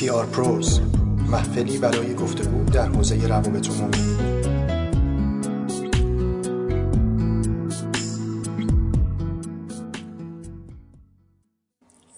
PR 0.00 0.26
Pros 0.26 0.80
محفلی 1.30 1.78
برای 1.78 2.14
گفتگو 2.14 2.64
در 2.64 2.86
حوزه 2.86 3.26
روابط 3.26 3.68
عمومی. 3.68 3.96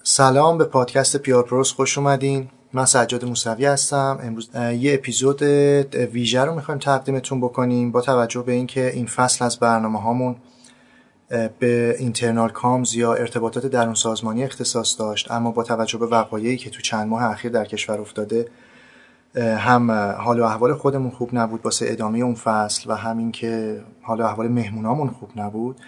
سلام 0.03 0.57
به 0.57 0.63
پادکست 0.63 1.17
PR 1.17 1.43
Pros 1.43 1.71
خوش 1.71 1.97
اومدین. 1.97 2.49
من 2.73 2.85
سجاد 2.85 3.25
موسوی 3.25 3.65
هستم. 3.65 4.19
امروز 4.23 4.49
یه 4.55 4.93
اپیزود 4.93 5.41
ویژه 5.93 6.41
رو 6.41 6.55
می‌خوایم 6.55 6.79
تقدیمتون 6.79 7.41
بکنیم 7.41 7.91
با 7.91 8.01
توجه 8.01 8.41
به 8.41 8.51
اینکه 8.51 8.91
این 8.93 9.05
فصل 9.05 9.45
از 9.45 9.59
برنامه 9.59 10.01
هامون 10.01 10.35
به 11.59 11.95
internal 11.99 12.49
comms 12.49 12.95
یا 12.95 13.13
ارتباطات 13.13 13.65
درون 13.65 13.93
سازمانی 13.93 14.43
اختصاص 14.43 14.99
داشت 14.99 15.31
اما 15.31 15.51
با 15.51 15.63
توجه 15.63 15.97
به 15.97 16.05
وقایعی 16.05 16.57
که 16.57 16.69
تو 16.69 16.81
چند 16.81 17.07
ماه 17.07 17.23
اخیر 17.23 17.51
در 17.51 17.65
کشور 17.65 18.01
افتاده 18.01 18.47
هم 19.35 19.91
حال 19.91 20.39
و 20.39 20.43
احوال 20.43 20.73
خودمون 20.73 21.11
خوب 21.11 21.29
نبود 21.33 21.65
واسه 21.65 21.85
ادامه 21.89 22.19
اون 22.19 22.35
فصل 22.35 22.91
و 22.91 22.95
همین 22.95 23.31
که 23.31 23.81
حال 24.01 24.21
و 24.21 24.23
احوال 24.23 24.47
مهمونامون 24.47 25.09
خوب 25.09 25.29
نبود. 25.35 25.79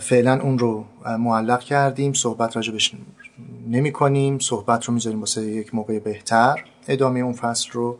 فعلا 0.00 0.40
اون 0.40 0.58
رو 0.58 0.84
معلق 1.18 1.60
کردیم 1.60 2.12
صحبت 2.12 2.56
راجبش 2.56 2.94
نمی 3.68 3.92
کنیم 3.92 4.38
صحبت 4.38 4.84
رو 4.84 4.94
می‌ذاریم 4.94 5.20
واسه 5.20 5.42
یک 5.46 5.74
موقع 5.74 5.98
بهتر 5.98 6.64
ادامه 6.88 7.20
اون 7.20 7.32
فصل 7.32 7.70
رو. 7.72 7.98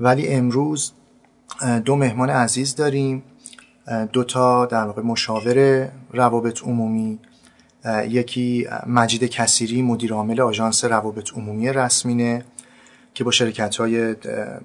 ولی 0.00 0.28
امروز 0.28 0.92
دو 1.84 1.96
مهمان 1.96 2.30
عزیز 2.30 2.74
داریم. 2.74 3.22
دو 4.12 4.24
تا 4.24 4.66
در 4.66 4.84
واقع 4.84 5.02
مشاور 5.02 5.88
روابط 6.12 6.62
عمومی 6.62 7.18
یکی 8.08 8.66
مجید 8.86 9.24
کسیری 9.24 9.82
مدیر 9.82 10.12
عامل 10.12 10.40
آژانس 10.40 10.84
روابط 10.84 11.32
عمومی 11.32 11.72
رسمینه 11.72 12.44
که 13.14 13.24
با 13.24 13.30
شرکت 13.30 13.76
های 13.76 14.14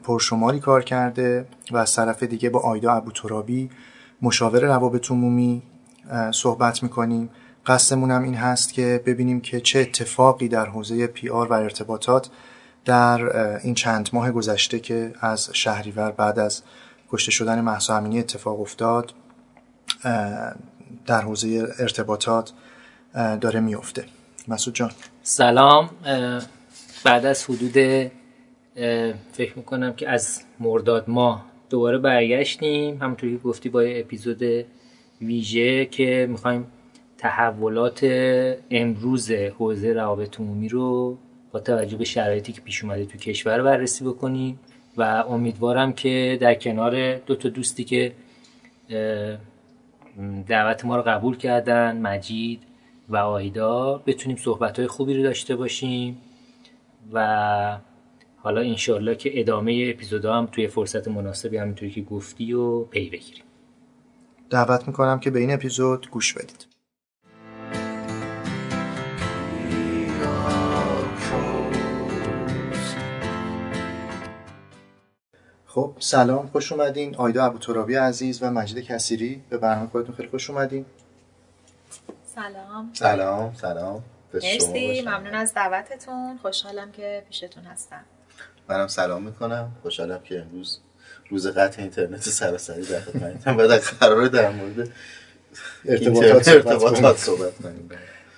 پرشماری 0.03 0.59
کار 0.59 0.83
کرده 0.83 1.47
و 1.71 1.77
از 1.77 1.95
طرف 1.95 2.23
دیگه 2.23 2.49
با 2.49 2.59
آیدا 2.59 2.93
ابوترابی 2.93 3.69
مشاور 4.21 4.61
روابط 4.61 5.11
عمومی 5.11 5.63
صحبت 6.31 6.83
می‌کنیم. 6.83 7.29
قصدمون 7.65 8.11
هم 8.11 8.23
این 8.23 8.35
هست 8.35 8.73
که 8.73 9.03
ببینیم 9.05 9.41
که 9.41 9.59
چه 9.59 9.79
اتفاقی 9.79 10.47
در 10.47 10.65
حوزه 10.65 11.07
پی 11.07 11.29
آر 11.29 11.47
و 11.47 11.53
ارتباطات 11.53 12.29
در 12.85 13.37
این 13.57 13.73
چند 13.73 14.09
ماه 14.13 14.31
گذشته 14.31 14.79
که 14.79 15.13
از 15.21 15.49
شهریور 15.53 16.11
بعد 16.11 16.39
از 16.39 16.61
کشته 17.11 17.31
شدن 17.31 17.61
محسا 17.61 17.97
امینی 17.97 18.19
اتفاق 18.19 18.61
افتاد 18.61 19.13
در 21.05 21.21
حوزه 21.21 21.67
ارتباطات 21.79 22.53
داره 23.41 23.59
میفته. 23.59 24.05
مسعود 24.47 24.75
جان. 24.75 24.91
سلام. 25.23 25.89
بعد 27.03 27.25
از 27.25 27.45
حدود 27.45 27.73
فکر 29.31 29.53
می‌کنم 29.55 29.93
که 29.93 30.09
از 30.09 30.41
مرداد 30.59 31.09
ماه 31.09 31.45
دوباره 31.69 31.97
برگشتیم. 31.97 32.97
همونطوری 33.01 33.37
که 33.37 33.43
گفتی 33.43 33.69
با 33.69 33.81
اپیزود 33.81 34.43
ویژه 35.21 35.85
که 35.85 36.27
می‌خوایم 36.29 36.67
تحولات 37.17 37.99
امروز 38.71 39.31
حوزه 39.31 39.93
روابط 39.93 40.39
عمومی 40.39 40.69
رو 40.69 41.17
با 41.51 41.59
توجه 41.59 41.97
به 41.97 42.05
شرایطی 42.05 42.53
که 42.53 42.61
پیش 42.61 42.83
اومده 42.83 43.05
تو 43.05 43.17
کشور 43.17 43.61
بررسی 43.61 44.03
بکنیم. 44.03 44.59
و 44.97 45.01
امیدوارم 45.01 45.93
که 45.93 46.37
در 46.41 46.55
کنار 46.55 47.15
دو 47.15 47.35
تا 47.35 47.49
دوستی 47.49 47.83
که 47.83 48.11
دعوت 50.47 50.85
ما 50.85 50.95
رو 50.95 51.01
قبول 51.01 51.37
کردن 51.37 52.01
مجید 52.01 52.63
و 53.09 53.17
آیدا 53.17 53.97
بتونیم 53.97 54.37
صحبت 54.37 54.79
های 54.79 54.87
خوبی 54.87 55.13
رو 55.13 55.23
داشته 55.23 55.55
باشیم 55.55 56.17
و 57.13 57.77
حالا 58.37 58.61
انشالله 58.61 59.15
که 59.15 59.39
ادامه 59.39 59.91
اپیزودا 59.95 60.35
هم 60.35 60.45
توی 60.45 60.67
فرصت 60.67 61.07
مناسبی 61.07 61.57
همینطوری 61.57 61.91
که 61.91 62.01
گفتی 62.01 62.53
و 62.53 62.83
پی 62.83 63.09
بگیریم. 63.09 63.43
دعوت 64.49 64.87
می‌کنم 64.87 65.19
که 65.19 65.31
به 65.31 65.39
این 65.39 65.53
اپیزود 65.53 66.09
گوش 66.09 66.33
بدید. 66.33 66.76
خب 75.77 75.93
سلام 75.99 76.47
خوش 76.47 76.71
اومدین. 76.71 77.15
آیدا 77.15 77.45
ابوترابی 77.45 77.95
عزیز 77.95 78.43
و 78.43 78.51
مجید 78.51 78.85
کسیری. 78.85 79.41
به 79.49 79.57
برنامه 79.57 79.89
خودتون 79.89 80.15
خیلی 80.15 80.29
خوش 80.29 80.49
اومدین. 80.49 80.85
سلام. 82.35 82.89
سلام 82.93 83.53
سلام. 83.61 84.03
مرسی 84.33 85.01
ممنون 85.01 85.33
از 85.33 85.53
دعوتتون. 85.53 86.37
خوشحالم 86.41 86.91
که 86.91 87.23
پیشتون 87.29 87.63
هستم. 87.63 88.03
منم 88.69 88.87
سلام 88.87 89.23
می‌کنم. 89.23 89.71
خوشحالم 89.81 90.19
که 90.23 90.39
امروز 90.39 90.79
روز 91.29 91.47
قطع 91.47 91.81
اینترنت 91.81 92.21
سراسری 92.21 92.85
در 92.85 92.99
خدمتتون. 92.99 93.57
و 93.57 93.67
در 93.67 93.77
قرار 93.77 94.27
در 94.27 94.49
مورد 94.49 94.89
ارتباطات 95.85 96.47
ارتباطات 96.47 97.17
صحبت 97.17 97.55
کنیم. 97.63 97.89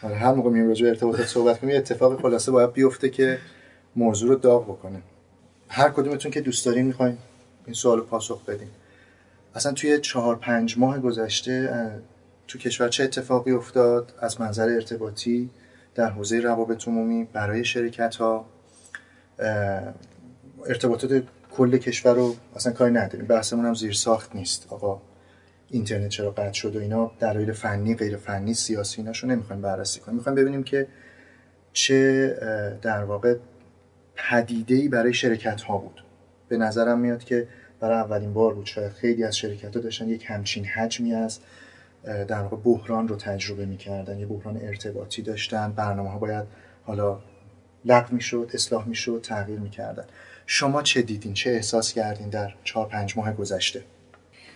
آره 0.03 0.15
هر 0.15 0.33
موقع 0.33 0.49
میام 0.49 0.67
راجع 0.67 0.87
ارتباطات 0.87 1.25
صحبت 1.27 1.59
کنیم 1.59 1.77
اتفاق 1.77 2.21
خلاصه 2.21 2.51
باید 2.51 2.73
بیفته 2.73 3.09
که 3.09 3.39
موضوع 3.95 4.29
رو 4.29 4.35
داغ 4.35 4.63
بکنه. 4.63 5.01
هر 5.69 5.89
کدومتون 5.89 6.31
که 6.31 6.41
دوست 6.41 6.65
دارین 6.65 6.85
می‌خواین 6.85 7.17
این 7.69 7.73
سوال 7.73 8.01
پاسخ 8.01 8.45
بدین 8.45 8.67
اصلا 9.55 9.71
توی 9.71 9.99
چهار 9.99 10.35
پنج 10.35 10.77
ماه 10.77 10.99
گذشته 10.99 11.89
تو 12.47 12.59
کشور 12.59 12.89
چه 12.89 13.03
اتفاقی 13.03 13.51
افتاد؟ 13.51 14.13
از 14.19 14.41
منظر 14.41 14.69
ارتباطی 14.69 15.49
در 15.95 16.09
حوزه 16.09 16.39
روابط 16.39 16.87
عمومی 16.87 17.27
برای 17.33 17.65
شرکت 17.65 18.15
ها 18.15 18.45
ارتباطات 20.67 21.23
کل 21.51 21.77
کشور 21.77 22.13
رو 22.13 22.35
اصلا 22.55 22.73
کاری 22.73 22.93
نداریم. 22.93 23.27
بحثمون 23.27 23.65
هم 23.65 23.73
زیر 23.73 23.93
ساخت 23.93 24.35
نیست. 24.35 24.67
آقا 24.69 25.01
اینترنت 25.69 26.09
چرا 26.09 26.31
قطع 26.31 26.51
شد 26.51 26.75
و 26.75 26.79
اینا 26.79 27.11
دلایل 27.19 27.51
فنی 27.51 27.95
غیر 27.95 28.17
فنی 28.17 28.53
سیاسی 28.53 29.01
ایناشو 29.01 29.27
نمی‌خوایم 29.27 29.61
بررسی 29.61 29.99
کنیم. 29.99 30.17
می‌خوایم 30.17 30.35
ببینیم 30.35 30.63
که 30.63 30.87
چه 31.73 32.77
در 32.81 33.03
واقع 33.03 33.35
پدیده 34.15 34.89
برای 34.89 35.13
شرکت 35.13 35.61
ها 35.61 35.77
بود. 35.77 36.03
به 36.47 36.57
نظرم 36.57 36.99
میاد 36.99 37.23
که 37.23 37.47
برای 37.79 37.97
اولین 37.97 38.33
بار 38.33 38.53
بود. 38.53 38.65
شاید 38.65 38.91
خیلی 38.91 39.23
از 39.23 39.37
شرکت 39.37 39.75
ها 39.75 39.81
داشتن 39.81 40.09
یک 40.09 40.25
همچین 40.27 40.65
حجمی 40.65 41.13
از 41.13 41.39
در 42.03 42.41
واقع 42.41 42.57
بحران 42.57 43.07
رو 43.07 43.15
تجربه 43.15 43.65
می‌کردن 43.65 44.19
یه 44.19 44.25
بحران 44.25 44.57
ارتباطی 44.61 45.21
داشتن 45.21 45.71
برنامه 45.71 46.09
ها 46.09 46.19
باید 46.19 46.45
حالا 46.85 47.19
لغو 47.85 48.15
می‌شد 48.15 48.51
اصلاح 48.53 48.87
می‌شد 48.87 49.21
تغییر 49.23 49.59
می‌کردن. 49.59 50.05
شما 50.45 50.81
چه 50.81 51.01
دیدین؟ 51.01 51.33
چه 51.33 51.49
احساس 51.49 51.93
کردین 51.93 52.29
در 52.29 52.53
چهار 52.63 52.87
پنج 52.87 53.17
ماه 53.17 53.33
گذشته؟ 53.33 53.83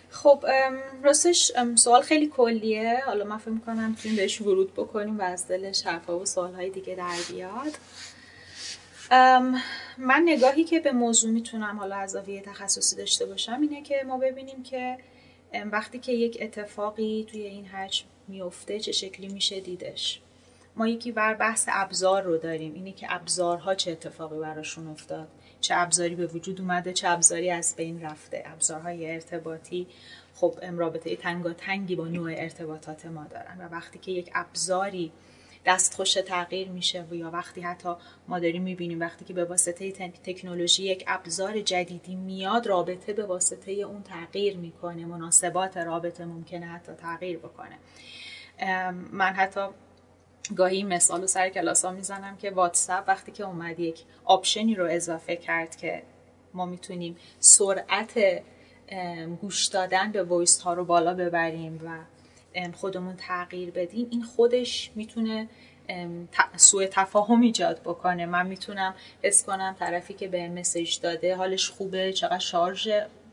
خب 0.09 0.45
راستش 1.03 1.51
سوال 1.75 2.01
خیلی 2.01 2.27
کلیه. 2.27 3.01
حالا 3.05 3.25
من 3.25 3.37
فکر 3.37 3.49
می‌کنم 3.49 3.95
بهش 4.17 4.41
ورود 4.41 4.73
بکنیم 4.73 5.19
و 5.19 5.21
از 5.21 5.47
دلش 5.47 5.83
حرفا 5.85 6.19
و 6.19 6.25
سوالهای 6.25 6.69
دیگه 6.69 6.95
در 6.95 7.15
بیاد. 7.31 7.71
من 9.97 10.23
نگاهی 10.25 10.63
که 10.63 10.79
به 10.79 10.91
موضوع 10.91 11.31
می‌تونم 11.31 11.79
حالا 11.79 11.95
از 11.95 12.11
زاویه 12.11 12.41
تخصصی 12.41 12.95
داشته 12.95 13.25
باشم 13.25 13.61
اینه 13.61 13.81
که 13.81 14.03
ما 14.07 14.17
ببینیم 14.17 14.63
که 14.63 14.97
وقتی 15.71 15.99
که 15.99 16.11
یک 16.11 16.37
اتفاقی 16.41 17.27
توی 17.31 17.41
این 17.41 17.65
حجم 17.65 18.05
میفته 18.27 18.79
چه 18.79 18.91
شکلی 18.91 19.27
میشه 19.27 19.59
دیدش. 19.59 20.21
ما 20.75 20.87
یکی 20.87 21.11
بر 21.11 21.33
بحث 21.33 21.69
ابزار 21.71 22.23
رو 22.23 22.37
داریم. 22.37 22.73
اینه 22.73 22.91
که 22.91 23.07
ابزارها 23.09 23.75
چه 23.75 23.91
اتفاقی 23.91 24.39
براشون 24.39 24.87
افتاد. 24.87 25.27
چه 25.61 25.75
ابزاری 25.77 26.15
به 26.15 26.27
وجود 26.27 26.61
اومده 26.61 26.93
چه 26.93 27.09
ابزاری 27.09 27.51
از 27.51 27.75
بین 27.75 28.01
رفته. 28.01 28.43
ابزارهای 28.45 29.11
ارتباطی 29.11 29.87
خب 30.35 30.59
رابطه 30.77 31.15
تنگی 31.57 31.95
با 31.95 32.07
نوع 32.07 32.31
ارتباطات 32.35 33.05
ما 33.05 33.23
دارن. 33.23 33.57
و 33.59 33.75
وقتی 33.75 33.99
که 33.99 34.11
یک 34.11 34.31
ابزاری 34.35 35.11
دستخوش 35.65 36.13
تغییر 36.13 36.69
میشه 36.69 37.05
و 37.11 37.15
یا 37.15 37.31
وقتی 37.31 37.61
حتی 37.61 37.89
ما 38.27 38.39
داریم 38.39 38.63
می‌بینیم 38.63 38.99
وقتی 38.99 39.25
که 39.25 39.33
به 39.33 39.45
واسطه 39.45 39.91
تکنولوژی 40.23 40.83
یک 40.83 41.03
ابزار 41.07 41.61
جدیدی 41.61 42.15
میاد 42.15 42.67
رابطه 42.67 43.13
به 43.13 43.25
واسطه 43.25 43.71
اون 43.71 44.03
تغییر 44.03 44.57
می‌کنه 44.57 45.05
مناسبات 45.05 45.77
رابطه 45.77 46.25
ممکنه 46.25 46.65
حتی 46.65 46.93
تغییر 46.93 47.37
بکنه. 47.37 47.77
من 49.11 49.33
حتی 49.33 49.67
گاهی 50.55 50.83
مثال 50.83 51.23
و 51.23 51.27
سر 51.27 51.49
کلاس 51.49 51.85
ها 51.85 51.91
می‌زنم 51.91 52.37
که 52.37 52.51
واتساپ 52.51 53.03
وقتی 53.07 53.31
که 53.31 53.43
اومد 53.43 53.79
یک 53.79 54.03
option 54.25 54.68
ی 54.68 54.75
رو 54.75 54.87
اضافه 54.89 55.35
کرد 55.35 55.75
که 55.75 56.03
ما 56.53 56.65
می‌تونیم 56.65 57.17
سرعت 57.39 58.19
گوش 59.41 59.65
دادن 59.65 60.11
به 60.11 60.23
voice 60.23 60.61
ها 60.61 60.73
رو 60.73 60.85
بالا 60.85 61.13
ببریم 61.13 61.81
و 61.85 61.99
خودمون 62.73 63.15
تغییر 63.15 63.71
بدیم 63.71 64.07
این 64.11 64.23
خودش 64.23 64.91
می‌تونه 64.95 65.47
سوء 66.55 66.85
تفاهم 66.91 67.41
ایجاد 67.41 67.79
بکنه. 67.79 68.25
من 68.25 68.47
می‌تونم 68.47 68.95
حس 69.23 69.45
کنم 69.45 69.75
طرفی 69.79 70.13
که 70.13 70.27
به 70.27 70.49
مسیج 70.49 70.99
داده 70.99 71.35
حالش 71.35 71.69
خوبه 71.69 72.13
چقدر 72.13 72.39
شارژ 72.39 72.89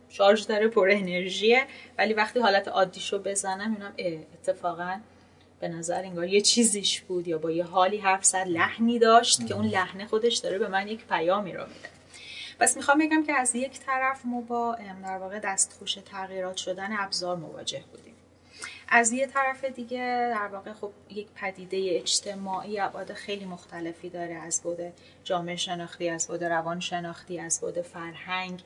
شارژ 0.09 0.47
داره 0.47 0.69
پر 0.69 0.91
انرژیه 0.91 1.67
ولی 1.99 2.15
وقتی 2.15 2.41
حالت 2.41 2.69
عادیشو 2.69 3.19
بزنم 3.19 3.71
می‌بینم 3.71 4.25
اتفاقا 4.35 5.01
به 5.61 5.69
نظر 5.69 6.03
انگار 6.03 6.29
یه 6.29 6.41
چیزیش 6.41 7.01
بود 7.01 7.29
یا 7.29 7.39
با 7.39 7.51
یه 7.51 7.65
حالی 7.65 7.99
حرف 7.99 8.25
زد 8.25 8.47
لحنی 8.47 8.99
داشت 8.99 9.47
که 9.47 9.55
اون 9.55 9.67
لحنه 9.67 10.07
خودش 10.07 10.37
داره 10.37 10.59
به 10.59 10.69
من 10.69 10.89
یک 10.89 11.07
پیامی 11.07 11.53
رو 11.53 11.63
میده. 11.63 11.89
پس 12.61 12.77
می‌خوام 12.77 12.99
بگم 12.99 13.25
که 13.27 13.33
از 13.33 13.55
یک 13.55 13.81
طرف 13.81 14.21
ما 14.25 14.41
با 14.41 14.77
در 15.05 15.19
واقع 15.19 15.39
دستخوش 15.39 15.95
تغییرات 15.95 16.57
شدن 16.57 16.89
ابزار 16.99 17.37
مواجه 17.37 17.85
بودیم. 17.91 18.10
از 18.93 19.13
یه 19.13 19.27
طرف 19.27 19.65
دیگه 19.65 20.31
در 20.35 20.47
واقع 20.47 20.73
خب 20.73 20.91
یک 21.11 21.29
پدیده 21.35 21.89
اجتماعی 21.91 22.81
ابعاد 22.81 23.13
خیلی 23.13 23.45
مختلفی 23.45 24.09
داره 24.09 24.35
از 24.35 24.63
بود 24.63 24.79
جامعه 25.25 25.57
شناختی 25.57 26.09
از 26.09 26.29
بود 26.29 26.45
روان 26.45 26.81
شناختی 26.81 27.39
از 27.39 27.61
بود 27.61 27.81
فرهنگ 27.81 28.63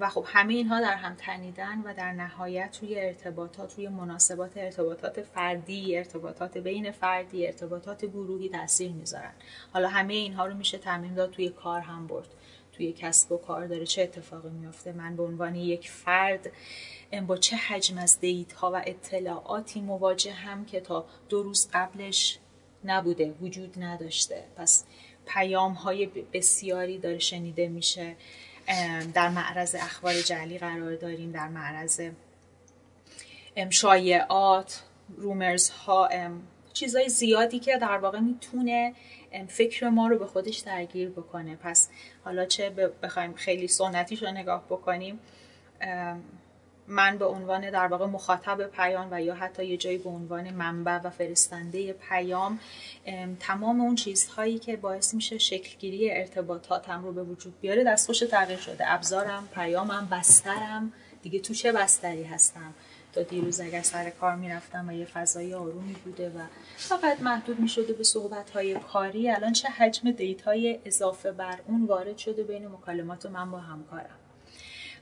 و 0.00 0.08
خب 0.08 0.24
همه 0.26 0.54
اینها 0.54 0.80
در 0.80 0.94
هم 0.94 1.14
تنیدن 1.14 1.82
و 1.84 1.94
در 1.94 2.12
نهایت 2.12 2.78
روی 2.82 3.00
ارتباطات 3.00 3.74
روی 3.74 3.88
مناسبات 3.88 4.56
ارتباطات 4.56 5.22
فردی 5.22 5.96
ارتباطات 5.96 6.58
بین 6.58 6.90
فردی 6.90 7.46
ارتباطات 7.46 8.04
گروهی 8.04 8.48
تاثیر 8.48 8.92
می‌ذارن. 8.92 9.32
حالا 9.72 9.88
همه 9.88 10.14
اینها 10.14 10.46
رو 10.46 10.54
میشه 10.54 10.78
تعمیم 10.78 11.14
داد 11.14 11.30
توی 11.30 11.48
کار 11.48 11.80
هم 11.80 12.06
برد. 12.06 12.28
توی 12.72 12.92
کسب 12.92 13.32
و 13.32 13.36
کار 13.36 13.66
داره 13.66 13.86
چه 13.86 14.02
اتفاقی 14.02 14.50
میفته 14.50 14.92
من 14.92 15.16
به 15.16 15.22
عنوان 15.22 15.54
یک 15.54 15.90
فرد 15.90 16.50
با 17.26 17.36
چه 17.36 17.56
حجم 17.56 17.98
از 17.98 18.20
دیت 18.20 18.52
ها 18.52 18.72
و 18.72 18.82
اطلاعاتی 18.86 19.80
مواجه 19.80 20.32
هم 20.32 20.64
که 20.64 20.80
تا 20.80 21.06
دو 21.28 21.42
روز 21.42 21.68
قبلش 21.72 22.38
نبوده 22.84 23.30
وجود 23.30 23.82
نداشته. 23.82 24.44
پس 24.56 24.84
پیام 25.26 25.72
های 25.72 26.06
بسیاری 26.06 26.98
داره 26.98 27.18
شنیده 27.18 27.68
میشه. 27.68 28.16
در 29.14 29.28
معرض 29.28 29.74
اخبار 29.74 30.14
جعلی 30.14 30.58
قرار 30.58 30.96
داریم 30.96 31.32
در 31.32 31.48
معرض 31.48 32.00
شایعات 33.70 34.82
رومرز 35.16 35.70
ها 35.70 36.08
چیزای 36.72 37.08
زیادی 37.08 37.58
که 37.58 37.78
در 37.78 37.98
واقع 37.98 38.18
می‌تونه 38.18 38.94
فکر 39.48 39.88
ما 39.88 40.08
رو 40.08 40.18
به 40.18 40.26
خودش 40.26 40.58
درگیر 40.58 41.10
بکنه. 41.10 41.56
پس 41.56 41.88
حالا 42.24 42.44
چه 42.44 42.70
بخوایم 43.02 43.34
خیلی 43.34 43.68
سنتیش 43.68 44.22
رو 44.22 44.30
نگاه 44.30 44.64
بکنیم. 44.64 45.20
من 46.88 47.18
به 47.18 47.24
عنوان 47.24 47.70
در 47.70 47.86
واقع 47.86 48.06
مخاطب 48.06 48.66
پیام 48.66 49.08
و 49.10 49.22
یا 49.22 49.34
حتی 49.34 49.66
یه 49.66 49.76
جایی 49.76 49.98
به 49.98 50.10
عنوان 50.10 50.50
منبع 50.50 50.98
و 50.98 51.10
فرستنده 51.10 51.92
پیام 51.92 52.60
تمام 53.40 53.80
اون 53.80 53.94
چیزهایی 53.94 54.58
که 54.58 54.76
باعث 54.76 55.14
میشه 55.14 55.38
شکلگیری 55.38 56.12
ارتباطاتم 56.12 57.04
رو 57.04 57.12
به 57.12 57.22
وجود 57.22 57.60
بیاره 57.60 57.84
دستخوش 57.84 58.18
تغییر 58.18 58.58
شده. 58.58 58.92
ابزارم 58.92 59.48
پیامم 59.54 60.08
بسترم. 60.12 60.92
دیگه 61.22 61.38
تو 61.38 61.54
چه 61.54 61.72
بستری 61.72 62.24
هستم؟ 62.24 62.74
تا 63.12 63.22
دیروز 63.22 63.60
اگر 63.60 63.82
سر 63.82 64.10
کار 64.10 64.34
می‌رفتم 64.36 64.88
و 64.88 64.92
یه 64.92 65.04
فضای 65.04 65.54
آرومی 65.54 65.92
بوده 66.04 66.28
و 66.28 66.40
فقط 66.76 67.20
محدود 67.20 67.60
می‌شده 67.60 67.92
به 67.92 68.04
صحبت 68.04 68.50
های 68.50 68.74
کاری 68.74 69.30
الان 69.30 69.52
چه 69.52 69.68
حجم 69.68 70.10
دیتای 70.10 70.78
اضافه 70.84 71.32
بر 71.32 71.58
اون 71.66 71.86
وارد 71.86 72.18
شده 72.18 72.42
بین 72.42 72.68
مکالمات 72.68 73.26
من 73.26 73.50
با 73.50 73.58
همکارم. 73.58 74.18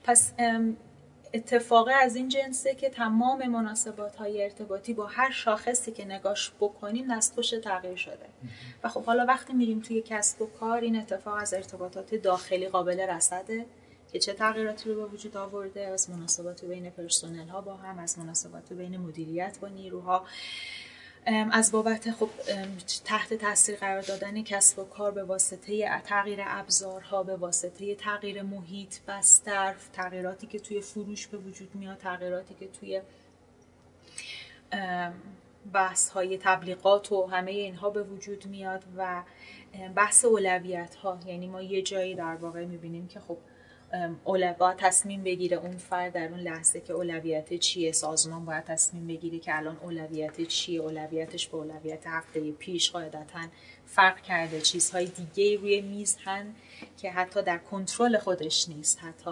پس 0.04 0.32
اتفاقه 1.34 1.92
از 1.92 2.16
این 2.16 2.28
جنسه 2.28 2.74
که 2.74 2.90
تمام 2.90 3.46
مناسبات 3.46 4.16
های 4.16 4.42
ارتباطی 4.42 4.94
با 4.94 5.06
هر 5.06 5.30
شاخصی 5.30 5.92
که 5.92 6.04
نگاش 6.04 6.52
بکنیم 6.60 7.16
دستخوش 7.16 7.50
تغییر 7.50 7.96
شده. 7.96 8.26
و 8.84 8.88
خب 8.88 9.04
حالا 9.04 9.26
وقتی 9.26 9.52
میریم 9.52 9.80
توی 9.80 10.02
کسب 10.02 10.42
و 10.42 10.46
کار 10.46 10.80
این 10.80 10.96
اتفاق 10.96 11.34
از 11.34 11.54
ارتباطات 11.54 12.14
داخلی 12.14 12.68
قابل 12.68 13.00
رصده 13.00 13.66
که 14.12 14.18
چه 14.18 14.32
تغییراتی 14.32 14.90
رو 14.90 14.96
به 14.96 15.04
وجود 15.04 15.36
آورده 15.36 15.86
از 15.86 16.10
مناسبات 16.10 16.64
بین 16.64 16.90
پرسنل 16.90 17.48
ها 17.48 17.60
با 17.60 17.76
هم 17.76 17.98
از 17.98 18.18
مناسبات 18.18 18.72
بین 18.72 18.96
مدیریت 18.96 19.58
با 19.60 19.68
نیروها. 19.68 20.24
از 21.26 21.72
بابت 21.72 22.10
خب 22.10 22.28
تحت 23.04 23.34
تاثیر 23.34 23.76
قرار 23.76 24.02
دادن 24.02 24.42
کسب 24.42 24.78
و 24.78 24.84
کار 24.84 25.10
به 25.10 25.24
واسطه 25.24 26.00
تغییر 26.04 26.40
ابزارها 26.46 27.22
به 27.22 27.36
واسطه 27.36 27.94
تغییر 27.94 28.42
محیط 28.42 28.94
بستر 29.08 29.74
تغییراتی 29.92 30.46
که 30.46 30.58
توی 30.58 30.80
فروش 30.80 31.26
به 31.26 31.38
وجود 31.38 31.74
میاد 31.74 31.98
تغییراتی 31.98 32.54
که 32.54 32.68
توی 32.68 33.00
بحث 35.72 36.08
های 36.08 36.38
تبلیغات 36.38 37.12
و 37.12 37.26
همه 37.26 37.50
اینها 37.50 37.90
به 37.90 38.02
وجود 38.02 38.46
میاد 38.46 38.84
و 38.96 39.22
بحث 39.94 40.24
اولویت 40.24 40.94
ها 40.94 41.18
یعنی 41.26 41.48
ما 41.48 41.62
یه 41.62 41.82
جایی 41.82 42.14
در 42.14 42.36
واقع 42.36 42.64
می‌بینیم 42.64 43.08
که 43.08 43.20
خب 43.20 43.38
باید 44.58 44.76
تصمیم 44.76 45.24
بگیره 45.24 45.56
اون 45.56 45.76
فرد 45.76 46.12
در 46.12 46.28
اون 46.28 46.40
لحظه 46.40 46.80
که 46.80 46.92
اولویت 46.92 47.54
چیه 47.54 47.92
سازمان 47.92 48.44
باید 48.44 48.64
تصمیم 48.64 49.06
بگیره 49.06 49.38
که 49.38 49.56
الان 49.56 49.76
اولویت 49.76 50.40
چیه 50.40 50.80
اولویتش 50.80 51.48
به 51.48 51.56
اولویت 51.56 52.06
هفته 52.06 52.52
پیش 52.52 52.90
قاعدتا 52.90 53.40
فرق 53.86 54.22
کرده. 54.22 54.60
چیزهای 54.60 55.06
دیگه 55.06 55.60
روی 55.60 55.80
میز 55.80 56.16
هن 56.24 56.54
که 56.98 57.10
حتی 57.10 57.42
در 57.42 57.58
کنترل 57.58 58.18
خودش 58.18 58.68
نیست 58.68 58.98
حتی 59.02 59.30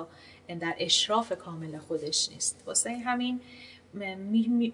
در 0.61 0.75
اشراف 0.79 1.33
کامل 1.33 1.79
خودش 1.79 2.29
نیست. 2.29 2.63
واسه 2.67 2.91
همین 2.91 3.41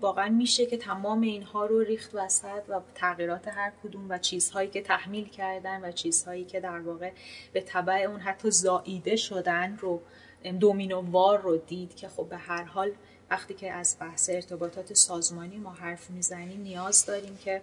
واقعا 0.00 0.28
میشه 0.28 0.66
که 0.66 0.76
تمام 0.76 1.20
اینها 1.20 1.66
رو 1.66 1.80
ریخت 1.80 2.10
وسط 2.14 2.62
و 2.68 2.80
تغییرات 2.94 3.48
هر 3.48 3.72
کدوم 3.82 4.06
و 4.08 4.18
چیزهایی 4.18 4.68
که 4.68 4.82
تحمیل 4.82 5.28
کردن 5.28 5.84
و 5.84 5.92
چیزهایی 5.92 6.44
که 6.44 6.60
در 6.60 6.80
واقع 6.80 7.12
به 7.52 7.60
طبع 7.60 8.04
اون 8.08 8.20
حتی 8.20 8.50
زاییده 8.50 9.16
شدن 9.16 9.76
رو 9.76 10.02
دومینووار 10.60 11.40
رو 11.40 11.56
دید 11.56 11.94
که 11.94 12.08
خب 12.08 12.28
به 12.28 12.36
هر 12.36 12.62
حال 12.62 12.92
وقتی 13.30 13.54
که 13.54 13.72
از 13.72 13.96
بحث 14.00 14.30
ارتباطات 14.30 14.94
سازمانی 14.94 15.56
ما 15.56 15.72
حرف 15.72 16.10
می‌زنیم 16.10 16.60
نیاز 16.60 17.06
داریم 17.06 17.36
که 17.36 17.62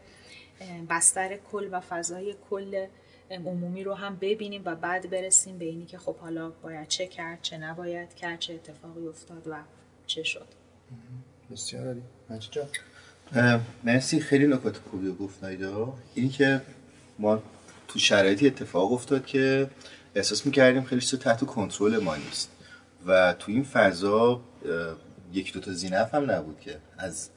بستر 0.90 1.38
کل 1.52 1.70
و 1.72 1.80
فضای 1.80 2.36
کل 2.50 2.88
عمومی 3.32 3.84
رو 3.84 3.94
هم 3.94 4.18
ببینیم 4.22 4.62
و 4.66 4.76
بعد 4.76 5.10
برسیم 5.10 5.58
به 5.58 5.66
اینی 5.66 5.86
که 5.86 5.98
خب 5.98 6.16
حالا 6.16 6.50
باید 6.50 6.88
چه 6.88 7.08
کرد 7.08 7.42
چه 7.42 7.58
نباید 7.58 8.16
کرد 8.16 8.40
چه 8.40 8.54
اتفاقی 8.54 9.08
افتاد 9.08 9.48
و 9.48 9.64
چه 10.06 10.24
شد. 10.24 10.48
بسیار 11.52 11.88
عالی. 11.88 12.02
جان. 12.52 13.62
مرسی. 13.84 14.20
خیلی 14.20 14.48
نکات 14.48 14.78
خوبی 14.78 15.12
گفت 15.12 15.44
نایدا. 15.44 15.94
این 16.16 16.32
که 16.32 16.62
ما 17.20 17.44
تو 17.88 18.00
شرایطی 18.00 18.48
اتفاق 18.48 18.92
افتاد 18.94 19.26
که 19.26 19.70
احساس 20.16 20.46
می‌کردیم 20.46 20.84
خیلی 20.84 21.02
چیز 21.02 21.20
تحت 21.20 21.46
کنترل 21.46 21.98
ما 21.98 22.16
نیست. 22.16 22.52
و 23.06 23.34
تو 23.40 23.52
این 23.52 23.64
فضا 23.64 24.42
یک 25.34 25.54
دوتا 25.54 25.72
زینف 25.72 26.16
هم 26.16 26.32
نبود 26.32 26.60
که. 26.60 26.78
از 26.98 27.30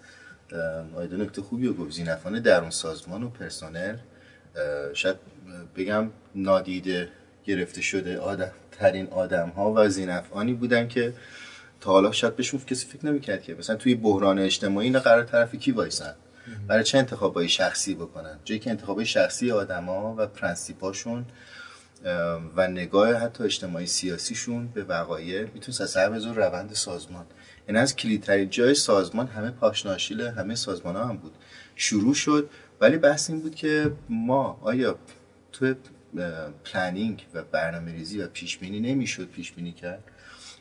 آیدا 0.97 1.17
نکته 1.17 1.43
خوبی 1.43 1.67
رو 1.67 1.75
گفت. 1.75 1.93
زینفان 1.93 2.41
درون 2.41 2.71
سازمان 2.71 3.23
و 3.23 3.29
پرسنل. 3.29 3.97
شاید 4.95 5.17
بگم 5.77 6.11
نادیده 6.35 7.09
گرفته 7.45 7.81
شده 7.81 8.19
آدم 8.19 8.51
ترین 8.73 9.07
آدم 9.07 9.49
ها 9.49 9.73
و 9.77 9.89
زینفانی 9.89 10.53
بودن 10.53 10.89
که 10.89 11.13
تا 11.81 11.91
حالا 11.91 12.13
شاید 12.13 12.37
بهشون 12.37 12.61
کسی 12.61 12.87
فکر 12.87 13.07
نمی‌کرد 13.07 13.43
که. 13.43 13.55
مثلا 13.55 13.77
توی 13.77 13.95
بحران 13.95 14.39
اجتماعی 14.39 14.87
اینا 14.87 15.01
قرار 15.01 15.25
طرف 15.25 15.55
کی 15.55 15.73
وایسن 15.73 16.15
برای 16.67 16.85
چه 16.85 16.99
انتخابای 16.99 17.49
شخصی 17.49 17.95
بکنن؟ 17.95 18.39
جایی 18.45 18.59
که 18.59 18.71
انتخابای 18.71 19.07
شخصی 19.07 19.51
آدما 19.51 20.15
و 20.19 20.27
پرنسیپاشون 20.27 21.25
و 22.57 22.69
نگاه 22.69 23.15
حتی 23.15 23.45
اجتماعی 23.45 23.87
سیاسیشون 23.87 24.69
به 24.69 24.85
وقایع 24.85 25.43
می‌تونه 25.55 25.81
اثر 25.81 26.11
بذاره 26.11 26.47
روند 26.47 26.73
سازمان. 26.73 27.25
این 27.25 27.77
یعنی 27.77 27.79
از 27.79 27.97
کلیدترین 27.97 28.51
جای 28.51 28.75
سازمان 28.75 29.27
همه 29.27 29.51
پاشناشیل 29.51 30.21
همه 30.21 30.55
سازمان 30.55 30.97
ها 30.97 31.05
هم 31.05 31.17
بود. 31.17 31.33
شروع 31.77 32.15
شد 32.15 32.51
ولی 32.81 32.97
بحث 32.97 33.31
این 33.31 33.41
بود 33.41 33.55
که 33.55 33.93
ما 34.09 34.59
آیا 34.63 34.99
تو 35.53 35.75
planning 36.65 37.27
و 37.35 37.43
برنامه 37.43 37.93
ریزی 37.93 38.21
و 38.21 38.27
پیش 38.27 38.59
بینی 38.59 38.81
نمی‌شد 38.81 39.29
پیش 39.29 39.53
بینی 39.53 39.73
کرد؟ 39.73 40.05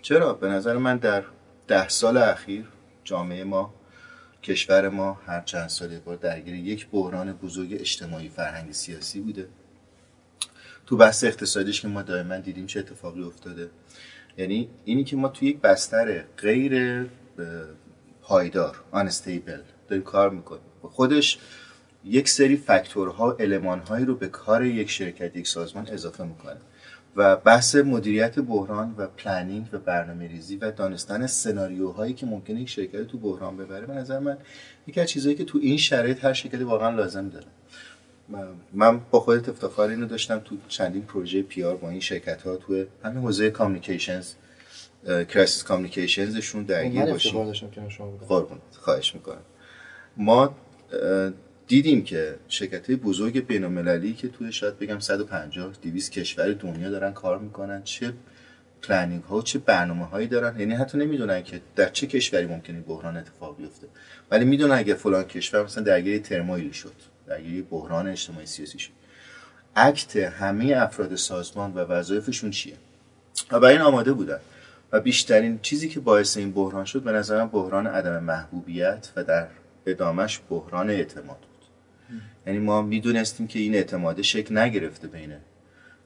چرا؟ 0.02 0.34
به 0.34 0.48
نظر 0.48 0.78
من 0.78 0.98
در 0.98 1.24
ده 1.68 1.90
سال 1.90 2.18
اخیر 2.18 2.66
جامعه 3.04 3.44
ما 3.44 3.74
کشور 4.44 4.90
ما 4.90 5.14
هر 5.14 5.42
چند 5.42 5.68
سال 5.68 6.00
بار 6.00 6.16
درگیر 6.16 6.56
یک 6.56 6.88
بحران 6.90 7.34
بزرگ 7.34 7.74
اجتماعی 7.74 8.30
فرهنگی 8.30 8.74
سیاسی 8.74 9.20
بوده. 9.20 9.48
تو 10.86 10.98
بحث 10.98 11.24
اقتصادیش 11.24 11.82
که 11.82 11.88
ما 11.88 12.02
دائما 12.02 12.38
دیدیم 12.38 12.66
چه 12.66 12.80
اتفاقی 12.80 13.24
افتاده. 13.24 13.70
یعنی 14.38 14.70
اینی 14.86 15.04
که 15.04 15.16
ما 15.16 15.28
تو 15.28 15.46
یک 15.46 15.62
بستر 15.62 16.24
غیر 16.38 17.06
پایدار 18.22 18.84
unstable 18.92 19.62
داریم 19.88 20.04
کار 20.04 20.30
می‌کنیم. 20.30 20.62
خودش 20.82 21.40
یک 22.06 22.30
سری 22.30 22.58
فاکتورها 22.58 23.32
المانهایی 23.40 24.06
رو 24.06 24.16
به 24.16 24.28
کار 24.28 24.66
یک 24.66 24.90
شرکت 24.90 25.36
یک 25.36 25.48
سازمان 25.48 25.88
اضافه 25.88 26.24
می‌کنه. 26.24 26.58
و 27.16 27.36
بحث 27.36 27.76
مدیریت 27.76 28.40
بحران 28.40 28.96
و 28.98 29.08
planning 29.08 29.68
و 29.72 29.78
برنامه 29.78 30.28
ریزی 30.28 30.56
و 30.56 30.72
دانستن 30.72 31.28
سناریوهایی 31.28 32.14
که 32.14 32.26
ممکنه 32.26 32.62
یک 32.62 32.70
شرکت 32.70 33.04
تو 33.04 33.18
بحران 33.18 33.58
ببره 33.58 33.86
به 33.86 33.94
نظر 33.94 34.20
من 34.20 34.38
یکی 34.88 35.02
از 35.02 35.10
چیزهایی 35.10 35.38
که 35.38 35.44
تو 35.44 35.60
این 35.62 35.78
شرایط 35.78 36.26
هر 36.26 36.34
شرکتی 36.34 36.64
واقعا 36.64 36.90
لازم 36.90 37.30
داره. 37.30 37.46
من 38.74 39.00
با 39.12 39.20
خودت 39.20 39.50
افتخار 39.50 39.90
اینو 39.90 40.06
داشتم 40.06 40.40
تو 40.40 40.56
چندین 40.68 41.02
پروژه 41.02 41.42
PR 41.42 41.76
با 41.76 41.90
این 41.90 42.00
شرکت 42.00 42.42
ها 42.42 42.56
تو 42.56 42.86
همین 43.04 43.24
حوزه 43.24 43.50
communications 43.50 44.34
crisis 45.06 45.64
communications 45.64 46.42
شون 46.42 46.64
درگیر 46.64 47.06
باشیم. 47.06 47.54
قربونت 48.28 48.62
خواهش 48.72 49.16
می‌کنم. 49.16 49.42
ما 50.18 50.56
دیدیم 51.70 52.04
که 52.04 52.36
شرکت 52.48 52.88
های 52.88 52.96
بزرگ 52.96 53.48
بین 53.48 54.14
که 54.14 54.28
توی 54.28 54.52
شاید 54.52 54.80
بگم 54.80 55.00
150 55.00 55.72
200 55.82 56.12
کشور 56.12 56.52
دنیا 56.52 56.90
دارن 56.90 57.14
کار 57.14 57.40
می‌کنن 57.40 57.84
چه 57.84 58.14
planning 58.82 59.24
ها 59.24 59.38
و 59.38 59.42
چه 59.42 59.60
برنامه 59.60 60.06
هایی 60.06 60.28
دارن. 60.28 60.60
یعنی 60.60 60.74
حتی 60.74 60.98
نمی‌دونن 60.98 61.44
که 61.44 61.62
در 61.76 61.90
چه 61.90 62.08
کشوری 62.08 62.46
ممکنه 62.46 62.82
بحران 62.82 63.18
اتفاق 63.18 63.58
بیفته. 63.58 63.88
ولی 64.32 64.46
می‌دونن 64.46 64.74
اگه 64.74 64.94
فلان 64.94 65.24
کشور 65.24 65.64
مثلا 65.64 65.84
درگیر 65.84 66.20
turmoil 66.20 66.67
ی 66.67 66.74
شد 66.74 66.94
درگیر 67.28 67.64
بحران 67.64 68.08
اجتماعی 68.08 68.46
سیاسی 68.46 68.80
شد. 68.80 68.92
act 69.76 70.16
همه 70.16 70.74
افراد 70.78 71.16
سازمان 71.16 71.74
و 71.74 71.80
وظایفشون 71.80 72.52
چیه؟ 72.52 72.76
و 73.52 73.60
برای 73.60 73.74
این 73.74 73.82
آماده 73.82 74.14
بودن. 74.14 74.40
و 74.92 75.00
بیشترین 75.00 75.60
چیزی 75.62 75.90
که 75.90 76.00
باعث 76.00 76.38
این 76.38 76.52
بحران 76.52 76.86
شد 76.86 77.04
به 77.04 77.12
نظرم 77.12 77.48
بحران 77.48 77.88
عدم 77.88 78.24
محبوبیت 78.24 79.12
و 79.16 79.24
در 79.24 79.48
ادامش 79.86 80.40
بحران 80.50 80.90
اعتماد. 80.90 81.49
یعنی 82.50 82.62
ما 82.62 82.82
می‌دونستیم 82.82 83.48
که 83.48 83.60
این 83.60 83.76
اعتماد 83.76 84.22
شکل 84.22 84.58
نگرفته 84.58 85.08
بین 85.08 85.34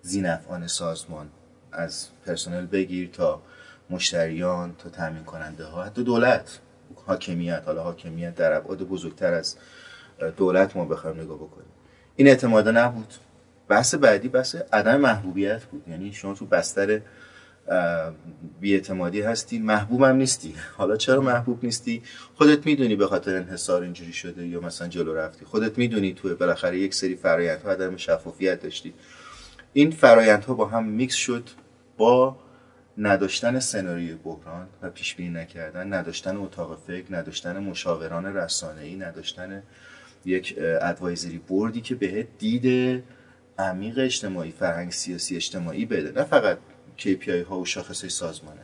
زینفعان 0.02 0.68
سازمان 0.68 1.30
از 1.72 2.08
پرسنل 2.26 2.66
بگیر 2.66 3.10
تا 3.10 3.42
مشتریان 3.90 4.76
تا 4.76 4.90
تامین 4.90 5.24
کننده 5.24 5.66
ها 5.66 5.84
حتی 5.84 6.04
دولت. 6.04 6.60
حاکمیت 7.06 7.64
حالا 7.66 7.84
حاکمیت 7.84 8.36
در 8.36 8.54
ابعاد 8.54 8.84
بزرگتر 8.84 9.34
از 9.34 9.56
دولت 10.38 10.76
ما 10.76 10.86
بخوایم 10.86 11.22
نگاه 11.22 11.38
بکنیم. 11.38 11.68
این 12.16 12.28
اعتماد 12.28 12.70
نبود. 12.70 13.14
بحث 13.68 13.96
بعدی 13.96 14.28
بحث 14.28 14.56
عدم 14.74 14.98
محبوبیت 15.02 15.64
بود. 15.64 15.84
یعنی 15.88 16.14
شما 16.14 16.34
تو 16.34 16.46
بستر 16.46 17.02
بیاعتمادی 18.62 19.22
هستی 19.22 19.60
محبوبم 19.60 20.16
نیستی. 20.16 20.56
حالا 20.78 20.98
چرا 20.98 21.22
محبوب 21.22 21.60
نیستی؟ 21.64 22.02
خودت 22.36 22.66
می‌دونی 22.66 22.96
به 22.96 23.08
خاطر 23.08 23.36
انحصار 23.36 23.82
اینجوری 23.82 24.14
شده 24.14 24.48
یا 24.48 24.60
مثلا 24.60 24.88
جلو 24.88 25.14
رفتی. 25.14 25.46
خودت 25.46 25.78
می‌دونی 25.78 26.14
تو 26.14 26.36
بالاخره 26.36 26.80
یک 26.80 26.94
سری 26.94 27.16
فرایندها 27.16 27.72
عدم 27.72 27.98
شفافیت 27.98 28.62
داشتی. 28.62 28.94
این 29.74 29.92
فرایندها 29.92 30.54
با 30.54 30.66
هم 30.66 30.84
میکس 30.84 31.16
شد 31.16 31.50
با 31.98 32.36
نداشتن 32.98 33.60
سناریوی 33.60 34.16
بحران 34.16 34.68
و 34.82 34.90
پیش 34.90 35.16
بینی 35.16 35.30
نکردن 35.30 35.94
نداشتن 35.94 36.38
اتاق 36.38 36.80
فکر 36.88 37.06
نداشتن 37.10 37.60
مشاوران 37.60 38.50
ای 38.82 38.96
نداشتن 38.96 39.64
یک 40.26 40.56
advisory 40.82 41.38
board 41.38 41.74
ی 41.74 41.82
که 41.82 41.96
بهت 41.96 42.28
دید 42.40 43.04
عمیق 43.60 43.98
اجتماعی 43.98 44.52
فرهنگ 44.52 44.92
سیاسی 44.92 45.36
اجتماعی 45.36 45.86
بده. 45.86 46.12
نه 46.12 46.24
فقط 46.24 46.58
KPI 47.04 47.48
ها 47.50 47.60
و 47.60 47.66
شاخص 47.66 48.06
سازمانه. 48.06 48.62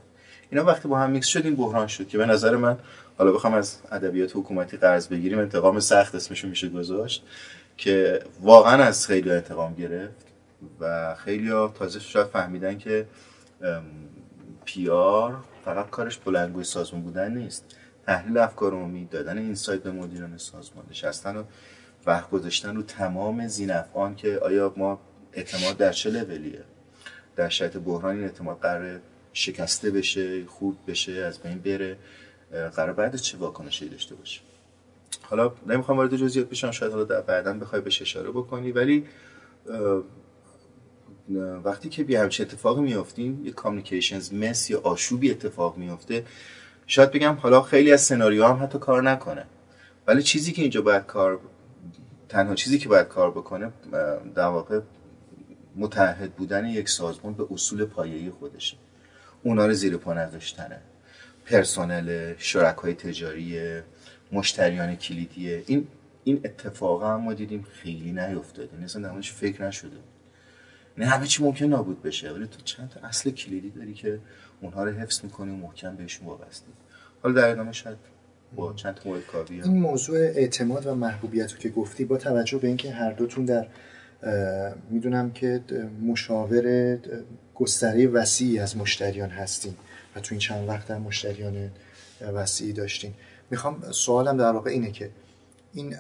اینا 0.52 0.64
وقتی 0.64 0.88
با 0.88 1.00
هم 1.00 1.10
میکس 1.10 1.28
شد 1.28 1.46
این 1.46 1.56
بحران 1.56 1.88
شد 1.88 2.08
که 2.08 2.18
به 2.18 2.26
نظر 2.26 2.56
من 2.56 2.78
حالا 3.18 3.32
بخوام 3.32 3.54
از 3.54 3.78
ادبیات 3.92 4.32
حکومتی 4.36 4.78
قرض 4.78 5.08
بگیریم 5.08 5.40
انتقام 5.40 5.80
سخت 5.80 6.16
اسمشو 6.16 6.48
میشه 6.48 6.70
گذاشت 6.70 7.24
که 7.78 8.24
واقعا 8.42 8.84
از 8.84 9.08
خیلی 9.08 9.32
انتقام 9.32 9.74
گرفت 9.74 10.26
و 10.80 11.16
خیلی 11.16 11.50
ها 11.50 11.74
تازه 11.80 12.00
شاید 12.00 12.28
فهمیدن 12.28 12.78
که 12.78 13.08
PR 14.66 15.38
فقط 15.66 15.90
کارش 15.90 16.18
بلنگوی 16.18 16.64
سازمان 16.64 17.02
بودن 17.02 17.38
نیست. 17.38 17.66
تحلیل 18.06 18.38
افکار 18.38 18.74
عمومی 18.74 19.06
دادن 19.06 19.38
اینسایت 19.38 19.84
به 19.84 19.92
مدیران 19.92 20.38
سازمان 20.38 20.86
نشستن 20.90 21.38
و 21.38 21.44
وقت 22.06 22.30
گذاشتن 22.30 22.76
رو 22.76 22.82
تمام 22.82 23.48
زینفعان 23.48 24.16
که 24.16 24.40
آیا 24.40 24.74
ما 24.78 25.00
اعتماد 25.34 25.78
در 25.78 25.92
چه 25.92 26.10
لولیه. 26.10 26.64
در 27.40 27.50
شرایط 27.50 27.78
بحران 27.78 28.16
این 28.16 28.24
اعتماد 28.24 28.60
قرار 28.60 29.00
شکسته 29.34 29.92
بشه 29.92 30.46
خورد 30.46 30.86
بشه 30.88 31.12
از 31.12 31.40
بین 31.40 31.60
بره 31.60 31.98
قرار 32.76 32.94
بعد 32.94 33.16
چه 33.16 33.38
واکنشی 33.38 33.90
داشته 33.90 34.16
باشه؟ 34.16 34.42
حالا 35.22 35.54
نمی‌خوام 35.68 35.98
وارد 35.98 36.16
جزئیات 36.16 36.50
بشم 36.50 36.72
شاید 36.72 36.92
حالا 36.92 37.22
بعدا 37.22 37.54
بخوای 37.54 37.82
بهش 37.82 38.02
اشاره 38.02 38.30
بکنی 38.32 38.72
ولی 38.72 39.06
وقتی 41.64 41.90
که 41.90 42.04
بیا 42.04 42.22
همچین 42.22 42.46
اتفاقی 42.46 42.82
میافتیم 42.82 43.46
یه 43.46 43.52
کامیکیشنز 43.52 44.34
مس 44.34 44.70
یا 44.70 44.82
آشوبی 44.82 45.32
اتفاق 45.32 45.78
میافته 45.78 46.26
شاید 46.88 47.12
بگم 47.12 47.34
حالا 47.34 47.62
خیلی 47.62 47.92
از 47.92 48.02
سناریو 48.02 48.46
هم 48.46 48.64
حتی 48.64 48.80
کار 48.80 49.04
نکنه. 49.04 49.46
ولی 50.08 50.24
چیزی 50.24 50.52
که 50.52 50.62
اینجا 50.62 50.82
باید 50.82 51.06
کار 51.06 51.40
تنها 52.30 52.56
چیزی 52.56 52.78
که 52.80 52.90
باید 52.90 53.08
کار 53.08 53.32
بکنه 53.32 53.72
در 54.36 54.48
واقع 54.48 54.80
متحد 55.80 56.32
بودن 56.32 56.66
یک 56.66 56.90
سازمان 56.90 57.34
به 57.34 57.46
اصول 57.52 57.86
پایه‌ای 57.86 58.30
خودشه 58.30 58.78
اونا 59.44 59.66
رو 59.66 59.74
زیر 59.74 59.98
پا 59.98 60.14
نذاشتنه. 60.14 60.82
پرسنل 61.46 62.34
شرکای 62.38 62.94
تجاری 62.94 63.60
مشتریان 64.32 64.96
کلیدیه 64.96 65.64
این 65.68 65.88
این 66.24 66.42
اتفاق 66.46 67.04
هم 67.04 67.22
ما 67.22 67.34
دیدیم 67.34 67.66
خیلی 67.72 68.12
نیفتاده. 68.12 68.70
یعنی 68.74 68.86
اصلا 68.86 69.02
درمانش 69.02 69.32
فکر 69.32 69.68
نشده 69.68 69.98
نه 70.98 71.06
همه 71.06 71.28
چی 71.28 71.44
ممکن 71.44 71.66
نابود 71.66 72.02
بشه 72.02 72.32
ولی 72.32 72.48
تو 72.48 72.62
چند 72.64 72.90
تا 72.90 73.08
اصل 73.08 73.32
کلیدی 73.32 73.70
داری 73.70 73.94
که 73.94 74.20
اونها 74.62 74.84
رو 74.84 74.92
حفظ 74.92 75.24
می‌کنی 75.24 75.52
و 75.52 75.56
محکم 75.56 75.96
بهشون 75.96 76.28
وابستی 76.28 76.72
حالا 77.24 77.36
در 77.36 77.50
ادامه 77.50 77.72
شاید 77.72 77.98
با 78.56 78.74
چند 78.74 79.00
مورد 79.06 79.22
این 79.50 79.80
موضوع 79.80 80.18
اعتماد 80.18 80.86
و 80.86 80.96
محبوبیت 80.96 81.52
رو 81.52 81.58
که 81.58 81.70
گفتی 81.70 82.06
با 82.06 82.18
توجه 82.18 82.58
به 82.58 82.68
اینکه 82.68 82.92
هر 82.92 83.12
دوتون 83.12 83.46
در 83.46 83.68
می‌دونم 84.90 85.32
که 85.32 85.62
مشاور 86.02 86.98
گستره 87.56 88.08
وسیعی 88.08 88.60
از 88.60 88.78
مشتریان 88.78 89.30
هستین 89.30 89.74
و 90.16 90.20
تو 90.20 90.28
این 90.32 90.40
چند 90.40 90.70
وقت 90.70 90.88
در 90.88 90.98
مشتریان 90.98 91.72
وسیعی 92.34 92.74
داشتین. 92.74 93.14
می‌خوام 93.50 93.92
سوالم 93.92 94.38
در 94.38 94.52
واقع 94.52 94.72
اینه 94.72 94.92
که 94.92 95.10
این 95.74 95.96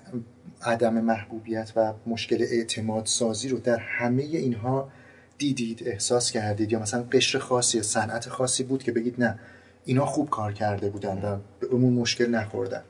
عدم 0.61 0.93
محبوبیت 0.93 1.71
و 1.75 1.93
مشکل 2.05 2.41
اعتماد 2.41 3.05
سازی 3.05 3.49
رو 3.49 3.57
در 3.57 3.77
همه 3.77 4.23
اینها 4.23 4.91
دیدید 5.37 5.83
احساس 5.85 6.31
کردید؟ 6.31 6.71
یا 6.71 6.79
مثلا 6.79 7.03
قشر 7.11 7.39
خاصی 7.39 7.77
یا 7.77 7.83
صنعت 7.83 8.29
خاصی 8.29 8.63
بود 8.63 8.83
که 8.83 8.91
بگید 8.91 9.15
نه 9.23 9.39
اینا 9.85 10.05
خوب 10.05 10.29
کار 10.29 10.53
کرده 10.53 10.89
بودن 10.89 11.17
و 11.17 11.37
به 11.59 11.67
اون 11.67 11.93
مشکل 11.93 12.29
نخوردن؟ 12.29 12.83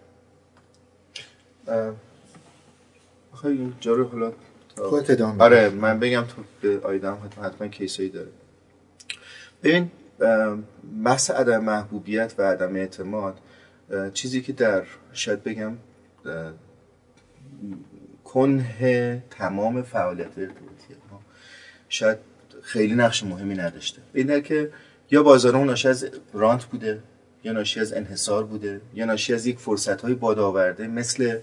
خیلی 3.42 3.74
جارو 3.80 4.08
حالا 4.08 4.32
خودت 4.80 5.10
ادامه 5.10 5.44
آره 5.44 5.70
من 5.70 6.00
بگم 6.00 6.22
تو 6.22 6.44
به 6.62 6.80
آیدم 6.80 7.18
حتما 7.44 7.68
کیسایی 7.68 8.10
داره. 8.10 8.30
ببین 9.64 9.92
بحث 11.06 11.32
عدم 11.32 11.64
محبوبیت 11.64 12.34
و 12.38 12.42
عدم 12.42 12.76
اعتماد 12.76 13.38
چیزی 14.14 14.42
که 14.42 14.54
در 14.54 14.84
شاید 15.14 15.44
بگم 15.44 15.78
کنه 18.24 19.24
تمام 19.30 19.82
فعالیت 19.82 20.38
ارتباطی 20.38 20.94
ما 21.12 21.22
شاید 21.90 22.18
خیلی 22.62 22.96
نقش 22.96 23.24
مهمی 23.24 23.56
نداشته. 23.56 24.02
این 24.14 24.42
که 24.42 24.72
یا 25.12 25.24
بازار 25.24 25.56
اون 25.56 25.68
ناشی 25.68 25.88
از 25.88 26.10
رانت 26.34 26.66
بوده 26.66 27.04
یا 27.44 27.52
ناشی 27.52 27.80
از 27.80 27.94
انحصار 27.94 28.44
بوده 28.44 28.82
یا 28.94 29.06
ناشی 29.06 29.34
از 29.34 29.48
یک 29.48 29.60
فرصت 29.60 30.02
های 30.02 30.14
بادآورده 30.14 30.88
مثل 30.88 31.40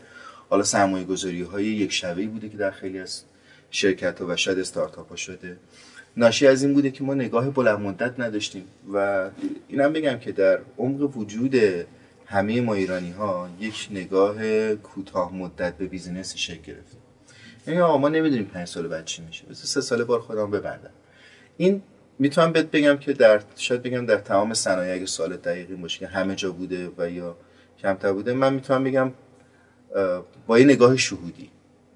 حالا 0.48 0.62
سرمایه 0.62 1.04
گذاری 1.04 1.42
های 1.42 1.64
یک 1.64 1.92
شبهی 1.92 2.26
بوده 2.26 2.48
که 2.48 2.56
در 2.56 2.70
خیلی 2.70 2.98
از 2.98 3.22
شرکت 3.70 4.20
ها 4.20 4.26
و 4.26 4.36
شاید 4.36 4.58
استارتاپ 4.58 5.08
ها 5.08 5.16
شده. 5.16 5.56
ناشی 6.16 6.46
از 6.46 6.62
این 6.62 6.74
بوده 6.74 6.90
که 6.90 7.04
ما 7.04 7.14
نگاه 7.14 7.50
بلند 7.50 7.80
مدت 7.80 8.20
نداشتیم 8.20 8.64
و 8.92 9.28
اینم 9.68 9.92
بگم 9.92 10.18
که 10.18 10.32
در 10.32 10.58
عمق 10.78 11.16
وجود 11.16 11.54
همه 12.26 12.60
ما 12.60 12.74
ایرانی 12.74 13.10
ها 13.10 13.48
یک 13.60 13.88
نگاه 13.90 14.74
کوتاه 14.74 15.34
مدت 15.34 15.76
به 15.76 15.86
بیزینس 15.86 16.36
شکل 16.36 16.62
گرفته 16.62 16.96
یعنی 17.66 17.80
آقا 17.80 17.98
ما 17.98 18.08
نمی‌دونیم 18.08 18.44
پنج 18.44 18.68
سال 18.68 18.88
بعد 18.88 19.04
چی 19.04 19.22
میشه. 19.22 19.44
بس 19.46 19.66
سه 19.66 19.80
سال 19.80 20.04
بار 20.04 20.20
خودم 20.20 20.50
ببندم. 20.50 20.90
این 21.56 21.82
می‌تونم 22.18 22.52
بهت 22.52 22.70
بگم 22.70 22.96
که 22.96 23.12
در 23.12 23.42
شاید 23.56 23.82
بگم 23.82 24.06
در 24.06 24.16
تمام 24.16 24.54
صنایع 24.54 24.94
اگه 24.94 25.06
سال 25.06 25.36
دقیقی 25.36 25.74
باشه 25.74 26.06
همه 26.06 26.34
جا 26.34 26.52
بوده 26.52 26.90
و 26.98 27.10
یا 27.10 27.36
کمتر 27.82 28.12
بوده 28.12 28.32
من 28.32 28.54
می‌تونم 28.54 28.84
بگم 28.84 29.12
با 30.46 30.58
یه 30.58 30.64
نگاه 30.64 30.96
شهودی 30.96 31.50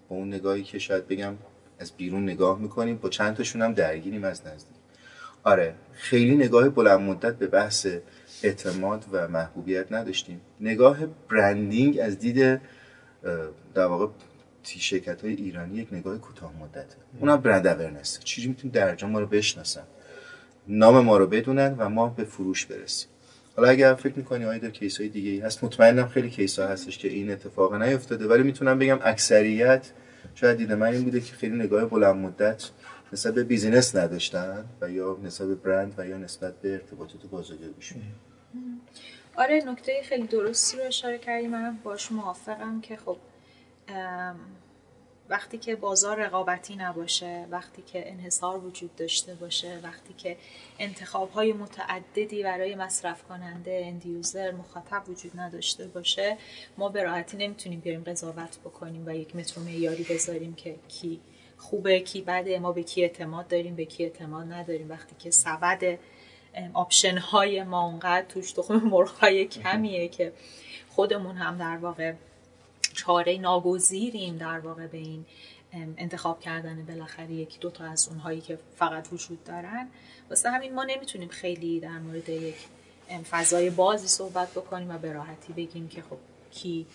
با 0.09 0.17
اون 0.17 0.29
نگاهی 0.35 0.63
که 0.63 0.79
شاید 0.79 1.09
بگم 1.09 1.35
از 1.79 1.93
بیرون 1.93 2.23
نگاه 2.23 2.59
می‌کنیم 2.59 2.97
با 2.97 3.09
چند 3.09 3.37
تاشون 3.37 3.63
هم 3.63 3.73
درگیریم 3.73 4.25
از 4.25 4.47
نزدیک. 4.47 4.77
آره 5.43 5.75
خیلی 5.93 6.37
نگاه 6.37 6.69
بلند 6.69 7.01
مدت 7.01 7.37
به 7.37 7.47
بحث 7.47 7.87
اعتماد 8.43 9.05
و 9.13 9.29
محبوبیت 9.29 9.93
نداشتیم. 9.93 10.41
نگاه 10.61 10.99
branding 11.07 11.99
از 11.99 12.19
دید 12.19 12.61
در 13.75 13.85
واقع 13.85 14.07
شرکت 14.63 15.25
های 15.25 15.35
ایرانی 15.35 15.79
یک 15.79 15.89
نگاه 15.93 16.19
کوتاه 16.19 16.53
مدته. 16.61 16.97
اونم 17.21 17.37
brand 17.37 17.67
awareness 17.67 18.21
چیزی 18.25 18.49
می‌تونیم 18.49 18.73
درجا 18.73 19.09
ما 19.09 19.21
رو 19.21 19.27
بشناسن؟ 19.27 19.85
نام 20.69 21.01
ما 21.01 21.17
رو 21.17 21.27
بدونن 21.27 21.75
و 21.79 21.89
ما 21.89 22.09
به 22.09 22.25
فروش 22.25 22.67
برسیم. 22.67 23.09
حالا 23.61 23.73
اگر 23.73 23.95
فکر 23.95 24.15
می‌کنی 24.17 24.45
آیا 24.45 24.59
در 24.59 24.71
case 24.71 24.99
های 24.99 25.09
دیگه 25.09 25.31
ای 25.31 25.41
هست 25.41 25.65
مطمئنم 25.65 26.09
خیلی 26.09 26.31
case 26.31 26.59
ها 26.59 26.67
هستش 26.67 26.99
که 26.99 27.09
این 27.09 27.31
اتفاق 27.31 27.75
نیفتاده. 27.75 28.27
ولی 28.27 28.43
می‌تونم 28.43 28.79
بگم 28.79 28.99
اکثریت 29.03 29.91
شاید 30.35 30.57
دید 30.57 30.73
من 30.73 30.87
این 30.87 31.05
بوده 31.05 31.21
که 31.21 31.33
خیلی 31.33 31.57
نگاه 31.57 31.85
بلند 31.85 32.17
مدت 32.17 32.71
نسبت 33.13 33.35
به 33.35 33.45
business 33.45 33.97
نداشتن 33.97 34.65
و 34.81 34.91
یا 34.91 35.19
نسبت 35.25 35.49
به 35.49 35.55
برند 35.55 35.95
و 35.99 36.07
یا 36.07 36.17
نسبت 36.17 36.61
به 36.61 36.73
ارتباطات 36.73 37.27
بازاریابیشون. 37.27 38.03
آره 39.37 39.63
نکته 39.67 39.93
خیلی 40.05 40.27
درستی 40.27 40.77
رو 40.77 40.85
اشاره 40.85 41.19
کردی. 41.19 41.47
من 41.47 41.79
باش 41.85 42.13
موافقم 42.13 42.81
که 42.81 42.97
خب 42.97 43.17
وقتی 45.31 45.59
که 45.59 45.77
بازار 45.77 46.17
رقابتی 46.17 46.77
نباشه 46.77 47.47
وقتی 47.51 47.83
که 47.83 48.11
انحصار 48.11 48.65
وجود 48.65 48.97
داشته 48.97 49.35
باشه 49.35 49.81
وقتی 49.83 50.15
که 50.15 50.37
انتخاب 50.79 51.31
های 51.31 51.53
متعددی 51.53 52.43
برای 52.43 52.75
مصرف 52.75 53.23
کننده 53.23 53.83
end 53.85 54.14
user 54.14 54.53
مخاطب 54.53 55.09
وجود 55.09 55.41
نداشته 55.41 55.87
باشه 55.87 56.37
ما 56.79 56.89
به 56.89 57.03
راحتی 57.03 57.37
نمی‌تونیم 57.37 57.81
بیایم 57.81 58.05
قضاوت 58.05 58.59
بکنیم 58.59 59.07
و 59.07 59.11
یک 59.11 59.37
متر 59.37 59.61
معیاری 59.61 60.07
بذاریم 60.11 60.55
که 60.55 60.77
کی 60.89 61.21
خوبه 61.57 62.01
کی 62.01 62.23
بده 62.23 62.59
ما 62.59 62.73
به 62.73 62.83
کی 62.83 63.03
اعتماد 63.03 63.49
داریم 63.49 63.77
به 63.77 63.85
کی 63.85 64.05
اعتماد 64.05 64.53
نداریم. 64.53 64.91
وقتی 64.91 65.17
که 65.19 65.31
سبد 65.31 65.99
آپشن 66.75 67.19
های 67.19 67.63
ما 67.63 67.87
اونقدر 67.87 68.27
توش 68.29 68.53
تخم 68.53 68.75
مرغ 68.75 69.31
کمیه 69.45 70.09
که 70.09 70.33
خودمون 70.89 71.37
هم 71.37 71.59
در 71.59 71.77
واقع 71.77 72.13
چاره 73.01 73.39
ناگزیریم 73.39 74.37
در 74.37 74.59
واقع 74.59 74.87
به 74.87 74.99
این 74.99 75.27
انتخاب 75.97 76.41
کردن 76.41 76.85
بالاخره 76.85 77.33
یکی 77.33 77.59
دو 77.59 77.71
تا 77.71 77.85
از 77.85 78.09
اونهایی 78.09 78.41
که 78.41 78.59
فقط 78.77 79.13
وجود 79.13 79.45
دارن. 79.45 79.89
واسه 80.31 80.51
همین 80.51 80.75
ما 80.75 80.85
نمی‌تونیم 80.85 81.29
خیلی 81.29 81.81
در 81.81 81.99
مورد 81.99 82.29
یک 82.29 82.57
فضای 83.31 83.71
بازی 83.71 84.09
صحبت 84.09 84.51
بکنیم 84.51 84.91
و 84.91 84.99
به 84.99 85.13
راحتی 85.13 85.53
بگیم 85.53 85.89
که 85.89 86.03
خب 86.03 86.19
کی 86.51 86.87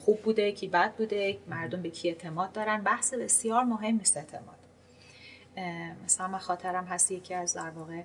خوب 0.00 0.22
بوده 0.22 0.52
کی 0.52 0.68
بد 0.68 0.94
بوده. 0.94 1.38
مردم 1.48 1.82
به 1.82 1.90
کی 1.90 2.08
اعتماد 2.08 2.52
دارن؟ 2.52 2.82
بحث 2.82 3.14
بسیار 3.14 3.64
مهم 3.64 3.96
نیست 3.96 4.16
اعتماد. 4.16 4.60
مثلا 6.04 6.28
من 6.28 6.38
خاطرم 6.38 6.84
هست 6.84 7.10
یکی 7.10 7.34
از 7.34 7.54
در 7.54 7.70
واقع 7.70 8.02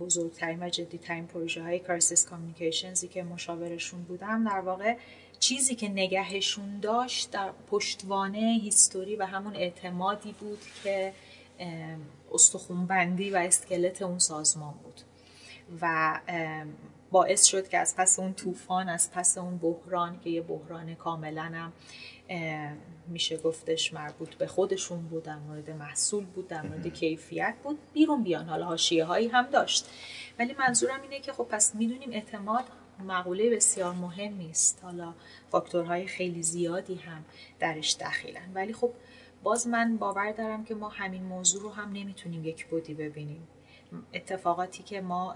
بزرگترین 0.00 0.62
و 0.62 0.68
جدیترین 0.68 1.26
پروژه 1.26 1.62
های 1.62 1.78
کرسیس 1.78 2.26
کامیکیشنزی 2.28 3.08
که 3.08 3.22
مشاورشون 3.22 4.02
بودم 4.02 4.44
در 4.44 4.60
واقع 4.60 4.96
چیزی 5.40 5.74
که 5.74 5.88
نگهشون 5.88 6.80
داشت 6.80 7.30
در 7.30 7.52
پشتوانه 7.70 8.58
هیستوری 8.62 9.16
و 9.16 9.26
همون 9.26 9.56
اعتمادی 9.56 10.32
بود 10.32 10.58
که 10.82 11.12
استخونبندی 12.32 13.30
و 13.30 13.36
اسکلت 13.36 14.02
اون 14.02 14.18
سازمان 14.18 14.74
بود. 14.74 15.00
و 15.80 16.20
باعث 17.10 17.44
شد 17.44 17.68
که 17.68 17.78
از 17.78 17.96
پس 17.96 18.18
اون 18.18 18.34
طوفان 18.34 18.88
از 18.88 19.10
پس 19.12 19.38
اون 19.38 19.58
بحران 19.58 20.20
که 20.20 20.30
یه 20.30 20.42
بحران 20.42 20.94
کاملا 20.94 21.42
هم 21.42 21.72
میشه 23.08 23.36
گفتش 23.36 23.92
مربوط 23.92 24.34
به 24.34 24.46
خودشون 24.46 25.02
بود 25.02 25.22
در 25.22 25.38
مورد 25.38 25.70
محصول 25.70 26.24
بود 26.24 26.48
در 26.48 26.62
مورد 26.62 26.86
کیفیت 26.86 27.54
بود 27.62 27.78
بیرون 27.92 28.22
بیان. 28.22 28.48
حالا 28.48 28.66
حاشیه 28.66 29.04
هایی 29.04 29.28
هم 29.28 29.46
داشت. 29.46 29.86
ولی 30.38 30.54
منظورم 30.58 31.02
اینه 31.02 31.20
که 31.20 31.32
خب 31.32 31.44
پس 31.44 31.74
می‌دونیم 31.74 32.10
اعتماد 32.12 32.64
مقوله 33.06 33.50
بسیار 33.50 33.94
مهم 33.94 34.34
نیست. 34.34 34.80
حالا 34.82 35.14
فاکتورهای 35.50 36.06
خیلی 36.06 36.42
زیادی 36.42 36.94
هم 36.94 37.24
درش 37.58 37.96
دخیلن 37.96 38.52
ولی 38.54 38.72
خب 38.72 38.92
باز 39.42 39.66
من 39.66 39.96
باور 39.96 40.32
دارم 40.32 40.64
که 40.64 40.74
ما 40.74 40.88
همین 40.88 41.22
موضوع 41.22 41.62
رو 41.62 41.70
هم 41.70 41.92
نمی‌تونیم 41.92 42.44
یک 42.44 42.66
بودی 42.66 42.94
ببینیم. 42.94 43.48
اتفاقاتی 44.14 44.82
که 44.82 45.00
ما 45.00 45.34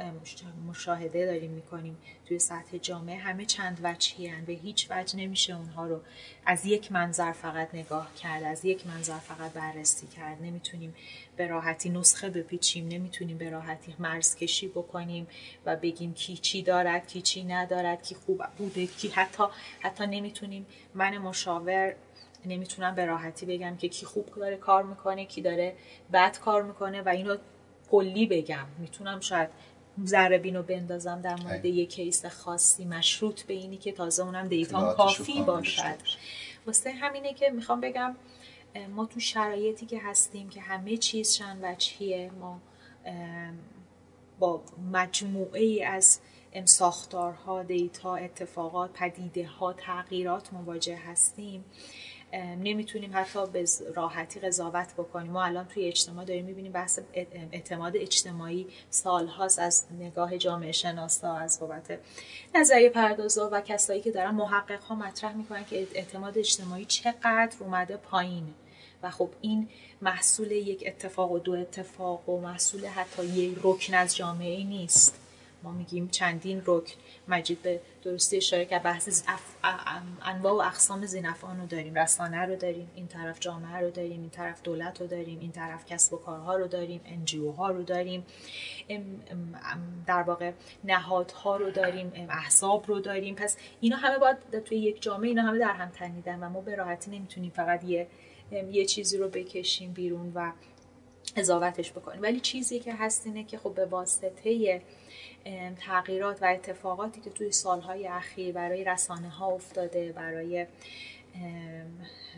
مشاهده 0.68 1.26
داریم 1.26 1.50
می‌کنیم 1.50 1.99
توی 2.26 2.38
سطح 2.38 2.78
جامعه 2.78 3.16
همه 3.16 3.44
چند 3.44 3.80
وجهی 3.82 4.40
به 4.47 4.52
هیچ 4.52 4.87
وجه 4.90 5.18
نمیشه 5.18 5.56
اونها 5.56 5.87
رو 5.87 6.00
از 6.47 6.66
یک 6.66 6.92
منظر 6.92 7.32
فقط 7.32 7.75
نگاه 7.75 8.14
کرد 8.14 8.42
از 8.42 8.64
یک 8.64 8.87
منظر 8.87 9.18
فقط 9.18 9.52
بررسی 9.52 10.06
کرد. 10.06 10.42
نمی‌تونیم 10.42 10.94
به 11.37 11.47
راحتی 11.47 11.90
نسخه 11.90 12.30
بپیچیم 12.30 12.88
نمی‌تونیم 12.88 13.38
به 13.38 13.50
راحتی 13.50 13.94
مرز 13.99 14.37
کشی 14.37 14.68
بکنیم 14.68 15.26
و 15.66 15.76
بگیم 15.76 16.14
کی 16.14 16.37
چی 16.37 16.62
دارد 16.62 17.09
کی 17.09 17.23
چی 17.23 17.44
ندارد 17.44 18.02
کی 18.02 18.14
خوب 18.14 18.42
بوده 18.59 18.87
کی 18.87 19.09
حتی 19.09 19.44
حتی 19.80 20.06
نمی‌تونیم. 20.06 20.66
من 20.94 21.18
مشاور 21.18 21.94
نمی‌تونم 22.47 22.94
به 22.94 23.04
راحتی 23.04 23.47
بگم 23.47 23.76
که 23.76 23.88
کی 23.88 24.06
خوب 24.06 24.26
داره 24.37 24.56
کار 24.56 24.82
می‌کنه 24.82 25.25
کی 25.25 25.42
داره 25.42 25.76
بد 26.12 26.38
کار 26.38 26.62
می‌کنه 26.62 27.02
و 27.02 27.09
اینو 27.09 27.37
کلی 27.92 28.26
بگم. 28.26 28.66
می‌تونم 28.78 29.20
شاید 29.20 29.48
ذره 30.05 30.38
بینو 30.38 30.62
بندازم 30.62 31.20
در 31.20 31.37
مورد 31.40 31.64
یک 31.64 31.90
case 31.90 32.27
خاصی 32.26 32.85
مشروط 32.85 33.42
به 33.42 33.55
اینی 33.55 33.76
که 33.76 33.92
تازه 33.92 34.22
اونم 34.22 34.48
data 34.48 34.94
کافی 34.94 35.42
باشد. 35.42 35.96
واسه 36.66 36.90
همینه 36.90 37.35
که 37.35 37.50
می‌خوام 37.50 37.81
بگم 37.81 38.16
ما 38.94 39.07
تو 39.07 39.20
شرایطی 39.20 39.87
که 39.87 39.98
هستیم 39.98 40.48
که 40.48 40.61
همه 40.61 40.96
چیز 40.96 41.35
چند 41.35 41.61
وجهیه 41.62 42.31
ما 42.40 42.61
با 44.38 44.62
مجموعه 44.92 45.61
ای 45.61 45.85
از 45.85 46.20
ساختارها 46.64 47.62
data 47.62 48.16
اتفاقات 48.16 48.90
پدیده 48.92 49.46
ها 49.46 49.72
تغییرات 49.72 50.52
مواجه 50.52 50.96
هستیم. 50.96 51.64
نمی‌تونیم 52.35 53.11
حتی 53.14 53.47
به 53.47 53.64
راحتی 53.95 54.40
قضاوت 54.40 54.95
بکنیم. 54.95 55.33
ما 55.33 55.45
الان 55.45 55.66
توی 55.66 55.88
اجتماع 55.88 56.25
داریم 56.25 56.45
می‌بینیم 56.45 56.73
بحث 56.73 56.99
اعتماد 57.53 57.97
اجتماعی 57.97 58.66
سالهاست 58.90 59.59
از 59.59 59.85
نگاه 60.01 60.38
جامعه 60.38 60.73
شناسا 60.73 61.35
از 61.35 61.61
بابت 61.61 61.99
نظریه 62.55 62.90
پردازا 62.90 63.49
و 63.53 63.61
کسایی 63.61 64.01
که 64.01 64.11
دارن 64.11 64.31
محقق 64.31 64.83
ها 64.83 64.95
مطرح 64.95 65.37
می‌کنن 65.37 65.64
که 65.64 65.87
اعتماد 65.95 66.38
اجتماعی 66.38 66.85
چقدر 66.85 67.53
اومده 67.61 67.97
پایین. 67.97 68.55
و 69.03 69.11
خب 69.11 69.31
این 69.40 69.68
محصول 70.03 70.53
یک 70.53 70.85
اتفاق 70.87 71.33
و 71.33 71.38
دو 71.38 71.53
اتفاق 71.53 72.29
و 72.29 72.40
محصول 72.40 72.87
حتی 72.87 73.25
یک 73.25 73.59
رکن 73.62 73.95
از 73.95 74.16
جامعه 74.16 74.64
نیست. 74.64 75.21
ما 75.62 75.72
میگیم 75.72 76.09
چندین 76.09 76.62
رکن 76.66 76.94
مجید 77.29 77.62
به 77.62 77.81
درستی 78.03 78.37
اشاره 78.37 78.64
که 78.64 78.79
بحث 78.79 79.22
انواع 80.22 80.53
و 80.53 80.57
اقسام 80.57 81.07
زینفان 81.07 81.61
رو 81.61 81.66
داریم 81.66 81.94
رسانه 81.94 82.46
رو 82.46 82.57
داریم 82.57 82.90
این 82.94 83.07
طرف 83.07 83.40
جامعه 83.40 83.77
رو 83.77 83.90
داریم 83.90 84.20
این 84.20 84.31
طرف 84.31 84.62
دولت 84.62 85.01
رو 85.01 85.07
داریم 85.07 85.38
این 85.40 85.53
طرف 85.53 85.87
کسب 85.87 86.14
و 86.14 86.16
کارها 86.16 86.57
رو 86.57 86.66
داریم 86.66 87.01
انجیو 87.05 87.51
ها 87.51 87.70
رو 87.70 87.83
داریم 87.83 88.27
در 90.07 90.22
واقع 90.22 90.53
نهادها 90.85 91.57
رو 91.57 91.70
داریم 91.70 92.12
احزاب 92.14 92.85
رو 92.88 93.01
داریم. 93.01 93.35
پس 93.35 93.57
اینا 93.81 93.96
همه 93.96 94.18
باید 94.18 94.64
توی 94.64 94.79
یک 94.79 95.03
جامعه 95.03 95.29
اینا 95.29 95.42
همه 95.42 95.59
در 95.59 95.72
هم 95.72 95.88
تنیدن 95.88 96.38
و 96.40 96.48
ما 96.48 96.61
به 96.61 96.75
راحتی 96.75 97.11
نمی‌تونیم 97.11 97.51
فقط 97.51 97.85
یه 97.85 98.07
یه 98.70 98.85
چیزی 98.85 99.18
رو 99.18 99.29
بکشیم 99.29 99.92
بیرون 99.92 100.33
و 100.35 100.53
اضافتش 101.37 101.92
بکنیم. 101.92 102.22
ولی 102.22 102.40
چیزی 102.40 102.81
که 102.81 102.94
هست 102.94 103.27
اینه 103.27 103.44
که 103.44 103.59
خب 103.59 103.75
به 103.75 103.87
واسطه 103.87 104.83
تغییرات 105.81 106.42
و 106.42 106.46
اتفاقاتی 106.46 107.20
که 107.20 107.31
توی 107.31 107.52
سالهای 107.52 108.09
اخیر 108.09 108.55
برای 108.55 108.85
رسانه 108.85 109.28
ها 109.28 109.46
افتاده 109.46 110.12
برای 110.12 110.66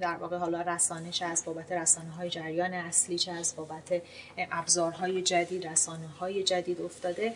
در 0.00 0.16
واقع 0.16 0.36
حالا 0.36 0.60
رسانه 0.60 1.10
چه 1.10 1.26
از 1.26 1.44
بابت 1.44 1.72
رسانه 1.72 2.10
های 2.10 2.30
جریان 2.30 2.74
اصلی 2.74 3.18
چه 3.18 3.32
از 3.32 3.56
بابت 3.56 4.02
ابزارهای 4.38 5.22
جدید 5.22 5.66
رسانه 5.66 6.06
های 6.06 6.42
جدید 6.42 6.80
افتاده. 6.80 7.34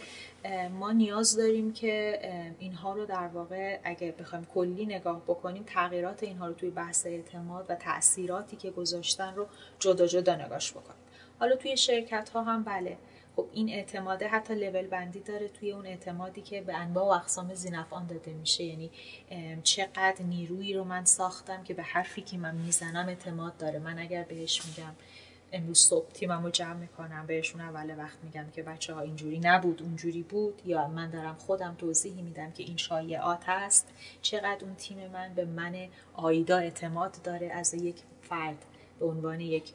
ما 0.71 0.93
نیاز 0.93 1.37
داریم 1.37 1.73
که 1.73 2.21
اینها 2.59 2.93
رو 2.93 3.07
در 3.07 3.29
واقع 3.29 3.79
اگه 3.85 4.15
بخوایم 4.21 4.47
کلی 4.55 4.87
نگاه 4.87 5.23
بکنیم 5.23 5.65
تغییرات 5.67 6.23
اینها 6.23 6.47
رو 6.47 6.55
توی 6.55 6.71
بحث 6.71 7.07
اعتماد 7.07 7.67
و 7.69 7.75
تاثیراتی 7.75 8.57
که 8.57 8.71
گذاشتن 8.71 9.35
رو 9.35 9.47
جدا 9.79 10.07
جدا 10.07 10.35
نگاش 10.35 10.71
بکنیم. 10.73 11.03
حالا 11.41 11.57
توی 11.57 11.77
شرکت 11.77 12.29
ها 12.29 12.43
هم 12.43 12.65
بله 12.65 12.97
خب 13.39 13.49
این 13.53 13.69
اعتماده 13.69 14.29
حتی 14.29 14.55
لول 14.55 14.87
بندی 14.87 15.21
داره 15.21 15.49
توی 15.49 15.73
اون 15.73 15.87
اعتمادی 15.87 16.43
که 16.43 16.61
به 16.61 16.77
انواع 16.77 17.05
و 17.05 17.09
اقسام 17.09 17.55
زینفان 17.55 18.07
داده 18.07 18.33
میشه. 18.33 18.65
یعنی 18.65 18.91
چقدر 19.63 20.23
نیرویی 20.23 20.75
رو 20.75 20.85
من 20.85 21.05
ساختم 21.05 21.63
که 21.63 21.75
به 21.75 21.83
حرفی 21.83 22.23
که 22.23 22.39
من 22.39 22.55
می‌زنم 22.55 23.09
اعتماد 23.09 23.57
داره. 23.57 23.79
من 23.79 23.99
اگر 23.99 24.23
بهش 24.23 24.63
میگم 24.67 24.93
امروز 25.53 25.79
صبح 25.79 26.13
تیمم 26.13 26.45
رو 26.45 26.51
جمع 26.51 26.75
می‌کنم 26.75 27.27
بهشون 27.27 27.61
اول 27.61 27.99
وقت 27.99 28.19
میگم 28.23 28.47
که 28.53 28.63
بچه 28.63 28.95
ها 28.95 29.01
اینجوری 29.01 29.39
نبود 29.39 29.83
اونجوری 29.83 30.23
بود 30.23 30.63
یا 30.67 30.89
من 30.89 31.11
دارم 31.11 31.35
خودم 31.35 31.75
توضیحی 31.79 32.23
میدم 32.23 32.51
که 32.51 32.63
این 32.63 32.77
شایعات 32.77 33.43
هست. 33.47 33.89
چقدر 34.23 34.65
اون 34.65 34.75
تیم 34.75 35.09
من 35.09 35.35
به 35.35 35.45
من 35.45 35.89
آیدا 36.15 36.59
اعتماد 36.59 37.17
داره 37.25 37.51
از 37.51 37.75
یک 37.75 37.97
فرد. 38.23 38.65
به 39.01 39.07
عنوان 39.07 39.41
یک 39.41 39.73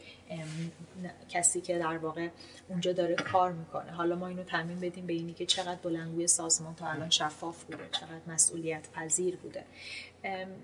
کسی 1.29 1.61
که 1.61 1.77
در 1.77 1.97
واقع 1.97 2.29
اونجا 2.69 2.93
داره 2.93 3.15
کار 3.15 3.51
می‌کنه. 3.51 3.91
حالا 3.91 4.15
ما 4.15 4.27
اینو 4.27 4.43
تعمیم 4.43 4.79
بدیم 4.79 5.05
به 5.05 5.13
اینی 5.13 5.33
که 5.33 5.45
چقدر 5.45 5.79
بلندگوی 5.83 6.27
سازمان 6.27 6.75
تا 6.75 6.87
الان 6.87 7.09
شفاف 7.09 7.63
بوده 7.63 7.89
چقدر 7.91 8.21
مسئولیت 8.33 8.91
پذیر 8.91 9.35
بوده. 9.35 9.63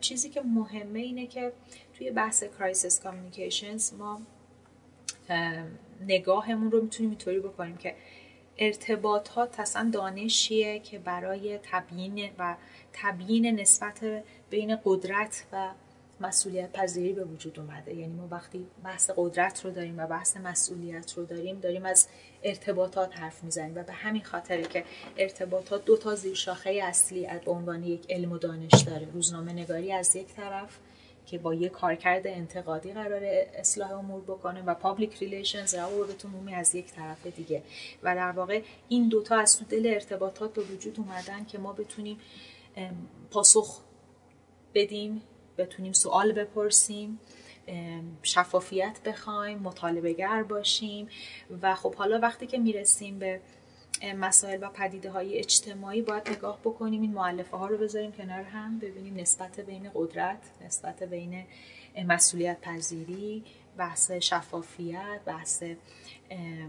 چیزی 0.02 0.30
که 0.30 0.42
مهمه 0.42 1.00
اینه 1.00 1.28
که 1.28 1.54
توی 1.94 2.12
بحث 2.12 2.44
crisis 2.44 3.00
communications 3.00 3.94
ما 3.94 4.22
نگاهمون 6.08 6.72
رو 6.72 6.82
می‌تونیم 6.82 7.10
اینطوری 7.10 7.40
بکنیم 7.40 7.78
که 7.78 7.96
ارتباطات 8.58 9.60
اصلا 9.60 9.90
دانشیه 9.94 10.80
که 10.80 11.00
برای 11.00 11.60
تبیین 11.64 12.30
و 12.40 12.56
تبیین 12.94 13.60
نسبت 13.60 14.24
بین 14.50 14.78
قدرت 14.86 15.46
و 15.52 15.70
مسئولیت 16.22 16.72
پذیری 16.72 17.14
به 17.14 17.24
وجود 17.24 17.60
اومده. 17.60 17.94
یعنی 17.94 18.14
ما 18.14 18.28
وقتی 18.32 18.68
بحث 18.84 19.10
قدرت 19.16 19.66
رو 19.66 19.72
داریم 19.72 20.00
و 20.00 20.08
بحث 20.08 20.38
مسئولیت 20.38 21.14
رو 21.14 21.26
داریم 21.26 21.60
داریم 21.60 21.86
از 21.86 22.08
ارتباطات 22.44 23.18
حرف 23.18 23.44
می‌زنیم 23.44 23.76
و 23.76 23.84
به 23.84 23.94
همین 23.94 24.24
خاطره 24.24 24.64
که 24.64 24.84
ارتباطات 25.18 25.86
دو 25.86 25.98
تا 25.98 26.16
زیر 26.16 26.36
شاخه 26.36 26.70
اصلی 26.84 27.28
به 27.46 27.52
عنوان 27.52 27.84
یک 27.84 28.06
علم 28.10 28.32
و 28.32 28.38
دانش 28.38 28.82
داره. 28.86 29.08
روزنامه 29.14 29.54
نگاری 29.54 29.92
از 29.92 30.16
یک 30.16 30.28
طرف 30.28 30.78
که 31.26 31.38
با 31.38 31.54
یه 31.54 31.70
کارکرد 31.70 32.28
انتقادی 32.28 32.94
قرار 32.94 33.22
اصلاح 33.54 33.92
امور 33.92 34.22
بکنه 34.22 34.62
و 34.62 34.74
public 34.74 35.18
relations 35.18 35.76
روابط 35.76 36.26
عمومی 36.26 36.54
از 36.54 36.76
یک 36.76 36.92
طرف 36.92 37.28
دیگه. 37.28 37.64
و 38.04 38.16
در 38.16 38.32
واقع 38.32 38.62
این 38.90 39.10
دوتا 39.10 39.40
از 39.40 39.60
تو 39.60 39.66
دل 39.66 39.92
ارتباطات 39.94 40.54
به 40.54 40.62
وجود 40.62 41.00
اومدن 41.00 41.46
که 41.46 41.58
ما 41.58 41.74
بتونیم 41.74 42.18
پاسخ 43.32 43.82
بدیم 44.74 45.22
بتونیم 45.60 45.94
سوال 45.94 46.32
بپرسیم 46.32 47.20
شفافیت 48.24 49.00
بخوایم 49.06 49.60
مطالبه 49.60 50.14
گر 50.14 50.44
باشیم 50.44 51.08
و 51.62 51.76
خب 51.76 51.96
حالا 51.96 52.20
وقتی 52.20 52.48
که 52.48 52.58
می‌رسیم 52.58 53.20
به 53.20 53.42
مسائل 54.18 54.64
و 54.64 54.70
پدیده 54.70 55.12
های 55.12 55.38
اجتماعی 55.40 56.02
باید 56.02 56.30
نگاه 56.30 56.60
بکنیم 56.60 57.02
این 57.02 57.14
معلفه 57.14 57.58
ها 57.58 57.68
رو 57.68 57.78
بذاریم 57.78 58.12
کنار 58.12 58.44
هم 58.44 58.80
ببینیم 58.80 59.16
نسبت 59.18 59.60
بین 59.60 59.92
قدرت 59.96 60.42
نسبت 60.66 61.04
بین 61.04 61.46
مسئولیت 62.08 62.62
پذیری 62.62 63.44
بحث 63.78 64.12
شفافیت 64.12 65.22
بحث 65.26 65.64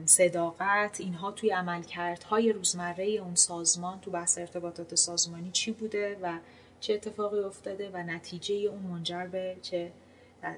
صداقت 0.05 1.01
اینها 1.01 1.33
توی 1.33 1.51
عملکردهای 1.51 2.53
روزمره 2.53 3.05
اون 3.05 3.35
سازمان 3.35 4.01
تو 4.01 4.11
بحث 4.11 4.39
ارتباطات 4.39 4.95
سازمانی 4.95 5.51
چی 5.51 5.73
بوده 5.73 6.19
و 6.23 6.39
چه 6.81 6.95
اتفاقی 6.95 7.39
افتاده 7.39 7.91
و 7.91 7.97
نتیجه 7.97 8.55
اون 8.55 8.83
منجر 8.83 9.27
به 9.27 9.57
چه 9.63 9.93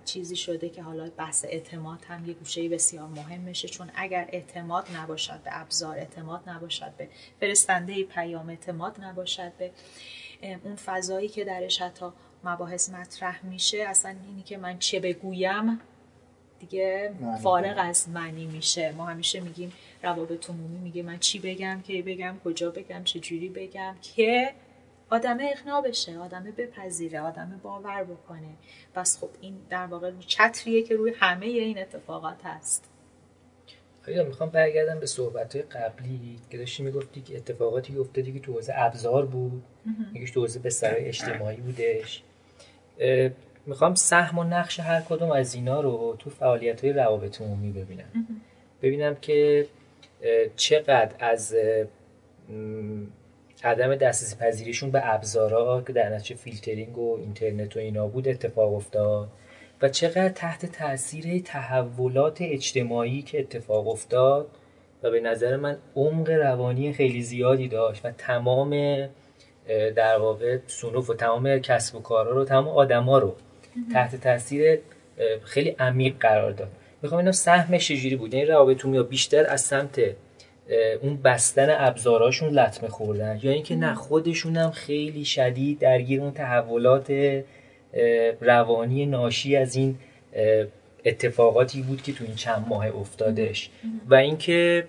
چیزی 0.05 0.37
شده 0.37 0.69
که 0.69 0.83
حالا 0.83 1.11
بحث 1.11 1.45
اعتماد 1.45 2.05
هم 2.09 2.29
یه 2.29 2.35
گوشه 2.35 2.69
بسیار 2.69 3.09
مهمشه 3.09 3.69
چون 3.69 3.91
اگر 3.95 4.29
اعتماد 4.33 4.89
نباشد 4.97 5.43
به 5.43 5.61
ابزار 5.61 5.99
اعتماد 5.99 6.49
نباشد 6.49 6.93
به 6.97 7.09
فرستنده 7.41 8.05
پیام 8.05 8.49
اعتماد 8.49 9.01
نباشد 9.01 9.53
به 9.59 9.71
اون 10.65 10.77
فضایی 10.77 11.29
که 11.29 11.45
درش 11.45 11.83
حتی 11.83 12.07
مباحث 12.45 12.91
مطرح 12.91 13.47
میشه 13.47 13.79
اصلا 13.79 14.17
اینی 14.27 14.43
که 14.43 14.57
من 14.57 14.79
چه 14.79 15.01
بگویم 15.01 15.81
دیگه 16.61 17.15
فارغ 17.43 17.75
از 17.79 18.09
معنی 18.09 18.47
میشه. 18.47 18.93
ما 18.93 19.07
همیشه 19.07 19.41
میگیم 19.41 19.73
روابط 20.03 20.51
عمومی 20.51 20.79
میگه 20.79 21.03
من 21.03 21.19
چی 21.19 21.39
بگم 21.39 21.83
که 21.87 22.03
بگم 22.03 22.37
کجا 22.45 22.71
بگم 22.71 23.05
چه 23.05 23.21
جوری 23.21 23.49
بگم 23.49 23.97
که 24.03 24.55
آدم 25.13 25.39
اقنا 25.41 25.81
بشه 25.81 26.19
آدم 26.19 26.45
بپذیره 26.59 27.21
آدم 27.21 27.61
باور 27.63 28.05
بکنه. 28.05 28.49
بس 28.97 29.19
خب 29.19 29.29
این 29.41 29.57
در 29.71 29.87
واقع 29.87 30.13
چتریه 30.27 30.83
که 30.83 30.97
روی 30.97 31.13
همه 31.17 31.47
این 31.47 31.79
اتفاقات 31.79 32.45
هست. 32.45 32.85
آیا 34.09 34.25
می‌خوام 34.25 34.51
برگردم 34.51 35.01
به 35.01 35.07
صحبت 35.07 35.57
های 35.57 35.65
قبلی 35.65 36.39
که 36.51 36.59
داشتی 36.59 36.83
می‌گفتی 36.83 37.21
که 37.21 37.37
اتفاقاتی 37.37 37.97
افتادی 37.97 38.33
که 38.33 38.41
تو 38.41 38.53
حوزه 38.53 38.73
ابزار 38.77 39.27
بود 39.27 39.63
یکیش 40.15 40.31
تو 40.31 40.41
حوزه 40.41 40.61
بسترهای 40.61 41.05
اجتماعی 41.05 41.57
بودش. 41.57 42.23
می‌خوام 43.67 43.95
سهم 43.95 44.39
و 44.39 44.45
نقش 44.45 44.81
هر 44.81 45.01
کدوم 45.01 45.31
از 45.31 45.55
اینا 45.55 45.81
رو 45.81 46.17
تو 46.19 46.31
فعالیت 46.31 46.85
های 46.85 46.93
روابط 46.93 47.41
عمومی 47.41 47.73
ببینم 47.73 48.29
ببینم 48.83 49.15
که 49.15 49.67
چقدر 50.57 51.15
از 51.19 51.57
عدم 53.65 53.95
دسترسی 53.95 54.37
پذیریشون 54.37 54.91
به 54.91 55.15
ابزارها 55.15 55.83
که 55.87 55.93
در 55.93 56.09
نتیجه 56.09 56.41
فیلترینگ 56.41 56.99
و 56.99 57.19
اینترنت 57.21 57.77
و 57.77 57.81
اینا 57.81 58.07
بود 58.07 58.29
اتفاق 58.29 58.75
افتاد 58.75 59.29
و 59.83 59.89
چقدر 59.89 60.29
تحت 60.29 60.67
تاثیر 60.67 61.43
تحولات 61.45 62.39
اجتماعی 62.41 63.23
که 63.23 63.41
اتفاق 63.41 63.89
افتاد 63.89 64.47
و 65.03 65.11
به 65.11 65.21
نظر 65.21 65.57
من 65.57 65.77
عمق 65.97 66.31
روانی 66.31 66.93
خیلی 66.93 67.23
زیادی 67.23 67.69
داشت 67.69 68.05
و 68.05 68.11
تمام 68.11 68.71
در 69.97 70.19
واقع 70.19 70.59
صنوف 70.67 71.11
و 71.11 71.15
تمام 71.15 71.59
کسب 71.59 71.97
و 71.97 72.01
کارها 72.01 72.33
رو 72.33 72.45
تمام 72.45 72.69
آدما 72.69 73.19
رو 73.19 73.35
تحت 73.93 74.17
تاثیر 74.17 74.81
خیلی 75.45 75.71
عمیق 75.79 76.15
قرار 76.21 76.53
داد. 76.53 76.69
می‌خوام 77.03 77.19
اینا 77.19 77.33
سهمش 77.33 77.89
چجوری 77.89 78.17
بود؟ 78.17 78.35
این 78.35 78.47
روابط 78.47 78.85
یا 78.85 79.03
بیشتر 79.03 79.47
از 79.51 79.61
سمت 79.61 80.01
اون 81.03 81.17
بستن 81.17 81.67
ابزاراشون 81.71 82.51
لطمه 82.51 82.89
خوردن. 82.89 83.41
یا 83.43 83.51
اینکه 83.53 83.77
نه 83.77 83.95
خودشون 83.95 84.57
هم 84.57 84.71
خیلی 84.71 85.25
شدید 85.25 85.79
درگیر 85.79 86.21
اون 86.21 86.33
تحولات 86.33 87.43
روانی 88.41 89.07
ناشی 89.07 89.57
از 89.57 89.77
این 89.77 89.99
اتفاقاتی 91.05 91.83
بود 91.83 92.03
که 92.03 92.13
تو 92.13 92.25
این 92.25 92.35
چند 92.35 92.67
ماه 92.69 92.97
افتادش. 92.97 93.71
و 94.09 94.15
اینکه 94.15 94.85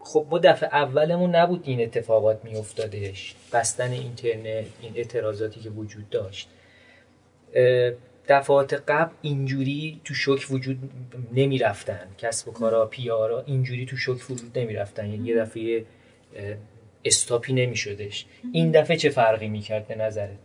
خب 0.00 0.26
ما 0.30 0.38
دفعه 0.38 0.68
اولمون 0.74 1.36
نبود 1.36 1.62
این 1.64 1.80
اتفاقات 1.80 2.44
می 2.44 2.56
افتادش 2.56 3.34
بستن 3.52 3.90
اینترنت 3.90 4.64
این 4.82 4.92
اعتراضاتی 4.94 5.60
که 5.60 5.70
وجود 5.70 6.10
داشت. 6.10 6.48
دفعات 8.30 8.74
قبل 8.74 9.14
اینجوری 9.22 10.00
تو 10.04 10.14
شوک 10.14 10.46
وجود 10.50 10.78
نمی 11.32 11.58
رفتن 11.58 12.08
کسب 12.18 12.48
و 12.48 12.52
کارا 12.52 12.86
پیارا 12.86 13.40
اینجوری 13.40 13.86
تو 13.86 13.96
شوک 13.96 14.30
وجود 14.30 14.58
نمی 14.58 14.74
رفتن 14.74 15.10
یعنی 15.10 15.28
یه 15.28 15.36
دفعه 15.36 15.84
استاپی 17.04 17.52
نمی 17.52 17.76
شدش 17.76 18.26
این 18.52 18.70
دفعه 18.70 18.96
چه 18.96 19.10
فرقی 19.10 19.48
می 19.48 19.60
کرد 19.60 19.88
به 19.88 19.94
نظرت؟ 19.94 20.38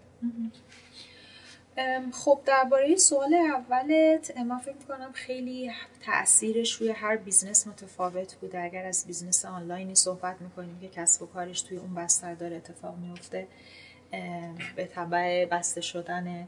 خب 2.13 2.39
درباره 2.45 2.95
سوال 2.95 3.33
اولت 3.33 4.37
من 4.37 4.57
فکر 4.57 4.75
کنم 4.87 5.11
خیلی 5.13 5.71
تاثیرش 6.05 6.71
روی 6.71 6.89
هر 6.89 7.17
business 7.17 7.67
متفاوت 7.67 8.35
بوده. 8.35 8.59
اگر 8.59 8.85
از 8.85 9.05
business 9.07 9.45
آنلاینی 9.45 9.95
صحبت 9.95 10.41
می‌کنیم 10.41 10.79
که 10.81 10.87
کسب 10.87 11.21
و 11.21 11.25
کارش 11.25 11.61
توی 11.61 11.77
اون 11.77 11.95
بستر 11.95 12.33
داره 12.33 12.55
اتفاق 12.55 12.97
میفته 12.97 13.47
به 14.75 14.85
طبع 14.85 15.45
بسته 15.45 15.81
شدن 15.81 16.47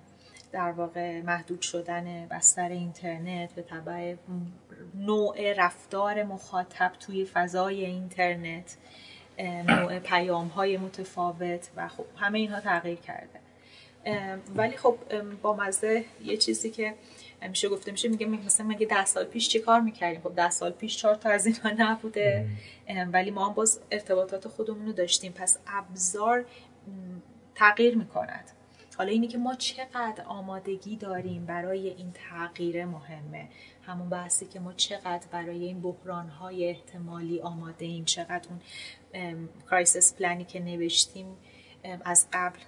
در 0.51 0.71
واقع 0.71 1.21
محدود 1.21 1.61
شدن 1.61 2.27
بستر 2.31 2.69
اینترنت 2.69 3.53
به 3.53 3.61
طبع 3.61 4.15
نوع 4.95 5.53
رفتار 5.53 6.23
مخاطب 6.23 6.91
توی 6.99 7.25
فضای 7.25 7.85
اینترنت 7.85 8.77
نوع 9.39 9.99
پیام 9.99 10.47
های 10.47 10.77
متفاوت 10.77 11.69
و 11.75 11.87
خب 11.87 12.05
همه 12.15 12.39
اینها 12.39 12.59
تغییر 12.59 12.97
کرده. 12.97 13.39
ولی 14.55 14.77
خب 14.77 14.97
با 15.41 15.55
مزه 15.55 16.05
یه 16.23 16.37
چیزی 16.37 16.69
که 16.69 16.95
میشه 17.49 17.69
گفته 17.69 17.91
میشه 17.91 18.09
میگه 18.09 18.25
مثلا 18.25 18.67
مگه 18.67 18.85
ده 18.85 19.05
سال 19.05 19.25
پیش 19.25 19.49
چی 19.49 19.59
کار 19.59 19.81
می‌کردیم؟ 19.81 20.21
خب 20.21 20.35
ده 20.35 20.49
سال 20.49 20.71
پیش 20.71 20.97
چهار 20.97 21.15
تا 21.15 21.29
از 21.29 21.45
اینها 21.45 21.69
نبوده. 21.77 22.47
ولی 23.13 23.31
ما 23.31 23.47
هم 23.47 23.53
باز 23.53 23.79
ارتباطات 23.91 24.47
خودمون 24.47 24.85
رو 24.85 24.91
داشتیم. 24.91 25.31
پس 25.31 25.59
ابزار 25.67 26.45
تغییر 27.55 27.97
می‌کند. 27.97 28.51
حالا 28.97 29.11
اینی 29.11 29.27
که 29.27 29.37
ما 29.37 29.55
چقدر 29.55 30.23
آمادگی 30.23 30.97
داریم 30.97 31.45
برای 31.45 31.89
این 31.89 32.13
تغییر 32.13 32.85
مهمه. 32.85 33.49
همون 33.81 34.09
بحثی 34.09 34.45
که 34.45 34.59
ما 34.59 34.73
چقدر 34.73 35.27
برای 35.31 35.65
این 35.65 35.81
بحران 35.81 36.29
های 36.29 36.69
احتمالی 36.69 37.41
آماده 37.41 37.85
ایم 37.85 38.05
چقدر 38.05 38.49
اون 38.49 38.59
crisis 39.69 40.15
plan 40.15 40.39
ی 40.39 40.45
که 40.45 40.59
نوشتیم 40.59 41.37
از 42.05 42.27
قبل 42.33 42.59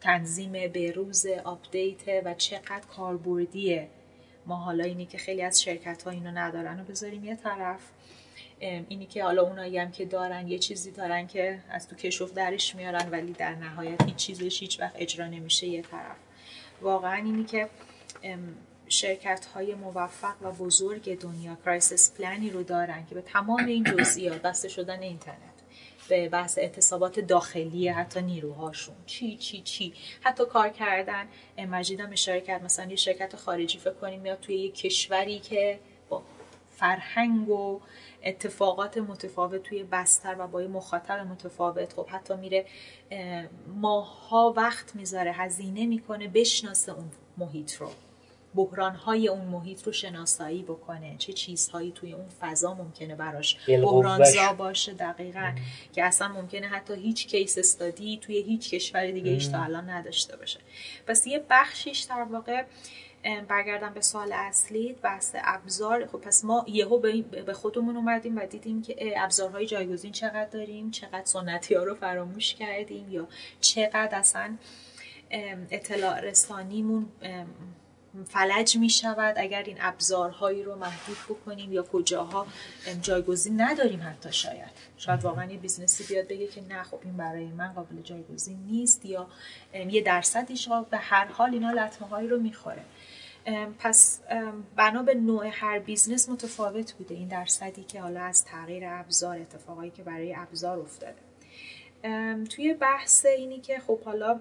تنظیم 0.00 0.52
به 0.52 0.92
روز 0.92 1.26
update 1.26 2.24
و 2.24 2.34
چقدر 2.34 2.86
کاربردیه. 2.96 3.88
ما 4.46 4.56
حالا 4.56 4.84
اینی 4.84 5.06
که 5.06 5.18
خیلی 5.18 5.42
از 5.42 5.62
شرکت 5.62 6.02
ها 6.02 6.10
اینو 6.10 6.30
ندارن. 6.30 6.80
و 6.80 6.84
بذاریم 6.84 7.24
یه 7.24 7.36
طرف. 7.36 7.90
اینی 8.60 9.06
که 9.06 9.24
حالا 9.24 9.42
اونایی 9.42 9.78
هم 9.78 9.90
که 9.90 10.04
دارن 10.04 10.48
یه 10.48 10.58
چیزی 10.58 10.90
دارن 10.90 11.26
که 11.26 11.58
از 11.70 11.88
تو 11.88 11.96
کشو 11.96 12.32
درش 12.32 12.74
میارن 12.74 13.10
ولی 13.10 13.32
در 13.32 13.54
نهایت 13.54 14.02
هیچ 14.02 14.16
چیزش 14.16 14.60
هیچ 14.60 14.80
وقت 14.80 14.92
اجرا 14.96 15.26
نمیشه 15.26 15.66
یه 15.66 15.82
طرف. 15.82 16.16
واقعا 16.82 17.14
اینی 17.14 17.44
که 17.44 17.68
شرکت 18.88 19.46
های 19.46 19.74
موفق 19.74 20.34
و 20.42 20.52
بزرگ 20.52 21.18
دنیا 21.18 21.56
crisis 21.64 22.12
plan 22.18 22.44
ی 22.44 22.50
رو 22.50 22.62
دارن 22.62 23.06
که 23.06 23.14
به 23.14 23.22
تمام 23.22 23.64
این 23.66 23.84
جزئیات 23.84 24.42
بسته 24.42 24.68
شدن 24.68 25.02
اینترنت 25.02 25.54
به 26.08 26.28
بحث 26.28 26.58
اعتصابات 26.58 27.20
داخلی 27.20 27.88
حتی 27.88 28.22
نیروهاشون 28.22 28.94
چی 29.06 29.36
چی 29.36 29.60
چی؟ 29.60 29.94
حتی 30.20 30.44
کار 30.46 30.68
کردن 30.68 31.28
مجیدم 31.58 32.12
اشاره 32.12 32.40
کرد 32.40 32.64
مثلا 32.64 32.90
یه 32.90 32.96
شرکت 32.96 33.36
خارجی 33.36 33.78
فکر 33.78 33.94
کنیم 33.94 34.20
میاد 34.20 34.40
توی 34.40 34.56
یه 34.56 34.70
کشوری 34.70 35.38
که 35.38 35.78
با 36.08 36.22
فرهنگ 36.76 37.48
و 37.48 37.80
اتفاقات 38.24 38.98
متفاوت 38.98 39.62
توی 39.62 39.82
بستر 39.82 40.36
و 40.38 40.46
با 40.46 40.62
یه 40.62 40.68
مخاطب 40.68 41.26
متفاوت 41.26 41.92
خب 41.92 42.06
حتی 42.08 42.34
میره 42.36 42.66
ماها 43.74 44.54
وقت 44.56 44.96
می‌ذاره 44.96 45.32
هزینه 45.32 45.86
می‌کنه 45.86 46.28
بشناسه 46.28 46.92
اون 46.92 47.10
محیط 47.38 47.74
رو. 47.74 47.90
بحران 48.56 48.94
های 48.94 49.28
اون 49.28 49.44
محیط 49.44 49.82
رو 49.82 49.92
شناسایی 49.92 50.62
بکنه. 50.62 51.14
چه 51.18 51.32
چیزهایی 51.32 51.92
توی 51.92 52.12
اون 52.12 52.28
فضا 52.40 52.74
ممکنه 52.74 53.14
براش 53.14 53.68
بحرانزا 53.68 54.52
باشه 54.52 54.92
دقیقا. 54.92 55.52
که 55.92 56.04
اصلا 56.04 56.28
ممکنه 56.28 56.66
حتی 56.66 56.94
هیچ 56.94 57.26
کیس 57.26 57.58
استادی 57.58 58.18
توی 58.22 58.42
هیچ 58.42 58.70
کشور 58.70 59.10
دیگه 59.10 59.30
ایش 59.30 59.46
تا 59.46 59.62
الان 59.62 59.90
نداشته 59.90 60.36
باشه. 60.36 60.60
پس 61.06 61.26
یه 61.26 61.44
بخشیش 61.50 62.00
در 62.00 62.22
واقع 62.22 62.64
برگردم 63.48 63.94
به 63.94 64.00
سال 64.00 64.32
اصلی 64.32 64.92
بحث 64.92 65.36
ابزار 65.44 66.06
خب 66.06 66.18
پس 66.18 66.44
ما 66.44 66.64
یهو 66.68 66.98
به 67.46 67.52
خودمون 67.52 67.96
اومدیم 67.96 68.36
و 68.36 68.46
دیدیم 68.46 68.82
که 68.82 69.14
ابزارهای 69.16 69.66
جایگزین 69.66 70.12
چقدر 70.12 70.48
داریم 70.48 70.90
چقدر 70.90 71.24
سنتی 71.24 71.74
ها 71.74 71.84
رو 71.84 71.94
فراموش 71.94 72.54
کردیم 72.54 73.10
یا 73.10 73.28
چقدر 73.60 74.18
اصلا 74.18 74.56
اطلاع 75.70 76.20
رسانیمون 76.20 77.06
فلج 78.24 78.76
می 78.76 78.90
شود 78.90 79.34
اگر 79.38 79.62
این 79.62 79.76
ابزارهایی 79.80 80.62
رو 80.62 80.76
محدود 80.76 81.16
بکنیم 81.28 81.72
یا 81.72 81.82
کجاها 81.82 82.46
جایگزین 83.02 83.60
نداریم 83.60 84.02
حتی 84.02 84.32
شاید. 84.32 84.70
شاید 84.96 85.24
واقعا 85.24 85.52
یه 85.52 85.58
business 85.58 85.99
ی 85.99 86.04
بیاد 86.04 86.28
بگه 86.28 86.46
که 86.46 86.60
نه 86.60 86.82
خب 86.82 86.98
این 87.04 87.16
برای 87.16 87.46
من 87.46 87.72
قابل 87.72 88.02
جایگزین 88.02 88.58
نیست 88.66 89.06
یا 89.06 89.26
یه 89.88 90.00
درصدیش 90.00 90.68
به 90.90 90.96
هر 90.96 91.24
حال 91.24 91.52
اینا 91.52 91.70
لطمه 91.70 92.08
هایی 92.08 92.28
رو 92.28 92.40
می‌خوره. 92.40 92.84
پس 93.78 94.20
بنا 94.76 95.02
به 95.02 95.14
نوع 95.14 95.46
هر 95.52 95.78
business 95.78 96.28
متفاوت 96.28 96.92
بوده. 96.92 97.14
این 97.14 97.28
درصدی 97.28 97.84
که 97.84 98.00
حالا 98.00 98.20
از 98.20 98.44
تغییر 98.44 98.84
ابزار 98.86 99.38
اتفاقایی 99.38 99.90
که 99.90 100.02
برای 100.02 100.34
ابزار 100.34 100.78
افتاده. 100.78 101.14
توی 102.44 102.74
بحث 102.74 103.26
اینی 103.26 103.60
که 103.60 103.78
خب 103.78 104.00
حالا 104.00 104.40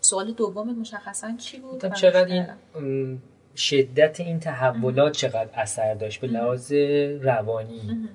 سوال 0.00 0.32
دوم 0.32 0.78
مشخصا 0.78 1.36
چی 1.36 1.58
بود؟ 1.58 1.94
چقدر 1.94 2.24
این 2.24 3.18
شدت 3.56 4.20
این 4.20 4.40
تحولات 4.40 5.12
چقدر 5.12 5.50
اثر 5.54 5.94
داشت 5.94 6.20
به 6.20 6.26
لحاظ 6.26 6.72
روانی؟ 7.22 8.08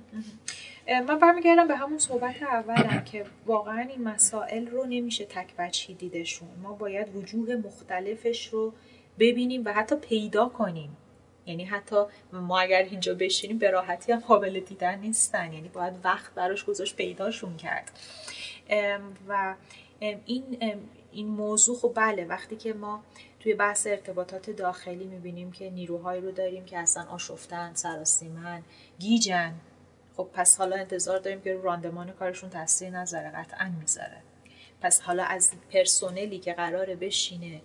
من 1.08 1.20
برمیگردم 1.20 1.68
به 1.68 1.76
همون 1.76 1.98
صحبت 1.98 2.44
اولم 2.44 3.04
که 3.04 3.26
واقعا 3.46 3.80
این 3.80 4.04
مسائل 4.04 4.68
رو 4.68 4.86
نمیشه 4.86 5.26
تک 5.26 5.56
بچی 5.60 5.94
دیدشون 5.94 6.48
ما 6.64 6.74
باید 6.74 7.16
وجوه 7.16 7.56
مختلفش 7.56 8.48
رو 8.48 8.74
ببینیم 9.20 9.62
و 9.66 9.74
حتی 9.74 9.96
پیدا 9.96 10.50
کنیم. 10.50 10.98
یعنی 11.46 11.66
حتی 11.66 12.04
ما 12.34 12.60
اگر 12.60 12.84
اینجا 12.84 13.14
بشینیم 13.14 13.58
به 13.58 13.72
راحتی 13.72 14.12
هم 14.12 14.20
قابل 14.20 14.60
دیدن 14.60 15.00
نیستن. 15.00 15.54
یعنی 15.54 15.68
باید 15.68 15.94
وقت 16.04 16.34
براش 16.34 16.66
گذاشت 16.66 16.96
پیداشون 16.96 17.58
کرد. 17.58 17.92
و 19.28 19.56
این 20.00 20.44
این 21.12 21.28
موضوع 21.28 21.78
خب 21.78 21.92
بله 21.96 22.26
وقتی 22.26 22.56
که 22.56 22.74
ما 22.74 23.04
توی 23.40 23.54
بحث 23.54 23.88
ارتباطات 23.88 24.50
داخلی 24.50 25.06
می‌بینیم 25.06 25.52
که 25.52 25.70
نیروهایی 25.70 26.22
رو 26.22 26.32
داریم 26.32 26.66
که 26.66 26.78
اصلا 26.78 27.04
آشفتن 27.04 27.74
سراسیمن 27.74 28.64
گیجن. 29.00 29.54
خب 30.18 30.30
پس 30.34 30.58
حالا 30.58 30.76
انتظار 30.76 31.20
داریم 31.20 31.42
که 31.42 31.54
راندمان 31.64 32.12
کارشون 32.12 32.50
تاثیر 32.50 32.90
نذاره 32.90 33.30
قطعا 33.30 33.72
می‌ذاره. 33.80 34.18
پس 34.82 35.02
حالا 35.02 35.24
از 35.24 35.52
پرسونلی 35.72 36.40
که 36.40 36.54
قراره 36.54 36.96
بشینه 36.96 37.62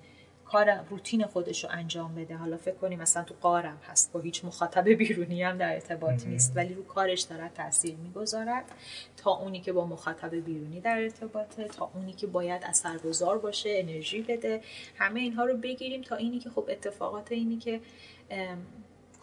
کار 0.52 0.80
روتین 0.90 1.26
خودش 1.26 1.64
رو 1.64 1.70
انجام 1.72 2.14
بده. 2.14 2.36
حالا 2.36 2.56
فکر 2.56 2.74
کنیم 2.74 3.00
مثلا 3.00 3.22
تو 3.24 3.34
قارم 3.40 3.78
هست 3.88 4.12
با 4.12 4.20
هیچ 4.20 4.44
مخاطب 4.44 4.88
بیرونی 4.88 5.42
هم 5.42 5.58
در 5.58 5.74
ارتباط 5.74 6.26
نیست 6.26 6.52
ولی 6.56 6.74
رو 6.74 6.84
کارش 6.84 7.20
دارد 7.20 7.52
تاثیر 7.52 7.96
می‌گذارد 7.96 8.64
تا 9.16 9.30
اونی 9.30 9.60
که 9.60 9.72
با 9.72 9.86
مخاطب 9.86 10.34
بیرونی 10.34 10.80
در 10.80 10.98
ارتباطه 10.98 11.64
تا 11.64 11.90
اونی 11.94 12.12
که 12.12 12.26
باید 12.26 12.62
اثرگذار 12.64 13.38
باشه 13.38 13.70
انرژی 13.74 14.22
بده. 14.22 14.60
همه 14.96 15.20
اینها 15.20 15.44
رو 15.44 15.56
بگیریم 15.56 16.02
تا 16.02 16.16
اینی 16.16 16.38
که 16.38 16.50
خب 16.50 16.64
اتفاقات 16.68 17.32
اینی 17.32 17.56
که 17.56 17.80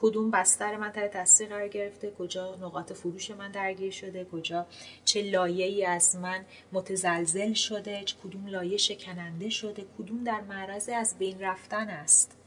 کدوم 0.01 0.31
بستر 0.31 0.77
من 0.77 0.91
تحت 0.91 1.13
تاثیر 1.13 1.47
قرار 1.47 1.67
گرفته 1.67 2.12
کجا 2.12 2.55
نقاط 2.55 2.93
فروش 2.93 3.31
من 3.31 3.51
درگیر 3.51 3.91
شده 3.91 4.25
کجا 4.25 4.65
چه 5.05 5.19
ای 5.19 5.86
از 5.86 6.15
من 6.15 6.45
متزلزل 6.71 7.53
شده 7.53 8.03
کدوم 8.23 8.47
لایه 8.47 8.77
شکننده 8.77 9.49
شده 9.49 9.86
کدوم 9.97 10.23
در 10.23 10.41
معرض 10.41 10.89
از 10.89 11.17
بین 11.17 11.39
رفتن 11.39 11.89
است. 11.89 12.38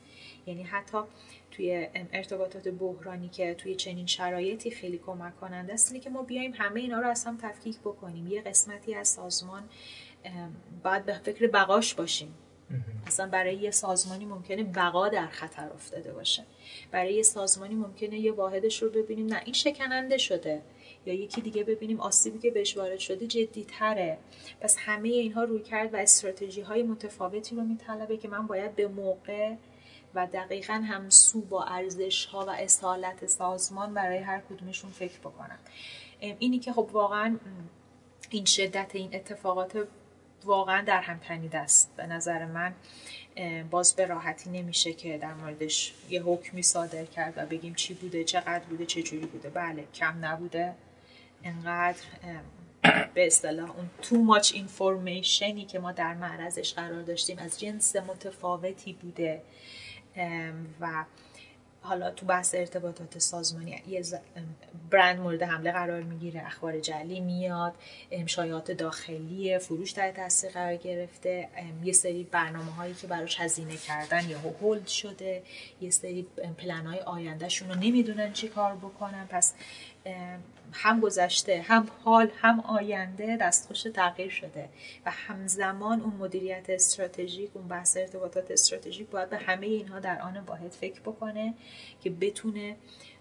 یعنی 0.46 0.62
حتی 0.62 0.98
توی 1.50 1.88
ارتباطات 2.12 2.68
بحرانی 2.68 3.28
که 3.28 3.54
توی 3.54 3.74
چنین 3.74 4.06
شرایطی 4.06 4.70
خیلی 4.70 4.98
کمک 4.98 5.40
کننده 5.40 5.72
است 5.72 6.00
که 6.00 6.10
ما 6.10 6.22
بیایم 6.22 6.52
همه 6.54 6.80
اینا 6.80 7.00
رو 7.00 7.08
از 7.08 7.24
هم 7.24 7.38
تفکیک 7.42 7.78
بکنیم. 7.78 8.26
یه 8.26 8.42
قسمتی 8.42 8.94
از 8.94 9.08
سازمان 9.08 9.62
باید 10.84 11.04
به 11.04 11.18
فکر 11.18 11.46
بقاش 11.46 11.94
باشیم. 11.94 12.34
اصلا 13.06 13.26
برای 13.26 13.56
یه 13.56 13.70
سازمانی 13.70 14.24
ممکنه 14.24 14.62
بقا 14.62 15.08
در 15.08 15.26
خطر 15.26 15.70
افتاده 15.74 16.12
باشه. 16.12 16.44
برای 16.90 17.14
یه 17.14 17.22
سازمانی 17.22 17.74
ممکنه 17.74 18.18
یه 18.18 18.32
واحدش 18.32 18.82
رو 18.82 18.90
ببینیم 18.90 19.26
نه 19.26 19.42
این 19.44 19.54
شکننده 19.54 20.18
شده. 20.18 20.62
یا 21.06 21.14
یکی 21.14 21.40
دیگه 21.40 21.64
ببینیم 21.64 22.00
آسیبی 22.00 22.38
که 22.38 22.50
بهش 22.50 22.76
وارد 22.76 22.98
شده 22.98 23.26
جدی 23.26 23.64
تره 23.64 24.18
پس 24.60 24.76
همه 24.78 25.08
اینها 25.08 25.44
روی 25.44 25.62
کرد 25.62 25.94
و 25.94 25.96
استراتژی 25.96 26.60
های 26.60 26.82
متفاوتی 26.82 27.56
رو 27.56 27.62
میطلبه 27.62 28.16
که 28.16 28.28
من 28.28 28.46
باید 28.46 28.76
به 28.76 28.88
موقع 28.88 29.54
و 30.14 30.26
دقیقا 30.26 30.72
هم 30.74 31.10
سو 31.10 31.40
با 31.40 31.64
ارزش 31.64 32.26
ها 32.26 32.46
و 32.46 32.50
اصالت 32.50 33.26
سازمان 33.26 33.94
برای 33.94 34.18
هر 34.18 34.40
کدومشون 34.40 34.90
فکر 34.90 35.18
بکنم. 35.18 35.58
اینی 36.20 36.58
که 36.58 36.72
خب 36.72 36.88
واقعا 36.92 37.38
این 38.30 38.44
شدت 38.44 38.90
این 38.94 39.14
اتفاقات 39.14 39.88
واقعا 40.44 40.82
در 40.82 41.00
هم 41.00 41.18
تنیده 41.18 41.58
است. 41.58 41.96
به 41.96 42.06
نظر 42.06 42.44
من 42.46 42.74
باز 43.70 43.94
به 43.94 44.06
راحتی 44.06 44.50
نمیشه 44.50 44.92
که 44.92 45.18
در 45.18 45.34
موردش 45.34 45.94
یه 46.10 46.22
حکمی 46.22 46.62
صادر 46.62 47.04
کرد 47.04 47.34
و 47.36 47.46
بگیم 47.46 47.74
چی 47.74 47.94
بوده 47.94 48.24
چقدر 48.24 48.64
بوده 48.64 48.86
چه 48.86 49.02
جوری 49.02 49.26
بوده. 49.26 49.50
بله 49.50 49.84
کم 49.94 50.24
نبوده. 50.24 50.74
انقدر 51.44 52.00
به 53.14 53.26
اصطلاح 53.26 53.70
اون 53.76 53.90
too 54.02 54.34
much 54.34 54.46
informationی 54.48 55.66
که 55.66 55.78
ما 55.78 55.92
در 55.92 56.14
معرضش 56.14 56.74
قرار 56.74 57.02
داشتیم 57.02 57.38
از 57.38 57.60
جنس 57.60 57.96
متفاوتی 57.96 58.92
بوده. 58.92 59.42
و 60.80 61.04
حالا 61.82 62.10
تو 62.10 62.26
بحث 62.26 62.54
ارتباطات 62.54 63.18
سازمانی 63.18 63.82
یه 63.88 64.02
برند 64.90 65.20
مورد 65.20 65.42
حمله 65.42 65.72
قرار 65.72 66.02
می‌گیره 66.02 66.46
اخبار 66.46 66.80
جلی 66.80 67.20
میاد 67.20 67.74
شایعات 68.26 68.70
داخلی 68.70 69.58
فروش 69.58 69.90
در 69.90 70.12
تاثیر 70.12 70.50
قرار 70.50 70.76
گرفته 70.76 71.48
یه 71.84 71.92
سری 71.92 72.24
برنامه 72.24 72.72
هایی 72.72 72.94
که 72.94 73.06
براش 73.06 73.40
هزینه 73.40 73.76
کردن 73.76 74.28
یا 74.28 74.38
هولد 74.38 74.86
شده 74.86 75.42
یه 75.80 75.90
سری 75.90 76.22
پلن 76.58 76.86
های 76.86 76.98
آیندهشون 76.98 77.68
رو 77.68 77.74
نمی‌دونن 77.74 78.32
چی 78.32 78.48
کار 78.48 78.76
بکنن. 78.76 79.26
پس 79.30 79.54
هم 80.72 81.00
گذشته 81.00 81.60
هم 81.60 81.88
حال 82.04 82.30
هم 82.40 82.60
آینده 82.60 83.36
دستخوش 83.36 83.82
تغییر 83.82 84.30
شده 84.30 84.68
و 85.06 85.10
همزمان 85.10 86.00
اون 86.00 86.14
مدیریت 86.14 86.70
استراتژیک 86.70 87.50
اون 87.54 87.68
بحث 87.68 87.96
ارتباطات 87.96 88.50
استراتژیک 88.50 89.08
باید 89.08 89.30
به 89.30 89.36
همه 89.36 89.66
اینها 89.66 90.00
در 90.00 90.20
آن 90.20 90.38
واحد 90.38 90.70
فکر 90.70 91.00
بکنه 91.00 91.54
که 92.00 92.10
بتونه 92.10 92.76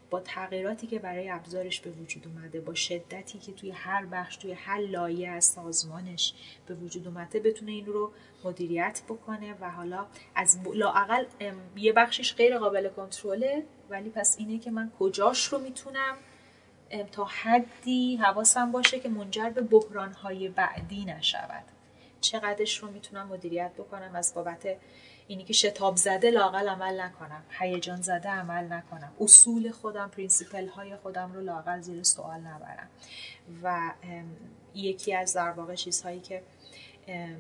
با 0.10 0.20
تغییراتی 0.20 0.88
که 0.88 1.00
برای 1.00 1.30
ابزارش 1.30 1.80
به 1.80 1.92
وجود 1.92 2.28
اومده 2.28 2.62
با 2.62 2.74
شدتی 2.74 3.40
که 3.40 3.52
توی 3.52 3.72
هر 3.72 4.06
بخش 4.06 4.38
توی 4.38 4.52
هر 4.52 4.80
لایه 4.80 5.30
از 5.30 5.46
سازمانش 5.46 6.34
به 6.68 6.76
وجود 6.76 7.08
اومده 7.08 7.40
بتونه 7.40 7.72
این 7.72 7.86
رو 7.86 8.12
مدیریت 8.44 9.02
بکنه 9.10 9.56
و 9.62 9.72
حالا 9.72 10.06
از 10.36 10.60
لاقل 10.74 11.26
یه 11.76 11.94
بخشش 11.94 12.36
غیر 12.36 12.58
قابل 12.58 12.90
کنترله 12.90 13.64
ولی 13.90 14.10
پس 14.10 14.36
اینه 14.40 14.60
که 14.60 14.72
من 14.72 14.92
کجاش 15.00 15.46
رو 15.46 15.60
می‌تونم 15.60 16.18
تا 17.12 17.26
حدی 17.26 18.16
حواسم 18.16 18.72
باشه 18.72 19.00
که 19.00 19.10
منجر 19.10 19.50
به 19.50 19.62
بحرانهای 19.62 20.50
بعدی 20.50 21.06
نشود. 21.06 21.64
چقدرش 22.22 22.78
رو 22.78 22.92
می‌تونم 22.92 23.28
مدیریت 23.28 23.72
بکنم؟ 23.78 24.16
از 24.16 24.34
بابت 24.36 24.78
اینی 25.28 25.44
که 25.44 25.54
شتاب 25.54 25.96
زده 25.96 26.32
لاقل 26.32 26.70
عمل 26.70 27.02
نکنم. 27.02 27.44
هیجان 27.50 28.02
زده 28.02 28.30
عمل 28.30 28.74
نکنم. 28.74 29.12
اصول 29.22 29.72
خودم 29.72 30.10
principle 30.10 30.68
های 30.68 30.96
خودم 30.96 31.34
رو 31.34 31.42
لاقل 31.42 31.82
زیر 31.82 32.04
سوال 32.04 32.40
نبرم. 32.40 32.90
و 33.64 33.92
یکی 34.76 35.16
از 35.16 35.34
در 35.34 35.52
واقع 35.52 35.76
چیزهایی 35.76 36.20
که 36.20 36.44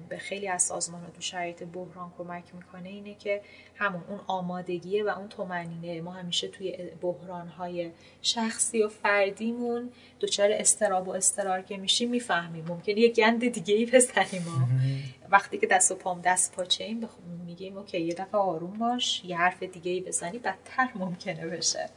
به 0.10 0.18
خیلی 0.18 0.48
از 0.48 0.62
سازمان 0.62 1.12
تو 1.16 1.22
شرایط 1.22 1.64
بحران 1.64 2.12
کمک 2.18 2.56
می‌کنه 2.56 2.90
اینه 2.90 3.16
که 3.16 3.42
همون 3.76 4.04
اون 4.10 4.20
آمادگیه 4.28 5.04
و 5.04 5.10
اون 5.10 5.28
طمأنینه. 5.28 6.02
ما 6.02 6.12
همیشه 6.12 6.48
توی 6.48 6.78
بحرانهای 7.02 7.92
شخصی 8.22 8.84
و 8.84 8.90
فردیمون 8.90 9.92
دچار 10.22 10.52
اضطراب 10.52 11.08
و 11.08 11.12
اضطرار 11.12 11.62
که 11.62 11.78
میشیم 11.78 12.10
می‌فهمیم. 12.10 12.66
ممکنه 12.66 13.00
یه 13.00 13.10
گند 13.10 13.48
دیگه 13.48 13.76
ای 13.76 13.86
بزنیم. 13.86 14.46
وقتی 15.32 15.58
که 15.58 15.68
دست 15.68 15.92
و 15.92 15.96
پام 15.96 16.22
دست 16.22 16.56
پاچه 16.56 16.84
ایم 16.84 17.10
میگیم 17.46 17.78
اوکی 17.78 18.02
یه 18.02 18.14
دفعه 18.14 18.42
آروم 18.42 18.78
باش 18.78 19.26
یه 19.26 19.38
حرف 19.38 19.64
دیگه 19.64 19.92
ای 19.92 20.02
بزنی 20.02 20.40
بدتر 20.40 20.90
ممکنه 20.96 21.48
بشه. 21.48 21.90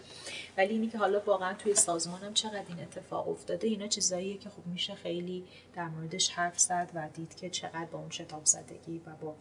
ولی 0.56 0.68
اینی 0.68 0.88
که 0.88 0.98
حالا 0.98 1.20
واقعا 1.20 1.54
توی 1.54 1.74
سازمانم 1.74 2.34
چقدر 2.34 2.64
این 2.68 2.80
اتفاق 2.80 3.28
افتاده 3.28 3.68
اینا 3.68 3.86
چیزاییه 3.86 4.38
که 4.38 4.48
خب 4.48 4.66
میشه 4.66 4.94
خیلی 4.94 5.44
در 5.74 5.88
موردش 5.88 6.30
حرف 6.30 6.58
زد 6.58 6.90
و 6.94 7.08
دید 7.14 7.34
که 7.34 7.50
چقدر 7.50 7.84
با 7.84 7.98
اون 7.98 8.10
شتاب 8.10 8.44
زدگی 8.44 8.98
و 9.06 9.10
با 9.20 9.34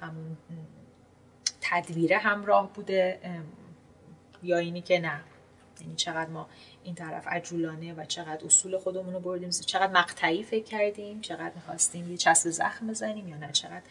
همون 0.00 0.36
تدبیره 1.60 2.18
همراه 2.18 2.72
بوده 2.72 3.20
یا 4.42 4.58
اینی 4.58 4.80
که 4.80 5.00
نه. 5.00 5.20
یعنی 5.80 5.94
چقدر 5.96 6.30
ما 6.30 6.48
این 6.84 6.94
طرف 6.94 7.26
عجولانه 7.26 7.94
و 7.94 8.04
چقدر 8.04 8.44
اصول 8.44 8.78
خودمون 8.78 9.14
رو 9.14 9.20
بردیم 9.20 9.50
چقدر 9.50 9.92
مقطعی 9.92 10.42
فکر 10.42 10.64
کردیم 10.64 11.20
چقدر 11.20 11.52
می‌خواستیم 11.54 12.10
یه 12.10 12.16
چسب 12.16 12.50
زخم 12.50 12.86
بزنیم 12.86 13.28
یا 13.28 13.36
نه 13.36 13.52
چقدر 13.52 13.82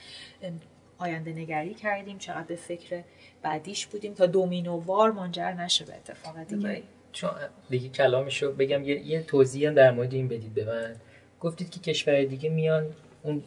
آینده 1.02 1.34
نگری 1.34 1.74
کردیم 1.74 2.18
چقدر 2.18 2.44
به 2.48 2.56
فکر 2.56 3.04
بعدیش 3.42 3.86
بودیم 3.86 4.14
تا 4.14 4.26
دومینووار 4.26 5.12
منجر 5.12 5.54
نشه 5.54 5.86
به 5.86 5.94
اتفاق 5.96 6.44
دیگه. 6.44 6.84
چون 7.12 7.30
دیگه 7.70 7.90
کلامشو 7.90 8.52
بگم 8.52 8.84
یه, 8.84 9.08
یه 9.08 9.24
توضیح 9.24 9.68
هم 9.68 9.74
در 9.74 9.92
مورد 9.92 10.14
این 10.14 10.28
بدید 10.28 10.54
به 10.54 10.66
من. 10.66 10.96
گفتید 11.40 11.70
که 11.70 11.80
کشور 11.80 12.24
دیگه 12.24 12.50
میان 12.50 12.86
اون 13.24 13.44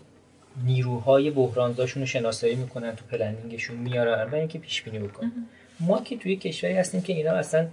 نیروهای 0.64 1.31
بحرانزاشون 1.31 2.03
رو 2.03 2.07
شناسایی 2.07 2.55
می‌کنن 2.55 2.97
تو 2.97 3.05
پلنینگشون 3.05 3.77
میارن 3.77 4.31
و 4.31 4.35
اینکه 4.35 4.59
پیش 4.59 4.83
بینی 4.83 4.99
بکنن 4.99 5.33
ما 5.81 6.03
که 6.03 6.17
توی 6.17 6.37
کشوری 6.37 6.75
هستیم 6.75 7.03
که 7.03 7.12
اینا 7.12 7.33
اصلا 7.33 7.69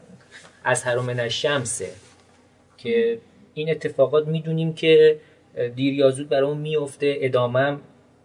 از 0.63 0.83
هر 0.83 1.27
شمسه 1.27 1.89
که 2.77 3.19
این 3.53 3.69
اتفاقات 3.69 4.27
می‌دونیم 4.27 4.73
که 4.73 5.19
دیر 5.75 5.93
یا 5.93 6.11
زود 6.11 6.29
برای 6.29 6.49
اون 6.49 6.57
میفته 6.57 7.17
ادامه 7.19 7.77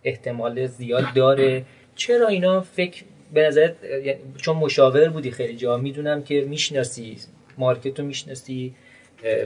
احتمال 0.06 0.66
زیاد 0.66 1.04
داره. 1.14 1.64
چرا 1.94 2.28
اینا 2.28 2.60
فکر 2.60 3.04
به 3.34 3.42
نظر 3.46 3.72
یعنی 4.04 4.18
چون 4.36 4.56
مشاور 4.56 5.08
بودی 5.08 5.30
خیلی 5.30 5.56
جا 5.56 5.78
می‌دونم 5.78 6.22
که 6.22 6.40
می‌شناسی 6.40 7.16
مارکت 7.58 8.00
رو 8.00 8.06
می‌شناسی 8.06 8.74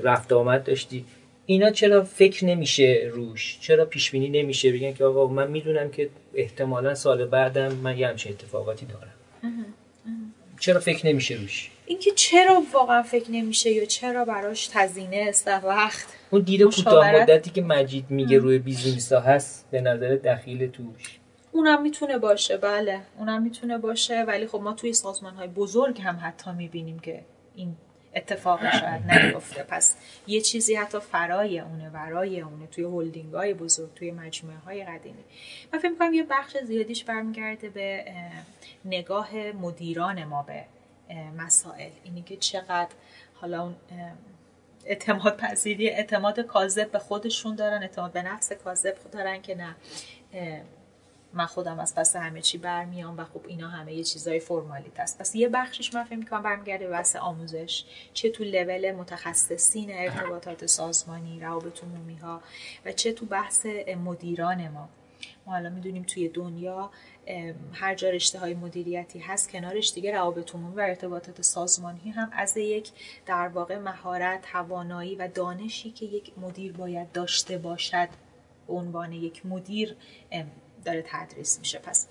رفت 0.02 0.32
آمد 0.32 0.64
داشتی. 0.64 1.04
اینا 1.46 1.70
چرا 1.70 2.04
فکر 2.04 2.44
نمیشه 2.44 3.10
روش؟ 3.12 3.58
چرا 3.60 3.84
پیش 3.84 4.10
بینی 4.10 4.28
نمیشه؟ 4.28 4.72
بگن 4.72 4.92
که 4.92 5.04
آقا 5.04 5.26
من 5.26 5.50
می‌دونم 5.50 5.90
که 5.90 6.08
احتمالا 6.34 6.94
سال 6.94 7.24
بعدم 7.24 7.74
من 7.74 7.98
یه 7.98 8.08
همچین 8.08 8.32
اتفاقاتی 8.32 8.86
دارم. 8.86 9.14
چرا 10.60 10.80
فکر 10.80 11.06
نمیشه 11.06 11.34
روش؟ 11.34 11.70
اینکه 11.90 12.10
چرا 12.10 12.62
واقعا 12.72 13.02
فکر 13.02 13.30
نمیشه 13.30 13.70
یا 13.70 13.84
چرا 13.84 14.24
براش 14.24 14.66
تزینه 14.66 15.26
است 15.28 15.48
وقت 15.48 16.06
اون 16.30 16.42
دید 16.42 16.62
کوتاه 16.62 17.12
مدتی 17.12 17.50
که 17.50 17.62
مجید 17.62 18.10
میگه 18.10 18.38
روی 18.38 18.58
بیزینس 18.58 19.12
ها 19.12 19.20
هست 19.20 19.66
به 19.70 19.80
نظر 19.80 20.16
دخیل 20.16 20.70
توش. 20.70 21.18
اونم 21.52 21.82
می‌تونه 21.82 22.18
باشه 22.18 22.56
بله. 22.56 23.00
اونم 23.18 23.42
می‌تونه 23.42 23.78
باشه 23.78 24.22
ولی 24.22 24.46
خب 24.46 24.60
ما 24.60 24.72
توی 24.72 24.92
سازمان 24.92 25.34
های 25.34 25.48
بزرگ 25.48 26.00
هم 26.00 26.18
حتی 26.22 26.50
می‌بینیم 26.50 26.98
که 26.98 27.20
این 27.54 27.76
اتفاق 28.14 28.60
شاید 28.60 29.12
نیفته. 29.12 29.62
پس 29.62 29.96
یه 30.26 30.40
چیزی 30.40 30.74
حتی 30.74 30.98
فرای 31.00 31.60
اونه 31.60 31.90
ورای 31.90 32.40
اونه 32.40 32.66
توی 32.66 32.84
هولدینگ 32.84 33.34
های 33.34 33.54
بزرگ 33.54 33.94
توی 33.94 34.10
مجموعه 34.10 34.58
های 34.58 34.84
قدیمی. 34.84 35.24
من 35.72 35.78
فکر 35.78 35.90
می‌کنم 35.90 36.14
یه 36.14 36.26
بخش 36.30 36.56
زیادیش 36.56 37.04
برمیگرده 37.04 37.68
به 37.68 38.04
نگاه 38.84 39.30
مدیران 39.52 40.24
ما 40.24 40.42
به 40.42 40.64
مسائل. 41.36 41.90
اینی 42.04 42.22
که 42.22 42.36
چقدر 42.36 42.90
حالا 43.34 43.62
اون 43.62 43.74
اعتماد 44.84 45.36
پذیری 45.36 45.90
اعتماد 45.90 46.40
کاذب 46.40 46.90
به 46.90 46.98
خودشون 46.98 47.54
دارن 47.54 47.82
اعتماد 47.82 48.12
به 48.12 48.22
نفس 48.22 48.52
کاذب 48.52 48.96
دارن 49.12 49.42
که 49.42 49.54
نه 49.54 49.76
من 51.32 51.46
خودم 51.46 51.78
از 51.78 51.94
پس 51.94 52.16
همه 52.16 52.40
چی 52.40 52.58
برمیام 52.58 53.18
و 53.18 53.24
خب 53.24 53.40
اینا 53.48 53.68
همه 53.68 53.94
یه 53.94 54.04
چیزای 54.04 54.40
فرمالیت 54.40 55.00
است. 55.00 55.18
پس 55.18 55.34
یه 55.34 55.48
بخشش 55.48 55.94
من 55.94 56.04
فکر 56.04 56.16
می‌کنم 56.16 56.42
برمیگرده 56.42 56.84
به 56.84 56.90
بحث 56.90 57.16
آموزش. 57.16 57.84
چه 58.12 58.30
تو 58.30 58.44
لول 58.44 58.92
متخصصین 58.92 59.90
ارتباطات 59.92 60.66
سازمانی 60.66 61.40
روابط 61.40 61.84
عمومی 61.84 62.16
ها 62.16 62.42
و 62.84 62.92
چه 62.92 63.12
تو 63.12 63.26
بحث 63.26 63.66
مدیران 64.04 64.68
ما. 64.68 64.88
ما 65.46 65.52
حالا 65.52 65.70
می‌دونیم 65.70 66.02
توی 66.02 66.28
دنیا 66.28 66.90
هر 67.72 67.94
جا 67.94 68.10
رشته 68.10 68.38
های 68.38 68.54
مدیریتی 68.54 69.18
هست 69.18 69.50
کنارش 69.50 69.92
دیگه 69.92 70.12
روابط 70.12 70.54
عمومی 70.54 70.76
و 70.76 70.80
ارتباطات 70.80 71.42
سازمانی 71.42 72.10
هم 72.10 72.30
از 72.32 72.56
یک 72.56 72.90
در 73.26 73.48
واقع 73.48 73.78
مهارت 73.78 74.42
توانایی 74.52 75.14
و 75.14 75.28
دانشی 75.28 75.90
که 75.90 76.06
یک 76.06 76.32
مدیر 76.38 76.72
باید 76.72 77.12
داشته 77.12 77.58
باشد 77.58 78.08
به 78.66 78.72
عنوان 78.72 79.12
یک 79.12 79.46
مدیر 79.46 79.96
داره 80.84 81.04
تدریس 81.06 81.58
میشه. 81.58 81.78
پس 81.78 82.08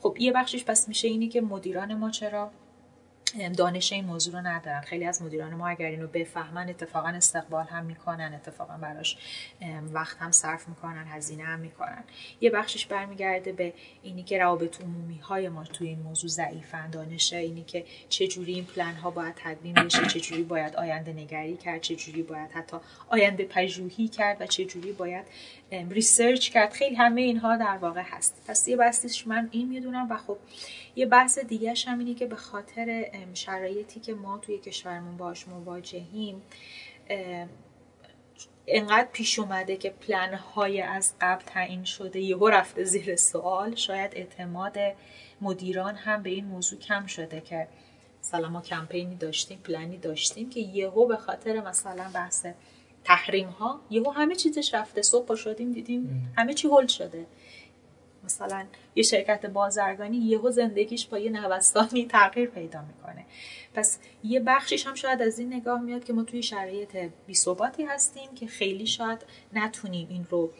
خب 0.00 0.16
یه 0.20 0.32
بخشش 0.32 0.64
پس 0.64 0.88
میشه 0.88 1.08
اینی 1.08 1.28
که 1.28 1.40
مدیران 1.40 1.94
ما 1.94 2.10
چرا؟ 2.10 2.50
دانش 3.56 3.92
این 3.92 4.04
موضوع 4.04 4.34
رو 4.34 4.40
ندارن 4.40 4.80
خیلی 4.80 5.04
از 5.04 5.22
مدیران 5.22 5.54
ما 5.54 5.68
اگر 5.68 5.86
اینو 5.86 6.06
بفهمن 6.06 6.68
اتفاقا 6.68 7.08
استقبال 7.08 7.64
هم 7.64 7.84
می‌کنن 7.84 8.34
اتفاقا 8.34 8.76
براش 8.76 9.18
وقت 9.92 10.16
هم 10.18 10.32
صرف 10.32 10.68
می‌کنن 10.68 11.04
هزینه 11.06 11.44
هم 11.44 11.60
می‌کنن. 11.60 12.04
یه 12.40 12.50
بخشش 12.50 12.86
برمیگرده 12.86 13.52
به 13.52 13.72
اینی 14.02 14.22
که 14.22 14.38
روابط 14.38 14.80
عمومی 14.80 15.18
های 15.18 15.48
ما 15.48 15.64
توی 15.64 15.88
این 15.88 15.98
موضوع 15.98 16.30
ضعیفن 16.30 16.90
دانشه 16.90 17.36
اینی 17.36 17.64
که 17.64 17.84
چه 18.08 18.26
جوری 18.26 18.54
این 18.54 18.64
پلن 18.64 18.94
ها 18.94 19.10
باید 19.10 19.34
تدوین 19.36 19.74
بشه 19.74 20.06
چه 20.06 20.20
جوری 20.20 20.42
باید 20.42 20.76
آینده 20.76 21.12
نگری 21.12 21.56
کرد 21.56 21.80
چه 21.80 21.96
جوری 21.96 22.22
باید 22.22 22.50
حتی 22.50 22.76
آینده 23.08 23.44
پژوهی 23.44 24.08
کرد 24.08 24.40
و 24.40 24.46
چه 24.46 24.64
جوری 24.64 24.92
باید 24.92 25.26
research 25.90 26.50
کرد. 26.50 26.72
خیلی 26.72 26.94
همه 26.94 27.20
اینها 27.20 27.56
در 27.56 27.76
واقع 27.76 28.02
هست. 28.04 28.42
پس 28.48 28.68
یه 28.68 28.76
بحثش 28.76 29.26
من 29.26 29.48
این 29.52 29.68
می‌دونم 29.68 30.06
و 30.10 30.16
خب 30.16 30.38
یه 30.96 31.06
بحث 31.06 31.38
دیگه 31.38 31.74
هم 31.86 31.98
اینه 31.98 32.14
که 32.14 32.26
به 32.26 32.36
خاطر 32.36 33.10
شرایطی 33.34 34.00
که 34.00 34.14
ما 34.14 34.38
توی 34.38 34.58
کشورمون 34.58 35.16
باش 35.16 35.48
مواجهیم 35.48 36.42
انقدر 38.66 39.08
پیش 39.12 39.38
اومده 39.38 39.76
که 39.76 39.90
پلن 39.90 40.34
های 40.34 40.80
از 40.80 41.14
قبل 41.20 41.44
تعیین 41.44 41.84
شده 41.84 42.20
یهو 42.20 42.48
رفته 42.48 42.84
زیر 42.84 43.16
سوال. 43.16 43.74
شاید 43.74 44.12
اعتماد 44.14 44.76
مدیران 45.40 45.94
هم 45.94 46.22
به 46.22 46.30
این 46.30 46.44
موضوع 46.44 46.78
کم 46.78 47.06
شده 47.06 47.40
که 47.40 47.68
مثلا 48.20 48.48
ما 48.48 48.60
کمپینی 48.60 49.14
داشتیم 49.14 49.58
پلنی 49.58 49.98
داشتیم 49.98 50.50
که 50.50 50.60
یهو 50.60 51.06
به 51.06 51.16
خاطر 51.16 51.60
مثلا 51.60 52.10
بحث 52.14 52.46
تحریم 53.04 53.48
ها 53.48 53.80
یهو 53.90 54.10
همه 54.10 54.34
چیزش 54.34 54.74
رفته 54.74 55.02
صبح 55.02 55.34
شدیم 55.34 55.72
دیدیم 55.72 56.32
همه 56.36 56.54
چی 56.54 56.68
هول 56.68 56.86
شده. 56.86 57.26
مثلا 58.30 58.66
یه 58.94 59.02
شرکت 59.02 59.46
بازرگانی 59.46 60.16
یهو 60.16 60.50
زندگیش 60.50 61.06
با 61.06 61.18
یه 61.18 61.30
نوستانی 61.30 62.06
تغییر 62.06 62.50
پیدا 62.50 62.82
می‌کنه. 62.82 63.26
پس 63.74 63.98
یه 64.24 64.40
بخشیش 64.40 64.86
هم 64.86 64.94
شاید 64.94 65.22
از 65.22 65.38
این 65.38 65.52
نگاه 65.52 65.80
میاد 65.80 66.04
که 66.04 66.12
ما 66.12 66.22
توی 66.22 66.42
شرایط 66.42 66.96
بیثباتی 67.26 67.84
هستیم 67.84 68.34
که 68.34 68.46
خیلی 68.46 68.86
شاید 68.86 69.18
نتونیم 69.52 70.08
این 70.10 70.26
رو 70.30 70.52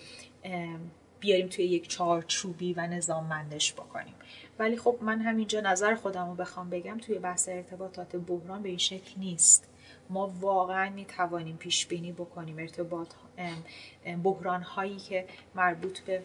بیاریم 1.21 1.49
توی 1.49 1.65
یک 1.65 1.89
چارچوبی 1.89 2.73
و 2.73 2.87
نظاممندش 2.87 3.73
بکنیم. 3.73 4.15
ولی 4.59 4.77
خب 4.77 4.99
من 5.01 5.21
همینجا 5.21 5.61
نظر 5.61 5.95
خودم 5.95 6.29
رو 6.29 6.35
بخوام 6.35 6.71
بگم 6.71 6.99
توی 6.99 7.19
بحث 7.19 7.49
ارتباطات 7.49 8.17
بحران 8.17 8.63
به 8.63 8.69
این 8.69 8.79
شکل 8.79 9.11
نیست. 9.17 9.69
ما 10.11 10.33
واقعا 10.41 10.91
می 10.91 11.05
توانیم 11.05 11.57
پیش 11.57 11.87
بینی 11.87 12.13
بکنیم 12.13 12.59
ارتباط 12.59 13.09
بحران 14.23 14.63
هایی 14.63 14.97
که 14.97 15.27
مربوط 15.55 16.01
به 16.01 16.23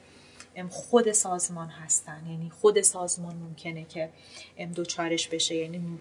خود 0.69 1.11
سازمان 1.11 1.67
هستن. 1.67 2.23
یعنی 2.29 2.49
خود 2.49 2.81
سازمان 2.81 3.35
ممکنه 3.35 3.83
که 3.83 4.09
دوچارش 4.75 5.27
بشه. 5.27 5.55
یعنی 5.55 5.99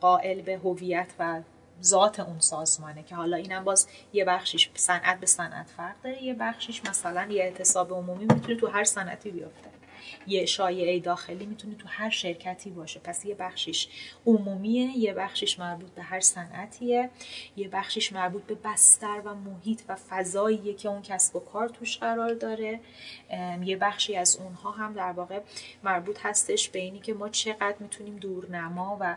قائل 0.00 0.42
به 0.42 0.58
هویت 0.58 1.12
و 1.18 1.42
ذات 1.82 2.20
اون 2.20 2.40
سازمانه 2.40 3.02
که 3.02 3.14
حالا 3.14 3.36
اینم 3.36 3.64
باز 3.64 3.88
یه 4.12 4.24
بخشیش 4.24 4.70
صنعت 4.74 5.20
به 5.20 5.26
صنعت 5.26 5.66
فرق 5.76 5.94
داره. 6.04 6.22
یه 6.22 6.34
بخشیش 6.34 6.84
مثلا 6.84 7.26
یه 7.30 7.42
اعتصاب 7.42 7.92
عمومی 7.92 8.24
می‌تونه 8.24 8.56
تو 8.56 8.66
هر 8.66 8.84
صنعتی 8.84 9.30
بیفته. 9.30 9.75
یه 10.26 10.46
شایعه 10.46 11.00
داخلی 11.00 11.46
می‌تونه 11.46 11.74
تو 11.74 11.88
هر 11.88 12.10
شرکتی 12.10 12.70
باشه. 12.70 13.00
پس 13.00 13.24
یه 13.24 13.34
بخشش 13.34 13.88
عمومیه 14.26 14.98
یه 14.98 15.14
بخشش 15.14 15.58
مربوط 15.58 15.90
به 15.90 16.02
هر 16.02 16.20
صنعتیه 16.20 17.10
یه 17.56 17.68
بخشش 17.68 18.12
مربوط 18.12 18.42
به 18.42 18.54
بستر 18.54 19.20
و 19.24 19.34
محیط 19.34 19.82
و 19.88 19.96
فضاییه 19.96 20.74
که 20.74 20.88
اون 20.88 21.02
کسب 21.02 21.36
و 21.36 21.40
کار 21.40 21.68
توش 21.68 21.98
قرار 21.98 22.34
داره. 22.34 22.80
یه 23.62 23.76
بخشی 23.76 24.16
از 24.16 24.36
اونها 24.36 24.70
هم 24.70 24.92
در 24.92 25.12
واقع 25.12 25.40
مربوط 25.82 26.18
هستش 26.22 26.68
به 26.68 26.78
اینی 26.78 26.98
که 26.98 27.14
ما 27.14 27.28
چقدر 27.28 27.76
می‌تونیم 27.80 28.16
دورنما 28.16 28.96
و 29.00 29.16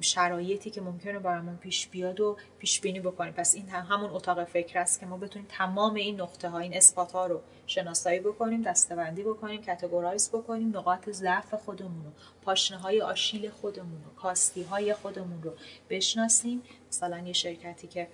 شرایطی 0.00 0.70
که 0.70 0.80
ممکنه 0.80 1.18
برامون 1.18 1.56
پیش 1.56 1.86
بیاد 1.86 2.20
و 2.20 2.36
پیش 2.58 2.80
بینی 2.80 3.00
بکنیم. 3.00 3.32
پس 3.32 3.54
این 3.54 3.68
هم 3.68 3.86
همون 3.90 4.10
اتاق 4.10 4.44
فکر 4.44 4.78
است 4.78 5.00
که 5.00 5.06
ما 5.06 5.16
بتونیم 5.16 5.48
تمام 5.50 5.94
این 5.94 6.20
نقطه 6.20 6.48
ها 6.48 6.58
این 6.58 6.76
اثبات 6.76 7.12
ها 7.12 7.26
رو 7.26 7.40
شناسایی 7.74 8.20
بکنیم 8.20 8.62
دستبندی 8.62 9.22
بکنیم 9.22 9.64
کاتگورایز 9.64 10.30
بکنیم 10.30 10.76
نقاط 10.76 11.10
ضعف 11.10 11.54
خودمون 11.54 12.04
رو 12.04 12.10
پاشنه 12.42 12.78
های 12.78 13.00
آشیل 13.00 13.50
خودمون 13.50 14.04
رو 14.04 14.14
کاستی 14.14 14.62
های 14.62 14.94
خودمون 14.94 15.42
رو 15.42 15.52
بشناسیم. 15.90 16.62
مثلا 16.88 17.18
یه 17.18 17.32
شرکتی 17.32 17.86
که 17.86 18.08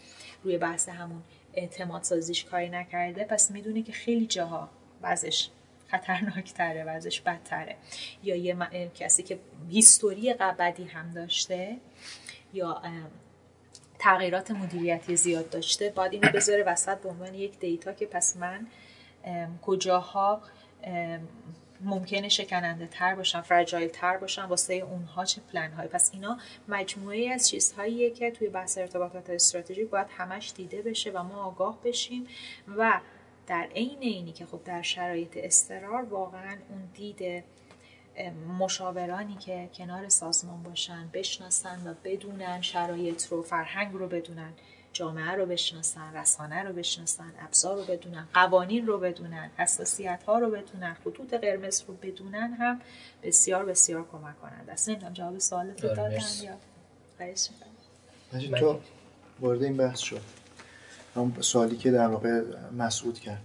روی 0.45 0.59
بحث 0.59 0.89
همون 0.89 1.23
اعتماد 1.55 2.03
سازیش 2.03 2.45
کاری 2.45 2.69
نکرده 2.69 3.25
پس 3.25 3.51
می‌دونه 3.51 3.83
که 3.83 3.93
خیلی 3.93 4.27
جاها 4.27 4.69
وضعش 5.03 5.51
خطرناک 5.89 6.53
تره 6.53 6.85
وضعش 6.85 7.21
بدتره. 7.21 7.77
یا 8.23 8.37
یه 8.37 8.57
کسی 8.95 9.23
که 9.23 9.39
هیستوری 9.71 10.33
قبدی 10.33 10.85
هم 10.85 11.11
داشته 11.11 11.77
یا 12.53 12.83
تغییرات 13.99 14.51
مدیریتی 14.51 15.17
زیاد 15.17 15.51
داشته 15.51 15.91
باید 15.91 16.13
اینو 16.13 16.29
بذاره 16.33 16.65
وسط 16.65 16.99
به 16.99 17.09
عنوان 17.09 17.35
یک 17.35 17.59
دیتا 17.59 17.93
که 17.93 18.07
پس 18.07 18.37
من 18.37 18.67
کجاها 19.63 20.43
ممکنه 21.81 22.29
شکننده 22.29 22.87
تر 22.87 23.15
باشن 23.15 23.41
فرجایل 23.41 23.89
تر 23.89 24.17
باشن 24.17 24.45
واسه 24.45 24.75
اونها 24.75 25.25
چه 25.25 25.41
پلن 25.41 25.73
هایی 25.73 25.89
پس 25.89 26.11
اینا 26.13 26.39
مجموعه 26.69 27.31
از 27.31 27.49
چیزهاییه 27.49 28.11
که 28.11 28.31
توی 28.31 28.49
بحث 28.49 28.79
ارتباطات 28.79 29.31
استراتژیک 29.31 29.89
باید 29.89 30.07
همش 30.11 30.53
دیده 30.57 30.83
بشه 30.83 31.11
و 31.11 31.23
ما 31.23 31.45
آگاه 31.45 31.79
بشیم 31.85 32.27
و 32.77 33.01
در 33.47 33.69
عین 33.75 33.99
اینی 34.01 34.33
که 34.33 34.47
خب 34.47 34.61
در 34.65 34.83
شرایط 34.83 35.37
استرار 35.37 36.03
واقعا 36.05 36.57
اون 36.69 36.89
دید 36.95 37.45
مشاورانی 38.59 39.35
که 39.35 39.69
کنار 39.75 40.09
سازمان 40.09 40.63
باشن 40.63 41.09
بشناسن 41.13 41.91
و 41.91 41.95
بدونن 42.05 42.61
شرایط 42.61 43.27
رو 43.27 43.43
فرهنگ 43.43 43.93
رو 43.93 44.09
بدونن. 44.09 44.53
جامعه 44.93 45.31
رو 45.31 45.47
بشناسن 45.47 46.17
رسانه 46.17 46.63
رو 46.63 46.73
بشناسن 46.73 47.33
ابزار 47.41 47.77
رو 47.77 47.85
بدونن 47.85 48.29
قوانین 48.35 48.87
رو 48.87 48.99
بدونن 48.99 49.51
حساسیت 49.57 50.23
ها 50.27 50.39
رو 50.39 50.51
بدونن 50.51 50.97
خطوط 51.05 51.35
قرمز 51.35 51.83
رو 51.89 51.95
بدونن 52.03 52.53
هم 52.53 52.81
بسیار 53.23 53.65
بسیار 53.65 54.07
کمک 54.13 54.41
کنند. 54.41 54.71
اصلا 54.71 54.95
نمی‌دونم 54.95 55.13
جواب 55.15 55.39
سوالت 55.39 55.85
آره، 55.85 55.95
دادم. 55.95 56.13
یا؟ 56.43 56.53
خواهش 57.17 57.49
من- 58.51 58.59
تو 58.61 58.81
وارد 59.41 59.63
این 59.63 59.77
بحث 59.77 59.99
شد 59.99 60.21
اون 61.15 61.35
سوالی 61.41 61.77
که 61.77 61.91
در 61.91 62.07
واقع 62.07 62.43
مسعود 62.79 63.19
کرد. 63.19 63.41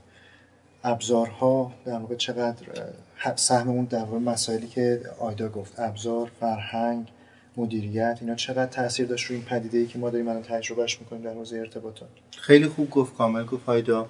ابزارها 0.84 1.72
در 1.86 1.98
واقع 1.98 2.16
چقدر 2.16 2.66
سهم 3.36 3.70
اون 3.70 3.86
در 3.86 4.00
واقع 4.04 4.18
مسائلی 4.18 4.68
که 4.68 5.02
آیدا 5.20 5.50
گفت. 5.50 5.80
ابزار 5.80 6.32
فرهنگ 6.40 7.12
مدیریت 7.58 8.18
اینا 8.22 8.36
چقدر 8.36 8.66
تاثیر 8.66 9.08
داشت 9.08 9.26
روی 9.26 9.38
این 9.38 9.46
پدیده 9.46 9.78
ای 9.78 9.88
که 9.88 10.00
ما 10.00 10.10
داریم 10.10 10.28
الان 10.28 10.44
تجربهش 10.44 11.00
می‌کنیم 11.00 11.22
در 11.22 11.34
حوزه 11.34 11.58
ارتباطات؟ 11.58 12.10
خیلی 12.38 12.68
خوب 12.68 12.90
گفت 12.90 13.16
کامل 13.16 13.44
گفت. 13.44 13.66
هایدا 13.66 14.10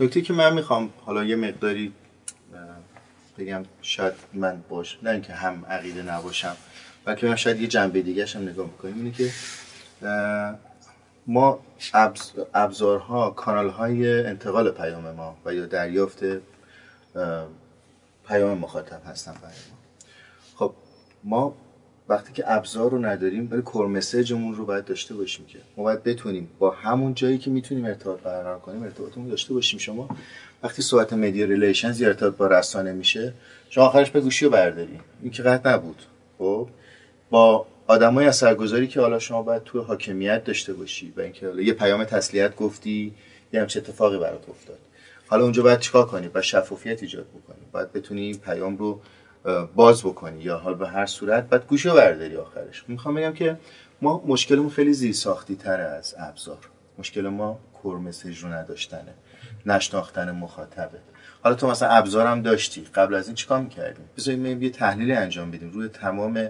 نکته 0.00 0.20
که 0.22 0.32
من 0.32 0.52
می‌خوام 0.54 0.90
حالا 1.00 1.24
یه 1.24 1.36
مقداری 1.36 1.92
بگم 3.38 3.62
شاید 3.82 4.12
من 4.34 4.62
باش 4.68 4.98
نه 5.02 5.10
اینکه 5.10 5.32
هم 5.32 5.64
عقیده 5.64 6.02
نباشم 6.02 6.56
بلکه 7.04 7.26
من 7.26 7.36
شاید 7.36 7.60
یه 7.60 7.66
جنبه 7.66 8.02
دیگه 8.02 8.26
هم 8.26 8.42
نگاه 8.42 8.66
می‌کنیم. 8.66 8.94
اینه 8.94 9.10
که 9.10 9.30
ما 11.26 11.60
ابز- 11.94 12.40
ابزارها 12.54 13.30
کانال 13.30 13.68
های 13.68 14.26
انتقال 14.26 14.70
پیام 14.70 15.10
ما 15.10 15.36
و 15.44 15.54
یا 15.54 15.66
دریافت 15.66 16.20
پیام 18.28 18.58
مخاطب 18.58 19.00
هستن 19.06 19.32
برای 19.32 19.54
ما. 19.70 19.76
خب 20.56 20.72
ما 21.24 21.54
وقتی 22.08 22.32
که 22.32 22.44
ابزار 22.46 22.90
رو 22.90 23.06
نداریم 23.06 23.48
ولی 23.50 23.62
کور 23.62 23.86
مسیجمون 23.86 24.54
رو 24.54 24.64
باید 24.66 24.84
داشته 24.84 25.14
باشیم 25.14 25.46
که. 25.46 25.58
ما 25.76 25.84
باید 25.84 26.02
بتونیم 26.02 26.48
با 26.58 26.70
همون 26.70 27.14
جایی 27.14 27.38
که 27.38 27.50
می‌تونیم 27.50 27.84
ارتباط 27.84 28.20
برقرار 28.20 28.58
کنیم 28.58 28.82
ارتباطمون 28.82 29.28
داشته 29.28 29.54
باشیم. 29.54 29.78
شما 29.78 30.08
وقتی 30.62 30.82
صحبت 30.82 31.12
media 31.12 31.46
relations 31.46 32.00
یا 32.00 32.08
ارتباط 32.08 32.36
با 32.36 32.46
رسانه 32.46 32.92
میشه 32.92 33.32
شما 33.70 33.84
آخرش 33.84 34.10
یه 34.10 34.20
گوشی 34.20 34.44
رو 34.44 34.50
برداری 34.50 35.00
این 35.22 35.32
که 35.32 35.42
قطع 35.42 35.70
نبود. 35.70 36.02
خب؟ 36.38 36.68
با 37.30 37.66
آدمای 37.86 38.26
اثرگذاری 38.26 38.88
که 38.88 39.00
حالا 39.00 39.18
شما 39.18 39.42
باید 39.42 39.64
تو 39.64 39.82
حاکمیت 39.82 40.44
داشته 40.44 40.72
باشی 40.72 41.12
و 41.16 41.20
اینکه 41.20 41.52
یه 41.58 41.72
پیام 41.72 42.04
تسلیت 42.04 42.56
گفتی 42.56 43.14
یه 43.52 43.60
همچه 43.60 43.80
اتفاقی 43.80 44.18
برات 44.18 44.48
افتاد. 44.48 44.78
حالا 45.26 45.42
اونجا 45.42 45.62
باید 45.62 45.80
چیکار 45.80 46.06
کنی؟ 46.06 46.28
باید 46.28 46.44
شفافیت 46.44 47.02
ایجاد 47.02 47.26
بکنی. 47.26 47.66
باید 47.72 47.92
بتونی 47.92 48.34
پیام 48.34 48.76
رو 48.76 49.00
باز 49.74 50.02
بکنی 50.02 50.42
یا 50.42 50.58
حالا 50.58 50.74
به 50.74 50.88
هر 50.88 51.06
صورت 51.06 51.48
باید 51.48 51.66
گوشی 51.66 51.88
رو 51.88 51.94
برداری 51.94 52.36
آخرش. 52.36 52.84
می‌خوام 52.88 53.14
بگم 53.14 53.32
که 53.32 53.56
ما 54.02 54.22
مشکلمون 54.26 54.70
خیلی 54.70 54.92
زیر 54.92 55.12
ساختی 55.12 55.56
تره 55.56 55.84
از 55.84 56.14
ابزار. 56.18 56.58
مشکل 56.98 57.28
ما 57.28 57.58
core 57.82 57.98
message 57.98 58.38
رو 58.38 58.48
نداشتنه. 58.48 59.14
نشناختن 59.66 60.30
مخاطبه. 60.30 60.98
حالا 61.42 61.56
تو 61.56 61.70
مثلا 61.70 61.88
ابزارم 61.88 62.42
داشتی. 62.42 62.86
قبل 62.94 63.14
از 63.14 63.26
این 63.26 63.34
چیکار 63.34 63.60
می‌کردیم؟ 63.60 64.04
بذاریم 64.16 64.62
یه 64.62 64.70
تحلیل 64.70 65.12
انجام 65.12 65.50
بدیم. 65.50 65.70
روی 65.70 65.88
تمام 65.88 66.48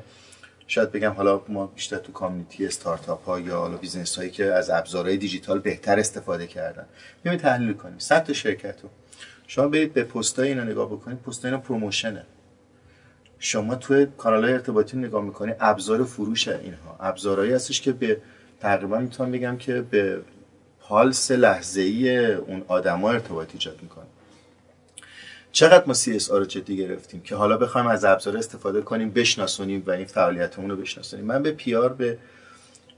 شاید 0.67 0.93
بگم 0.93 1.11
حالا 1.11 1.43
ما 1.49 1.67
بیشتر 1.67 1.97
تو 1.97 2.13
community 2.13 2.67
استارتاپ 2.67 3.25
ها 3.25 3.41
یا 3.41 3.59
حالا 3.59 3.77
business 3.77 4.17
هایی 4.17 4.31
که 4.31 4.45
از 4.45 4.71
ابزارهای 4.71 5.17
دیجیتال 5.17 5.59
بهتر 5.59 5.99
استفاده 5.99 6.47
کردن. 6.47 6.87
بیایم 7.23 7.39
تحلیل 7.39 7.73
کنیم. 7.73 7.99
100 7.99 8.25
تا 8.25 8.33
شرکت 8.33 8.83
رو. 8.83 8.89
شما 9.47 9.69
برید 9.69 9.93
به 9.93 10.05
پستای 10.05 10.49
اینا 10.49 10.65
نگاه 10.65 10.89
بکنید. 10.89 11.19
پستای 11.19 11.51
اینا 11.51 11.63
promotion 11.63 12.12
ه. 12.12 12.23
شما 13.39 13.75
توی 13.75 14.07
کانال 14.19 14.45
های 14.45 14.53
ارتباطی 14.53 14.97
نگاه 14.97 15.25
می‌کنی 15.25 15.53
ابزار 15.61 16.05
فروش 16.05 16.49
اینها. 16.49 16.97
ابزارهایی 17.01 17.53
هستش 17.53 17.81
که 17.81 17.93
به 17.93 18.21
تقریبا 18.61 18.99
می‌تونم 18.99 19.33
بگم 19.33 19.57
که 19.57 19.81
به 19.81 20.21
پالس 20.81 21.31
لحظه 21.31 21.81
ای 21.81 22.33
اون 22.33 22.63
آدما 22.69 23.11
ارتباط 23.11 23.49
ایجاد 23.53 23.79
می‌کنه. 23.83 24.05
چقدر 25.53 25.85
ما 25.87 25.95
CSR 25.95 26.31
رو 26.31 26.45
جدی 26.45 26.77
گرفتیم 26.77 27.21
که 27.21 27.35
حالا 27.35 27.57
بخوایم 27.57 27.87
از 27.87 28.05
ابزار 28.05 28.37
استفاده 28.37 28.81
کنیم 28.81 29.11
بشناسونیم 29.11 29.83
و 29.87 29.91
این 29.91 30.07
فعالیتمون 30.07 30.71
رو 30.71 30.77
بشناسونیم. 30.77 31.27
من 31.27 31.43
به 31.43 31.53
پیار 31.53 31.93
به 31.93 32.19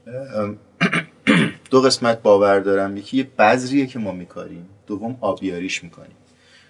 دو 1.71 1.81
قسمت 1.81 2.21
باور 2.21 2.59
دارم. 2.59 2.97
یکی 2.97 3.17
یه 3.17 3.27
بذریه 3.39 3.87
که 3.87 3.99
ما 3.99 4.11
میکاریم 4.11 4.69
دوم 4.87 5.17
آبیاریش 5.21 5.83
می‌کنیم. 5.83 6.15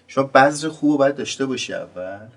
شما 0.06 0.24
بذر 0.24 0.68
خوب 0.68 0.98
باید 0.98 1.16
داشته 1.16 1.46
باشی 1.46 1.74
اول. 1.74 2.28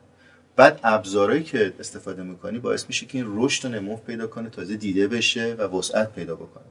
بعد 0.55 0.79
ابزارهایی 0.83 1.43
که 1.43 1.73
استفاده 1.79 2.23
می‌کنی 2.23 2.59
باعث 2.59 2.85
میشه 2.87 3.05
که 3.05 3.17
این 3.17 3.27
رشد 3.29 3.65
و 3.65 3.69
نمو 3.69 3.95
پیدا 3.97 4.27
کنه 4.27 4.49
تازه 4.49 4.75
دیده 4.75 5.07
بشه 5.07 5.53
و 5.53 5.61
وسعت 5.61 6.13
پیدا 6.15 6.35
بکنه. 6.35 6.63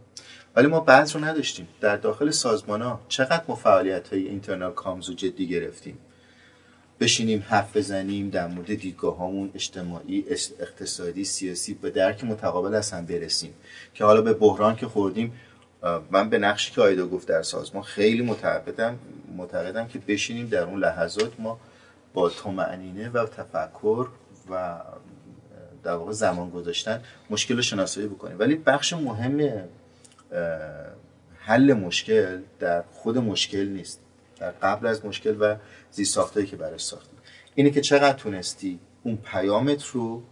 ولی 0.56 0.66
ما 0.66 0.80
بذر 0.80 1.18
رو 1.18 1.24
نداشتیم. 1.24 1.68
در 1.80 1.96
داخل 1.96 2.30
سازمان 2.30 2.82
ها 2.82 3.00
چقدر 3.08 3.42
ما 3.48 3.54
فعالیت 3.54 4.08
های 4.08 4.28
اینترنال 4.28 4.72
کامز 4.72 5.08
رو 5.08 5.14
جدی 5.14 5.48
گرفتیم؟ 5.48 5.98
بشینیم 7.00 7.44
حرف 7.48 7.76
بزنیم 7.76 8.30
در 8.30 8.46
مورد 8.46 8.74
دیدگاه 8.74 9.16
هامون 9.16 9.50
اجتماعی 9.54 10.24
اقتصادی 10.60 11.24
سیاسی 11.24 11.74
به 11.74 11.90
درک 11.90 12.24
متقابل 12.24 12.74
از 12.74 12.92
هم 12.92 13.06
برسیم. 13.06 13.54
که 13.94 14.04
حالا 14.04 14.22
به 14.22 14.32
بحران 14.32 14.76
که 14.76 14.86
خوردیم 14.86 15.32
من 16.10 16.30
به 16.30 16.38
نقشی 16.38 16.72
که 16.72 16.80
آیدا 16.80 17.06
گفت 17.06 17.28
در 17.28 17.42
سازمان 17.42 17.82
خیلی 17.82 18.22
معتقدم 18.22 18.98
معتقدم 19.36 19.88
که 19.88 19.98
بشینیم 19.98 20.46
در 20.46 20.62
اون 20.62 20.80
لحظات 20.80 21.32
ما 21.38 21.60
با 22.14 22.28
طمأنینه 22.30 23.08
و 23.08 23.26
تفکر 23.26 24.08
و 24.50 24.80
در 25.82 25.94
واقع 25.94 26.12
زمان 26.12 26.50
گذاشتن 26.50 27.02
مشکل 27.30 27.56
رو 27.56 27.62
شناسایی 27.62 28.06
بکنیم. 28.06 28.38
ولی 28.38 28.54
بخش 28.54 28.92
مهم 28.92 29.68
حل 31.38 31.72
مشکل 31.72 32.40
در 32.60 32.82
خود 32.92 33.18
مشکل 33.18 33.66
نیست. 33.66 34.00
در 34.38 34.50
قبل 34.50 34.86
از 34.86 35.04
مشکل 35.04 35.36
و 35.40 35.56
زیرساختهایی 35.90 36.46
که 36.46 36.56
براش 36.56 36.84
ساختیم. 36.84 37.18
اینه 37.54 37.70
که 37.70 37.80
چقدر 37.80 38.12
تونستی 38.12 38.78
اون 39.02 39.16
پیامت 39.16 39.86
رو 39.86 40.22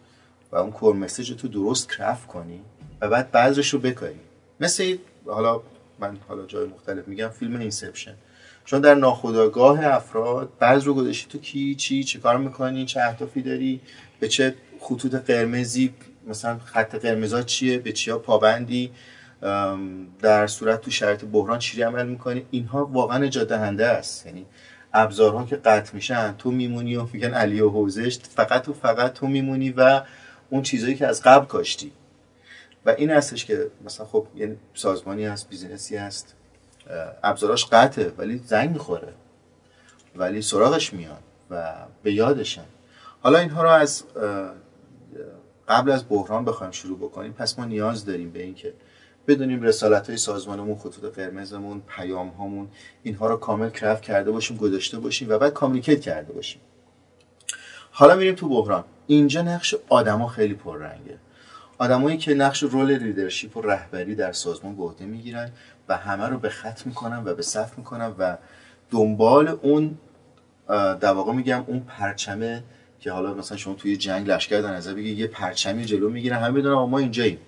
و 0.53 0.57
اون 0.57 0.71
core 0.71 0.95
message 0.95 1.31
رو 1.31 1.37
تو 1.37 1.49
درست 1.49 1.93
craft 1.93 2.27
کنی 2.27 2.61
و 3.01 3.09
بعد 3.09 3.31
بذرش 3.31 3.69
رو 3.69 3.79
بکاری. 3.79 4.21
مثل 4.61 4.97
حالا 5.27 5.63
من 5.99 6.19
حالا 6.29 6.47
جای 6.47 6.67
مختلف 6.67 7.09
میگم 7.09 7.29
فیلم 7.29 7.61
Inception. 7.61 8.15
چون 8.71 8.81
در 8.81 8.95
ناخودآگاه 8.95 9.87
افراد 9.87 10.53
بذر 10.59 10.85
رو 10.85 10.95
گذاشتی 10.95 11.29
تو 11.31 11.39
کی 11.39 11.75
چی 11.75 12.05
چه 12.05 12.19
کار 12.19 12.39
می‌کنی 12.39 12.87
چه 12.87 13.01
اهدافی 13.01 13.43
داری؟ 13.43 13.81
به 14.21 14.29
چه 14.29 14.55
خطوط 14.81 15.15
قرمزی؟ 15.15 15.95
مثلا 16.27 16.59
خط 16.59 16.95
قرمزا 16.95 17.43
چیه؟ 17.43 17.79
به 17.79 17.93
چیا 17.93 18.19
پابندی؟ 18.19 18.91
در 20.23 20.47
صورت 20.47 20.81
تو 20.81 20.91
شرایط 20.91 21.25
بحران 21.25 21.59
چیزی 21.59 21.83
عمل 21.83 22.07
می‌کنی؟ 22.07 22.47
اینها 22.51 22.87
واقعا 22.87 23.19
نجات 23.19 23.49
دهنده 23.49 23.87
است. 23.87 24.27
یعنی 24.27 24.47
ابزارها 24.93 25.45
که 25.45 25.57
قطع 25.57 25.95
میشن 25.95 26.35
تو 26.39 26.51
میمونی 26.51 26.97
و 26.97 27.07
میگن 27.13 27.35
علی 27.35 27.61
و 27.61 27.71
حوزش 27.71 28.19
فقط 28.19 28.69
و 28.69 28.73
فقط 28.73 29.13
تو 29.13 29.27
میمونی 29.27 29.71
و 29.71 30.03
اون 30.51 30.63
چیزایی 30.63 30.95
که 30.95 31.07
از 31.07 31.23
قبل 31.23 31.47
کاشتی. 31.47 31.93
و 32.87 32.91
این 32.91 33.11
هستش 33.11 33.45
که 33.45 33.71
مثلا 33.85 34.07
خب 34.07 34.27
یه 34.37 34.57
سازمانی 34.75 35.25
هست 35.25 35.49
بیزینسی 35.49 35.97
هست. 35.97 36.35
ابزاراش 37.23 37.67
قطعه 37.67 38.13
ولی 38.19 38.41
زنگ 38.47 38.71
می‌خوره. 38.71 39.13
ولی 40.17 40.43
سراغش 40.43 40.93
میان 40.93 41.19
و 41.51 41.73
به 42.03 42.13
یادشن. 42.13 42.65
حالا 43.21 43.39
اینها 43.39 43.63
رو 43.63 43.71
از 43.71 44.05
قبل 45.69 45.91
از 45.91 46.05
بحران 46.09 46.45
بخوایم 46.45 46.73
شروع 46.73 46.99
بکنیم. 46.99 47.33
پس 47.33 47.59
ما 47.59 47.65
نیاز 47.65 48.05
داریم 48.05 48.31
به 48.31 48.43
اینکه 48.43 48.75
بدونیم 49.29 49.63
رسالت 49.63 50.09
های 50.09 50.17
سازمانمون 50.19 50.79
خطوط 50.79 51.15
قرمزمون 51.15 51.83
پیام 51.89 52.29
هامون 52.29 52.69
اینها 53.03 53.27
رو 53.27 53.37
کامل 53.37 53.71
craft 53.71 54.03
کرده 54.03 54.31
باشیم 54.31 54.57
گذاشته 54.57 54.99
باشیم 54.99 55.29
و 55.31 55.39
بعد 55.39 55.53
communicate 55.53 56.01
کرده 56.01 56.33
باشیم. 56.33 56.61
حالا 57.91 58.17
میریم 58.17 58.35
تو 58.35 58.49
بحران. 58.49 58.85
اینجا 59.07 59.43
نقش 59.43 59.75
آدما 59.89 60.29
خیلی 60.29 60.55
پررنگه. 60.55 61.19
آدمایی 61.79 62.19
که 62.19 62.35
نقش 62.35 62.63
role 62.63 62.99
leadership 62.99 63.57
و 63.57 63.61
رهبری 63.61 64.15
در 64.15 64.33
سازمان 64.33 64.77
به 64.77 64.83
عهده 64.83 65.05
می‌گیرن. 65.05 65.51
و 65.91 65.97
همه 65.97 66.27
رو 66.27 66.39
به 66.39 66.49
خط 66.49 66.87
می‌کنن 66.87 67.23
و 67.25 67.35
به 67.35 67.43
صف 67.43 67.79
می‌کنن 67.79 68.15
و 68.19 68.37
دنبال 68.91 69.59
اون 69.63 69.99
در 70.69 71.13
واقع 71.13 71.33
میگم 71.33 71.65
اون 71.67 71.81
پرچمه 71.81 72.63
که 73.01 73.13
حالا 73.13 73.35
مثلا 73.35 73.57
شما 73.57 73.75
توی 73.75 73.97
جنگ 73.97 74.29
لشکر 74.31 74.61
در 74.61 74.73
نظر 74.73 74.95
بگی 74.95 75.11
یه 75.11 75.27
پرچمی 75.27 75.85
جلو 75.85 76.11
می‌گیرن 76.11 76.39
همه 76.39 76.69
آقا 76.69 76.87
ما 76.87 76.99
اینجاییم. 76.99 77.39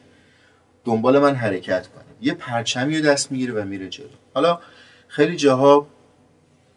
دنبال 0.85 1.19
من 1.19 1.35
حرکت 1.35 1.87
کنیم 1.87 2.17
یه 2.21 2.35
پرچمی 2.35 2.99
رو 2.99 3.05
دست 3.05 3.33
می‌گیره 3.33 3.55
و 3.55 3.65
میره 3.65 3.89
جلو. 3.89 4.07
حالا 4.35 4.61
خیلی 5.09 5.37
جاها 5.37 5.87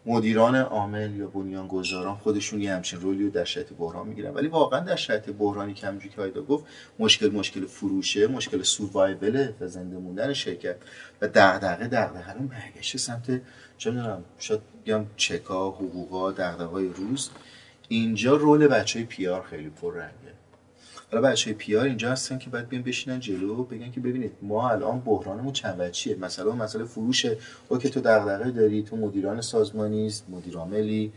مدیران 0.06 0.56
عامل 0.56 1.16
یا 1.16 1.28
بنیانگذاران 1.28 2.16
خودشون 2.16 2.62
یه 2.62 2.74
همچین 2.74 3.02
رولی 3.02 3.24
رو 3.24 3.30
در 3.30 3.44
شرایط 3.44 3.74
بحران 3.74 4.08
می‌گیرن. 4.08 4.34
ولی 4.34 4.48
واقعا 4.48 4.80
در 4.80 4.96
شرایط 4.96 5.30
بحرانی 5.30 5.74
که 5.74 5.88
همونجوری 5.88 6.16
که 6.16 6.22
آیدا 6.22 6.42
گفت 6.42 6.66
مشکل 7.00 7.30
مشکل 7.30 7.66
فروشه 7.66 8.28
مشکل 8.28 8.62
سوروایول 8.62 9.52
و 9.60 9.68
زنده 9.68 9.98
موندن 9.98 10.34
شرکت 10.34 10.76
و 11.22 11.28
دغدغه 11.28 11.88
دغدغه 11.88 12.34
رو 12.34 12.48
برگشته 12.48 12.98
سمت 12.98 13.42
چه 13.78 13.92
می‌دونم 13.92 14.24
شاید 14.40 14.60
بگم 14.86 15.06
چکا 15.16 15.70
حقوقا 15.70 16.32
دغدغه‌های 16.32 16.88
روز. 16.88 17.30
اینجا 17.88 18.36
رول 18.36 18.68
بچه 18.68 19.00
های 19.00 19.06
پیار 19.06 19.44
خیلی 19.44 19.70
پررنگه. 19.70 20.25
حالا 21.16 21.28
بچه 21.28 21.54
پی 21.54 21.76
آر 21.76 21.86
اینجا 21.86 22.12
هستن 22.12 22.38
که 22.38 22.50
باید 22.50 22.70
بیان 22.70 22.84
بشینن 22.84 23.20
جلو 23.20 23.64
بگن 23.64 23.92
که 23.92 24.00
ببینید 24.00 24.32
ما 24.42 24.70
الان 24.70 25.00
بحرانمون 25.00 25.54
چند 25.54 25.78
بچیه 25.78 26.16
مثلا 26.16 26.52
مسئله 26.52 26.84
فروشه 26.84 27.38
او 27.70 27.78
که 27.78 27.90
تو 27.90 28.02
دغدغه 28.02 28.52
داری 28.52 28.84
تو 28.84 28.96
مدیران 28.96 29.42
سازمانی 29.42 30.08
است 30.08 30.26
مدیر 30.30 30.58
عاملی 30.58 31.14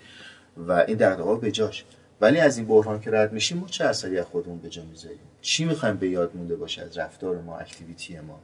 و 0.57 0.72
این 0.72 0.96
دغدغه 0.96 1.40
به 1.40 1.51
جاش. 1.51 1.84
ولی 2.20 2.38
از 2.38 2.59
این 2.59 2.66
بحران 2.66 3.01
که 3.01 3.11
رد 3.11 3.32
میشیم 3.32 3.59
ما 3.59 3.66
چه 3.66 3.84
اثری 3.84 4.18
از 4.18 4.26
خودمون 4.26 4.59
به 4.59 4.68
جا 4.68 4.82
می‌ذاریم؟ 4.84 5.18
چی 5.40 5.64
می‌خوایم 5.64 5.96
به 5.96 6.09
یاد 6.09 6.36
مونده 6.36 6.57
باشه 6.57 6.82
از 6.82 6.99
رفتار 6.99 7.42
ما 7.42 7.57
اکتیویتی 7.57 8.18
ما؟ 8.20 8.40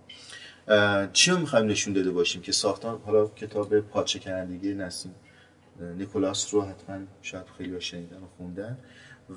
چی 1.13 1.31
رو 1.31 1.39
می‌خوایم 1.39 1.67
نشون 1.67 1.95
داده 1.95 2.11
باشیم 2.11 2.43
که 2.43 2.53
ساختار 2.53 2.99
حالا 3.07 3.27
کتاب 3.27 3.81
پادشه 3.81 4.19
کنندگی 4.19 4.75
نسیم 4.75 5.15
نیکولاس 5.99 6.55
رو 6.55 6.63
حتما 6.63 6.97
شاید 7.23 7.45
خیلی 7.59 7.81
شنیدن 7.81 8.17
و 8.17 8.27
خوندن. 8.39 8.79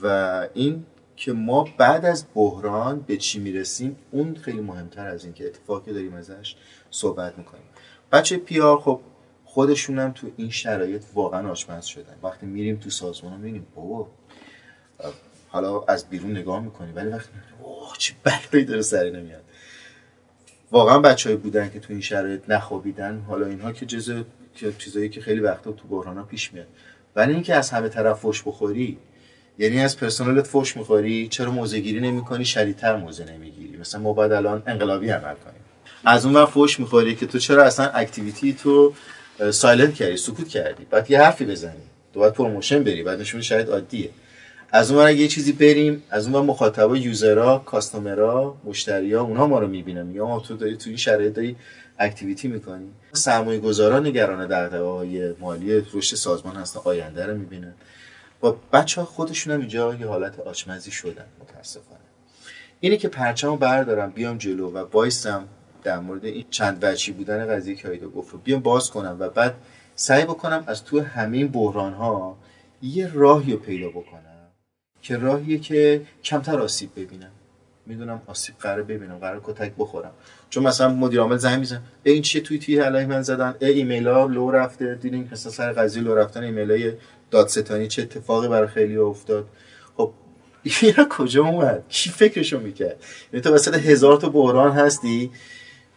و 0.03 0.47
این 0.53 0.85
که 1.17 1.33
ما 1.33 1.67
بعد 1.77 2.05
از 2.05 2.25
بحران 2.35 2.99
به 2.99 3.17
چی 3.17 3.39
می‌رسیم؟ 3.39 3.95
اون 4.11 4.35
خیلی 4.35 4.61
مهمتر 4.61 5.07
از 5.07 5.23
این 5.23 5.33
که 5.33 5.47
اتفاقی 5.47 5.93
داریم 5.93 6.13
ازش 6.13 6.55
صحبت 6.91 7.37
می‌کنیم. 7.37 7.63
بچه 8.11 8.37
پیار 8.37 8.79
خب 8.79 8.99
خودشونم 9.45 10.11
تو 10.11 10.27
این 10.37 10.49
شرایط 10.49 11.03
واقعا 11.13 11.51
آشپز 11.51 11.85
شدن. 11.85 12.15
وقتی 12.23 12.45
میریم 12.45 12.75
تو 12.75 12.89
سازمان 12.89 13.31
ها 13.31 13.37
میریم 13.37 13.67
بابا 13.75 14.07
حالا 15.47 15.83
از 15.87 16.09
بیرون 16.09 16.31
نگاه 16.31 16.59
می‌کنیم 16.59 16.95
ولی 16.95 17.09
وقتی 17.09 17.29
اوه 17.63 17.93
چه 17.97 18.13
بلایی 18.23 18.65
داره 18.65 18.81
سری 18.81 19.11
نمیاد 19.11 19.43
واقعا 20.71 20.99
بچه 20.99 21.35
بودن 21.35 21.69
که 21.69 21.79
تو 21.79 21.93
این 21.93 22.01
شرایط 22.01 22.49
نخوابیدن 22.49 23.25
حالا 23.27 23.45
اینها 23.45 23.71
که 23.71 23.85
جزء 23.85 24.21
چیزایی 24.77 25.09
که 25.09 25.21
خیلی 25.21 25.39
وقتا 25.39 25.71
تو 25.71 25.87
بحران 25.87 26.17
ها 26.17 26.23
پیش 26.23 26.53
میاد. 26.53 26.67
ولی 27.15 27.33
اینکه 27.33 27.55
از 27.55 27.69
همه 27.69 27.89
طرف 27.89 28.19
فوش 28.19 28.43
بخوری 28.43 28.97
یعنی 29.59 29.79
از 29.79 29.97
پرسنلت 29.97 30.47
فوش 30.47 30.77
می‌خوری؟ 30.77 31.27
چرا 31.27 31.51
موزه 31.51 31.79
گیری 31.79 31.99
نمی‌کنی؟ 31.99 32.45
شدیدتر 32.45 32.95
موزه 32.95 33.25
نمی‌گیری. 33.33 33.77
مثلا 33.77 34.01
ما 34.01 34.13
باید 34.13 34.31
الان 34.31 34.63
انقلابی 34.67 35.09
عمل 35.09 35.21
کنیم. 35.21 35.61
از 36.05 36.25
اون 36.25 36.45
فوش 36.45 36.79
می‌خوری 36.79 37.15
که 37.15 37.27
تو 37.27 37.39
چرا 37.39 37.63
اصلا 37.63 37.85
activity 37.85 38.53
تو 38.53 38.93
silent 39.51 39.93
کردی 39.93 40.17
سکوت 40.17 40.47
کردی؟ 40.47 40.85
بعد 40.89 41.11
یه 41.11 41.21
حرفی 41.21 41.45
بزنی. 41.45 41.83
تو 42.13 42.19
باید 42.19 42.33
promotion 42.33 42.83
بری 42.83 43.03
بعد 43.03 43.19
نشون 43.19 43.41
شاید 43.41 43.69
عادیه. 43.69 44.09
از 44.71 44.91
اون 44.91 45.09
یه 45.09 45.27
چیزی 45.27 45.51
بریم 45.51 46.03
از 46.09 46.27
اون 46.27 46.45
مخاطبا 46.45 46.97
user 46.97 47.59
ها 47.59 47.69
customer 47.69 48.47
ها 48.47 48.57
مشتریا 48.63 49.21
اونها 49.21 49.47
ما 49.47 49.59
رو 49.59 49.67
می‌بینن. 49.67 50.11
یا 50.11 50.39
تو 50.39 50.57
داری 50.57 50.77
تو 50.77 50.89
این 50.89 50.97
شرایط 50.97 51.33
داری 51.33 51.55
activity 51.99 52.47
می‌کنی. 52.47 52.85
سرمایه 53.13 53.59
گذاران 53.59 54.07
نگران 54.07 54.47
دغدغه 54.47 54.83
های 54.83 55.33
مالی 55.39 55.83
رشد 55.93 56.15
سازمان 56.15 56.55
هستن 56.55 56.79
آینده 56.83 57.25
رو 57.25 57.37
می‌بینن. 57.37 57.73
با 58.39 58.57
بچه 58.73 59.01
ها 59.01 59.07
خودشون 59.07 59.53
هم 59.53 59.59
اینجا 59.59 59.95
یه 59.95 60.07
حالت 60.07 60.39
آچمزی 60.39 60.91
شدن 60.91 61.25
متاسفانه. 61.41 61.99
اینه 62.79 62.97
که 62.97 63.07
پرچمو 63.07 63.57
بردارم 63.57 64.09
بیام 64.09 64.37
جلو 64.37 64.71
و 64.71 64.77
وایسم 64.77 65.47
در 65.83 65.99
مورد 65.99 66.25
این 66.25 66.45
چند 66.49 66.79
وجهی 66.81 67.11
بودن 67.11 67.55
قضیه 67.55 67.75
که 67.75 67.87
آیدا 67.87 68.09
گفت 68.09 68.33
رو. 68.33 68.39
بیام 68.39 68.59
باز 68.59 68.91
کنم 68.91 69.17
و 69.19 69.29
بعد 69.29 69.55
سعی 69.95 70.23
بکنم 70.23 70.63
از 70.67 70.83
تو 70.83 71.01
همین 71.01 71.47
بحران 71.47 71.93
ها 71.93 72.37
یه 72.81 73.13
راهی 73.13 73.53
رو 73.53 73.59
پیدا 73.59 73.89
بکنم 73.89 74.47
که 75.01 75.17
راهیه 75.17 75.59
که 75.59 76.01
کمتر 76.23 76.59
آسیب 76.59 76.89
ببینم. 76.95 77.31
می‌دونم 77.85 78.21
آسیب 78.27 78.55
قرار 78.59 78.83
ببینم 78.83 79.17
قرار 79.17 79.41
کتک 79.43 79.71
بخورم. 79.77 80.11
چون 80.49 80.63
مثلا 80.63 80.89
مدیر 80.89 81.19
عامل 81.19 81.37
زنگ 81.37 81.59
میزن 81.59 81.81
این 82.03 82.21
چیه 82.21 82.41
توی 82.41 82.79
علیه 82.79 83.05
من 83.05 83.21
زدن؟ 83.21 83.55
ای 83.59 83.71
ایمیل 83.71 84.07
ها 84.07 84.25
لو 84.25 84.51
رفته 84.51 84.95
دیدین 84.95 85.29
مثلا 85.31 85.51
سر 85.51 85.73
قضیه 85.73 86.03
لو 86.03 86.15
رفتن 86.15 86.43
ایمیل 86.43 86.71
های 86.71 86.93
دادستانی 87.31 87.87
چه 87.87 88.01
اتفاقی 88.01 88.47
برای 88.47 88.67
خیلی 88.67 88.97
افتاد. 88.97 89.47
خب 89.97 90.11
اینا 90.81 91.07
کجا 91.09 91.45
اومد؟ 91.45 91.83
کی 91.89 92.09
فکرشو 92.09 92.59
می‌کرد؟ 92.59 93.03
یعنی 93.33 93.43
تو 93.43 93.53
وسط 93.53 93.73
هزار 93.73 94.17
تا 94.17 94.29
بحران 94.29 94.71
هستی 94.71 95.31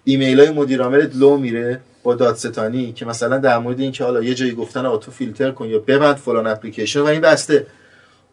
ایمیل 0.04 0.40
های 0.40 0.50
مدیر 0.50 0.82
عامل 0.82 1.10
لو 1.14 1.36
میره 1.36 1.80
با 2.02 2.14
دادستانی 2.14 2.92
که 2.92 3.04
مثلا 3.04 3.38
در 3.38 3.58
مورد 3.58 3.80
اینکه 3.80 4.04
حالا 4.04 4.22
یه 4.22 4.34
جایی 4.34 4.52
گفتن 4.52 4.86
آتو 4.86 5.10
فیلتر 5.10 5.50
کن 5.50 5.66
یا 5.66 5.78
ببند 5.78 6.16
فلان 6.16 6.46
اپلیکیشن 6.46 7.00
و 7.00 7.06
این 7.06 7.20
بسته. 7.20 7.66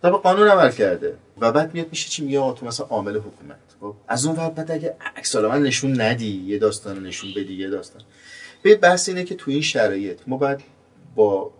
طبق 0.01 0.21
قانون 0.21 0.47
عمل 0.47 0.71
کرده. 0.71 1.13
و 1.41 1.51
بعد 1.51 1.73
میاد 1.73 1.87
میشه 1.89 2.09
چی؟ 2.09 2.23
میگه 2.23 2.53
تو 2.59 2.65
مثلا 2.65 2.85
عامل 2.85 3.17
حکومت. 3.17 3.57
خب 3.81 3.95
از 4.07 4.25
اون 4.25 4.35
وقت 4.35 4.55
بعد 4.55 4.71
اگه 4.71 4.95
عکس 5.15 5.35
من 5.35 5.63
نشون 5.63 6.01
ندی 6.01 6.43
یه 6.47 6.57
داستان 6.57 7.03
نشون 7.03 7.29
بدی 7.35 7.53
یه 7.53 7.69
داستان. 7.69 8.01
به 8.61 8.75
بحث 8.75 9.09
اینه 9.09 9.23
که 9.23 9.35
تو 9.35 9.51
این 9.51 9.61
شرایط 9.61 10.19
ما 10.27 10.37
باید 10.37 10.59
با 11.15 11.51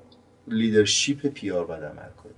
leadership 0.47 1.28
PR 1.28 1.65
باید 1.66 1.84
عمل 1.84 2.10
کنیم 2.24 2.36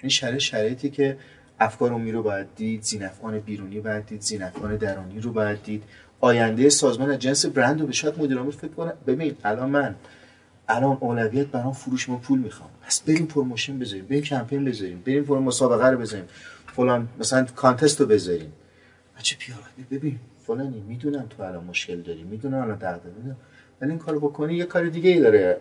این 0.00 0.10
شرایط 0.10 0.38
شرایطی 0.38 0.90
که 0.90 1.16
افکار 1.60 1.90
عمومی 1.90 2.12
رو 2.12 2.22
باید 2.22 2.46
دید 2.56 2.82
ذینفعان 2.82 3.38
بیرونی 3.38 3.80
باید 3.80 4.06
دید 4.06 4.20
ذینفعان 4.20 4.76
درونی 4.76 5.20
رو 5.20 5.32
باید 5.32 5.62
دید. 5.62 5.82
آینده 6.20 6.68
سازمان 6.68 7.10
از 7.10 7.18
جنس 7.18 7.46
برند 7.46 7.80
رو 7.80 7.86
به 7.86 7.92
شاید 7.92 8.18
مدیر 8.18 8.50
فکر 8.50 8.68
کنه. 8.68 8.92
ببین 9.06 9.36
الان 9.44 9.70
من 9.70 9.94
الان 10.68 10.98
اولویت 11.00 11.46
برام 11.46 11.72
فروش 11.72 12.08
ما 12.08 12.16
پول 12.16 12.38
می‌خوام. 12.38 12.70
پس 12.82 13.00
بریم 13.00 13.26
promotion 13.26 13.78
بذاریم 13.78 14.06
بریم 14.06 14.22
کمپین 14.22 14.64
بذاریم 14.64 15.02
بریم 15.06 15.24
فرم 15.24 15.42
مسابقه 15.42 15.86
رو 15.86 15.98
بذاریم. 15.98 16.26
فلان 16.66 17.08
مثلا 17.18 17.44
contest 17.44 18.00
رو 18.00 18.06
بذاریم. 18.06 18.52
بچه 19.18 19.36
PR 19.36 19.53
ه 19.53 19.62
ببین 19.90 20.18
فلانی 20.46 20.80
می‌دونم 20.80 21.26
تو 21.30 21.42
الان 21.42 21.64
مشکل 21.64 22.00
داری 22.00 22.22
می‌دونم 22.22 22.58
الان 22.58 22.78
دغدغه. 22.78 23.36
ولی 23.80 23.90
این 23.90 23.98
کارو 23.98 24.20
بکنی 24.20 24.54
یه 24.54 24.64
کار 24.64 24.86
دیگه 24.86 25.10
ای 25.10 25.20
داره. 25.20 25.60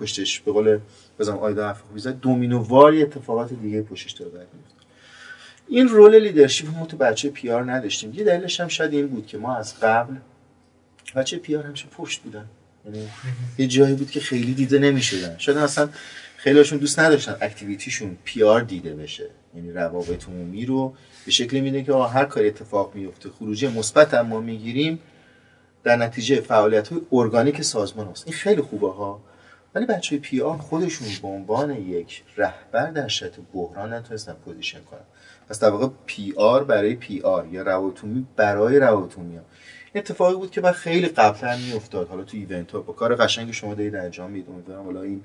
پشتش 0.00 0.40
به 0.40 0.52
قول 0.52 0.78
خانم 1.18 1.38
آیدا 1.38 1.66
حرف 1.66 1.80
خوبی 1.80 2.00
دومینو 2.00 2.58
واری 2.58 3.02
اتفاقات 3.02 3.52
دیگه 3.52 3.82
پشتش 3.82 4.12
داره 4.12 4.30
بعد 4.30 4.46
این 5.68 5.88
role 5.88 6.18
leadership 6.18 6.68
ما 6.78 6.86
تو 6.86 6.96
بچه 6.96 7.30
PR 7.30 7.72
نداشتیم. 7.72 8.14
یه 8.14 8.24
دلیلش 8.24 8.60
هم 8.60 8.68
شاید 8.68 8.92
این 8.92 9.06
بود 9.06 9.26
که 9.26 9.38
ما 9.38 9.56
از 9.56 9.80
قبل 9.80 10.16
بچه 11.16 11.38
PR 11.38 11.64
همیشه 11.64 11.86
پشت 11.86 12.22
بودن. 12.22 12.44
یعنی 12.84 13.08
یه 13.58 13.66
جایی 13.66 13.94
بود 13.94 14.10
که 14.10 14.20
خیلی 14.20 14.54
دیده 14.54 14.78
نمی‌شدن. 14.78 15.38
شاید 15.38 15.58
اصلا 15.58 15.88
خیلیشون 16.36 16.78
دوست 16.78 16.98
نداشتن 16.98 17.36
activity 17.40 18.16
شون 18.24 18.42
PR 18.42 18.60
دیده 18.60 18.94
بشه. 18.94 19.30
یعنی 19.54 19.72
روابط 19.72 20.28
عمومی 20.28 20.66
رو 20.66 20.94
به 21.24 21.30
شکلی 21.30 21.60
میده 21.60 21.82
که 21.82 21.94
هر 21.94 22.24
کاری 22.24 22.48
اتفاق 22.48 22.94
میفته 22.94 23.28
خروجی 23.30 23.68
مثبت 23.68 24.14
هم 24.14 24.26
ما 24.26 24.40
می‌گیریم 24.40 24.98
در 25.84 25.96
نتیجه 25.96 26.40
فعالیت 26.40 26.88
های 26.88 27.00
ارگانیک 27.12 27.62
سازمان 27.62 28.06
هست 28.06 28.26
این 28.26 28.36
خیلی 28.36 28.62
خوبه 28.62 28.92
ها. 28.92 29.20
ولی 29.76 29.86
بچه 29.86 30.18
PR 30.18 30.56
خودشون 30.56 31.08
به 31.22 31.28
عنوان 31.28 31.70
یک 31.70 32.22
رهبر 32.36 32.90
در 32.90 33.08
شرایط 33.08 33.32
بحران 33.54 33.92
نتونستن 33.92 34.32
position 34.32 34.80
کنن. 34.80 35.00
پس 35.48 35.60
در 35.60 35.70
واقع 35.70 35.88
PR 36.06 36.64
برای 36.64 36.94
PR 36.94 37.46
یا 37.46 37.62
روابط 37.62 37.90
عمومی 37.90 38.26
برای 38.36 38.78
روابط 38.78 39.06
عمومی 39.06 39.40
اتفاقی 39.94 40.34
بود 40.34 40.50
که 40.50 40.60
بعد 40.60 40.74
خیلی 40.74 41.08
قبلا 41.08 41.56
میافتاد. 41.56 42.08
حالا 42.08 42.24
تو 42.24 42.36
event 42.36 42.72
ها 42.72 42.80
با 42.80 42.92
کار 42.92 43.14
قشنگ 43.14 43.50
شما 43.50 43.74
دارید 43.74 43.94
انجام 43.94 44.30
می‌دید. 44.30 44.50
امیدوارم 44.50 44.84
حالا 44.84 45.02
این 45.02 45.24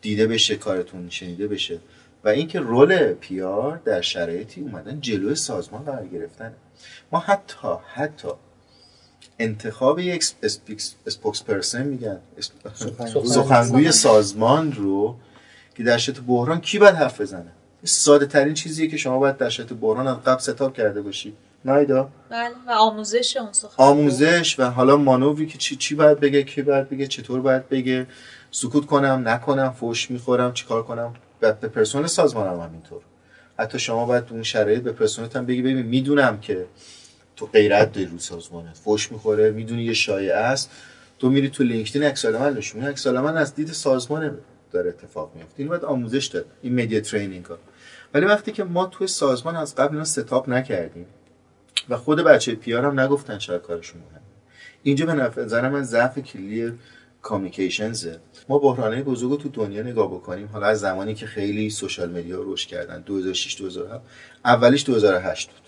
دیده 0.00 0.26
بشه 0.26 0.56
کارتون 0.56 1.10
شنیده 1.10 1.48
بشه. 1.48 1.78
و 2.24 2.28
اینکه 2.28 2.60
role 2.60 3.12
PR 3.12 3.80
در 3.84 4.00
شرایطی 4.00 4.60
اومدن 4.60 5.00
جلوی 5.00 5.34
سازمان 5.34 5.82
قرار 5.82 6.06
گرفتن 6.06 6.52
ما 7.12 7.18
حتی 7.18 7.68
حتی 7.94 8.28
انتخاب 9.38 9.98
یک 9.98 10.24
اسپوکس 11.06 11.42
پرسن 11.46 11.82
میگن 11.82 12.18
سخنگوی 13.24 13.92
سازمان 13.92 14.72
رو 14.72 15.16
که 15.74 15.82
در 15.82 15.98
شرایط 15.98 16.20
بحران 16.26 16.60
کی 16.60 16.78
باید 16.78 16.94
حرف 16.94 17.20
بزنه 17.20 17.52
ساده 17.84 18.26
ترین 18.26 18.54
چیزیه 18.54 18.88
که 18.88 18.96
شما 18.96 19.18
باید 19.18 19.36
در 19.36 19.48
شرایط 19.48 19.72
بحران 19.72 20.06
از 20.06 20.16
قبل 20.16 20.40
ستاب 20.40 20.76
کرده 20.76 21.02
باشید 21.02 21.36
نایدا 21.64 22.08
بله 22.30 22.54
و 22.68 22.70
آموزش 22.70 23.36
اون 23.36 23.48
آموزش 23.76 24.58
و 24.58 24.70
حالا 24.70 24.96
مانوری 24.96 25.46
که 25.46 25.58
چی 25.58 25.76
چی 25.76 25.94
باید 25.94 26.20
بگه 26.20 26.42
کی 26.42 26.62
باید 26.62 26.88
بگه 26.88 27.06
چطور 27.06 27.40
باید 27.40 27.68
بگه 27.68 28.06
سکوت 28.50 28.86
کنم 28.86 29.22
نکنم 29.26 29.70
فوش 29.70 30.10
می‌خورم 30.10 30.52
چیکار 30.52 30.82
کنم 30.82 31.14
به 31.40 31.52
پرسنل 31.52 32.06
سازمانم 32.06 32.60
هم 32.60 32.70
اینطور 32.72 33.02
حتی 33.58 33.78
شما 33.78 34.06
باید 34.06 34.24
اون 34.30 34.42
شرایط 34.42 34.82
به 34.82 34.92
پرسنلت 34.92 35.36
هم 35.36 35.46
بگی 35.46 35.62
ببین 35.62 35.82
می‌دونم 35.82 36.40
که 36.40 36.66
تو 37.36 37.46
غیرت 37.46 37.92
داری 37.92 38.06
رو 38.06 38.18
سازمانت. 38.18 38.76
فوش 38.76 39.12
می‌خوره 39.12 39.50
می‌دونی 39.50 39.82
یه 39.82 39.92
شایعه 39.94 40.36
است. 40.36 40.70
تو 41.18 41.30
میری 41.30 41.48
تو 41.48 41.64
LinkedIn 41.64 42.02
عکس 42.02 42.24
العمل 42.24 42.56
نشون 42.56 42.84
عکس 42.84 43.06
العمل 43.06 43.36
از 43.36 43.54
دید 43.54 43.72
سازمان 43.72 44.38
داره 44.72 44.88
اتفاق 44.88 45.32
میفته 45.34 45.54
این 45.56 45.68
باید 45.68 45.84
آموزش 45.84 46.26
داد. 46.26 46.46
این 46.62 46.82
media 46.82 47.00
training 47.00 47.44
ها. 47.44 47.58
ولی 48.14 48.26
وقتی 48.26 48.52
که 48.52 48.64
ما 48.64 48.86
توی 48.86 49.06
سازمان 49.06 49.56
از 49.56 49.74
قبل 49.74 49.92
اینا 49.92 50.04
setup 50.04 50.48
نکردیم 50.48 51.06
و 51.88 51.96
خود 51.96 52.20
بچه 52.20 52.54
PR 52.54 52.84
هم 52.84 53.00
نگفتن 53.00 53.38
چرا 53.38 53.58
کارشون 53.58 54.00
مهمه. 54.00 54.20
اینجا 54.82 55.06
به 55.06 55.12
نظر 55.42 55.68
من 55.68 55.82
ضعف 55.82 56.18
کلی 56.18 56.72
communications 57.22 58.12
ه 58.12 58.18
ما 58.48 58.58
بحرانه 58.58 59.02
بزرگ 59.02 59.42
تو 59.42 59.48
دنیا 59.48 59.82
نگاه 59.82 60.14
بکنیم. 60.14 60.48
حالا 60.52 60.66
از 60.66 60.80
زمانی 60.80 61.14
که 61.14 61.26
خیلی 61.26 61.70
social 61.70 62.10
media 62.10 62.42
رشد 62.42 62.68
کردن 62.68 63.00
2006 63.00 63.56
2007 63.56 64.04
اولیش 64.44 64.84
2008 64.86 65.50
بود. 65.50 65.63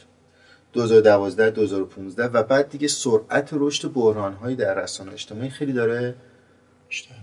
2012 0.76 1.50
2015 1.50 2.24
و 2.26 2.42
بعد 2.42 2.70
دیگه 2.70 2.88
سرعت 2.88 3.48
رشد 3.52 3.92
بحران 3.92 4.34
هایی 4.34 4.56
در 4.56 4.82
رسانه 4.82 5.12
اجتماعی 5.12 5.50
خیلی 5.50 5.72
داره. 5.72 6.14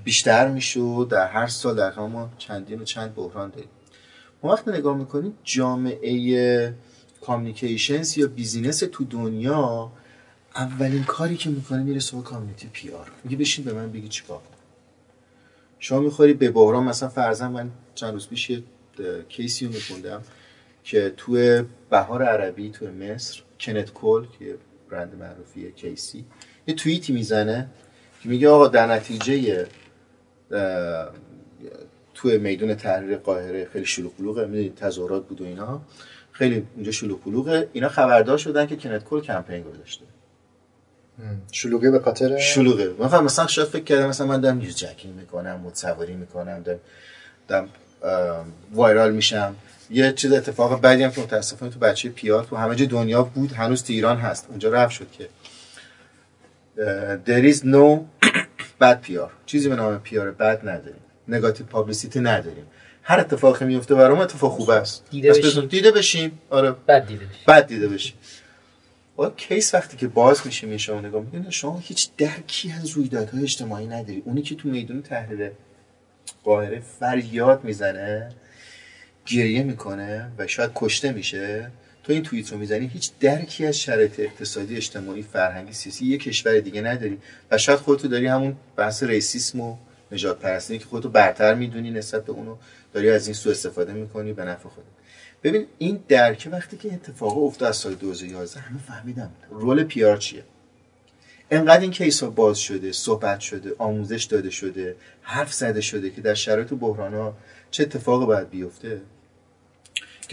بیشتر. 0.03 0.47
میشه 0.47 1.05
در 1.09 1.27
هر 1.27 1.47
سال 1.47 1.75
در 1.75 1.99
ما 1.99 2.29
چندین 2.37 2.81
و 2.81 2.83
چند 2.83 3.15
بحران 3.15 3.49
داریم. 3.49 3.69
ما 4.43 4.53
وقتی 4.53 4.71
نگاه 4.71 4.97
می‌کنیم 4.97 5.37
جامعه 5.43 6.73
communications 7.21 8.17
یا 8.17 8.27
business 8.27 8.79
تو 8.79 9.03
دنیا 9.03 9.91
اولین 10.55 11.03
کاری 11.03 11.37
که 11.37 11.49
می‌کنه 11.49 11.83
میره 11.83 11.99
سراغ 11.99 12.23
community 12.23 12.67
PR 12.73 13.11
میگه 13.23 13.37
بشین 13.37 13.65
به 13.65 13.73
من 13.73 13.91
بگی 13.91 14.07
چیکار 14.07 14.41
شما 15.79 15.99
می‌خوری 15.99 16.33
به 16.33 16.51
بحران 16.51 16.83
مثلا 16.83 17.09
فرضاً 17.09 17.49
من 17.49 17.71
چند 17.95 18.13
روز 18.13 18.27
پیش 18.27 18.51
کیسی 19.29 19.65
رو 19.65 19.71
میخوندم. 19.71 20.21
که 20.83 21.13
توی 21.17 21.63
بهار 21.89 22.23
عربی 22.23 22.69
توی 22.69 22.87
مصر 22.87 23.41
کنت 23.59 23.93
کول 23.93 24.27
که 24.39 24.55
برند 24.89 25.15
معروفیه 25.15 25.71
کیسی 25.71 26.25
یه 26.67 26.75
توییتی 26.75 27.13
می‌زنه 27.13 27.69
که 28.23 28.29
میگه 28.29 28.49
آقا 28.49 28.67
در 28.67 28.87
نتیجه 28.87 29.67
توی 32.13 32.37
میدون 32.37 32.75
تحریر 32.75 33.17
قاهره 33.17 33.65
خیلی 33.73 33.85
شلوغ 33.85 34.13
پلوغه 34.13 34.45
می‌دونید 34.45 34.75
تظاهرات 34.75 35.27
بود 35.27 35.41
و 35.41 35.45
اینا. 35.45 35.81
خیلی 36.31 36.67
اونجا 36.75 36.91
شلوغ 36.91 37.19
پلوغه 37.21 37.69
اینا 37.73 37.89
خبردار 37.89 38.37
شدن 38.37 38.65
که 38.65 38.75
کنت 38.75 39.03
کول 39.03 39.21
کمپین 39.21 39.63
گذاشته. 39.63 40.05
شلوغه 41.51 41.91
به 41.91 41.99
خاطر؟ 41.99 42.37
شلوغه. 42.37 42.93
من 42.99 43.23
مثلا 43.23 43.47
شاید 43.47 43.67
فکر 43.67 43.83
کردم 43.83 44.07
مثلا 44.07 44.27
من 44.27 44.41
دارم 44.41 44.57
نیوز 44.57 44.75
جکینگ 44.75 45.15
می‌کنم 45.15 45.55
مود 45.55 45.73
سواری 45.73 46.15
می‌کنم 46.15 46.63
دارم, 46.63 46.79
دارم 47.47 47.69
وایرال 48.73 49.13
میشم. 49.13 49.55
یه 49.89 50.11
چیز 50.11 50.31
اتفاق 50.31 50.81
بعدی 50.81 51.03
هم 51.03 51.11
که 51.11 51.21
متاسفانه 51.21 51.71
تو 51.71 51.79
بچه 51.79 52.09
پیار 52.09 52.43
تو 52.43 52.55
همه 52.55 52.75
جای 52.75 52.87
دنیا 52.87 53.23
بود 53.23 53.51
هنوز 53.51 53.83
تو 53.83 53.93
ایران 53.93 54.17
هست. 54.17 54.45
اونجا 54.49 54.69
رفت 54.69 54.91
شد 54.91 55.07
که. 55.11 55.29
There 57.25 57.53
is 57.53 57.57
no 57.57 57.99
bad 58.81 58.97
پیار 59.01 59.31
چیزی 59.45 59.69
به 59.69 59.75
نام 59.75 59.99
پیار 59.99 60.31
بد 60.31 60.69
نداریم. 60.69 61.01
نگاتیو 61.27 61.65
پابلیسیتی 61.65 62.19
نداریم. 62.19 62.65
هر 63.03 63.19
اتفاقی 63.19 63.65
میفته 63.65 63.95
برام 63.95 64.19
اتفاق 64.19 64.51
خوب 64.51 64.69
است. 64.69 65.03
دیده 65.09 65.29
بشیم 65.29 65.65
دیده 65.65 65.91
بشیم. 65.91 66.39
آره. 66.49 66.71
بد 66.71 67.07
دیده 67.07 67.25
بشیم. 67.25 67.43
بد 67.47 67.67
دیده 67.67 67.87
بشیم. 67.87 68.13
کیس 69.37 69.75
وقتی 69.75 69.97
که 69.97 70.07
باز 70.07 70.41
میشه 70.45 70.67
می 70.67 70.79
شما 70.79 71.01
نگاه 71.01 71.21
می‌کنید 71.21 71.49
شما 71.49 71.79
هیچ 71.83 72.09
درکی 72.17 72.71
از 72.71 72.89
رویدادهای 72.89 73.43
اجتماعی 73.43 73.87
نداری. 73.87 74.21
اونی 74.25 74.41
که 74.41 74.55
تو 74.55 74.69
میدون 74.69 75.01
تحریر 75.01 75.51
قاهره 76.43 76.79
فریاد 76.99 77.63
می‌زنه 77.63 78.29
گریه 79.25 79.63
می‌کنه 79.63 80.31
و 80.37 80.47
شاید 80.47 80.71
کشته 80.75 81.11
میشه 81.11 81.71
تو 82.03 82.13
این 82.13 82.23
توییت 82.23 82.51
رو 82.51 82.57
می‌زنی 82.57 82.87
هیچ 82.87 83.11
درکی 83.19 83.65
از 83.65 83.77
شرایط 83.77 84.19
اقتصادی 84.19 84.75
اجتماعی 84.75 85.21
فرهنگی 85.21 85.73
سیاسی 85.73 86.05
یه 86.05 86.17
کشور 86.17 86.59
دیگه 86.59 86.81
نداری 86.81 87.17
و 87.51 87.57
شاید 87.57 87.79
خودتو 87.79 88.07
داری 88.07 88.27
همون 88.27 88.55
بحث 88.75 89.03
ریسیسم 89.03 89.59
و 89.59 89.77
نجات 90.11 90.39
پرستی 90.39 90.77
که 90.77 90.85
خودتو 90.85 91.09
برتر 91.09 91.55
می‌دونی 91.55 91.91
نسبت 91.91 92.25
به 92.25 92.31
اونو 92.31 92.55
داری 92.93 93.09
از 93.09 93.27
این 93.27 93.33
سو 93.33 93.49
استفاده 93.49 93.93
می‌کنی 93.93 94.33
به 94.33 94.45
نفع 94.45 94.69
خودت. 94.69 94.87
ببین 95.43 95.65
این 95.77 96.03
درک 96.07 96.49
وقتی 96.51 96.77
که 96.77 96.93
اتفاق 96.93 97.43
افتاد 97.43 97.69
از 97.69 97.77
سال 97.77 97.95
2011 97.95 98.59
همه 98.59 98.79
فهمیدم 98.79 99.31
رول 99.49 99.83
پیار 99.83 100.17
چیه. 100.17 100.43
انقدر 101.51 101.81
این 101.81 101.91
کیس 101.91 102.23
ها 102.23 102.29
باز 102.29 102.59
شده 102.59 102.91
صحبت 102.91 103.39
شده 103.39 103.71
آموزش 103.77 104.23
داده 104.23 104.49
شده 104.49 104.95
حرف 105.21 105.53
زده 105.53 105.81
شده 105.81 106.09
که 106.09 106.21
در 106.21 106.33
شرایط 106.33 106.73
بحران 106.73 107.13
ها 107.13 107.37
چه 107.71 107.83
اتفاقی 107.83 108.25
باید 108.25 108.49
بیفته؟ 108.49 109.01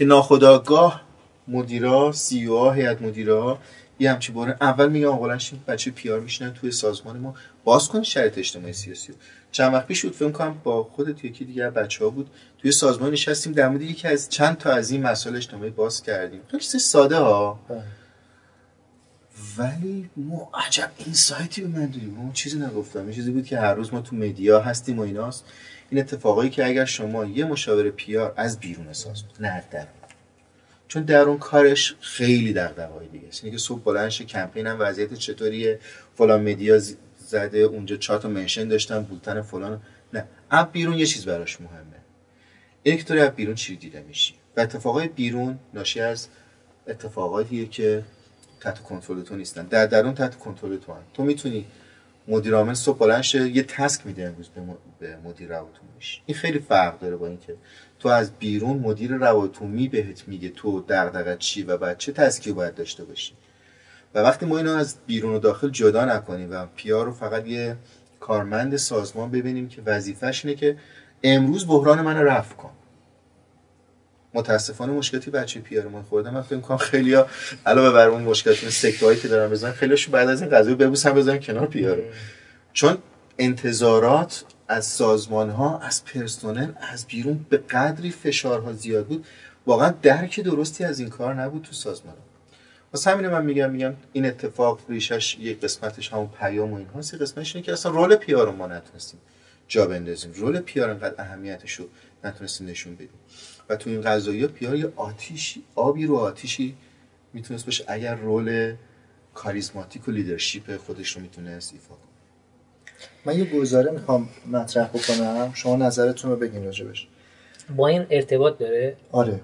که 0.01 0.05
ناخداگاه 0.05 1.01
مدیرا 1.47 2.11
سی 2.11 2.45
او 2.45 2.57
ها 2.57 2.71
هیئت 2.71 3.01
مدیرا 3.01 3.59
یه 3.99 4.11
همچی 4.11 4.31
باره 4.31 4.57
اول 4.61 4.89
میگم 4.89 5.07
آقا 5.07 5.37
بچه 5.67 5.91
پیار 5.91 6.19
میشنن 6.19 6.53
توی 6.53 6.71
سازمان 6.71 7.17
ما. 7.17 7.35
باز 7.63 7.89
کن 7.89 8.03
شرایط 8.03 8.37
اجتماعی 8.37 8.73
سیاسی 8.73 9.13
چند 9.51 9.73
وقت 9.73 9.87
پیش 9.87 10.05
بود 10.05 10.13
فکر 10.13 10.31
کنم 10.31 10.61
با 10.63 10.83
خودت 10.83 11.25
یکی 11.25 11.45
دیگه 11.45 11.69
بچه 11.69 12.03
ها 12.03 12.09
بود 12.09 12.29
توی 12.57 12.71
سازمان 12.71 13.11
نشستیم 13.11 13.53
در 13.53 13.69
مورد 13.69 13.81
یکی 13.81 14.07
از 14.07 14.29
چند 14.29 14.57
تا 14.57 14.71
از 14.71 14.91
این 14.91 15.03
مسائل 15.03 15.35
اجتماعی 15.35 15.69
باز 15.69 16.03
کردیم. 16.03 16.41
خیلی 16.47 16.63
ساده 16.63 17.17
ها. 17.17 17.59
ولی 19.57 20.09
ما 20.17 20.49
عجب 20.67 20.91
اینسایتی 20.97 21.61
به 21.61 21.79
من 21.79 21.85
داریم 21.85 22.09
ما 22.09 22.31
چیزی 22.33 22.59
نگفتم. 22.59 22.99
این 22.99 23.11
چیزی 23.11 23.31
بود 23.31 23.45
که 23.45 23.59
هر 23.59 23.73
روز 23.73 23.93
ما 23.93 24.01
تو 24.01 24.15
مدیا 24.15 24.59
هستیم 24.61 24.99
و 24.99 25.01
ایناست. 25.01 25.45
این 25.91 25.99
اتفاقایی 25.99 26.49
که 26.49 26.65
اگر 26.65 26.85
شما 26.85 27.25
یه 27.25 27.45
مشاور 27.45 27.89
پیار 27.89 28.33
از 28.37 28.59
بیرون 28.59 28.93
سازمان 28.93 29.31
نه 29.39 29.63
در 29.71 29.87
چون 30.87 31.03
درون 31.03 31.37
کارش 31.37 31.95
خیلی 31.99 32.53
دغدغه‌ای 32.53 33.07
دیگه 33.07 33.27
است. 33.27 33.43
اینکه 33.43 33.59
صبح 33.59 33.81
بلند 33.83 34.11
کمپین 34.11 34.67
هم 34.67 34.77
وضعیت 34.79 35.13
چطوریه 35.13 35.79
فلان 36.15 36.49
مدیا 36.49 36.79
زده 37.17 37.57
اونجا 37.57 37.95
چهار 37.95 38.19
تا 38.19 38.29
منشن 38.29 38.67
داشتم 38.67 39.03
بولتن 39.03 39.41
فلان 39.41 39.81
نه. 40.13 40.25
اب 40.51 40.71
بیرون 40.71 40.97
یه 40.97 41.05
چیز 41.05 41.25
براش 41.25 41.61
مهمه. 41.61 42.01
اینه 42.83 43.03
که 43.03 43.33
بیرون 43.35 43.55
چی 43.55 43.75
دیده 43.75 44.01
میشی. 44.07 44.33
و 44.57 44.61
اتفاقای 44.61 45.07
بیرون 45.07 45.59
ناشی 45.73 45.99
از 45.99 46.27
اتفاقاتیه 46.87 47.67
که 47.67 48.03
تحت 48.59 48.79
کنترل 48.79 49.21
تو 49.21 49.35
نیستن. 49.35 49.65
در 49.65 49.85
درون 49.85 50.13
تحت 50.13 50.39
کنترل 50.39 50.77
تو 50.77 50.93
هم. 50.93 51.01
تو 51.13 51.23
می‌تونی 51.23 51.65
مدیر 52.27 52.55
عامل 52.55 52.73
صبح 52.73 52.97
بلند 52.97 53.21
شه 53.21 53.47
یه 53.49 53.63
تسک 53.63 54.05
میده 54.05 54.27
امروز 54.27 54.49
به 54.99 55.17
مدیر 55.17 55.49
رواتونمیش 55.49 56.21
این 56.25 56.37
خیلی 56.37 56.59
فرق 56.59 56.99
داره 56.99 57.15
با 57.15 57.27
اینکه 57.27 57.55
تو 57.99 58.09
از 58.09 58.31
بیرون 58.31 58.77
مدیر 58.77 59.11
رواتونمی 59.11 59.87
بهت 59.87 60.27
میگه 60.27 60.49
تو 60.49 60.81
دغدغه 60.89 61.35
چی 61.39 61.63
و 61.63 61.77
بعد 61.77 61.97
چه 61.97 62.11
تسکی 62.11 62.51
باید 62.51 62.75
داشته 62.75 63.03
باشی. 63.03 63.33
و 64.15 64.19
وقتی 64.19 64.45
ما 64.45 64.57
اینو 64.57 64.71
از 64.71 64.95
بیرون 65.07 65.35
و 65.35 65.39
داخل 65.39 65.69
جدا 65.69 66.05
نکنیم 66.05 66.51
و 66.51 66.65
پیار 66.75 67.05
رو 67.05 67.11
فقط 67.11 67.47
یه 67.47 67.75
کارمند 68.19 68.75
سازمان 68.75 69.31
ببینیم 69.31 69.67
که 69.67 69.81
وظیفش 69.85 70.45
اینه 70.45 70.57
که 70.57 70.77
امروز 71.23 71.67
بحران 71.67 72.01
من 72.01 72.17
رفع 72.17 72.55
کن. 72.55 72.71
متاسفانه 74.33 74.93
مشکلاتی 74.93 75.31
بچه 75.31 75.59
پیار 75.59 75.87
من 75.87 76.01
خورده 76.01 76.29
من 76.29 76.41
فکر 76.41 76.59
کنم 76.59 76.77
خیلیا 76.77 77.27
علاوه 77.65 77.91
بر 77.91 78.07
اون 78.07 78.21
مشکلات 78.21 78.69
سکتوری 78.69 79.19
که 79.19 79.27
دارن 79.27 79.51
بزنن 79.51 79.71
خیلیشو 79.71 80.11
بعد 80.11 80.29
از 80.29 80.41
این 80.41 80.49
قضیه 80.49 80.75
ببوسن 80.75 81.11
بزنن 81.11 81.39
کنار 81.39 81.67
پیار. 81.67 82.03
چون 82.73 82.97
انتظارات 83.39 84.43
از 84.67 84.85
سازمان 84.85 85.49
ها 85.49 85.79
از 85.79 86.05
پرسنل 86.05 86.71
از 86.91 87.05
بیرون 87.05 87.45
به 87.49 87.57
قدری 87.57 88.11
فشارها 88.11 88.73
زیاد 88.73 89.05
بود. 89.05 89.25
واقعا 89.65 89.93
درک 90.01 90.39
درستی 90.39 90.83
از 90.83 90.99
این 90.99 91.09
کار 91.09 91.33
نبود 91.33 91.61
تو 91.61 91.73
سازمان. 91.73 92.15
ها. 92.15 92.21
واسه 92.93 93.11
همین 93.11 93.27
من 93.27 93.45
میگم 93.45 93.71
میگم 93.71 93.93
این 94.13 94.25
اتفاق 94.25 94.79
ریشش 94.89 95.37
یک 95.39 95.61
قسمتش 95.61 96.13
همون 96.13 96.29
پیام 96.39 96.73
و 96.73 96.75
این 96.75 96.87
هاست 96.87 97.21
قسمتش 97.21 97.55
اینه 97.55 97.65
که 97.65 97.73
اصلا 97.73 97.91
رول 97.91 98.15
پیار 98.15 98.45
رو 98.45 98.51
ما 98.51 98.67
نتونستیم 98.67 99.19
جا 99.67 99.85
بندازیم. 99.87 100.31
رول 100.35 100.59
پیار 100.59 100.89
انقدر 100.89 101.15
اهمیتش 101.21 101.73
رو 101.73 101.85
نتونستیم 102.23 102.67
نشون 102.67 102.95
بدیم. 102.95 103.09
و 103.71 103.75
تو 103.75 103.89
این 103.89 104.01
قضایی 104.01 104.47
پیار 104.47 104.75
یه 104.75 104.93
آتیشی 104.95 105.63
آبی 105.75 106.05
رو 106.05 106.15
آتیشی 106.15 106.75
می‌تونست 107.33 107.65
باشه 107.65 107.83
اگر 107.87 108.15
رول 108.15 108.75
کاریزماتیک 109.33 110.07
و 110.07 110.11
لیدرشپ 110.11 110.77
خودش 110.77 111.11
رو 111.11 111.21
می‌تونست 111.21 111.73
ایفا 111.73 111.95
کنه. 111.95 112.11
من 113.25 113.39
یه 113.39 113.45
گزاره 113.45 113.91
می‌خوام 113.91 114.29
مطرح 114.51 114.87
بکنم. 114.87 115.51
شما 115.53 115.75
نظرتون 115.75 116.31
رو 116.31 116.37
بگین 116.37 116.65
راجبش 116.65 117.07
با 117.75 117.87
این 117.87 118.05
ارتباط 118.09 118.57
داره؟ 118.57 118.97
آره. 119.11 119.39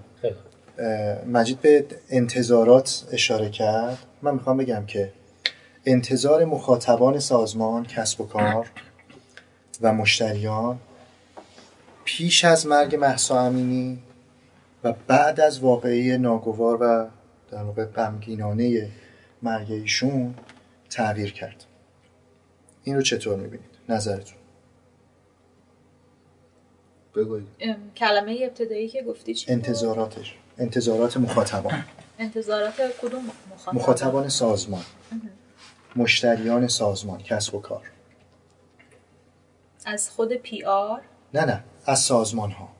مجید 1.27 1.61
به 1.61 1.85
انتظارات 2.09 3.03
اشاره 3.11 3.49
کرد. 3.49 3.97
من 4.21 4.33
می‌خوام 4.33 4.57
بگم 4.57 4.85
که 4.85 5.11
انتظار 5.85 6.45
مخاطبان 6.45 7.19
سازمان 7.19 7.85
کسب 7.85 8.21
و 8.21 8.27
کار 8.27 8.69
و 9.81 9.93
مشتریان 9.93 10.79
پیش 12.05 12.45
از 12.45 12.67
مرگ 12.67 12.95
محسا 12.95 13.39
امینی 13.39 13.99
و 14.87 14.93
بعد 15.07 15.39
از 15.39 15.59
واقعی 15.59 16.17
ناگوار 16.17 16.77
و 16.81 17.09
در 17.51 17.63
واقع 17.63 17.85
غمگینانه 17.85 18.89
مرگ 19.41 19.71
ایشون 19.71 20.35
تغییر 20.89 21.33
کرد. 21.33 21.65
این 22.83 22.95
رو 22.95 23.01
چطور 23.01 23.35
می‌بینید؟ 23.35 23.69
نظرتون. 23.89 24.37
بگوید 27.15 27.47
کلمه 27.97 28.39
ابتدایی 28.43 28.87
که 28.87 29.03
گفتی 29.03 29.33
چی 29.33 29.51
انتظاراتش. 29.51 30.37
انتظارات 30.57 31.17
مخاطبان. 31.17 31.85
انتظارات 32.19 32.73
کدوم 33.01 33.23
مخاطبان؟ 33.51 33.75
مخاطبان 33.75 34.29
سازمان. 34.29 34.83
مشتریان 35.95 36.67
سازمان 36.67 37.17
کسب 37.17 37.55
و 37.55 37.61
کار. 37.61 37.91
از 39.85 40.09
خود 40.09 40.33
پی 40.33 40.63
آر 40.63 41.01
نه 41.33 41.45
نه. 41.45 41.63
از 41.85 41.99
سازمان 41.99 42.51
ها 42.51 42.76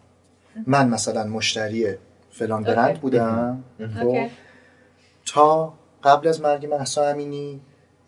من 0.66 0.90
مثلا 0.90 1.24
مشتری 1.24 1.88
فلان 2.32 2.64
برند 2.64 3.00
بودم 3.00 3.64
خب 4.00 4.28
تا 5.26 5.74
قبل 6.04 6.28
از 6.28 6.42
مرگ 6.42 6.66
محسا 6.66 7.08
امینی 7.08 7.62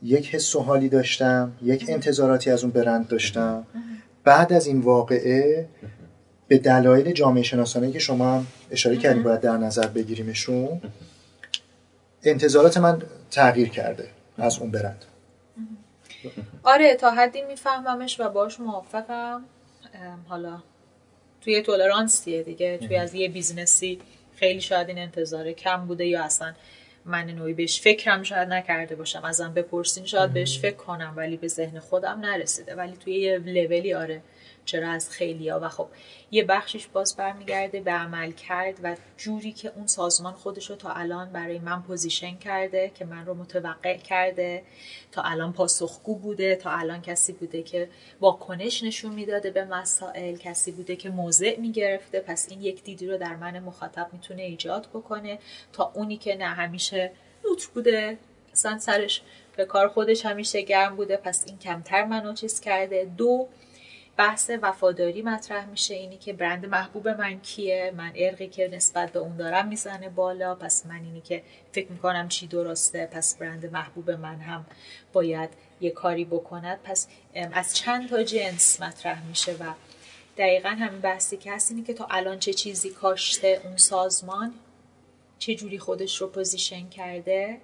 یک 0.03 0.35
حس 0.35 0.55
و 0.55 0.59
حالی 0.59 0.89
داشتم 0.89 1.51
یک 1.61 1.85
انتظاراتی 1.87 2.51
از 2.51 2.63
اون 2.63 2.71
برند 2.71 3.07
داشتم. 3.07 3.65
بعد 4.23 4.53
از 4.53 4.67
این 4.67 4.81
واقعه 4.81 5.69
به 6.47 6.57
دلایل 6.57 7.11
جامعه 7.11 7.43
شناسانه 7.43 7.91
که 7.91 7.99
شما 7.99 8.35
هم 8.35 8.47
اشاره 8.71 8.97
کردیم 8.97 9.23
باید 9.23 9.41
در 9.41 9.57
نظر 9.57 9.87
بگیریمشون 9.87 10.81
انتظارات 12.23 12.77
من 12.77 13.01
تغییر 13.31 13.69
کرده 13.69 14.07
از 14.37 14.59
اون 14.59 14.71
برند. 14.71 15.05
آره 16.63 16.95
تا 16.95 17.11
حدی 17.11 17.41
میفهممش 17.41 18.19
و 18.19 18.29
باش 18.29 18.59
موافقم. 18.59 19.41
حالا 20.27 20.61
توی 21.41 21.61
tolerance 21.61 22.28
یه 22.28 22.43
دیگه. 22.43 22.77
توی 22.77 22.95
از 22.95 23.13
یه 23.13 23.29
business 23.29 23.91
ی 23.91 23.99
خیلی 24.35 24.61
شاید 24.61 24.87
این 24.87 24.97
انتظار 24.97 25.51
کم 25.51 25.85
بوده 25.85 26.05
یا 26.05 26.23
اصلا 26.23 26.53
من 27.05 27.25
نوعی 27.25 27.53
بهش 27.53 27.81
فکرم 27.81 28.23
شاید 28.23 28.49
نکرده 28.49 28.95
باشم. 28.95 29.23
ازم 29.23 29.53
بپرسین 29.53 30.05
شاید 30.05 30.33
بهش 30.33 30.59
فکر 30.59 30.75
کنم 30.75 31.13
ولی 31.17 31.37
به 31.37 31.47
ذهن 31.47 31.79
خودم 31.79 32.19
نرسیده. 32.19 32.75
ولی 32.75 32.93
توی 33.03 33.13
یه 33.13 33.37
لولی 33.37 33.93
آره. 33.93 34.21
چرا 34.65 34.89
از 34.89 35.09
خیلی 35.09 35.49
ها 35.49 35.59
و 35.59 35.69
خب 35.69 35.87
یه 36.31 36.43
بخشش 36.43 36.87
باز 36.87 37.15
برمیگرده 37.15 37.79
به 37.79 37.91
عملکرد 37.91 38.79
و 38.83 38.95
جوری 39.17 39.51
که 39.51 39.71
اون 39.75 39.87
سازمان 39.87 40.33
خودش 40.33 40.69
رو 40.69 40.75
تا 40.75 40.89
الان 40.89 41.31
برای 41.31 41.59
من 41.59 41.81
position 41.81 42.37
کرده 42.37 42.91
که 42.95 43.05
من 43.05 43.25
رو 43.25 43.33
متوقع 43.33 43.97
کرده. 43.97 44.63
تا 45.11 45.21
الان 45.21 45.53
پاسخگو 45.53 46.15
بوده. 46.15 46.55
تا 46.55 46.71
الان 46.71 47.01
کسی 47.01 47.33
بوده 47.33 47.63
که 47.63 47.89
واکنش 48.21 48.83
نشون 48.83 49.13
می‌داده 49.13 49.51
به 49.51 49.65
مسائل. 49.65 50.35
کسی 50.35 50.71
بوده 50.71 50.95
که 50.95 51.09
موضع 51.09 51.59
می‌گرفته. 51.59 52.19
پس 52.19 52.47
این 52.49 52.61
یک 52.61 52.83
دیدی 52.83 53.07
رو 53.07 53.17
در 53.17 53.35
من 53.35 53.59
مخاطب 53.59 54.09
می‌تونه 54.13 54.41
ایجاد 54.41 54.87
بکنه. 54.93 55.39
تا 55.73 55.91
اونی 55.95 56.17
که 56.17 56.35
نه 56.35 56.45
همیشه 56.45 57.11
mute 57.45 57.65
بوده. 57.65 58.17
اصلا 58.53 58.77
سرش 58.77 59.21
به 59.57 59.65
کار 59.65 59.87
خودش 59.87 60.25
همیشه 60.25 60.61
گرم 60.61 60.95
بوده. 60.95 61.17
پس 61.17 61.43
این 61.47 61.57
کمتر 61.57 62.05
منو 62.05 62.33
چیز 62.33 62.59
کرده. 62.59 63.11
دو 63.17 63.47
بحث 64.19 64.51
وفاداری 64.61 65.21
مطرح 65.21 65.65
میشه 65.65 65.93
اینی 65.93 66.17
که 66.17 66.33
برند 66.33 66.65
محبوب 66.65 67.07
من 67.07 67.39
کیه؟ 67.39 67.93
من 67.97 68.11
عرقی 68.15 68.47
که 68.47 68.69
نسبت 68.73 69.11
به 69.11 69.19
اون 69.19 69.37
دارم 69.37 69.67
می‌زنه 69.67 70.09
بالا. 70.09 70.55
پس 70.55 70.85
من 70.85 71.03
اینی 71.03 71.21
که 71.21 71.43
فکر 71.71 71.91
می‌کنم 71.91 72.27
چی 72.27 72.47
درسته. 72.47 73.05
پس 73.05 73.37
برند 73.37 73.65
محبوب 73.65 74.11
من 74.11 74.39
هم 74.39 74.65
باید 75.13 75.49
یه 75.81 75.91
کاری 75.91 76.25
بکند. 76.25 76.79
پس 76.83 77.07
از 77.53 77.75
چند 77.75 78.09
تا 78.09 78.23
جنس 78.23 78.81
مطرح 78.81 79.25
میشه 79.25 79.53
و 79.53 79.73
دقیقا 80.37 80.69
همین 80.69 81.01
بحثی 81.01 81.37
که 81.37 81.51
هست 81.51 81.71
اینی 81.71 81.83
که 81.83 81.93
تا 81.93 82.07
الان 82.09 82.39
چه 82.39 82.53
چیزی 82.53 82.89
کاشته 82.89 83.61
اون 83.63 83.77
سازمان 83.77 84.53
چه 85.39 85.55
جوری 85.55 85.79
خودش 85.79 86.21
رو 86.21 86.27
position 86.27 86.89
کرده 86.89 87.57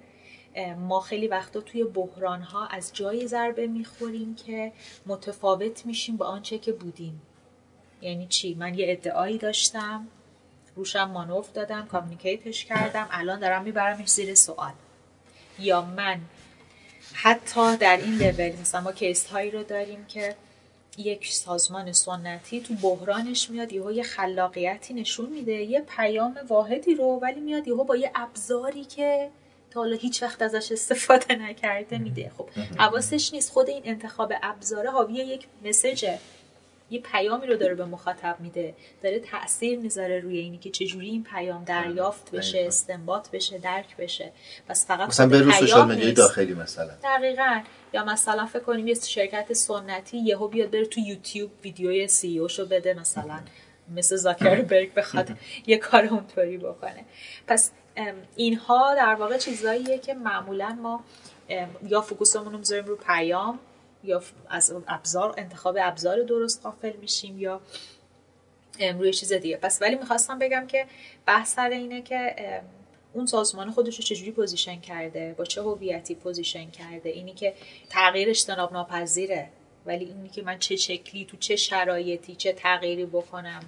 ما 0.64 1.00
خیلی 1.00 1.28
وقتا 1.28 1.60
توی 1.60 1.84
بحران 1.84 2.42
ها 2.42 2.66
از 2.66 2.90
جایی 2.92 3.26
ضربه 3.26 3.66
می‌خوریم 3.66 4.34
که 4.34 4.72
متفاوت 5.06 5.86
میشیم 5.86 6.16
با 6.16 6.26
آنچه 6.26 6.58
که 6.58 6.72
بودیم. 6.72 7.22
یعنی 8.02 8.26
چی؟ 8.26 8.54
من 8.54 8.74
یه 8.74 8.86
ادعایی 8.88 9.38
داشتم 9.38 10.06
روشم 10.76 11.10
مانوف 11.10 11.52
دادم 11.52 11.86
کامیکیتش 11.86 12.64
کردم 12.64 13.08
الان 13.10 13.40
دارم 13.40 13.62
میبرمش 13.62 14.08
زیر 14.08 14.34
سوال. 14.34 14.72
یا 15.58 15.82
من 15.82 16.20
حتی 17.12 17.76
در 17.76 17.96
این 17.96 18.18
لول 18.18 18.52
مثلا 18.60 18.80
ما 18.80 18.92
کیس 18.92 19.26
هایی 19.26 19.50
رو 19.50 19.62
داریم 19.62 20.04
که 20.06 20.36
یک 20.98 21.32
سازمان 21.32 21.92
سنتی 21.92 22.60
تو 22.60 22.74
بحرانش 22.74 23.50
میاد 23.50 23.72
یهو 23.72 23.92
یه 23.92 24.02
خلاقیتی 24.02 24.94
نشون 24.94 25.30
میده 25.30 25.52
یه 25.52 25.80
پیام 25.80 26.38
واحدی 26.48 26.94
رو 26.94 27.04
ولی 27.22 27.40
میاد 27.40 27.68
یهو 27.68 27.84
با 27.84 27.96
یه 27.96 28.10
ابزاری 28.14 28.84
که 28.84 29.30
حالا 29.80 29.96
هیچ 29.96 30.22
وقت 30.22 30.42
ازش 30.42 30.72
استفاده 30.72 31.34
نکرده 31.34 31.98
میده. 31.98 32.30
خب 32.38 32.48
حواسش 32.78 33.34
نیست. 33.34 33.52
خود 33.52 33.68
این 33.68 33.82
انتخاب 33.84 34.32
ابزاره 34.42 34.90
حاوی 34.90 35.14
یک 35.14 35.46
مسجه 35.64 36.18
یه 36.90 37.00
پیامی 37.00 37.46
رو 37.46 37.56
داره 37.56 37.74
به 37.74 37.84
مخاطب 37.84 38.36
میده. 38.40 38.74
داره 39.02 39.18
تاثیر 39.18 39.78
می‌ذاره 39.78 40.20
روی 40.20 40.38
اینی 40.38 40.58
که 40.58 40.70
چجوری 40.70 41.08
این 41.08 41.24
پیام 41.24 41.64
دریافت 41.64 42.30
بشه 42.30 42.64
استنباط 42.66 43.30
بشه 43.30 43.58
درک 43.58 43.96
بشه. 43.96 44.32
پس 44.68 44.86
فقط 44.86 45.08
مثلا 45.08 45.26
به 45.26 45.52
سوشال 45.52 45.92
مدیای 45.92 46.12
داخلی 46.12 46.54
مثلا. 46.54 46.90
دقیقا. 47.04 47.60
یا 47.92 48.04
مثلا 48.04 48.46
فکر 48.46 48.62
کنیم 48.62 48.88
یه 48.88 48.94
شرکت 48.94 49.52
سنتی 49.52 50.18
یهو 50.18 50.48
بیاد 50.48 50.70
بره 50.70 50.86
تو 50.86 51.00
یوتیوب 51.00 51.50
ویدیوی 51.64 52.08
سی 52.08 52.38
او 52.38 52.48
شو 52.48 52.66
بده 52.66 52.94
مثلا. 52.94 53.40
مثل 53.94 54.16
زاکربرگ 54.16 54.94
بخواد 54.94 55.28
یه 55.66 55.76
کار 55.76 56.04
اونطوری 56.04 56.58
بکنه. 56.58 57.04
پس 57.46 57.70
اینها 58.36 58.94
در 58.94 59.14
واقع 59.14 59.38
چیزاییه 59.38 59.98
که 59.98 60.14
معمولا 60.14 60.78
ما 60.82 61.04
یا 61.82 62.00
focus 62.00 62.32
مون 62.32 62.52
رو 62.52 62.58
می‌ذاریم 62.58 62.84
رو 62.84 62.96
پیام 62.96 63.58
یا 64.04 64.22
از 64.48 64.74
ابزار 64.88 65.34
انتخاب 65.38 65.76
ابزار 65.80 66.22
درست 66.22 66.62
غافل 66.62 66.92
میشیم 66.96 67.38
یا 67.38 67.60
روی 68.80 69.12
چیز 69.12 69.32
دیگه. 69.32 69.56
پس 69.56 69.82
ولی 69.82 69.94
می‌خواستم 69.94 70.38
بگم 70.38 70.66
که 70.66 70.86
بحث 71.26 71.54
سر 71.54 71.68
اینه 71.68 72.02
که 72.02 72.36
اون 73.12 73.26
سازمان 73.26 73.70
خودش 73.70 73.96
رو 73.96 74.04
چجوری 74.04 74.30
position 74.30 74.80
کرده 74.80 75.34
با 75.38 75.44
چه 75.44 75.62
هویتی 75.62 76.14
position 76.14 76.70
کرده. 76.70 77.08
اینی 77.08 77.34
که 77.34 77.54
تغییر 77.90 78.30
اجتناب 78.30 78.72
ناپذیره. 78.72 79.48
ولی 79.86 80.04
اینی 80.04 80.28
که 80.28 80.42
من 80.42 80.58
چه 80.58 80.76
شکلی 80.76 81.24
تو 81.24 81.36
چه 81.36 81.56
شرایطی 81.56 82.36
چه 82.36 82.52
تغییری 82.52 83.06
بکنم 83.06 83.60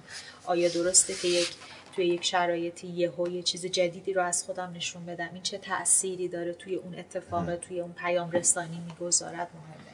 آیا 0.45 0.69
درسته 0.69 1.13
که 1.13 1.27
یک 1.27 1.49
توی 1.95 2.05
یک 2.05 2.25
شرایطی 2.25 2.87
یهو 2.87 3.29
یه 3.29 3.43
چیز 3.43 3.65
جدیدی 3.65 4.13
رو 4.13 4.23
از 4.23 4.43
خودم 4.43 4.73
نشون 4.75 5.05
بدم. 5.05 5.29
این 5.33 5.43
چه 5.43 5.57
تأثیری 5.57 6.27
داره 6.27 6.53
توی 6.53 6.75
اون 6.75 6.99
اتفاق 6.99 7.55
توی 7.55 7.79
اون 7.79 7.93
پیام 7.93 8.31
رسانی 8.31 8.81
می‌گذارد 8.87 9.47
مهمه. 9.53 9.89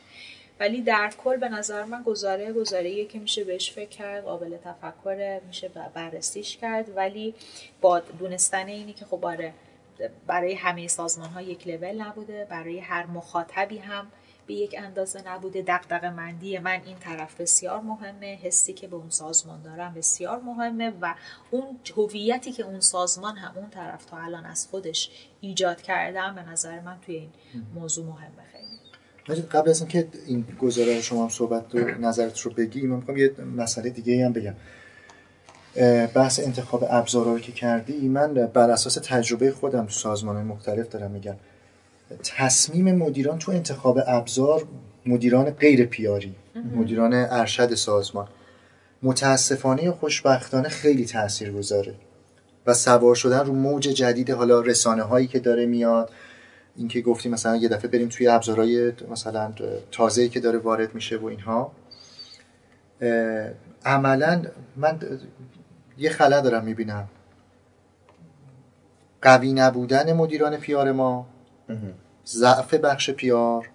ولی 0.59 0.81
در 0.81 1.13
کل 1.23 1.37
به 1.37 1.49
نظر 1.49 1.83
من 1.83 2.03
گزاره 2.03 2.53
گزاره 2.53 3.05
که 3.05 3.19
میشه 3.19 3.43
بهش 3.43 3.71
فکر 3.71 3.89
کرد 3.89 4.23
قابل 4.23 4.57
تفکر 4.57 5.41
میشه 5.47 5.69
بررسیش 5.93 6.57
کرد. 6.57 6.97
ولی 6.97 7.33
با 7.81 7.99
دونستن 7.99 8.67
اینی 8.67 8.93
که 8.93 9.05
خب 9.05 9.25
آره 9.25 9.53
برای 10.27 10.53
همه 10.53 10.87
سازمان 10.87 11.29
ها 11.29 11.41
یک 11.41 11.67
لول 11.67 12.01
نبوده 12.01 12.47
برای 12.49 12.79
هر 12.79 13.05
مخاطبی 13.05 13.77
هم 13.77 14.11
به 14.47 14.53
یک 14.53 14.75
اندازه 14.77 15.23
نبوده 15.27 15.61
دقدق 15.61 16.05
مندی 16.05 16.57
من 16.57 16.81
این 16.85 16.97
طرف 16.97 17.41
بسیار 17.41 17.81
مهمه 17.81 18.39
حسی 18.43 18.73
که 18.73 18.87
به 18.87 18.95
اون 18.95 19.09
سازمان 19.09 19.61
دارم 19.61 19.93
بسیار 19.93 20.39
مهمه 20.39 20.93
و 21.01 21.15
اون 21.51 21.79
هویتی 21.97 22.51
که 22.51 22.63
اون 22.63 22.79
سازمان 22.79 23.37
هم 23.37 23.51
اون 23.55 23.69
طرف 23.69 24.05
تا 24.05 24.17
الان 24.17 24.45
از 24.45 24.67
خودش 24.67 25.09
ایجاد 25.41 25.81
کردم 25.81 26.35
به 26.35 26.49
نظر 26.51 26.79
من 26.79 26.97
توی 27.05 27.15
این 27.15 27.29
موضوع 27.75 28.05
مهمه 28.05 28.43
خیلی. 28.51 29.41
قبل 29.41 29.69
از 29.69 29.81
اینکه 29.81 30.07
این 30.25 30.45
گزاره 30.61 31.01
شما 31.01 31.23
هم 31.23 31.29
صحبت 31.29 31.75
و 31.75 31.79
نظرت 31.79 32.39
رو 32.39 32.51
بگی 32.51 32.81
من 32.81 32.95
می‌خوام 32.95 33.17
یه 33.17 33.31
مسئله 33.57 33.89
دیگه 33.89 34.25
هم 34.25 34.33
بگم. 34.33 34.55
بحث 36.15 36.39
انتخاب 36.39 36.85
ابزارها 36.89 37.33
رو 37.33 37.39
که 37.39 37.51
کردی 37.51 38.07
من 38.07 38.33
بر 38.33 38.69
اساس 38.69 38.93
تجربه 39.03 39.51
خودم 39.51 39.85
تو 39.85 39.91
سازمان 39.91 40.43
مختلف 40.43 40.89
دارم 40.89 41.11
میگم. 41.11 41.35
تصمیم 42.23 42.95
مدیران 42.95 43.39
تو 43.39 43.51
انتخاب 43.51 43.99
ابزار 44.07 44.67
مدیران 45.05 45.49
غیر 45.49 45.85
پیاری 45.85 46.35
مدیران 46.75 47.13
ارشد 47.13 47.73
سازمان. 47.73 48.27
متاسفانه 49.03 49.83
یا 49.83 49.91
خوشبختانه 49.91 50.69
خیلی 50.69 51.05
تاثیر 51.05 51.51
گذاره. 51.51 51.95
و 52.67 52.73
سوار 52.73 53.15
شدن 53.15 53.45
رو 53.45 53.53
موج 53.53 53.83
جدید 53.83 54.29
حالا 54.29 54.61
رسانه 54.61 55.03
هایی 55.03 55.27
که 55.27 55.39
داره 55.39 55.65
میاد 55.65 56.11
اینکه 56.75 57.01
گفتیم 57.01 57.31
مثلا 57.31 57.55
یه 57.55 57.69
دفعه 57.69 57.87
بریم 57.87 58.09
توی 58.09 58.27
ابزارهای 58.27 58.91
مثلا 59.11 59.53
تازه 59.91 60.29
که 60.29 60.39
داره 60.39 60.57
وارد 60.57 60.95
میشه 60.95 61.17
و 61.17 61.25
اینها. 61.25 61.71
عملا 63.85 64.41
من 64.75 64.99
یه 65.97 66.09
خلا 66.09 66.41
دارم 66.41 66.65
می‌بینم. 66.65 67.07
قوی 69.21 69.53
نبودن 69.53 70.13
مدیران 70.13 70.57
پیار 70.57 70.91
ما. 70.91 71.27
ضعف 72.27 72.73
بخش 72.73 73.09
پیار 73.09 73.69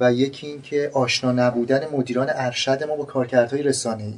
و 0.00 0.12
یکی 0.12 0.46
اینکه 0.46 0.90
آشنا 0.94 1.32
نبودن 1.32 1.88
مدیران 1.92 2.28
ارشد 2.30 2.84
ما 2.84 2.96
با 2.96 3.04
کارکردهای 3.04 3.62
رسانه‌ای. 3.62 4.14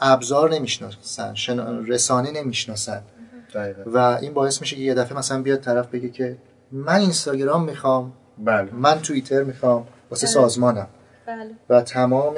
ابزار 0.00 0.54
نمی‌شناسن 0.54 1.34
رسانه 1.86 2.30
نمی‌شناسن. 2.30 3.02
و 3.86 3.98
این 3.98 4.34
باعث 4.34 4.60
میشه 4.60 4.76
که 4.76 4.82
یه 4.82 4.94
دفعه 4.94 5.18
مثلا 5.18 5.42
بیاد 5.42 5.60
طرف 5.60 5.86
بگه 5.86 6.08
که 6.08 6.36
من 6.72 7.00
اینستاگرام 7.00 7.64
می‌خوام 7.64 8.12
بله. 8.38 8.72
من 8.72 9.00
توییتر 9.00 9.42
می‌خوام 9.42 9.86
واسه 10.10 10.26
بله. 10.26 10.34
سازمانم. 10.34 10.88
بله. 11.26 11.50
و 11.68 11.82
تمام 11.82 12.34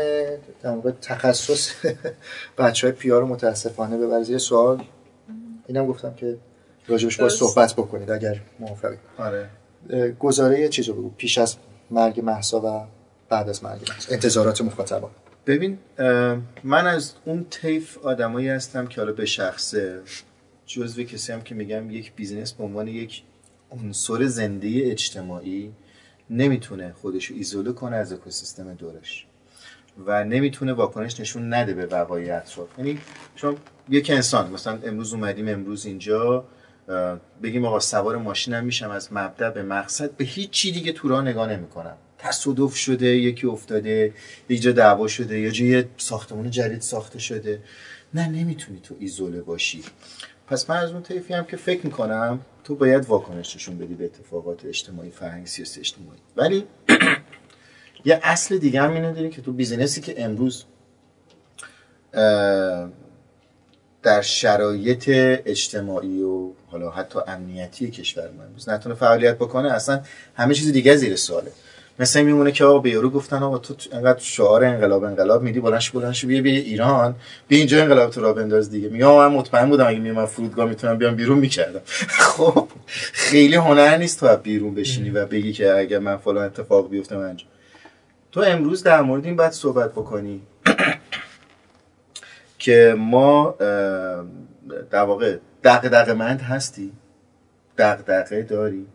تخصص 1.03 1.71
بچه 2.59 2.87
های 2.87 2.97
پیار 2.97 3.21
رو 3.21 3.27
متاسفانه 3.27 3.97
به 3.97 4.07
ورزی 4.07 4.39
سوال. 4.39 4.83
اینم 5.67 5.87
گفتم 5.87 6.15
که 6.15 6.37
راجبش 6.89 7.21
با 7.21 7.29
صحبت 7.29 7.73
بکنید 7.73 8.11
اگر 8.11 8.41
موافقید. 8.61 8.99
آره. 9.19 9.49
گزاره 10.19 10.69
چیزو 10.69 10.95
بگو. 10.95 11.11
پیش 11.11 11.39
از 11.39 11.57
مرگ 11.91 12.21
محسا 12.21 12.61
و 12.61 12.87
بعد 13.29 13.49
از 13.49 13.65
مرگ 13.65 13.81
محسا. 13.91 14.13
انتظارات 14.13 14.61
مخاطبان 14.61 15.11
ببین 15.47 15.79
من 16.65 16.87
از 16.87 17.13
اون 17.25 17.47
طیف 17.51 17.99
آدمایی 17.99 18.49
هستم 18.49 18.87
که 18.87 19.01
حالا 19.01 19.13
به 19.13 19.27
شخصه. 19.27 20.01
جزو 20.67 21.03
کسی 21.03 21.33
هم 21.33 21.43
که 21.43 21.55
میگم 21.55 21.91
یک 21.91 22.13
بیزینس 22.17 22.53
به 22.53 22.65
عنوان 22.65 22.89
یک 22.89 23.23
عنصر 23.71 24.27
زنده 24.27 24.69
اجتماعی 24.85 25.73
نمی‌تونه 26.31 26.95
خودش 27.03 27.25
رو 27.25 27.37
ایزوله 27.37 27.73
کنه 27.73 27.97
از 27.97 28.13
اکوسیستم 28.13 28.75
دورش 28.75 29.27
و 30.07 30.25
نمی‌تونه 30.25 30.73
واکنش 30.73 31.21
نشون 31.21 31.55
نده 31.55 31.75
به 31.75 31.87
وقایع 31.87 32.37
اطراف. 32.37 32.69
یعنی 32.79 32.99
شما 33.37 33.55
یک 33.89 34.11
انسان 34.11 34.51
مثلا 34.51 34.79
امروز 34.85 35.13
اومدیم 35.15 35.49
امروز 35.49 35.87
اینجا. 35.87 36.45
بگیم 37.43 37.65
آقا 37.65 37.81
سوار 37.81 38.17
ماشینم 38.17 38.65
میشم 38.65 38.91
از 38.91 39.13
مبدا 39.13 39.51
به 39.51 39.63
مقصد. 39.63 40.11
به 40.17 40.25
هیچ 40.25 40.51
چی 40.51 40.73
دیگه 40.73 40.93
تو 40.93 41.09
راه 41.09 41.23
نگاه 41.23 41.53
نمی‌کنم. 41.53 41.97
تصادف 42.19 42.77
شده 42.77 43.07
یکی 43.07 43.47
افتاده 43.47 44.13
یک 44.49 44.63
جا 44.63 44.73
دعوا 44.73 45.09
شده 45.09 45.41
یا 45.41 45.51
جای 45.51 45.85
ساختمون 45.97 46.51
جدید 46.51 46.81
ساخته 46.81 47.19
شده. 47.19 47.61
نه 48.15 48.29
نمی‌تونی 48.29 48.81
تو 48.81 48.95
ایزوله 48.99 49.41
باشی. 49.41 49.83
پس 50.47 50.71
من 50.71 50.77
از 50.77 50.91
اون 50.93 51.03
طیفی 51.03 51.35
هم 51.35 51.45
که 51.45 51.57
فکر 51.57 51.87
می‌کنم 51.87 52.41
تو 52.65 52.75
باید 52.75 53.07
واکنششون 53.07 53.79
بدی 53.79 53.95
به 53.95 54.05
اتفاقات 54.05 54.65
اجتماعی 54.65 55.11
فرهنگی 55.11 55.47
سیاسی 55.47 55.81
اجتماعی. 55.81 56.19
ولی 56.37 56.65
یه 58.05 58.21
اصل 58.23 58.59
دیگه 58.59 58.83
هم 58.83 58.93
اینه 58.93 59.31
که 59.31 59.43
تو 59.43 59.53
بیزینسی 59.53 60.01
که 60.01 60.25
امروز 60.25 60.65
در 64.05 64.23
شرایط 64.23 65.05
اجتماعی 65.47 66.23
و 66.23 66.49
حالا 66.71 66.91
حتی 66.91 67.19
امنیتی 67.27 67.91
کشور 67.91 68.29
من 68.39 68.75
نتونه 68.75 68.95
فعالیت 68.95 69.37
بکنه 69.37 69.73
اصلا 69.73 70.01
همه 70.35 70.55
چیز 70.55 70.73
دیگه 70.73 70.97
زیر 70.97 71.17
سواله. 71.17 71.53
مثل 71.99 72.23
میمونه 72.23 72.53
که 72.53 72.65
آقا 72.65 72.79
به 72.79 72.91
یارو 72.91 73.11
گفتن 73.11 73.43
آقا 73.43 73.59
تو 73.59 73.75
انقدر 73.93 74.19
شعار 74.19 74.65
انقلاب 74.65 75.05
انقلاب 75.05 75.43
میدی 75.43 75.61
بلنش 75.61 75.91
بلنش 75.91 76.25
بیا 76.25 76.43
بیا 76.43 76.55
ایران 76.55 77.15
بیا 77.49 77.59
اینجا 77.59 77.83
انقلاب 77.83 78.11
تو 78.11 78.21
را 78.21 78.33
بنداز 78.33 78.71
دیگه. 78.71 78.89
میگم 78.89 79.17
من 79.17 79.29
مطمئن 79.29 79.71
بودم 79.71 79.87
اگه 79.87 79.99
میام 79.99 80.27
فرودگاه 80.27 80.69
می‌تونم 80.69 80.99
بیام 80.99 81.17
بیرون 81.17 81.39
می‌کردم. 81.39 81.81
خب 82.31 82.69
خیلی 83.13 83.57
هنر 83.57 83.97
نیست 83.97 84.21
تو 84.21 84.37
بیرون 84.37 84.75
بشینی 84.75 85.11
و 85.11 85.27
بگی 85.27 85.53
که 85.53 85.73
اگه 85.73 85.99
من 85.99 86.17
فلان 86.17 86.45
اتفاق 86.45 86.91
بیفته 86.91 87.17
من 87.17 87.37
تو 88.33 88.41
امروز 88.41 88.83
در 88.83 89.03
مورد 89.03 89.25
این 89.25 89.37
باید 89.37 89.53
صحبت 89.53 89.93
بکنی. 89.93 90.41
که 92.65 92.95
ما 92.99 93.51
در 94.91 95.03
واقع 95.03 95.39
دغدغه 95.65 96.13
مند 96.13 96.41
هستی. 96.41 96.93
دغدغه 97.79 98.43
داری. 98.43 98.87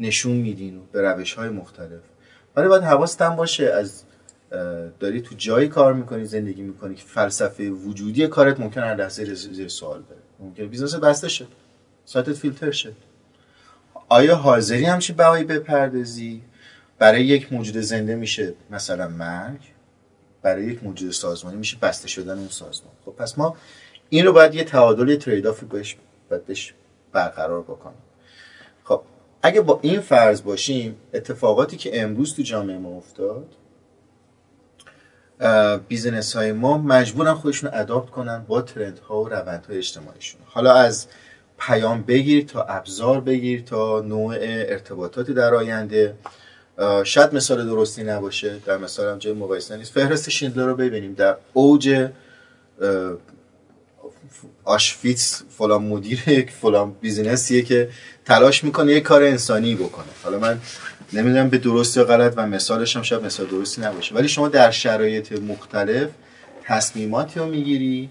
نشون 0.00 0.32
میدین 0.32 0.80
به 0.92 1.02
روش 1.02 1.34
های 1.34 1.48
مختلف. 1.48 2.00
ولی 2.56 2.68
باید 2.68 2.82
حواست 2.82 3.22
باشه 3.22 3.64
از 3.64 4.02
داری 5.00 5.20
تو 5.20 5.34
جایی 5.34 5.68
کار 5.68 5.92
می‌کنی 5.92 6.24
زندگی 6.24 6.62
می‌کنی 6.62 6.94
که 6.94 7.04
فلسفه 7.06 7.70
وجودی 7.70 8.26
کارت 8.26 8.60
ممکن 8.60 8.80
هر 8.80 8.94
لحظه 8.94 9.34
زیر 9.34 9.68
سوال 9.68 10.02
بره. 10.02 10.18
ممکن 10.40 10.66
business 10.66 10.94
بسته 10.94 11.28
شه. 11.28 11.46
سایتت 12.04 12.32
فیلتر 12.32 12.70
شه. 12.70 12.92
آیا 14.08 14.36
حاضری 14.36 14.84
همچی 14.84 15.12
بهایی 15.12 15.44
بپردازی؟ 15.44 16.42
برای 16.98 17.24
یک 17.24 17.52
موجود 17.52 17.76
زنده 17.76 18.14
میشه 18.14 18.54
مثلا 18.70 19.08
مرگ؟ 19.08 19.60
برای 20.42 20.64
یک 20.64 20.84
موجود 20.84 21.10
سازمانی 21.10 21.56
میشه 21.56 21.76
بسته 21.82 22.08
شدن 22.08 22.38
اون 22.38 22.48
سازمان. 22.48 22.92
خب 23.04 23.12
پس 23.12 23.38
ما 23.38 23.56
این 24.08 24.26
رو 24.26 24.32
باید 24.32 24.54
یه 24.54 24.64
تعادل 24.64 25.16
trade-off 25.16 25.46
ی 25.46 25.66
بهش 25.66 25.96
بهش 26.46 26.74
برقرار 27.12 27.62
بکنیم. 27.62 28.02
خب 28.84 29.02
اگه 29.42 29.60
با 29.60 29.78
این 29.82 30.00
فرض 30.00 30.42
باشیم 30.42 30.96
اتفاقاتی 31.14 31.76
که 31.76 32.02
امروز 32.02 32.36
تو 32.36 32.42
جامعه 32.42 32.78
ما 32.78 32.96
افتاد 32.96 33.46
business 35.88 36.36
های 36.36 36.52
ما 36.52 36.78
مجبورن 36.78 37.34
خودشون 37.34 37.70
adapt 37.72 38.10
کنن 38.10 38.44
با 38.48 38.62
trend 38.62 38.98
ها 38.98 39.22
و 39.22 39.28
روند 39.28 39.66
های 39.66 39.78
اجتماعیشون. 39.78 40.40
حالا 40.44 40.72
از 40.72 41.06
پیام 41.58 42.02
بگیر 42.02 42.44
تا 42.44 42.62
ابزار 42.62 43.20
بگیر 43.20 43.62
تا 43.62 44.00
نوع 44.00 44.36
ارتباطاتی 44.40 45.34
در 45.34 45.54
آینده. 45.54 46.14
شاید 47.04 47.34
مثال 47.34 47.66
درستی 47.66 48.02
نباشه 48.04 48.60
در 48.66 48.76
مثال 48.76 49.12
هم 49.12 49.18
جای 49.18 49.32
مقایسه 49.32 49.76
نیست. 49.76 49.92
فهرست 49.92 50.30
شیندلر 50.30 50.66
رو 50.66 50.76
ببینیم. 50.76 51.14
در 51.14 51.36
اوج 51.52 52.08
آشفیتس 54.64 55.42
فلان 55.58 55.82
مدیر 55.82 56.28
یک 56.28 56.50
فلان 56.50 56.92
بیزینسیه 57.00 57.62
که 57.62 57.88
تلاش 58.24 58.64
می‌کنه 58.64 58.92
یک 58.92 59.02
کار 59.02 59.22
انسانی 59.22 59.74
بکنه. 59.74 60.06
حالا 60.22 60.38
من 60.38 60.58
نمی‌دونم 61.12 61.48
به 61.48 61.58
درست 61.58 61.96
یا 61.96 62.04
غلط 62.04 62.34
و 62.36 62.46
مثالش 62.46 62.96
هم 62.96 63.02
شاید 63.02 63.24
مثال 63.24 63.46
درستی 63.46 63.80
نباشه. 63.80 64.14
ولی 64.14 64.28
شما 64.28 64.48
در 64.48 64.70
شرایط 64.70 65.32
مختلف 65.32 66.08
تصمیماتی 66.64 67.40
رو 67.40 67.46
می‌گیری 67.46 68.10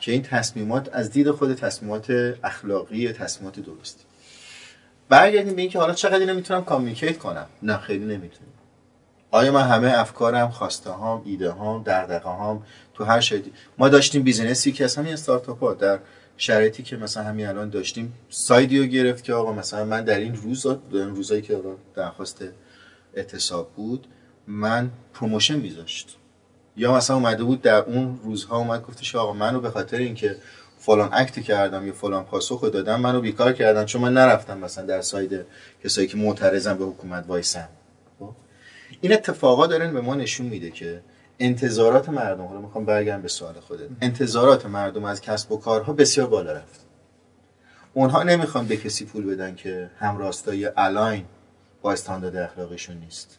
که 0.00 0.12
این 0.12 0.22
تصمیمات 0.22 0.88
از 0.92 1.10
دید 1.10 1.30
خود 1.30 1.54
تصمیمات 1.54 2.10
اخلاقی 2.44 3.12
تصمیمات 3.12 3.60
درستی. 3.60 4.05
برگردیم 5.08 5.54
به 5.54 5.60
اینکه 5.60 5.78
حالا 5.78 5.94
چقدر 5.94 6.18
اینو 6.18 6.34
می‌تونم 6.34 6.64
communicate 6.64 7.18
کنم؟ 7.18 7.46
نه 7.62 7.78
خیلی 7.78 8.04
نمی‌تونم 8.04 8.50
آیا 9.30 9.52
من 9.52 9.62
همه 9.62 9.98
افکارم 9.98 10.50
خواسته 10.50 10.90
هام 10.90 11.22
ایده 11.24 11.50
هام 11.50 11.82
دغدغه 11.82 12.28
هام 12.28 12.62
تو 12.94 13.04
هر 13.04 13.20
شدی 13.20 13.52
ما 13.78 13.88
داشتیم 13.88 14.22
business 14.22 14.66
ی 14.66 14.72
که 14.72 14.84
از 14.84 14.96
همین 14.96 15.12
استارتاپ 15.12 15.60
ها 15.60 15.74
در 15.74 15.98
شرایطی 16.36 16.82
که 16.82 16.96
مثلا 16.96 17.22
همین 17.22 17.46
الان 17.46 17.70
داشتیم 17.70 18.14
side 18.28 18.61
ی 18.61 18.69
رو 18.69 18.86
گرفت 18.86 19.24
که 19.24 19.34
آقا 19.34 19.52
مثلا 19.52 19.84
من 19.84 20.04
در 20.04 20.18
این 20.18 20.36
روز 20.36 20.66
این 20.66 20.80
روزایی 20.92 21.42
که 21.42 21.60
درخواست 21.94 22.44
اعتصاب 23.14 23.70
بود 23.76 24.06
من 24.46 24.90
promotion 25.14 25.56
میذاشت. 25.56 26.16
یا 26.76 26.94
مثلا 26.94 27.16
اومده 27.16 27.44
بود 27.44 27.62
در 27.62 27.78
اون 27.78 28.20
روزها 28.24 28.56
اومد 28.56 28.82
گفتش 28.82 29.14
آقا 29.14 29.32
منو 29.32 29.60
به 29.60 29.70
خاطر 29.70 29.96
اینکه 29.96 30.36
فلان 30.86 31.08
act 31.12 31.40
کردم 31.40 31.86
یا 31.86 31.92
فلان 31.92 32.24
پاسخ 32.24 32.64
دادم 32.70 33.00
منو 33.00 33.20
بیکار 33.20 33.52
کردن 33.52 33.84
چون 33.84 34.02
من 34.02 34.12
نرفتم 34.12 34.58
مثلا 34.58 34.86
در 34.86 35.00
side 35.00 35.46
کسایی 35.84 36.06
که 36.06 36.16
معترضن 36.16 36.78
به 36.78 36.84
حکومت 36.84 37.24
وایسن. 37.28 37.68
خب؟ 38.18 38.30
این 39.00 39.12
اتفاقا 39.12 39.66
دارن 39.66 39.92
به 39.92 40.00
ما 40.00 40.14
نشون 40.14 40.46
میده 40.46 40.70
که 40.70 41.00
انتظارات 41.38 42.08
مردم 42.08 42.44
حالا 42.44 42.60
می‌خوام 42.60 42.84
برگردم 42.84 43.22
به 43.22 43.28
سوال 43.28 43.54
خودت. 43.60 43.88
انتظارات 44.00 44.66
مردم 44.66 45.04
از 45.04 45.20
کسب 45.20 45.52
و 45.52 45.56
کارها 45.56 45.92
بسیار 45.92 46.26
بالا 46.26 46.52
رفت. 46.52 46.80
اونها 47.94 48.22
نمی‌خوان 48.22 48.66
به 48.66 48.76
کسی 48.76 49.04
پول 49.04 49.26
بدن 49.26 49.54
که 49.54 49.90
همراستای 49.98 50.70
align 50.76 51.24
با 51.82 51.92
استاندارد 51.92 52.36
اخلاقیشون 52.36 52.96
نیست. 52.96 53.38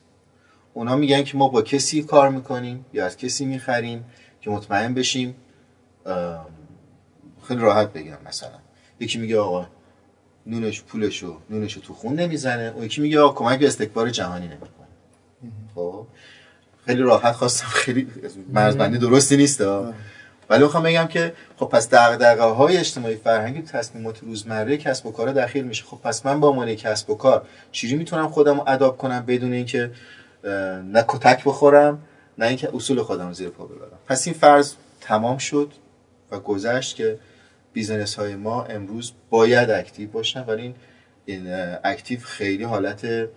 اونها 0.74 0.95
میگن 0.95 1.24
که 1.24 1.38
ما 1.38 1.48
با 1.48 1.62
کسی 1.62 2.04
کار 2.04 2.30
می‌کنیم 2.30 2.86
یا 2.93 3.06
از 3.06 3.18
کسی 3.18 3.45
می‌خریم 3.45 4.06
که 4.41 4.50
مطمئن 4.50 4.93
بشیم 4.93 5.36
خیلی 7.48 7.62
راحت 7.62 7.93
بگم 7.93 8.18
مثلا. 8.26 8.60
یکی 9.00 9.20
میگه 9.20 9.39
آقا 9.39 9.68
نونش 10.45 10.82
پولشو 10.82 11.38
نونشو 11.50 11.82
تو 11.82 11.93
خون 11.93 12.16
نمی‌زنه. 12.16 12.72
و 12.72 12.84
یکی 12.84 13.02
میگه 13.02 13.20
آقا 13.20 13.34
کمک 13.34 13.60
به 13.60 13.68
استکبار 13.68 14.10
جهانی 14.10 14.48
نمی‌کنه. 14.48 14.88
خب؟ 15.76 16.08
خیلی 16.86 17.02
راحت 17.02 17.32
خواستم. 17.32 17.68
خیلی 17.68 18.08
مرزبندی 18.54 18.98
درستی 18.98 19.38
نیست 19.38 19.62
ولی 20.50 20.64
می‌خوام 20.64 20.84
بگم 20.84 21.08
که 21.08 21.34
خب 21.58 21.66
پس 21.66 21.89
دغدغه 21.89 22.43
های 22.43 22.78
اجتماعی 22.78 23.16
فرهنگی 23.16 23.62
تصمیمات 23.62 24.20
روزمره 24.20 24.78
کسب 24.78 25.06
و 25.06 25.12
کار 25.12 25.32
داخل 25.32 25.62
میشه. 25.62 25.84
خب 25.84 25.98
پس 26.04 26.26
من 26.26 26.39
با 26.39 26.48
عنوان 26.48 26.76
کسب 26.76 27.10
و 27.10 27.16
کار 27.16 27.48
چجوری 27.72 27.95
می‌تونم 27.95 28.28
خودم 28.28 28.58
رو 28.58 28.64
اداپ 28.68 28.98
کنم 28.98 29.26
بدون 29.28 29.54
اینکه 29.54 29.91
نه 30.84 31.06
کتک 31.08 31.43
بخورم 31.45 32.00
نه 32.38 32.45
اینکه 32.45 32.70
اصول 32.74 33.02
خودم 33.02 33.34
زیر 33.34 33.50
پا 33.50 33.66
ببرم؟ 33.66 34.00
پس 34.08 34.28
این 34.28 34.34
فرض 34.34 34.74
تمام 35.02 35.38
شد 35.38 35.72
و 36.32 36.39
گذشت 36.39 36.95
که 36.95 37.20
business 37.78 38.15
های 38.15 38.36
ما 38.36 38.63
امروز 38.63 39.11
باید 39.30 39.69
active 39.70 40.09
باشن 40.09 40.45
ولی 40.45 40.61
این 40.61 40.75
این 41.25 41.47
active 41.84 42.20
خیلی 42.19 42.63
حالت 42.63 43.30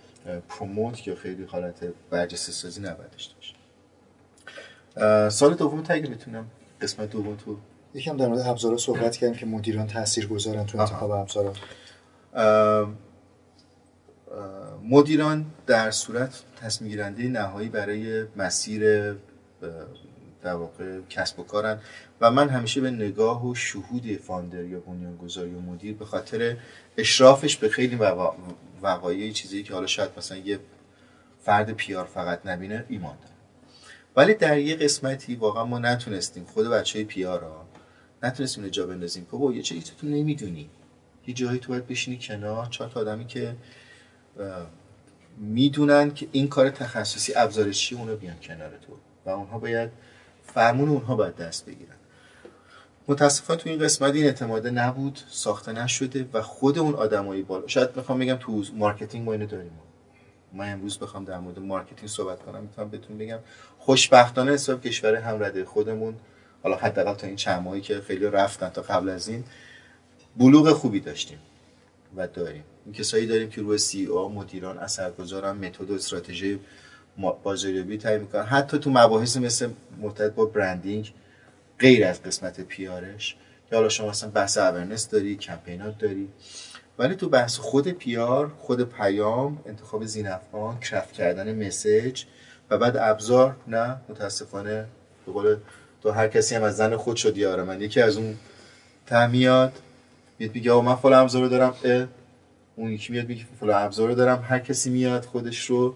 promote 0.49 1.07
یا 1.07 1.15
خیلی 1.15 1.43
حالت 1.43 1.75
برجسته 2.09 2.51
سازی 2.51 2.81
نباید 2.81 3.11
داشته 3.11 3.35
باشه. 3.35 3.55
سوال 5.29 5.53
دوم 5.53 5.83
تا 5.83 5.93
می‌تونم 5.93 6.45
قسمت 6.81 7.09
دوم 7.09 7.35
تو. 7.35 7.57
یکم 7.93 8.17
در 8.17 8.27
مورد 8.27 8.47
ابزارها 8.47 8.77
صحبت 8.77 9.17
کردیم 9.17 9.37
که 9.37 9.45
مدیران 9.45 9.87
تاثیر 9.87 10.27
گذارن 10.27 10.65
تو 10.65 10.79
انتخاب 10.79 11.11
ابزارها 11.11 11.53
مدیران 14.83 15.45
در 15.67 15.91
صورت 15.91 16.43
تصمیم 16.61 16.91
گیرنده 16.91 17.23
نهایی 17.23 17.69
برای 17.69 18.25
مسیر 18.35 19.13
در 20.43 20.53
واقع 20.53 21.01
کسب 21.09 21.39
و 21.39 21.43
کارن. 21.43 21.79
و 22.21 22.31
من 22.31 22.49
همیشه 22.49 22.81
به 22.81 22.91
نگاه 22.91 23.47
و 23.47 23.55
شهود 23.55 24.17
فاندر 24.17 24.63
یا 24.63 24.79
بنیانگذار 24.79 25.47
یا 25.47 25.59
مدیر 25.59 25.95
به 25.95 26.05
خاطر 26.05 26.57
اشرافش 26.97 27.57
به 27.57 27.69
خیلی 27.69 27.99
وقایع 28.81 29.31
چیزی 29.31 29.63
که 29.63 29.73
حالا 29.73 29.87
شاید 29.87 30.09
مثلا 30.17 30.37
یه 30.37 30.59
فرد 31.43 31.71
پیار 31.71 32.05
فقط 32.05 32.45
نبینه 32.45 32.85
ایمان 32.89 33.15
دارم 33.15 33.35
ولی 34.15 34.33
در 34.33 34.59
یه 34.59 34.75
قسمتی 34.75 35.35
واقعا 35.35 35.65
ما 35.65 35.79
نتونستیم 35.79 36.45
خود 36.45 36.67
بچه 36.67 37.03
پیار 37.03 37.43
ها 37.43 37.65
نتونستیم 38.23 38.67
جا 38.67 38.85
بندازیم. 38.85 39.27
که 39.31 39.55
یه 39.55 39.61
چیزی 39.61 39.81
تو 40.01 40.07
نمی‌دونی. 40.07 40.69
یه 41.27 41.33
جایی 41.33 41.59
تو 41.59 41.69
باید 41.69 41.87
بشینی 41.87 42.19
کنار. 42.21 42.65
چهار 42.65 42.89
تا 42.89 42.99
آدمی 42.99 43.27
که 43.27 43.55
می‌دونن 45.37 46.13
که 46.13 46.27
این 46.31 46.47
کار 46.47 46.69
تخصصی 46.69 47.33
ابزارشی 47.35 47.95
اونو 47.95 48.15
بیان 48.15 48.35
کنار 48.41 48.69
تو. 48.69 48.93
و 49.25 49.29
اونها 49.29 49.59
باید 49.59 49.89
فرمون 50.53 50.89
اونها 50.89 51.15
باید 51.15 51.35
دست 51.35 51.65
بگیرن. 51.65 51.95
متاسفانه 53.07 53.59
تو 53.59 53.69
این 53.69 53.79
قسمت 53.79 54.15
این 54.15 54.25
اعتماده 54.25 54.71
نبود 54.71 55.19
ساخته 55.29 55.71
نشده 55.71 56.25
و 56.33 56.41
خود 56.41 56.79
اون 56.79 56.95
آدمایی 56.95 57.41
بالا 57.41 57.67
شاید 57.67 57.93
بخوام 57.93 58.19
بگم 58.19 58.35
تو 58.35 58.63
مارکتینگ 58.73 59.25
ما 59.25 59.31
اینو 59.31 59.45
داریم. 59.45 59.71
ما 60.53 60.63
امروز 60.63 60.99
بخوام 60.99 61.25
در 61.25 61.39
مورد 61.39 61.59
مارکتینگ 61.59 62.09
صحبت 62.09 62.43
کنم 62.43 62.61
می‌تونم 62.61 62.89
بهتون 62.89 63.17
بگم. 63.17 63.39
خوشبختانه 63.79 64.51
حساب 64.51 64.81
کشور 64.81 65.15
همرده 65.15 65.65
خودمون. 65.65 66.15
حالا 66.63 66.75
حداقل 66.75 67.13
تا 67.13 67.27
این 67.27 67.35
چند 67.35 67.63
ماهی 67.63 67.81
که 67.81 68.01
خیلی 68.01 68.25
رفتن 68.25 68.69
تا 68.69 68.81
قبل 68.81 69.09
از 69.09 69.27
این 69.27 69.43
بلوغ 70.37 70.71
خوبی 70.71 70.99
داشتیم 70.99 71.37
و 72.15 72.27
داریم. 72.27 72.63
این 72.85 72.93
کسایی 72.93 73.27
داریم 73.27 73.49
که 73.49 73.61
روی 73.61 73.77
سی 73.77 74.05
او 74.05 74.29
مدیران 74.29 74.77
اثرگذارن 74.77 75.51
متد 75.51 75.91
و 75.91 75.93
استراتژی 75.93 76.59
بازاریابی 77.43 77.97
تعیین 77.97 78.21
می‌کنن 78.21 78.43
حتی 78.43 78.77
تو 78.79 78.89
مباحث 78.89 79.37
مثل 79.37 79.69
مرتبط 80.01 80.33
با 80.33 80.45
برندینگ 80.45 81.13
غیر 81.79 82.05
از 82.05 82.23
قسمت 82.23 82.61
پیارش 82.61 83.35
که 83.69 83.75
حالا 83.75 83.89
شما 83.89 84.09
مثلا 84.09 84.29
بحث 84.29 84.57
اورنس 84.57 85.09
داری 85.09 85.35
کمپینات 85.35 85.97
داری 85.97 86.27
ولی 86.99 87.15
تو 87.15 87.29
بحث 87.29 87.57
خود 87.57 87.87
پیار 87.87 88.51
خود 88.57 88.89
پیام 88.89 89.59
انتخاب 89.65 90.05
زینفان 90.05 90.79
کرفت 90.79 91.13
کردن 91.13 91.67
مسیج 91.67 92.23
و 92.69 92.77
بعد 92.77 92.97
ابزار 92.97 93.55
نه 93.67 93.97
متاسفانه 94.09 94.85
به 95.25 95.31
قول 95.31 95.57
تو 96.03 96.11
هر 96.11 96.27
کسی 96.27 96.55
هم 96.55 96.63
از 96.63 96.77
زن 96.77 96.95
خود 96.95 97.15
شد 97.15 97.37
یاره 97.37 97.63
من 97.63 97.81
یکی 97.81 98.01
از 98.01 98.17
اون 98.17 98.37
تعمیاد 99.05 99.73
میاد 100.39 100.53
میگه 100.53 100.81
من 100.81 100.95
فلان 100.95 101.19
ابزار 101.19 101.47
دارم 101.47 101.73
اه. 101.83 102.07
اون 102.75 102.91
یکی 102.91 103.13
میاد 103.13 103.27
میگه 103.27 103.45
فلان 103.59 103.83
ابزار 103.83 104.11
دارم 104.11 104.45
هر 104.49 104.59
کسی 104.59 104.89
میاد 104.89 105.25
خودش 105.25 105.65
رو 105.65 105.95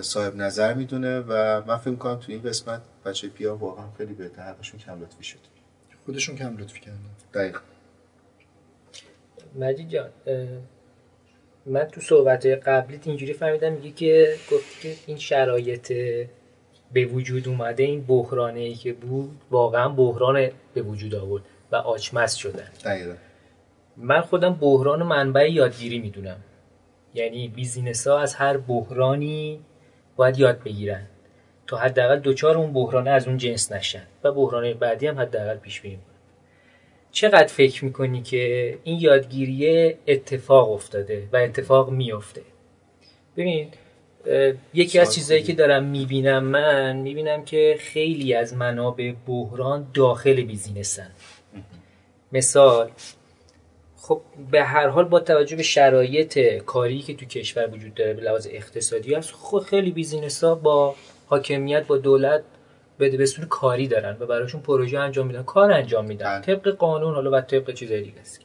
صاحب 0.00 0.36
نظر 0.36 0.74
می‌دونه 0.74 1.20
و 1.20 1.62
من 1.66 1.76
فکر 1.76 1.94
کنم 1.94 2.16
تو 2.16 2.32
این 2.32 2.42
قسمت 2.42 2.80
بچه 3.04 3.28
پیار 3.28 3.56
واقعا 3.56 3.84
خیلی 3.98 4.14
بهتر 4.14 4.42
حقشون 4.42 4.80
کم 4.80 5.02
لطفی 5.02 5.24
شد. 5.24 5.38
خودشون 6.06 6.36
کم 6.36 6.56
لطفی 6.56 6.80
کردن. 6.80 6.98
دقیق 7.34 7.58
مجید 9.58 9.88
جان 9.88 10.10
من 11.66 11.84
تو 11.84 12.00
صحبت 12.00 12.46
قبلیت 12.46 13.06
اینجوری 13.06 13.32
فهمیدم 13.32 13.72
میگه 13.72 13.90
که 13.90 14.36
گفتی 14.52 14.88
که 14.88 14.96
این 15.06 15.18
شرایط 15.18 15.92
به 16.92 17.06
وجود 17.06 17.48
اومده 17.48 17.82
این 17.82 18.04
بحرانه 18.04 18.60
ای 18.60 18.74
که 18.74 18.92
بود 18.92 19.40
واقعا 19.50 19.88
بحران 19.88 20.50
به 20.74 20.82
وجود 20.82 21.14
آورد 21.14 21.42
و 21.72 21.76
آچمز 21.76 22.34
شدن. 22.34 22.70
دقیقا. 22.84 23.14
من 23.96 24.20
خودم 24.20 24.54
بحران 24.54 25.02
منبع 25.02 25.50
یادگیری 25.52 25.98
می‌دونم. 25.98 26.36
یعنی 27.14 27.48
بیزینس 27.48 28.06
ها 28.06 28.18
از 28.18 28.34
هر 28.34 28.56
بحرانی 28.56 29.60
باید 30.20 30.38
یاد 30.38 30.62
بگیرن. 30.62 31.06
تا 31.66 31.76
حداقل 31.76 32.18
دوچار 32.18 32.56
اون 32.56 32.72
بحرانه 32.72 33.10
از 33.10 33.28
اون 33.28 33.36
جنس 33.36 33.72
نشن 33.72 34.02
و 34.24 34.32
بحران 34.32 34.72
بعدی 34.74 35.06
هم 35.06 35.18
حداقل 35.18 35.56
پیش 35.56 35.80
بینی 35.80 35.98
چقدر 37.12 37.46
فکر 37.46 37.84
می‌کنی 37.84 38.22
که 38.22 38.78
این 38.84 39.00
یادگیری 39.00 39.94
اتفاق 40.06 40.72
افتاده 40.72 41.28
و 41.32 41.36
اتفاق 41.36 41.90
میافته؟ 41.90 42.42
ببین 43.36 43.68
یکی 44.74 44.98
از 44.98 45.14
چیزهایی 45.14 45.42
که 45.42 45.52
دارم 45.52 45.84
می‌بینم 45.84 46.44
من 46.44 46.96
می‌بینم 46.96 47.44
که 47.44 47.76
خیلی 47.80 48.34
از 48.34 48.54
منابع 48.54 49.12
بحران 49.26 49.86
داخل 49.94 50.42
بیزینسن. 50.42 51.10
مثال 52.32 52.90
خب 54.02 54.20
به 54.50 54.62
هر 54.62 54.88
حال 54.88 55.04
با 55.04 55.20
توجه 55.20 55.56
به 55.56 55.62
شرایط 55.62 56.38
کاری 56.38 56.98
که 56.98 57.14
تو 57.14 57.26
کشور 57.26 57.68
وجود 57.74 57.94
داره 57.94 58.14
به 58.14 58.22
لحاظ 58.22 58.48
اقتصادی 58.50 59.14
هست 59.14 59.32
خب 59.32 59.58
خیلی 59.58 59.90
بیزینس 59.90 60.44
ها 60.44 60.54
با 60.54 60.94
حاکمیت 61.26 61.86
با 61.86 61.96
دولت 61.96 62.42
به 62.98 63.16
دستور 63.16 63.44
کاری 63.44 63.88
دارن 63.88 64.16
و 64.20 64.26
براشون 64.26 64.60
پروژه 64.60 64.98
انجام 64.98 65.26
میدن 65.26 65.42
کار 65.42 65.72
انجام 65.72 66.04
میدن. 66.04 66.40
طبق 66.40 66.68
قانون 66.68 67.14
حالا 67.14 67.30
و 67.30 67.40
طبق 67.40 67.74
چیزای 67.74 68.02
دیگه 68.02 68.20
است. 68.20 68.40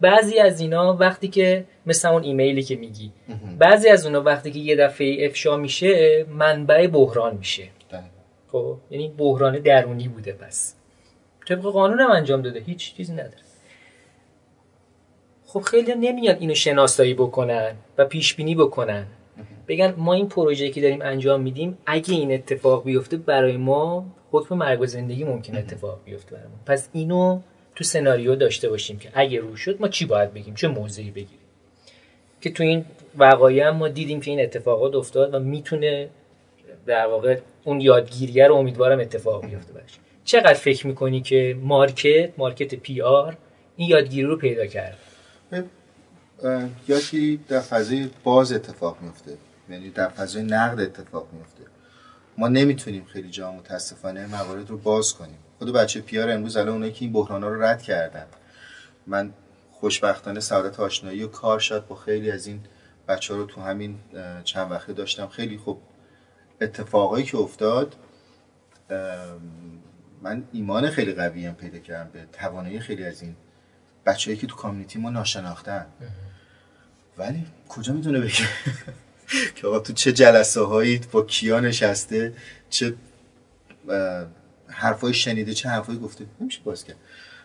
بعضی 0.00 0.38
از 0.38 0.60
اینا 0.60 0.96
وقتی 0.96 1.28
که 1.28 1.64
مثل 1.86 2.08
اون 2.08 2.22
ایمیلی 2.22 2.62
که 2.62 2.76
میگی 2.76 3.12
بعضی 3.58 3.88
از 3.88 4.06
اونا 4.06 4.22
وقتی 4.22 4.50
که 4.50 4.58
یه 4.58 4.76
دفعه 4.76 5.26
افشا 5.26 5.56
میشه 5.56 6.26
منبع 6.30 6.86
بحران 6.86 7.36
میشه. 7.36 7.68
خب 8.52 8.76
یعنی 8.90 9.08
بحران 9.18 9.58
درونی 9.58 10.08
بوده 10.08 10.32
پس. 10.32 10.74
طبق 11.48 11.62
قانون 11.62 12.00
هم 12.00 12.10
انجام 12.10 12.42
داده 12.42 12.60
هیچ 12.60 12.94
چیزی 12.94 13.12
نداره. 13.12 13.49
خب 15.52 15.60
خیلی 15.60 15.94
نمیاد 15.94 16.36
اینو 16.40 16.54
شناسایی 16.54 17.14
بکنن 17.14 17.74
و 17.98 18.04
پیش 18.04 18.34
بینی 18.34 18.54
بکنن. 18.54 19.06
بگن 19.68 19.94
ما 19.96 20.14
این 20.14 20.28
پروژه 20.28 20.70
که 20.70 20.80
داریم 20.80 21.02
انجام 21.02 21.40
میدیم 21.40 21.78
اگه 21.86 22.14
این 22.14 22.32
اتفاق 22.32 22.84
بیفته 22.84 23.16
برای 23.16 23.56
ما 23.56 24.06
حکم 24.30 24.54
مرگ 24.54 24.80
و 24.80 24.86
زندگی 24.86 25.24
ممکن 25.24 25.56
اتفاق 25.56 26.00
بیفته 26.04 26.36
برای 26.36 26.48
ما. 26.48 26.54
پس 26.66 26.88
اینو 26.92 27.40
تو 27.74 27.84
سناریو 27.84 28.34
داشته 28.34 28.68
باشیم 28.68 28.98
که 28.98 29.08
اگه 29.14 29.40
رو 29.40 29.56
شد 29.56 29.80
ما 29.80 29.88
چی 29.88 30.04
باید 30.06 30.34
بگیم؟ 30.34 30.54
چه 30.54 30.68
موضعی 30.68 31.10
بگیریم؟ 31.10 31.38
که 32.40 32.50
تو 32.50 32.62
این 32.62 32.84
وقایع 33.18 33.70
ما 33.70 33.88
دیدیم 33.88 34.20
که 34.20 34.30
این 34.30 34.40
اتفاقات 34.40 34.94
افتاد 34.94 35.34
و 35.34 35.38
می‌تونه 35.38 36.08
در 36.86 37.06
واقع 37.06 37.38
اون 37.64 37.80
یادگیریه 37.80 38.46
رو 38.46 38.54
امیدوارم 38.54 39.00
اتفاق 39.00 39.46
بیفته 39.46 39.72
باشه. 39.72 39.98
چقدر 40.24 40.54
فکر 40.54 40.86
می‌کنی 40.86 41.20
که 41.20 41.56
market 41.62 42.30
market 42.36 42.74
PR 42.74 43.36
این 43.76 43.88
یادگیری 43.88 44.26
رو 44.26 44.36
پیدا 44.36 44.66
کرد؟ 44.66 44.98
یادگیری 46.88 47.36
در 47.36 47.60
فضای 47.60 48.10
باز 48.24 48.52
اتفاق 48.52 49.00
میفته. 49.00 49.36
یعنی 49.70 49.90
در 49.90 50.08
فضای 50.08 50.42
نقد 50.42 50.80
اتفاق 50.80 51.28
میفته. 51.32 51.62
ما 52.38 52.48
نمی‌تونیم 52.48 53.04
خیلی 53.04 53.30
جا 53.30 53.52
متاسفانه 53.52 54.26
موارد 54.26 54.70
رو 54.70 54.78
باز 54.78 55.14
کنیم. 55.14 55.38
خود 55.58 55.72
بچه 55.72 56.00
پیار 56.00 56.30
امروز 56.30 56.56
الان 56.56 56.68
اونایی 56.74 56.92
که 56.92 57.04
این 57.04 57.12
بحران 57.12 57.42
رو 57.42 57.62
رد 57.62 57.82
کردن. 57.82 58.26
من 59.06 59.32
خوشبختانه 59.70 60.40
سعادت 60.40 60.80
آشنایی 60.80 61.22
و 61.22 61.28
کار 61.28 61.58
شد 61.58 61.86
با 61.86 61.96
خیلی 61.96 62.30
از 62.30 62.46
این 62.46 62.60
بچه 63.08 63.34
ها 63.34 63.40
رو 63.40 63.46
تو 63.46 63.60
همین 63.60 63.98
چند 64.44 64.70
وقته 64.70 64.92
داشتم. 64.92 65.26
خیلی 65.26 65.58
خوب 65.58 65.80
اتفاقایی 66.60 67.24
که 67.24 67.38
افتاد 67.38 67.96
من 70.22 70.44
ایمان 70.52 70.90
خیلی 70.90 71.12
قوی 71.12 71.46
هم 71.46 71.54
پیدا 71.54 71.78
کردم 71.78 72.10
به 72.12 72.26
توانایی 72.32 72.80
خیلی 72.80 73.04
از 73.04 73.22
این 73.22 73.36
بچه‌ای 74.06 74.36
که 74.36 74.46
تو 74.46 74.56
کامیونیتی 74.56 74.98
ما 74.98 75.10
ناشناختن. 75.10 75.86
ولی 77.18 77.46
کجا 77.68 77.92
می‌تونه 77.92 78.20
بگه؟ 78.20 78.34
که 79.56 79.66
آقا 79.66 79.78
تو 79.78 79.92
چه 79.92 80.12
جلسه 80.12 80.60
هایی 80.60 81.00
با 81.12 81.22
کیا 81.22 81.60
نشسته 81.60 82.32
چه 82.70 82.94
حرفای 84.68 85.14
شنیده 85.14 85.54
چه 85.54 85.68
حرفایی 85.68 85.98
گفته 85.98 86.24
نمیشه 86.40 86.60
باز 86.64 86.84
کرد. 86.84 86.96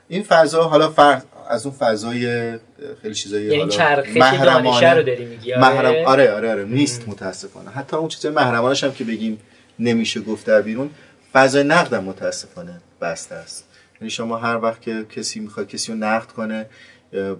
این 0.08 0.24
فضا 0.24 0.64
حالا 0.64 0.92
فرق 0.92 1.24
از 1.50 1.66
اون 1.66 1.76
فضای 1.76 2.54
خیلی 3.02 3.16
چیزایی 3.16 3.46
یعنی 3.46 3.72
چرخش 3.72 4.18
دانشه 4.18 4.94
رو 4.94 5.04
داری 5.04 5.26
میگی؟ 5.26 5.54
آره؟ 5.54 5.62
محرم 5.62 6.06
آره 6.06 6.32
آره 6.32 6.52
آره 6.52 6.66
نیست 6.66 7.08
متاسفانه. 7.08 7.70
حتی 7.70 7.98
اون 7.98 8.08
چیزای 8.08 8.32
محرمانش 8.32 8.84
هم 8.84 8.92
که 8.94 9.04
بگیم 9.04 9.40
نمیشه 9.80 10.22
گفت 10.22 10.46
در 10.46 10.62
بیرون 10.62 10.90
فضای 11.34 11.64
نقدم 11.64 12.04
متاسفانه 12.04 12.82
بسته 13.02 13.36
است. 13.36 13.66
یعنی 14.02 14.10
شما 14.10 14.38
هر 14.38 14.58
وقت 14.62 14.82
که 14.82 15.06
کسی 15.10 15.40
می‌خواد 15.40 15.68
کسی 15.68 15.92
رو 15.92 15.98
نقد 15.98 16.28
کنه 16.28 16.66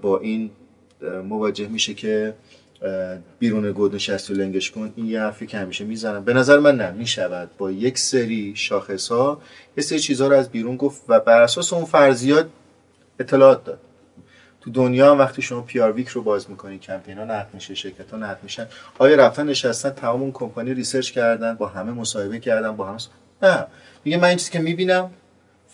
با 0.02 0.20
این 0.20 0.52
مواجه 1.24 1.68
میشه 1.68 1.94
که 1.94 2.34
بیرون 3.40 3.72
گود 3.72 3.96
نشست 3.96 4.30
و 4.30 4.34
لنگش 4.34 4.72
کن. 4.72 4.94
این 4.96 5.06
یه 5.06 5.22
حرفی 5.22 5.48
که 5.48 5.58
همیشه 5.58 5.86
می‌زنم. 5.86 6.24
به 6.24 6.34
نظر 6.34 6.60
من 6.60 6.76
نه 6.76 6.92
می‌شود. 6.92 7.50
با 7.58 7.72
یک 7.72 7.98
سری 7.98 8.54
شاخص 8.56 9.08
ها 9.12 9.42
یه 9.78 9.84
سری 9.84 10.00
چیزها 10.00 10.28
رو 10.28 10.36
از 10.36 10.50
بیرون 10.50 10.78
گفت 10.78 11.02
و 11.08 11.20
بر 11.20 11.42
اساس 11.42 11.74
اون 11.74 11.86
فرضیات 11.86 12.48
اطلاعات 13.20 13.64
داد. 13.64 13.80
تو 14.62 14.72
دنیا 14.72 15.12
هم 15.12 15.20
وقتی 15.20 15.42
شما 15.42 15.62
PR 15.62 15.92
Week 15.92 16.08
رو 16.08 16.22
باز 16.22 16.50
می‌کنی 16.50 16.78
کمپین 16.78 17.18
ها 17.18 17.26
نقد 17.26 17.50
میشه 17.54 17.76
شرکت 17.76 18.12
ها 18.12 18.18
نقد 18.18 18.40
میشن. 18.44 18.68
آیا 18.98 19.16
رفتن 19.16 19.46
نشستن 19.46 19.90
تمام 19.90 20.22
اون 20.22 20.32
کمپانی 20.32 20.74
research 20.74 21.12
کردن 21.12 21.56
با 21.56 21.68
همه 21.68 21.92
مصاحبه 21.92 22.40
کردن 22.40 22.76
با 22.76 22.88
همه 22.88 22.98
نه. 23.42 23.68
میگه 24.06 24.18
من 24.18 24.28
این 24.28 24.38
چیزی 24.38 24.52
که 24.52 24.60
می‌بینم 24.60 25.12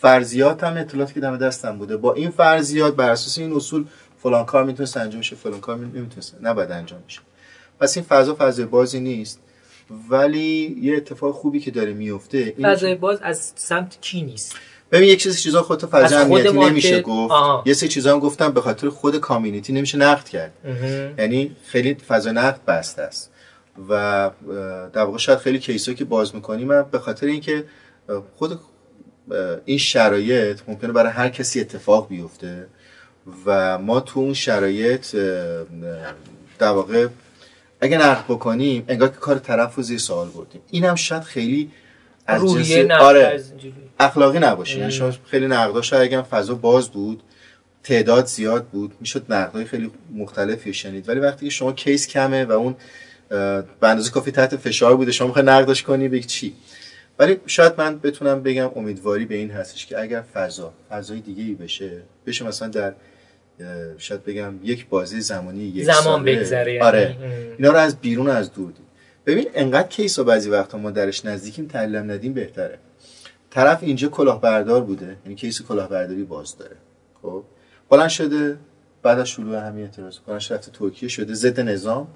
فرضیات 0.02 0.64
هم 0.64 0.76
اطلاعاتی 0.76 1.14
که 1.14 1.20
دم 1.20 1.36
دستم 1.36 1.78
بوده. 1.78 1.96
با 1.96 2.14
این 2.14 2.30
فرضیات 2.30 2.96
بر 2.96 3.10
اساس 3.10 3.38
این 3.38 3.52
اصول 3.52 3.84
فلان 4.22 4.44
کار 4.44 4.64
می‌تونست 4.64 4.96
انجام 4.96 5.22
شه 5.22 5.36
فلان 5.36 5.60
کار 5.60 5.78
نمی‌تونست 5.78 6.36
نباید 6.42 6.70
انجام 6.70 7.02
بشه. 7.08 7.20
پس 7.80 7.96
این 7.96 8.06
فضا 8.06 8.36
فضای 8.38 8.64
بازی 8.64 9.00
نیست. 9.00 9.40
ولی 10.10 10.78
یه 10.80 10.96
اتفاق 10.96 11.34
خوبی 11.34 11.60
که 11.60 11.70
داره 11.70 11.92
میفته 11.92 12.54
فضای 12.62 12.94
باز 12.94 13.18
از 13.22 13.52
سمت 13.56 14.00
کی 14.00 14.22
نیست؟ 14.22 14.56
ببین 14.92 15.08
یک 15.08 15.22
چیز 15.22 15.40
چیزا 15.40 15.62
خودت 15.62 15.86
فضا 15.86 16.18
امنیتی 16.18 16.58
نمیشه 16.58 17.00
گفت. 17.00 17.32
آه. 17.32 17.62
یه 17.66 17.74
سری 17.74 17.88
چیزا 17.88 18.12
هم 18.12 18.18
گفتم 18.18 18.52
به 18.52 18.60
خاطر 18.60 18.88
خود 18.88 19.16
کامیونیتی 19.16 19.72
نمیشه 19.72 19.98
نقد 19.98 20.28
کرد. 20.28 20.52
یعنی 21.18 21.56
خیلی 21.66 21.94
فضا 21.94 22.32
نقد 22.32 22.64
بسته 22.64 23.02
است. 23.02 23.30
و 23.88 24.30
در 24.92 25.02
واقع 25.02 25.18
شاید 25.18 25.38
خیلی 25.38 25.58
کیسا 25.58 25.92
که 25.92 26.04
باز 26.04 26.34
می‌کنیم 26.34 26.82
به 26.82 26.98
خاطر 26.98 27.26
اینکه 27.26 27.64
خود 28.36 28.58
این 29.64 29.78
شرایط 29.78 30.60
ممکنه 30.68 30.92
برای 30.92 31.12
هر 31.12 31.28
کسی 31.28 31.60
اتفاق 31.60 32.08
بیفته 32.08 32.66
و 33.46 33.78
ما 33.78 34.00
تو 34.00 34.20
اون 34.20 34.34
شرایط 34.34 35.16
در 36.58 36.68
واقع 36.68 37.06
اگه 37.80 37.98
نقد 37.98 38.24
بکنیم 38.24 38.84
انگار 38.88 39.08
که 39.08 39.16
کار 39.16 39.38
طرف 39.38 39.74
رو 39.74 39.82
زیر 39.82 39.98
سوال 39.98 40.28
بردیم. 40.28 40.60
اینم 40.70 40.94
شاید 40.94 41.22
خیلی 41.22 41.70
از 42.26 42.54
جنس 42.54 42.90
آره 42.90 43.42
اخلاقی 44.00 44.38
نباشه. 44.38 44.78
یعنی 44.78 44.92
شما 44.92 45.12
خیلی 45.26 45.46
نقداش 45.46 45.92
اگه 45.92 46.22
فضا 46.22 46.54
باز 46.54 46.88
بود 46.88 47.22
تعداد 47.84 48.26
زیاد 48.26 48.64
بود 48.64 48.92
می‌شد 49.00 49.24
نقدای 49.28 49.64
خیلی 49.64 49.90
مختلفی 50.14 50.74
شنید. 50.74 51.08
ولی 51.08 51.20
وقتی 51.20 51.50
شما 51.50 51.72
کیس 51.72 52.06
کمه 52.06 52.44
و 52.44 52.52
اون 52.52 52.76
به 53.28 53.64
اندازه 53.82 54.10
کافی 54.10 54.30
تحت 54.30 54.56
فشار 54.56 54.96
بوده 54.96 55.12
شما 55.12 55.26
می‌خوای 55.26 55.44
نقدش 55.44 55.82
کنی 55.82 56.08
بگی 56.08 56.26
چی؟ 56.26 56.54
ولی 57.18 57.40
شاید 57.46 57.72
من 57.78 57.98
بتونم 57.98 58.42
بگم 58.42 58.70
امیدواری 58.76 59.24
به 59.24 59.34
این 59.34 59.50
هستش 59.50 59.86
که 59.86 60.00
اگر 60.00 60.20
فضا 60.20 60.72
فضای 60.90 61.20
دیگه 61.20 61.42
ای 61.42 61.54
بشه 61.54 62.02
بشه 62.26 62.46
مثلا 62.46 62.68
در 62.68 62.94
شاید 63.98 64.24
بگم 64.24 64.54
یک 64.62 64.88
بازی 64.88 65.20
زمانی 65.20 65.64
یک 65.64 65.84
زمان 65.84 66.24
بگذره 66.24 66.72
یعنی. 66.72 66.86
آره. 66.86 67.16
اینا 67.58 67.72
رو 67.72 67.78
از 67.78 67.96
بیرون 67.96 68.30
از 68.30 68.52
دور 68.52 68.70
دید. 68.70 68.86
ببین 69.26 69.46
انقدر 69.54 69.88
کیس 69.88 70.18
و 70.18 70.24
بعضی 70.24 70.50
وقتا 70.50 70.78
ما 70.78 70.90
درش 70.90 71.24
نزدیکیم 71.24 71.66
تحلیلم 71.66 72.10
ندیم 72.10 72.32
بهتره. 72.32 72.78
طرف 73.50 73.82
اینجا 73.82 74.08
کلاهبردار 74.08 74.80
بوده 74.80 75.16
یعنی 75.24 75.34
کیس 75.34 75.62
کلاهبرداری 75.62 76.22
باز 76.22 76.58
داره. 76.58 76.76
خب؟ 77.22 77.44
بلند 77.88 78.08
شده 78.08 78.56
بعد 79.02 79.18
از 79.18 79.28
شروع 79.28 79.66
همین 79.66 79.84
اعتراض 79.84 80.18
بلند 80.26 80.40
شده 80.40 80.54
رفته 80.54 80.70
ترکیه 80.70 81.08
شده 81.08 81.34
ضد 81.34 81.60
نظام. 81.60 82.08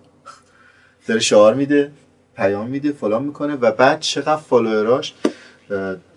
داره 1.06 1.20
شعار 1.20 1.54
میده. 1.54 1.90
پیام 2.36 2.70
میده 2.70 2.92
فلان 2.92 3.22
می‌کنه 3.22 3.54
و 3.54 3.72
بعد 3.72 4.00
چقدر 4.00 4.36
فالووراش 4.36 5.14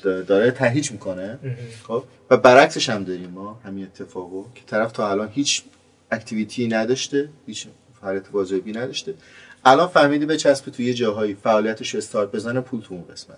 داره 0.03 0.51
تهیج 0.51 0.91
می‌کنه. 0.91 1.39
خب؟ 1.87 2.03
و 2.29 2.37
برعکسش 2.37 2.89
هم 2.89 3.03
داریم 3.03 3.29
ما 3.29 3.59
همین 3.65 3.85
اتفاقو 3.85 4.45
که 4.55 4.61
طرف 4.67 4.91
تا 4.91 5.11
الان 5.11 5.29
هیچ 5.33 5.63
اکتیویتی 6.11 6.67
نداشته 6.67 7.29
هیچ 7.45 7.67
فعالیت 8.01 8.23
واجبی 8.31 8.71
نداشته. 8.71 9.13
الان 9.65 9.87
فهمیده 9.87 10.25
به 10.25 10.37
چسب 10.37 10.71
توی 10.71 10.85
یه 10.85 10.93
جاهایی 10.93 11.37
فعالیتش 11.43 11.95
استارت 11.95 12.31
بزنه 12.31 12.61
پول 12.61 12.81
تو 12.81 12.93
اون 12.93 13.03
قسمت. 13.11 13.37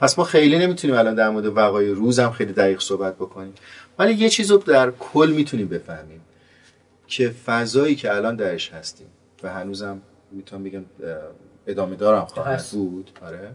پس 0.00 0.18
ما 0.18 0.24
خیلی 0.24 0.58
نمی‌تونیم 0.58 0.96
الان 0.96 1.14
در 1.14 1.30
مورد 1.30 1.46
وقایع 1.46 1.94
روز 1.94 2.18
هم 2.18 2.30
خیلی 2.30 2.52
دقیق 2.52 2.80
صحبت 2.80 3.14
بکنیم. 3.14 3.54
ولی 3.98 4.14
یه 4.14 4.28
چیز 4.28 4.50
رو 4.50 4.58
در 4.58 4.90
کل 4.90 5.32
می‌تونیم 5.36 5.68
بفهمیم 5.68 6.20
که 7.06 7.28
فضایی 7.46 7.94
که 7.94 8.14
الان 8.14 8.36
درش 8.36 8.72
هستیم 8.72 9.06
و 9.42 9.52
هنوزم 9.52 10.02
می‌تونم 10.36 10.62
بگم 10.62 10.84
ادامه 11.66 11.96
دارم 11.96 12.24
خواهد 12.24 12.64
بود. 12.72 13.10
آره. 13.22 13.50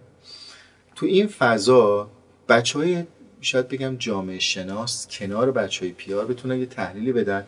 تو 0.95 1.05
این 1.05 1.27
فضا 1.27 2.09
بچه 2.49 2.79
های 2.79 3.03
شاید 3.41 3.67
بگم 3.67 3.95
جامعه 3.95 4.39
شناس 4.39 5.07
کنار 5.11 5.51
بچه 5.51 5.86
های 5.86 5.91
پیار 5.91 6.25
بتونن 6.25 6.59
یه 6.59 6.65
تحلیلی 6.65 7.11
بدن 7.11 7.45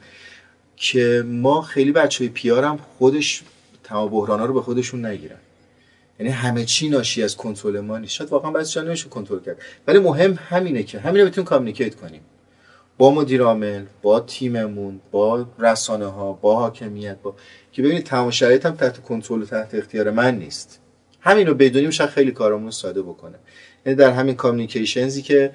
که 0.76 1.24
ما 1.28 1.62
خیلی 1.62 1.92
بچه 1.92 2.24
های 2.24 2.30
پیار 2.30 2.64
هم 2.64 2.78
خودش 2.78 3.44
تمام 3.84 4.10
بحران 4.10 4.40
ها 4.40 4.46
رو 4.46 4.54
به 4.54 4.62
خودشون 4.62 5.06
نگیرن. 5.06 5.38
یعنی 6.20 6.32
همه 6.32 6.66
چی 6.66 6.90
ناشی 6.90 7.24
از 7.24 7.38
کنترل 7.38 7.80
ما 7.80 7.98
نیست. 7.98 8.14
شاید 8.14 8.30
واقعا 8.30 8.52
بعضی 8.52 8.80
نمیشه 8.80 9.10
کنترل 9.10 9.40
کرد. 9.40 9.58
ولی 9.88 10.00
مهم 10.00 10.40
همینه 10.50 10.84
که 10.84 11.00
همینه 11.00 11.26
بتونیم 11.26 11.46
کامیکیت 11.46 11.96
کنیم. 11.96 12.22
با 12.98 13.12
مدیر 13.12 13.42
عامل 13.42 13.86
با 14.02 14.20
تیممون 14.20 15.02
با 15.12 15.46
رسانه 15.60 16.06
ها 16.06 16.34
با 16.34 16.60
حاکمیت 16.60 17.18
با 17.24 17.36
که 17.74 17.82
ببینید 17.82 18.04
تمام 18.04 18.32
شرایط 18.32 18.66
هم 18.66 18.76
تحت 18.76 19.02
کنترل 19.02 19.42
و 19.42 19.46
تحت 19.46 19.76
اختیار 19.76 20.12
من 20.12 20.38
نیست. 20.38 20.80
همین 21.22 21.48
رو 21.48 21.54
بدونیم 21.54 21.90
شاید 21.90 22.10
خیلی 22.10 22.32
کارمون 22.32 22.72
ساده 22.72 23.02
بکنه. 23.02 23.36
یعنی 23.86 23.96
در 23.96 24.12
همین 24.12 24.36
کامیکیشنزی 24.36 25.22
که 25.22 25.54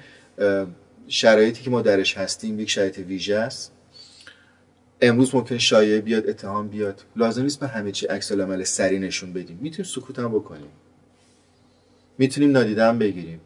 شرایطی 1.07 1.63
که 1.63 1.69
ما 1.69 1.81
درش 1.81 2.17
هستیم 2.17 2.59
یک 2.59 2.69
شرایط 2.69 2.97
ویژه 2.97 3.35
است. 3.35 3.71
امروز 5.01 5.35
ممکن 5.35 5.57
شایعه 5.57 6.01
بیاد 6.01 6.29
اتهام 6.29 6.67
بیاد. 6.67 7.03
لازم 7.15 7.43
نیست 7.43 7.59
به 7.59 7.67
همه 7.67 7.91
چی 7.91 8.05
عکس 8.05 8.31
العمل 8.31 8.63
سری 8.63 8.99
نشون 8.99 9.33
بدیم. 9.33 9.59
می‌تونیم 9.61 9.91
سکوت 9.91 10.19
هم 10.19 10.31
بکنیم. 10.31 10.71
می‌تونیم 12.17 12.51
نادیده 12.51 12.85
هم 12.85 12.99
بگیریم 12.99 13.41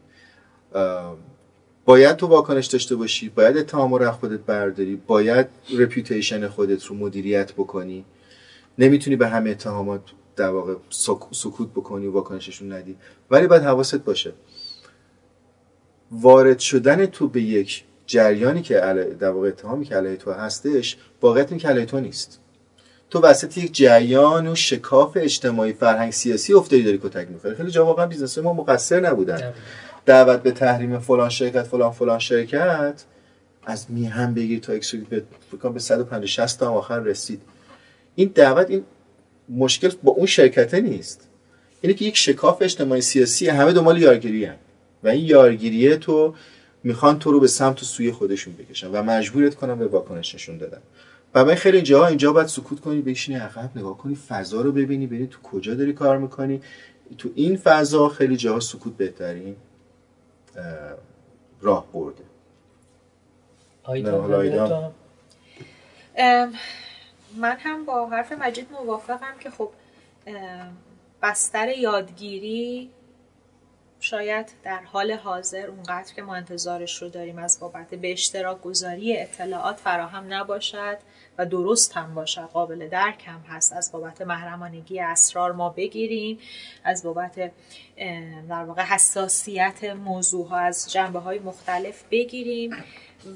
باید 1.85 2.15
تو 2.15 2.27
واکنش 2.27 2.65
داشته 2.65 2.95
باشی 2.95 3.29
باید 3.29 3.57
اتهام 3.57 3.93
رو 3.93 4.11
خودت 4.11 4.39
برداری 4.39 4.95
باید 4.95 5.47
reputation 5.77 6.47
خودت 6.47 6.85
رو 6.85 6.95
مدیریت 6.95 7.53
بکنی. 7.53 8.05
نمی‌تونی 8.77 9.15
به 9.15 9.27
همه 9.27 9.49
اتهامات 9.49 10.01
در 10.35 10.49
واقع 10.49 10.75
سکوت 11.31 11.69
بکنی 11.69 12.07
و 12.07 12.11
واکنششون 12.11 12.73
ندی. 12.73 12.95
ولی 13.31 13.47
باید 13.47 13.63
حواست 13.63 13.95
باشه. 13.95 14.33
وارد 16.11 16.59
شدن 16.59 17.05
تو 17.05 17.27
به 17.27 17.41
یک 17.41 17.83
جریانی 18.05 18.61
که 18.61 18.73
در 19.19 19.29
واقع 19.29 19.47
اتهامی 19.47 19.85
که 19.85 19.95
علیه 19.95 20.15
تو 20.15 20.31
هستش 20.31 20.97
واقعیت 21.21 21.51
این 21.51 21.59
که 21.59 21.67
علیه 21.67 21.85
تو 21.85 21.99
نیست. 21.99 22.39
تو 23.09 23.19
وسط 23.19 23.57
یک 23.57 23.75
جریان 23.75 24.47
و 24.47 24.55
شکاف 24.55 25.17
اجتماعی 25.21 25.73
فرهنگ 25.73 26.11
سیاسی 26.11 26.53
افتادی 26.53 26.83
داری 26.83 26.97
کتک 26.97 27.27
می‌خوری. 27.31 27.55
خیلی 27.55 27.71
جا 27.71 27.85
واقعا 27.85 28.05
business 28.05 28.37
ما 28.37 28.53
مقصر 28.53 28.99
نبودن. 28.99 29.53
دعوت 30.05 30.43
به 30.43 30.51
تحریم 30.51 30.99
فلان 30.99 31.29
شرکت 31.29 31.63
فلان 31.63 31.91
فلان 31.91 32.19
شرکت 32.19 33.03
از 33.65 33.85
میهم 33.89 34.33
بگیر 34.33 34.59
تا 34.59 34.73
به 35.09 35.23
به 35.69 35.79
150 35.79 36.25
60 36.25 36.59
تا 36.59 36.71
آخر 36.71 36.99
رسید. 36.99 37.41
این 38.15 38.31
دعوت 38.35 38.69
این 38.69 38.83
مشکل 39.49 39.91
با 40.03 40.11
اون 40.11 40.25
شرکته 40.25 40.81
نیست. 40.81 41.29
اینه 41.81 41.93
که 41.93 42.05
یک 42.05 42.17
شکاف 42.17 42.61
اجتماعی 42.61 43.01
سیاسی 43.01 43.47
همه 43.47 43.73
دنبال 43.73 44.01
یارگیری 44.01 44.45
هم. 44.45 44.55
و 45.03 45.07
این 45.07 45.25
یارگیریه 45.25 45.97
تو 45.97 46.35
می‌خوان 46.83 47.19
تو 47.19 47.31
رو 47.31 47.39
به 47.39 47.47
سمت 47.47 47.81
و 47.81 47.85
سوی 47.85 48.11
خودشون 48.11 48.53
بکشن 48.53 48.87
و 48.87 49.03
مجبورت 49.03 49.55
کنن 49.55 49.79
به 49.79 49.87
واکنش 49.87 50.35
نشون 50.35 50.57
دادن. 50.57 50.81
و 51.35 51.45
من 51.45 51.55
خیلی 51.55 51.77
اینجا 51.77 52.07
اینجا 52.07 52.33
باید 52.33 52.47
سکوت 52.47 52.79
کنی 52.79 53.01
بشینی 53.01 53.37
عقب 53.37 53.77
نگاه 53.77 53.97
کنی 53.97 54.15
فضا 54.15 54.61
رو 54.61 54.71
ببینی 54.71 55.07
ببینی 55.07 55.27
تو 55.27 55.41
کجا 55.41 55.75
داری 55.75 55.93
کار 55.93 56.17
می‌کنی. 56.17 56.61
تو 57.17 57.29
این 57.35 57.57
فضا 57.57 58.09
خیلی 58.09 58.37
جاها 58.37 58.59
سکوت 58.59 58.97
بهترین 58.97 59.55
راه 61.61 61.87
برده 61.93 62.23
من 67.37 67.57
هم 67.59 67.85
با 67.85 68.09
حرف 68.09 68.31
مجید 68.31 68.71
موافقم 68.71 69.37
که 69.39 69.49
خب 69.49 69.69
بستر 71.21 71.69
یادگیری 71.69 72.89
شاید 73.99 74.51
در 74.63 74.79
حال 74.83 75.11
حاضر 75.11 75.67
اونقدر 75.67 76.13
که 76.13 76.21
ما 76.21 76.35
انتظارش 76.35 77.01
رو 77.01 77.09
داریم 77.09 77.37
از 77.37 77.59
بابت 77.59 77.87
به 77.87 78.11
اشتراک 78.11 78.61
گذاری 78.61 79.17
اطلاعات 79.17 79.79
فراهم 79.79 80.33
نباشد 80.33 80.97
و 81.37 81.45
درست 81.45 81.97
هم 81.97 82.15
باشه 82.15 82.41
قابل 82.41 82.87
درک 82.87 83.23
هم 83.27 83.41
هست. 83.47 83.73
از 83.73 83.91
بابت 83.91 84.21
محرمانگی 84.21 84.99
اسرار 84.99 85.51
ما 85.51 85.69
بگیریم 85.69 86.39
از 86.83 87.03
بابت 87.03 87.51
در 88.49 88.63
واقع 88.63 88.81
حساسیت 88.81 89.83
موضوع 89.83 90.47
ها 90.47 90.57
از 90.57 90.91
جنبه 90.91 91.19
های 91.19 91.39
مختلف 91.39 92.03
بگیریم. 92.11 92.83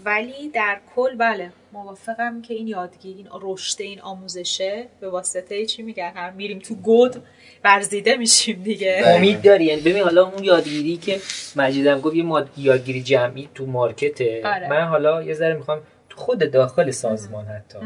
ولی 0.05 0.49
در 0.49 0.79
کل 0.95 1.15
بله 1.15 1.51
موافقم 1.77 2.41
که 2.41 2.53
این 2.53 2.67
یادگیری 2.67 3.17
این 3.17 3.27
رشد 3.41 3.81
این 3.81 4.01
آموزشه 4.01 4.85
به 4.99 5.09
واسطه 5.09 5.65
چی 5.65 5.81
میگن؟ 5.81 6.11
هم 6.15 6.33
میریم 6.33 6.59
تو 6.59 6.75
گود 6.75 7.23
ورزیده 7.63 8.15
میشیم 8.15 8.63
دیگه. 8.63 9.03
امید 9.05 9.41
داری؟ 9.41 9.65
یعنی 9.65 9.81
ببین 9.81 10.03
حالا 10.03 10.27
اون 10.27 10.43
یادگیری 10.43 10.97
که 10.97 11.19
مجیدم 11.55 12.01
گفت 12.01 12.15
یه 12.15 12.25
یادگیری 12.57 13.01
جمعی 13.01 13.49
تو 13.55 13.65
مارکته. 13.65 14.41
آره. 14.45 14.69
من 14.69 14.81
حالا 14.81 15.23
یه 15.23 15.33
ذره 15.33 15.53
می‌خوام 15.53 15.81
تو 16.09 16.17
خود 16.17 16.51
داخل 16.51 16.91
سازمان 16.91 17.45
حتی. 17.45 17.79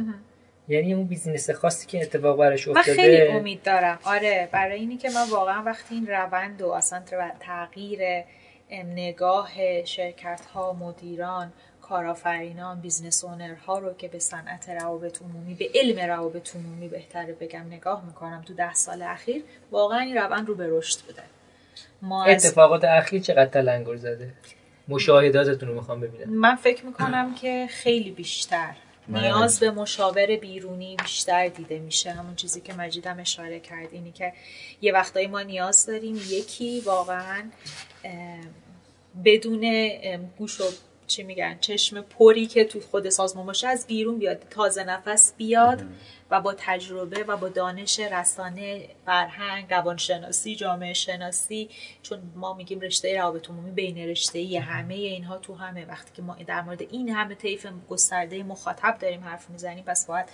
یعنی 0.68 0.94
اون 0.94 1.08
business 1.08 1.50
خاصی 1.50 1.88
که 1.88 2.02
اتفاق 2.02 2.38
براش 2.38 2.68
افتاده. 2.68 2.92
من 2.92 2.96
خیلی 2.96 3.28
امید 3.28 3.64
دارم. 3.64 4.00
آره 4.04 4.50
برای 4.52 4.80
اینی 4.80 4.98
که 4.98 5.10
من 5.10 5.30
واقعا 5.32 5.64
وقتی 5.64 5.96
این 5.96 6.08
روند 6.08 6.62
و 6.62 6.70
اصلا 6.70 7.02
تغییر 7.40 8.00
نگاه 8.86 9.50
شرکت 9.86 10.42
ها 10.54 10.74
مدیران 10.74 11.54
کارآفرینان 11.92 12.82
business 12.82 13.26
ها 13.68 13.80
رو 13.80 13.94
که 13.94 14.08
به 14.08 14.20
صنعت 14.20 14.70
روابط 14.70 15.22
عمومی 15.22 15.54
به 15.54 15.70
علم 15.76 16.00
روابط 16.00 16.56
عمومی 16.56 16.88
بهتره 16.88 17.34
بگم 17.34 17.66
نگاه 17.68 18.06
می‌کنم 18.06 18.44
تو 18.46 18.54
ده 18.54 18.74
سال 18.74 19.02
اخیر 19.02 19.44
واقعا 19.72 20.00
این 20.00 20.18
روند 20.18 20.48
رو 20.48 20.56
به 20.56 20.68
رشد 20.70 21.00
بوده 21.00 21.24
ما 22.02 22.26
اتفاقات 22.26 22.84
اخیر 22.84 23.22
چقدر 23.22 23.46
تلنگر 23.46 23.96
زده؟ 23.96 24.34
مشاهداتتون 24.88 25.70
رو 25.70 25.76
می‌خوام 25.76 26.02
ببینم. 26.02 26.34
من 26.34 26.56
فکر 26.56 26.86
می‌کنم 26.86 27.34
که 27.42 27.68
خیلی 27.70 28.12
بیشتر. 28.12 28.76
نیاز 29.08 29.60
به 29.60 29.72
مشاور 29.72 30.36
بیرونی 30.36 30.96
بیشتر 30.96 31.48
دیده 31.48 31.80
میشه. 31.80 32.12
همون 32.12 32.36
چیزی 32.36 32.62
که 32.62 32.74
مجیدم 32.74 33.20
اشاره 33.20 33.60
کرد 33.60 33.88
اینی 33.92 34.12
که 34.12 34.34
یه 34.82 34.94
وقتایی 34.94 35.28
ما 35.28 35.42
نیاز 35.42 35.86
داریم 35.86 36.16
یکی 36.30 36.80
واقعا 36.80 37.44
بدون 39.26 39.92
گوش 40.38 40.62
و 40.62 40.64
چی 41.12 41.24
میگن 41.24 41.58
چشم 41.60 42.02
پری 42.02 42.48
که 42.48 42.64
تو 42.64 42.80
خود 42.80 43.10
سازمان 43.10 43.46
باشه 43.46 43.68
از 43.68 43.88
بیرون 43.88 44.20
بیاد 44.20 44.40
تازه 44.50 44.84
نفس 44.84 45.34
بیاد 45.38 45.84
و 46.32 46.42
با 46.42 46.54
تجربه 46.58 47.24
و 47.24 47.38
با 47.38 47.50
دانش 47.50 48.00
رسانه 48.00 48.88
فرهنگ 49.06 49.74
روانشناسی 49.74 50.56
جامعه 50.56 50.94
شناسی 50.94 51.70
چون 52.02 52.20
ما 52.36 52.54
میگیم 52.54 52.80
رشته 52.80 53.18
روابط 53.18 53.50
عمومی 53.50 53.72
بین 53.72 53.98
رشته 53.98 54.40
ای 54.40 54.58
همه 54.58 54.94
اینها 54.94 55.38
تو 55.38 55.56
همه. 55.56 55.86
وقتی 55.86 56.12
که 56.14 56.22
ما 56.22 56.36
در 56.48 56.62
مورد 56.62 56.82
این 56.82 57.10
همه 57.10 57.36
طیف 57.36 57.68
گسترده 57.90 58.44
مخاطب 58.44 58.98
داریم 59.00 59.24
حرف 59.24 59.50
می‌زنیم 59.50 59.84
پس 59.84 60.06
باید 60.06 60.26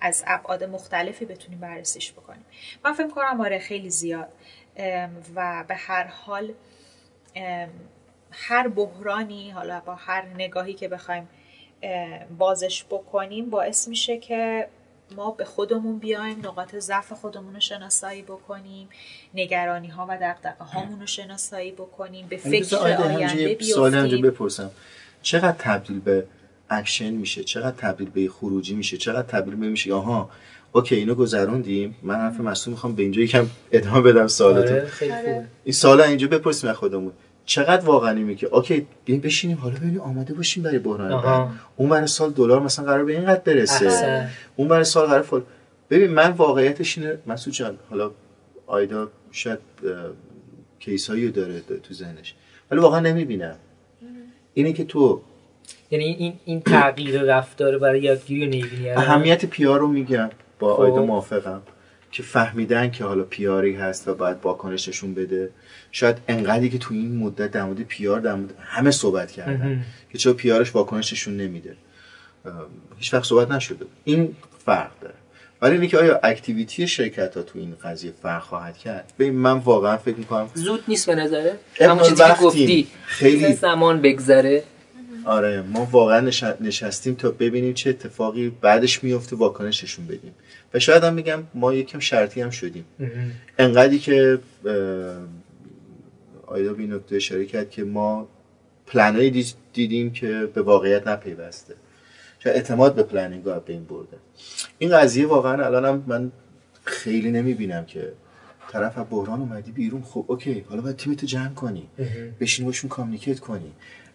از 0.00 0.24
ابعاد 0.26 0.64
مختلفی 0.64 1.24
بتونیم 1.24 1.60
بررسیش 1.60 2.12
بکنیم. 2.12 2.44
من 2.84 2.92
فکر 2.92 3.08
کنم 3.08 3.40
آره 3.40 3.58
خیلی 3.58 3.90
زیاد. 3.90 4.32
و 5.34 5.64
به 5.68 5.74
هر 5.74 6.04
حال 6.04 6.52
هر 8.38 8.68
بحرانی 8.68 9.50
حالا 9.50 9.80
با 9.86 9.94
هر 9.94 10.24
نگاهی 10.34 10.74
که 10.74 10.88
بخوایم 10.88 11.28
بازش 12.38 12.84
بکنیم 12.84 13.50
باعث 13.50 13.88
میشه 13.88 14.18
که 14.18 14.68
ما 15.16 15.30
به 15.30 15.44
خودمون 15.44 15.98
بیایم 15.98 16.38
نقاط 16.38 16.76
ضعف 16.76 17.12
خودمون 17.12 17.54
رو 17.54 17.60
شناسایی 17.60 18.22
بکنیم 18.22 18.88
نگرانی 19.34 19.88
ها 19.88 20.06
و 20.08 20.16
دقدقه 20.16 20.64
هامون 20.64 21.00
رو 21.00 21.06
شناسایی 21.06 21.72
بکنیم 21.72 22.26
به 22.26 22.36
فکر 22.36 22.76
آینده 22.76 23.54
بیفتیم. 23.54 24.22
بپرسم. 24.22 24.70
چقدر 25.22 25.56
تبدیل 25.58 26.00
به 26.00 26.26
اکشن 26.70 27.10
میشه؟ 27.10 27.44
چقدر 27.44 27.76
تبدیل 27.76 28.10
به 28.10 28.28
خروجی 28.28 28.74
میشه؟ 28.74 28.96
چقدر 28.96 29.22
تبدیل 29.22 29.54
به 29.54 29.66
میشه؟ 29.66 29.94
آها 29.94 30.30
اوکی 30.72 30.94
اینو 30.94 31.14
گذروندیم. 31.14 31.96
من 32.02 32.14
حرف 32.14 32.40
مسئول 32.40 32.72
می‌خوام 32.72 32.94
به 32.94 33.02
اینجا 33.02 33.22
یکم 33.22 33.46
ادامه 33.72 34.00
بدم 34.00 34.26
سوالتون. 34.26 34.78
آره، 34.78 35.48
این 35.64 35.72
سوالا 35.72 36.04
اینجا 36.04 36.26
بپرسیم 36.26 36.70
از 36.70 36.76
خودمون. 36.76 37.12
چقدر 37.46 37.86
واقعا 37.86 38.14
می 38.14 38.36
که 38.36 38.46
اوکی 38.46 38.86
بیایم 39.04 39.22
بشینیم 39.22 39.56
حالا 39.56 39.76
ببینیم 39.76 40.00
آماده 40.00 40.34
باشیم 40.34 40.62
برای 40.62 40.78
بحران. 40.78 41.22
بعد 41.22 41.48
اون 41.76 41.88
برای 41.88 42.06
سال 42.06 42.30
دلار 42.30 42.60
مثلا 42.60 42.84
قرار 42.84 43.04
به 43.04 43.12
اینقدر 43.12 43.40
برسه 43.40 43.84
احسن. 43.84 44.30
اون 44.56 44.68
برای 44.68 44.84
سال 44.84 45.06
قرار 45.06 45.22
فل... 45.22 45.40
ببین 45.90 46.10
من 46.10 46.30
واقعیتش 46.30 46.98
اینه 46.98 47.18
مسعود 47.26 47.54
جان 47.54 47.78
حالا 47.90 48.10
آیدا 48.66 49.08
شاید 49.30 49.58
کیسایی 50.78 51.26
رو 51.26 51.32
داره 51.32 51.60
تو 51.60 51.94
ذهنش 51.94 52.34
ولی 52.70 52.80
واقعا 52.80 53.00
نمی‌بینم 53.00 53.56
اینه 54.54 54.72
که 54.72 54.84
تو 54.84 55.22
یعنی 55.90 56.04
این 56.04 56.32
این 56.44 56.60
تغییر 56.60 57.22
رفتار 57.22 57.78
برای 57.78 58.00
یادگیری 58.00 58.44
رو 58.44 58.52
نمی‌بینی 58.52 58.90
اهمیت 58.90 59.44
پیار 59.44 59.80
رو 59.80 59.86
میگم 59.86 60.30
با 60.58 60.76
خب. 60.76 60.82
آیدا 60.82 61.02
موافقم 61.02 61.62
که 62.10 62.22
فهمیدن 62.22 62.90
که 62.90 63.04
حالا 63.04 63.22
پیاری 63.22 63.74
هست 63.74 64.08
و 64.08 64.14
باید 64.14 64.36
واکنششون 64.42 65.14
بده 65.14 65.50
شاید 65.96 66.16
انقدری 66.28 66.70
که 66.70 66.78
تو 66.78 66.94
این 66.94 67.16
مدت 67.16 67.50
در 67.50 67.64
مورد 67.64 67.80
پیار 67.80 68.20
در 68.20 68.34
مورد 68.34 68.54
همه 68.60 68.90
صحبت 68.90 69.30
کردن. 69.32 69.84
که 70.12 70.18
چرا 70.18 70.32
پیارش 70.32 70.74
واکنششون 70.74 71.36
نمیده. 71.36 71.76
اه، 72.46 72.52
هیچ 72.98 73.14
وقت 73.14 73.24
صحبت 73.24 73.50
نشده 73.50 73.86
این 74.04 74.36
فرق 74.64 74.90
داره. 75.00 75.14
ولی 75.62 75.72
اینه 75.74 75.86
که 75.86 75.98
آیا 75.98 76.20
اکتیویتی 76.22 76.88
شرکت 76.88 77.36
ها 77.36 77.42
تو 77.42 77.58
این 77.58 77.74
قضیه 77.84 78.12
فرق 78.22 78.42
خواهد 78.42 78.78
کرد؟ 78.78 79.12
ببین 79.18 79.34
من 79.34 79.52
واقعا 79.58 79.96
فکر 79.96 80.16
می‌کنم 80.16 80.48
زود 80.54 80.84
نیست 80.88 81.06
به 81.06 81.14
نظره. 81.14 81.52
همون 81.80 82.02
چیزی 82.02 82.22
که 82.22 82.34
گفتی. 82.42 82.86
خیلی- 83.06 83.52
زمان 83.52 84.00
بگذره. 84.02 84.62
آره 85.24 85.62
ما 85.62 85.88
واقعا 85.92 86.20
نش- 86.20 86.44
نشستیم 86.60 87.14
تا 87.14 87.30
ببینیم 87.30 87.74
چه 87.74 87.90
اتفاقی 87.90 88.48
بعدش 88.60 89.04
میفته 89.04 89.36
واکنششون 89.36 90.06
بدیم. 90.06 90.32
و 90.74 90.78
شاید 90.78 91.04
هم 91.04 91.16
بگم 91.16 91.42
ما 91.54 91.74
یکم 91.74 91.98
شرطی 91.98 92.40
هم 92.40 92.50
شدیم. 92.50 92.84
انقدری 93.58 93.98
که 93.98 94.38
آیدا 96.46 96.72
به 96.72 96.82
این 96.82 96.92
نکته 96.92 97.16
اشاره 97.16 97.44
کرد 97.44 97.70
که 97.70 97.84
ما 97.84 98.28
پلنایی 98.86 99.30
دید- 99.30 99.54
دیدیم 99.72 100.12
که 100.12 100.48
به 100.54 100.62
واقعیت 100.62 101.06
نپیوسته. 101.06 101.74
شاید 102.38 102.56
اعتماد 102.56 102.94
به 102.94 103.02
planning 103.02 103.48
از 103.48 103.62
بین 103.62 103.84
برده. 103.84 104.16
این 104.78 104.98
قضیه 104.98 105.26
واقعا 105.26 105.66
الانم 105.66 106.04
من 106.06 106.32
خیلی 106.84 107.30
نمی‌بینم 107.30 107.84
که 107.84 108.12
طرف 108.72 108.98
از 108.98 109.06
بحران 109.10 109.40
اومدی 109.40 109.72
بیرون. 109.72 110.02
خب 110.02 110.24
okay 110.26 110.64
حالا 110.68 110.80
باید 110.82 110.96
تیمتو 110.96 111.26
جمع 111.26 111.54
کنی. 111.54 111.88
مهم. 111.98 112.34
بشینی 112.40 112.66
باشون 112.66 112.90
communicate 112.90 113.40
کنی. 113.40 113.72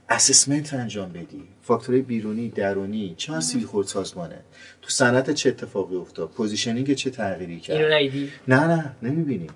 assessment 0.09 0.73
انجام 0.73 1.09
بدی. 1.09 1.43
فاکتورهای 1.61 2.01
بیرونی 2.01 2.49
درونی 2.49 3.13
چه 3.17 3.33
آسیبی 3.33 3.65
خورد 3.65 3.87
سازمانه؟ 3.87 4.39
تو 4.81 4.89
صنعت 4.89 5.31
چه 5.31 5.49
اتفاقی 5.49 5.95
افتاد؟ 5.95 6.29
positioning 6.29 6.93
چه 6.93 7.09
تغییری 7.09 7.59
کرد؟ 7.59 7.77
اینو 7.77 8.27
نه 8.47 8.67
نه 8.67 8.95
نمی‌بینیم 9.01 9.49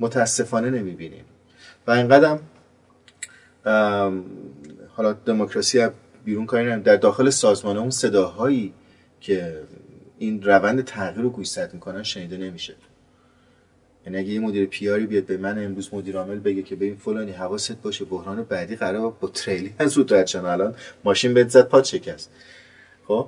متاسفانه 0.00 0.70
نمی‌بینیم 0.70 1.24
و 1.90 1.92
اینقدر 1.92 2.38
حالا 4.96 5.12
دموکراسی 5.12 5.88
بیرون 6.24 6.46
کاری. 6.46 6.80
در 6.80 6.96
داخل 6.96 7.30
سازمان 7.30 7.76
اون 7.76 7.90
صداهایی 7.90 8.72
که 9.20 9.62
این 10.18 10.42
روند 10.42 10.84
تغییر 10.84 11.22
رو 11.22 11.30
گوشزد 11.30 11.70
می‌کنن 11.74 12.02
شنیده 12.02 12.36
نمیشه. 12.36 12.74
یعنی 14.06 14.18
اگه 14.18 14.28
یه 14.28 14.40
مدیر 14.40 14.66
پیاری 14.66 15.06
بیاد 15.06 15.24
به 15.24 15.36
من 15.36 15.64
امروز 15.64 15.94
مدیر 15.94 16.16
عامل 16.16 16.38
بگه 16.38 16.62
که 16.62 16.76
ببین 16.76 16.96
فلانی 16.96 17.32
حواست 17.32 17.82
باشه 17.82 18.04
بحران 18.04 18.42
بعدی 18.42 18.76
قرار 18.76 19.16
با 19.20 19.28
تریلی 19.28 19.74
از 19.78 19.98
رود 19.98 20.14
رد 20.14 20.36
الان 20.36 20.74
ماشین 21.04 21.34
بهت 21.34 21.48
زد 21.48 21.68
پاد 21.68 21.84
شکست. 21.84 22.30
خب؟ 23.08 23.26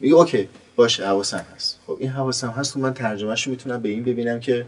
میگه 0.00 0.14
اوکی 0.14 0.48
باشه 0.76 1.06
حواسم 1.06 1.44
هست. 1.54 1.80
خب 1.86 1.96
این 2.00 2.10
حواسم 2.10 2.48
هست 2.48 2.76
و 2.76 2.80
من 2.80 2.94
ترجمهش 2.94 3.46
می‌تونم 3.46 3.82
به 3.82 3.88
این 3.88 4.04
ببینم 4.04 4.40
که 4.40 4.66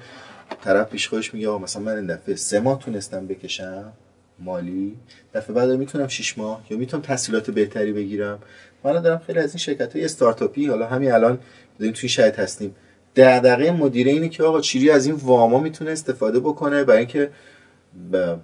طرف 0.64 0.90
پیش 0.90 1.08
خودش 1.08 1.34
میگه 1.34 1.48
آقا 1.48 1.58
مثلا 1.58 1.82
من 1.82 1.96
این 1.96 2.06
دفعه 2.06 2.34
سه 2.34 2.60
ماه 2.60 2.78
تونستم 2.78 3.26
بکشم 3.26 3.92
مالی 4.38 4.96
دفعه 5.34 5.54
بعد 5.54 5.70
می‌تونم 5.70 6.08
شش 6.08 6.38
ماه 6.38 6.64
یا 6.70 6.78
می‌تونم 6.78 7.02
تسهیلات 7.02 7.50
بهتری 7.50 7.92
بگیرم. 7.92 8.38
من 8.84 9.02
دارم 9.02 9.22
خیلی 9.26 9.38
از 9.38 9.50
این 9.50 9.58
شرکت 9.58 9.96
های 9.96 10.04
استارتاپی 10.04 10.66
حالا 10.66 10.86
همین 10.86 11.12
الان 11.12 11.38
داریم 11.78 11.94
توی 11.94 12.08
شاید 12.08 12.34
هستیم. 12.34 12.74
دغدغه 13.16 13.70
مدیره 13.70 14.12
اینه 14.12 14.28
که 14.28 14.42
آقا 14.42 14.60
چجوری 14.60 14.90
از 14.90 15.06
این 15.06 15.14
واما 15.14 15.60
می‌تونه 15.60 15.90
استفاده 15.90 16.40
بکنه 16.40 16.84
برای 16.84 16.98
اینکه 16.98 17.30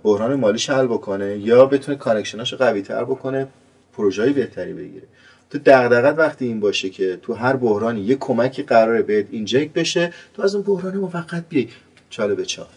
بحران 0.02 0.34
مالیش 0.34 0.70
حل 0.70 0.86
بکنه 0.86 1.38
یا 1.38 1.66
بتونه 1.66 1.98
connection 1.98 2.43
اشو 2.43 2.56
قوی 2.56 2.82
تر 2.82 3.04
بکنه 3.04 3.48
پروژه 3.92 4.32
بهتری 4.32 4.72
بگیره. 4.72 5.06
تو 5.50 5.58
دغدغت 5.58 6.18
وقتی 6.18 6.46
این 6.46 6.60
باشه 6.60 6.90
که 6.90 7.18
تو 7.22 7.34
هر 7.34 7.56
بحرانی 7.56 8.00
یه 8.00 8.16
کمکی 8.16 8.62
قراره 8.62 9.02
بهت 9.02 9.26
inject 9.30 9.72
بشه 9.72 10.12
تو 10.34 10.42
از 10.42 10.54
اون 10.54 10.64
بحران 10.64 10.96
موقت 10.96 11.48
بیای. 11.48 11.68
چاله 12.12 12.34
به 12.34 12.44
چاله 12.44 12.68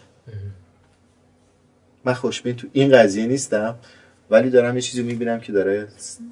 من 2.05 2.13
خوشبین 2.13 2.55
تو 2.55 2.67
این 2.73 2.97
قضیه 2.97 3.27
نیستم 3.27 3.75
ولی 4.29 4.49
دارم 4.49 4.75
یه 4.75 4.81
چیزی 4.81 5.03
می‌بینم 5.03 5.39
که 5.39 5.51
داره 5.51 5.87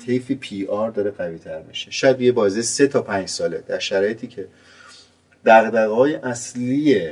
طیف 0.06 0.32
PR 0.32 0.92
داره 0.92 1.12
قوی 1.12 1.38
تر 1.38 1.62
میشه. 1.62 1.92
شاید 1.92 2.22
یه 2.22 2.32
بازه 2.32 2.62
سه 2.62 2.88
تا 2.88 3.02
پنج 3.02 3.28
ساله. 3.28 3.64
در 3.68 3.80
شرایطی 3.80 4.28
که 4.28 4.48
دغدغه‌های 5.46 6.16
اصلی 6.16 7.08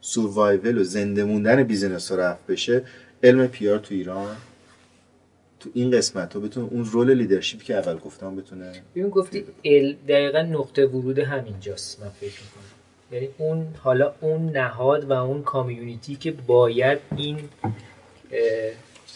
survival 0.00 0.78
و 0.78 0.84
زنده 0.84 1.24
موندن 1.24 1.62
business 1.62 2.12
رفع 2.12 2.46
بشه 2.46 2.82
علم 3.22 3.46
PR 3.46 3.78
تو 3.78 3.94
ایران 3.94 4.36
تو 5.60 5.70
این 5.74 5.90
قسمت 5.90 6.34
ها 6.34 6.40
بتونه 6.40 6.68
اون 6.70 6.84
role 6.84 7.14
leadership 7.14 7.59
ی 7.59 7.64
که 7.64 7.76
اول 7.76 7.96
گفتم 7.96 8.36
بتونه 8.36 8.72
ببین 8.94 9.08
گفتی 9.08 9.44
دقیقا 10.08 10.42
نقطه 10.42 10.86
ورود 10.86 11.18
همینجاست 11.18 12.00
من 12.00 12.08
فکر 12.08 12.40
می‌کنم. 12.42 12.69
یعنی 13.12 13.28
اون 13.38 13.74
حالا 13.78 14.14
اون 14.20 14.50
نهاد 14.56 15.04
و 15.04 15.12
اون 15.12 15.42
کامیونیتی 15.42 16.16
که 16.16 16.30
باید 16.30 16.98
این 17.16 17.48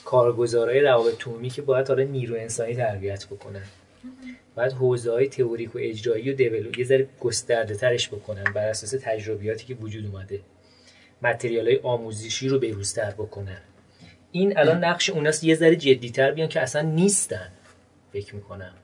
کارگزارای 0.05 0.81
روابط 0.81 1.27
عمومی 1.27 1.51
که 1.51 1.63
باید 1.63 1.89
حالا 1.89 2.03
نیرو 2.03 2.37
انسانی 2.37 2.75
تربیت 2.75 3.27
بکنن. 3.27 3.65
باید 4.57 4.73
حوزه 4.73 5.13
های 5.13 5.29
تئوریک 5.29 5.77
و 5.77 5.79
اجرایی 5.83 6.31
و 6.31 6.35
دیولو 6.35 6.79
یه 6.79 6.85
ذره 6.85 7.09
گسترده 7.21 7.75
ترش 7.75 8.09
بکنن 8.09 8.45
بر 8.45 8.69
اساس 8.69 8.95
تجربیاتی 9.03 9.67
که 9.67 9.75
وجود 9.75 10.07
اومده. 10.07 10.41
متریال 11.23 11.67
های 11.67 11.81
آموزشی 11.83 12.49
رو 12.49 12.59
بهروزتر 12.59 13.11
بکنن. 13.11 13.61
این 14.33 14.59
الان 14.59 14.85
نقش 14.85 15.11
اوناست 15.11 15.45
یه 15.45 15.55
ذره 15.55 15.77
جدیتر 15.77 16.31
بیان 16.31 16.49
که 16.49 16.61
اصلا 16.61 16.83
نیستن. 16.83 17.49
فکر 18.13 18.35
می‌کنم. 18.35 18.75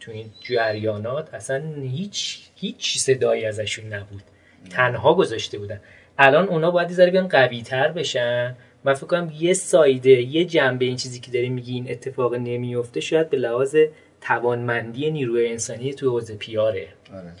تو 0.00 0.12
این 0.12 0.30
جریانات 0.40 1.34
اصلا 1.34 1.74
هیچ 1.82 2.40
هیچ 2.56 2.98
صدایی 2.98 3.44
ازشون 3.44 3.92
نبود. 3.92 4.22
تنها 4.70 5.14
گذاشته 5.14 5.58
بودن. 5.58 5.80
الان 6.18 6.48
اونا 6.48 6.70
باید 6.70 6.92
ذره 6.92 7.10
بیان 7.10 7.28
قوی 7.28 7.62
تر 7.62 7.88
بشن 7.88 8.56
من 8.84 8.94
فکر 8.94 9.06
کنم 9.06 9.32
یه 9.38 9.54
سایده 9.54 10.10
یه 10.10 10.44
جنبه 10.44 10.84
این 10.84 10.96
چیزی 10.96 11.20
که 11.20 11.30
داری 11.30 11.48
میگی 11.48 11.72
این 11.72 11.90
اتفاق 11.90 12.34
نمیفته 12.34 13.00
شاید 13.00 13.30
به 13.30 13.36
لحاظ 13.36 13.76
توانمندی 14.20 15.10
نیروی 15.10 15.48
انسانی 15.48 15.94
تو 15.94 16.10
حوزه 16.10 16.34
پیاره 16.34 16.88
آره. 17.14 17.32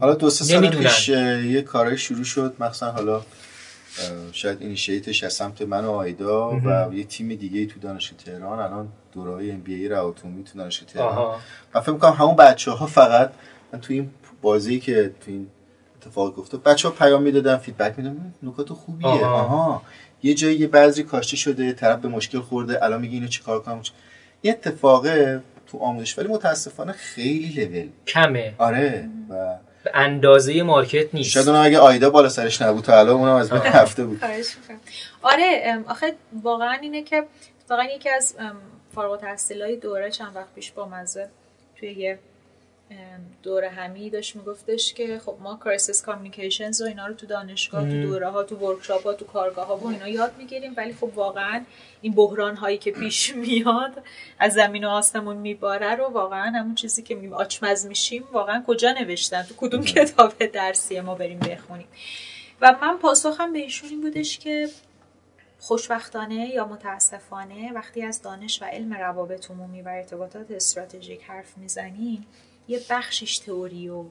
حالا 0.00 0.14
دو 0.14 0.30
سه 0.30 0.44
سال. 0.44 0.70
پیش 0.70 1.08
یه 1.08 1.62
کارهای 1.62 1.98
شروع 1.98 2.24
شد. 2.24 2.54
مخصوصا 2.60 2.90
حالا 2.90 3.22
شاید 4.32 4.62
اینیشیتش 4.62 5.24
از 5.24 5.32
سمت 5.32 5.62
من 5.62 5.84
و 5.84 5.90
آیدا 5.90 6.50
و 6.50 6.94
یه 6.94 7.04
تیم 7.04 7.28
دیگه 7.28 7.66
تو 7.66 7.80
دانشگاه 7.80 8.18
تهران. 8.18 8.58
الان 8.58 8.88
دوره 9.12 9.32
های 9.32 9.50
ام 9.50 9.60
بی 9.60 9.74
ای 9.74 9.88
تو 9.88 10.12
دانشگاه 10.56 10.88
تهران. 10.88 11.08
آها. 11.08 11.40
من 11.74 11.80
فکر 11.80 11.92
می‌کنم 11.92 12.12
همون 12.12 12.36
بچه 12.36 12.70
ها 12.70 12.86
فقط 12.86 13.32
من 13.72 13.80
تو 13.80 13.92
این 13.92 14.10
بازی 14.42 14.80
که 14.80 15.12
تو 15.20 15.30
این 15.30 15.46
اتفاق 16.00 16.36
گفته 16.36 16.56
بچه 16.56 16.88
ها 16.88 16.94
پیام 16.94 17.22
می‌دادن 17.22 17.56
feedback 17.56 17.94
می‌دادن. 17.98 18.34
نکات 18.42 18.72
خوبیه. 18.72 19.08
آها. 19.08 19.42
آها. 19.42 19.82
یه 20.22 20.34
جایی 20.34 20.56
یه 20.56 20.66
بذری 20.66 21.02
کاشته 21.02 21.36
شده 21.36 21.72
طرف 21.72 21.98
به 21.98 22.08
مشکل 22.08 22.40
خورده 22.40 22.84
الان 22.84 23.00
میگه 23.00 23.14
اینو 23.14 23.28
چیکار 23.28 23.62
کنم؟ 23.62 23.82
یه 24.42 24.52
اتفاقه 24.52 25.42
تو 25.66 25.78
آموزش 25.78 26.18
ولی 26.18 26.28
متاسفانه 26.28 26.92
خیلی 26.92 27.64
لول 27.64 27.88
کمه. 28.06 28.54
آره. 28.58 29.08
و 29.28 29.56
به 29.84 29.90
اندازه 29.94 30.62
market 30.62 31.14
نیست. 31.14 31.30
شاید 31.30 31.48
اونم 31.48 31.64
اگه 31.64 31.78
آیدا 31.78 32.10
بالا 32.10 32.28
سرش 32.28 32.62
نبود 32.62 32.84
تا 32.84 32.98
الان 32.98 33.14
اونم 33.16 33.34
از 33.34 33.50
بین 33.50 33.62
رفته 33.62 34.04
بود. 34.04 34.18
خواهش 34.18 34.56
می‌کنم. 34.56 34.80
آره 35.22 35.62
ام، 35.64 35.84
آخه 35.88 36.14
واقعا 36.42 36.72
اینه 36.72 37.02
که 37.02 37.26
واقعا 37.70 37.84
یکی 37.84 38.10
از 38.10 38.34
فارغ 38.94 39.10
التحصیلای 39.10 39.76
دوره 39.76 40.10
چند 40.10 40.36
وقت 40.36 40.54
پیش 40.54 40.72
با 40.72 40.88
مزه 40.88 41.28
توی 41.76 41.92
یه 41.92 42.18
ام، 42.90 43.20
دوره 43.42 43.68
همی 43.68 44.10
داشت 44.10 44.36
میگفتش 44.36 44.94
که 44.94 45.18
خب 45.18 45.36
ما 45.40 45.58
crisis 45.64 46.02
communications 46.02 46.82
و 46.82 46.84
اینا 46.84 47.06
رو 47.06 47.14
تو 47.14 47.26
دانشگاه 47.26 47.90
تو 47.90 48.02
دوره 48.02 48.28
ها 48.28 48.42
تو 48.42 48.56
workshop 48.56 49.02
ها 49.02 49.12
تو 49.12 49.24
کارگاه 49.24 49.66
ها 49.66 49.76
و 49.76 49.86
اینا 49.86 50.08
یاد 50.08 50.34
می‌گیریم. 50.38 50.74
ولی 50.76 50.92
خب 50.92 51.10
واقعا 51.14 51.64
این 52.00 52.12
بحران 52.12 52.56
هایی 52.56 52.78
که 52.78 52.90
پیش 52.90 53.34
میاد 53.46 54.02
از 54.38 54.52
زمین 54.52 54.84
و 54.84 54.88
آسمون 54.88 55.36
میباره 55.36 55.94
رو 55.94 56.04
واقعا 56.04 56.50
همون 56.50 56.74
چیزی 56.74 57.02
که 57.02 57.14
می 57.14 57.28
آچمز 57.28 57.86
میشیم 57.86 58.24
واقعا 58.32 58.64
کجا 58.66 58.92
نوشتن؟ 58.92 59.42
تو 59.42 59.54
کدوم 59.56 59.84
کتاب 59.84 60.46
درسی 60.46 61.00
ما 61.00 61.14
بریم 61.14 61.38
بخونیم؟ 61.38 61.88
و 62.60 62.76
من 62.82 62.98
پاسخم 62.98 63.52
به 63.52 63.58
ایشون 63.58 63.88
این 63.88 64.00
بودش 64.00 64.38
که 64.38 64.68
خوشبختانه 65.58 66.48
یا 66.48 66.66
متاسفانه 66.66 67.72
وقتی 67.72 68.02
از 68.02 68.22
دانش 68.22 68.62
و 68.62 68.64
علم 68.64 68.94
روابط 68.94 69.50
عمومی 69.50 69.82
و 69.82 69.88
ارتباطات 69.88 70.50
استراتژیک 70.50 71.22
حرف 71.24 71.58
می‌زنیم 71.58 72.26
یه 72.70 72.80
بخشش 72.90 73.38
تئوری 73.38 73.88
و 73.88 74.04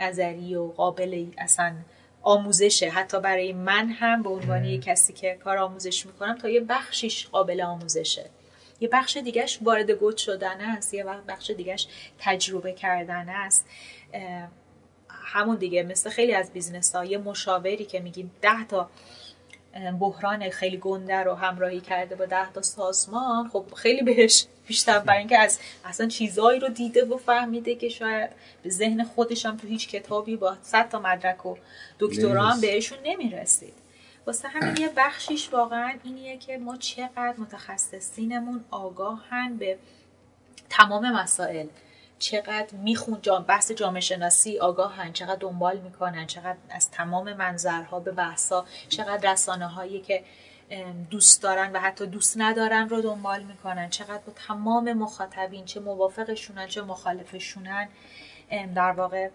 نظری 0.00 0.54
و 0.54 0.68
قابل 0.68 1.26
اصلا 1.38 1.76
آموزشه 2.22 2.88
حتی 2.88 3.20
برای 3.20 3.52
من 3.52 3.88
هم 3.88 4.22
به 4.22 4.28
عنوان 4.28 4.64
یک 4.64 4.82
کسی 4.82 5.12
که 5.12 5.38
کار 5.44 5.58
آموزش 5.58 6.06
می‌کنم 6.06 6.38
تا 6.38 6.48
یه 6.48 6.60
بخشیش 6.60 7.26
قابل 7.26 7.60
آموزشه. 7.60 8.30
یه 8.80 8.88
بخش 8.88 9.16
دیگهش 9.16 9.58
وارد 9.62 9.90
گوت 9.90 10.16
شدن 10.16 10.60
است 10.60 10.94
یه 10.94 11.04
بخش 11.04 11.50
دیگهش 11.50 11.86
تجربه 12.18 12.72
کردن 12.72 13.28
است. 13.28 13.66
همون 15.08 15.56
دیگه 15.56 15.82
مثل 15.82 16.10
خیلی 16.10 16.34
از 16.34 16.52
business 16.52 16.96
ها 16.96 17.04
یه 17.04 17.18
مشاوری 17.18 17.84
که 17.84 18.00
میگیم 18.00 18.30
ده 18.42 18.64
تا 18.68 18.90
بحران 20.00 20.50
خیلی 20.50 20.76
گنده 20.76 21.16
رو 21.16 21.34
همراهی 21.34 21.80
کرده 21.80 22.14
با 22.14 22.24
ده 22.24 22.52
تا 22.52 22.62
سازمان 22.62 23.48
خب 23.48 23.64
خیلی 23.76 24.02
بهش 24.02 24.46
بیشتر 24.66 24.98
برای 24.98 25.18
اینکه 25.18 25.38
از 25.38 25.58
اصلا 25.84 26.08
چیزهایی 26.08 26.60
رو 26.60 26.68
دیده 26.68 27.04
و 27.04 27.16
فهمیده 27.16 27.74
که 27.74 27.88
شاید 27.88 28.30
به 28.62 28.70
ذهن 28.70 29.04
خودش 29.04 29.46
هم 29.46 29.56
تو 29.56 29.66
هیچ 29.66 29.88
کتابی 29.88 30.36
با 30.36 30.56
صد 30.62 30.88
تا 30.88 31.00
مدرک 31.00 31.46
و 31.46 31.56
دکترا 31.98 32.42
هم 32.42 32.60
بهشون 32.60 32.98
نمی‌رسید. 33.04 33.74
واسه 34.26 34.48
همین 34.48 34.76
یه 34.76 34.90
بخشیش 34.96 35.52
واقعا 35.52 35.92
اینیه 36.04 36.36
که 36.36 36.58
ما 36.58 36.76
چقدر 36.76 37.34
متخصصینمون 37.38 38.64
آگاهن 38.70 39.56
به 39.56 39.78
تمام 40.70 41.12
مسائل. 41.12 41.66
چقدر 42.18 42.74
میخون 42.74 43.18
جام 43.22 43.42
بحث 43.42 43.72
جامعه 43.72 44.00
شناسی 44.00 44.58
آگاهن 44.58 45.12
چقدر 45.12 45.36
دنبال 45.40 45.78
می‌کنن 45.78 46.26
چقدر 46.26 46.56
از 46.70 46.90
تمام 46.90 47.32
منظرها 47.32 48.00
به 48.00 48.12
بحثا 48.12 48.64
چقدر 48.88 49.32
رسانه 49.32 49.66
هایی 49.66 50.00
که 50.00 50.24
دوست 51.10 51.42
دارن 51.42 51.72
و 51.72 51.78
حتی 51.78 52.06
دوست 52.06 52.34
ندارن 52.36 52.88
رو 52.88 53.00
دنبال 53.00 53.42
می‌کنن 53.42 53.90
چقدر 53.90 54.22
با 54.26 54.32
تمام 54.46 54.92
مخاطبین 54.92 55.64
چه 55.64 55.80
موافقشونن 55.80 56.66
چه 56.66 56.82
مخالفشونن 56.82 57.88
در 58.74 58.90
واقع 58.90 59.30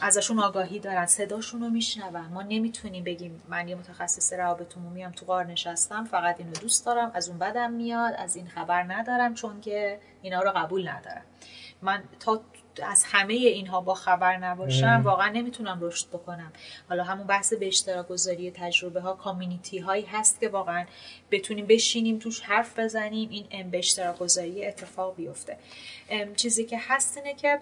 ازشون 0.00 0.38
آگاهی 0.38 0.78
دارن 0.78 1.06
صداشون 1.06 1.60
رو 1.60 1.68
میشنون. 1.68 2.20
ما 2.20 2.42
نمی‌تونیم 2.42 3.04
بگیم 3.04 3.42
من 3.48 3.68
یه 3.68 3.74
متخصص 3.74 4.32
روابط 4.32 4.76
عمومی 4.76 5.02
هم 5.02 5.12
تو 5.12 5.26
قار 5.26 5.44
نشستم 5.44 6.04
فقط 6.04 6.36
اینو 6.38 6.52
دوست 6.52 6.86
دارم 6.86 7.10
از 7.14 7.28
اون 7.28 7.38
بدم 7.38 7.72
میاد 7.72 8.14
از 8.18 8.36
این 8.36 8.48
خبر 8.48 8.82
ندارم 8.82 9.34
چون 9.34 9.60
که 9.60 10.00
اینا 10.22 10.40
رو 10.40 10.52
قبول 10.56 10.88
ندارم. 10.88 11.22
من 11.82 12.04
تا 12.20 12.40
از 12.82 13.04
همه 13.04 13.34
اینها 13.34 13.80
با 13.80 13.94
خبر 13.94 14.36
نباشم 14.36 15.02
واقعا 15.04 15.28
نمی‌تونم 15.28 15.78
رشد 15.80 16.08
بکنم. 16.08 16.52
حالا 16.88 17.04
همون 17.04 17.26
بحث 17.26 17.52
به 17.52 17.66
اشتراک 17.66 18.08
گذاری 18.08 18.50
تجربه 18.50 19.00
ها 19.00 19.14
کامیونیتی 19.14 19.78
هایی 19.78 20.04
هست 20.04 20.40
که 20.40 20.48
واقعا 20.48 20.86
بتونیم 21.30 21.66
بشینیم 21.66 22.18
توش 22.18 22.40
حرف 22.40 22.78
بزنیم 22.78 23.46
این 23.50 23.70
به 23.70 23.78
اشتراک 23.78 24.18
گذاری 24.18 24.66
اتفاق 24.66 25.16
بیفته. 25.16 25.58
چیزی 26.36 26.64
که 26.64 26.78
هست 26.80 27.16
اینه 27.16 27.34
که 27.34 27.60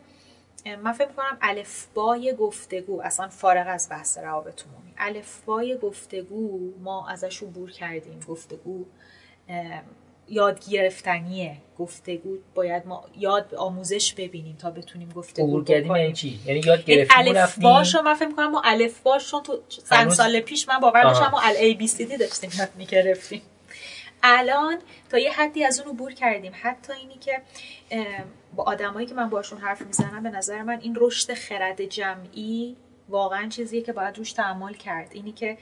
من 0.82 0.92
فکر 0.92 1.12
کنم 1.12 1.38
الفبای 1.42 2.34
گفتگو 2.38 3.00
اصلا 3.02 3.28
فارغ 3.28 3.66
از 3.68 3.88
بحث 3.90 4.18
روابط 4.18 4.62
عمومی 4.66 4.94
الفبای 4.98 5.78
گفتگو 5.78 6.72
ما 6.80 7.08
ازش 7.08 7.42
عبور 7.42 7.70
کردیم 7.70 8.20
گفتگو 8.28 8.84
یاد 10.28 10.68
گرفتنیه. 10.70 11.56
گفتگو 11.78 12.36
باید 12.54 12.86
ما 12.86 13.04
یاد 13.18 13.54
آموزش 13.54 14.14
ببینیم 14.14 14.56
تا 14.56 14.70
بتونیم 14.70 15.08
گفتگو 15.08 15.60
بکنیم 15.60 15.96
یعنی 15.96 16.12
چی؟ 16.12 16.40
یعنی 16.46 16.60
یاد 16.64 16.84
گرفتیم 16.84 17.36
الف 17.36 17.58
باشو 17.58 18.02
من 18.02 18.14
فکر 18.14 18.28
می‌کنم 18.28 18.50
ما 18.50 18.62
الف 18.64 19.00
باشون 19.00 19.42
تو 19.42 19.62
چند 19.88 20.10
سال 20.10 20.40
پیش 20.40 20.68
من 20.68 20.78
باور 20.78 21.02
داشتم 21.02 21.30
ما 21.30 21.40
ال 21.40 21.56
ای 21.56 21.74
بی 21.74 21.86
سی 21.86 22.04
دی 22.04 22.16
داشتیم 22.16 22.50
یاد 22.58 22.68
می‌گرفتیم. 22.76 23.42
الان 24.22 24.78
تا 25.10 25.18
یه 25.18 25.32
حدی 25.32 25.64
از 25.64 25.80
اون 25.80 25.94
عبور 25.94 26.12
کردیم. 26.12 26.52
حتی 26.62 26.92
اینی 26.92 27.14
که 27.14 27.42
با 28.56 28.64
آدمایی 28.64 29.06
که 29.06 29.14
من 29.14 29.30
باشون 29.30 29.58
حرف 29.58 29.82
می‌زنم 29.82 30.22
به 30.22 30.30
نظر 30.30 30.62
من 30.62 30.80
این 30.80 30.96
رشد 31.00 31.34
خرد 31.34 31.84
جمعی 31.84 32.76
واقعا 33.08 33.48
چیزیه 33.48 33.82
که 33.82 33.92
باید 33.92 34.18
روش 34.18 34.32
تعمل 34.32 34.74
کرد. 34.74 35.10
اینی 35.12 35.32
که 35.32 35.58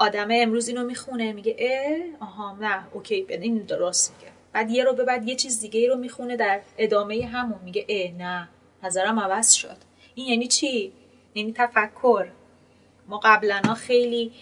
آدمه 0.00 0.38
امروز 0.42 0.68
اینو 0.68 0.84
می‌خونه 0.84 1.32
میگه 1.32 1.56
اه 1.58 1.98
آها 2.20 2.56
نه 2.60 2.84
اوکی 2.92 3.26
این 3.28 3.58
درست 3.58 4.14
میگه. 4.14 4.32
بعد 4.52 4.70
یه 4.70 4.84
رو 4.84 4.94
به 4.94 5.04
بعد 5.04 5.28
یه 5.28 5.34
چیز 5.34 5.60
دیگه 5.60 5.88
رو 5.88 5.96
می‌خونه 5.96 6.36
در 6.36 6.60
ادامه 6.78 7.26
همون 7.26 7.58
میگه 7.64 7.86
اه 7.88 8.12
نه 8.12 8.48
نظرم 8.82 9.20
عوض 9.20 9.52
شد. 9.52 9.76
این 10.14 10.26
یعنی 10.26 10.46
چی؟ 10.46 10.92
یعنی 11.34 11.52
تفکر. 11.52 12.26
ما 13.08 13.20
قبلا 13.24 13.74
خیلی 13.74 14.32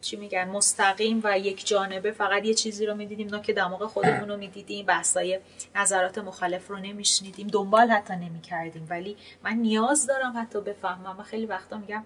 چی 0.00 0.16
میگن 0.16 0.48
مستقیم 0.48 1.20
و 1.24 1.38
یک 1.38 1.66
جانبه 1.66 2.12
فقط 2.12 2.44
یه 2.44 2.54
چیزی 2.54 2.86
رو 2.86 2.94
می‌دیدیم 2.94 3.42
که 3.42 3.52
دماغ 3.52 3.86
خودمون 3.86 4.28
رو 4.28 4.36
می‌دیدیم 4.36 4.86
بحثای 4.86 5.40
نظرات 5.74 6.18
مخالف 6.18 6.68
رو 6.68 6.78
نمیشنیدیم 6.78 7.46
دنبال 7.46 7.90
حتی 7.90 8.16
نمی‌کردیم. 8.16 8.86
ولی 8.90 9.16
من 9.42 9.52
نیاز 9.52 10.06
دارم 10.06 10.34
حتی 10.36 10.60
بفهمم 10.60 11.16
من 11.16 11.24
خیلی 11.24 11.46
وقتا 11.46 11.78
میگم 11.78 12.04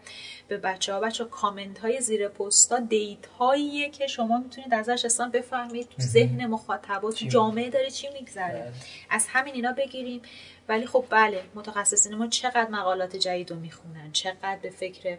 به 0.49 0.57
بچه 0.57 0.95
ها 0.95 1.01
بچه 1.01 1.25
ها 1.25 1.31
کامنت 1.31 1.79
های 1.79 2.01
زیر 2.01 2.29
پستا 2.29 2.79
دیت 2.79 3.27
هاییه 3.27 3.91
که 3.91 4.07
شما 4.07 4.39
می‌تونید 4.39 4.75
ازش 4.75 5.05
اصلا 5.05 5.29
بفهمید 5.29 5.89
تو 5.89 6.03
ذهن 6.03 6.47
مخاطبات 6.47 7.15
تو 7.15 7.27
جامعه 7.27 7.71
داره 7.71 7.91
چی 7.91 8.09
میگذره. 8.21 8.61
بله. 8.61 8.73
از 9.11 9.27
همین 9.29 9.55
اینا 9.55 9.73
بگیریم. 9.73 10.23
ولی 10.69 10.87
خب 10.87 11.05
بله 11.11 11.43
متخصصین 11.55 12.15
ما 12.15 12.27
چقدر 12.27 12.69
مقالات 12.69 13.17
جدید 13.17 13.51
رو 13.51 13.57
می‌خونن 13.57 14.13
چقدر 14.13 14.59
به 14.63 14.71
فکر 14.71 15.19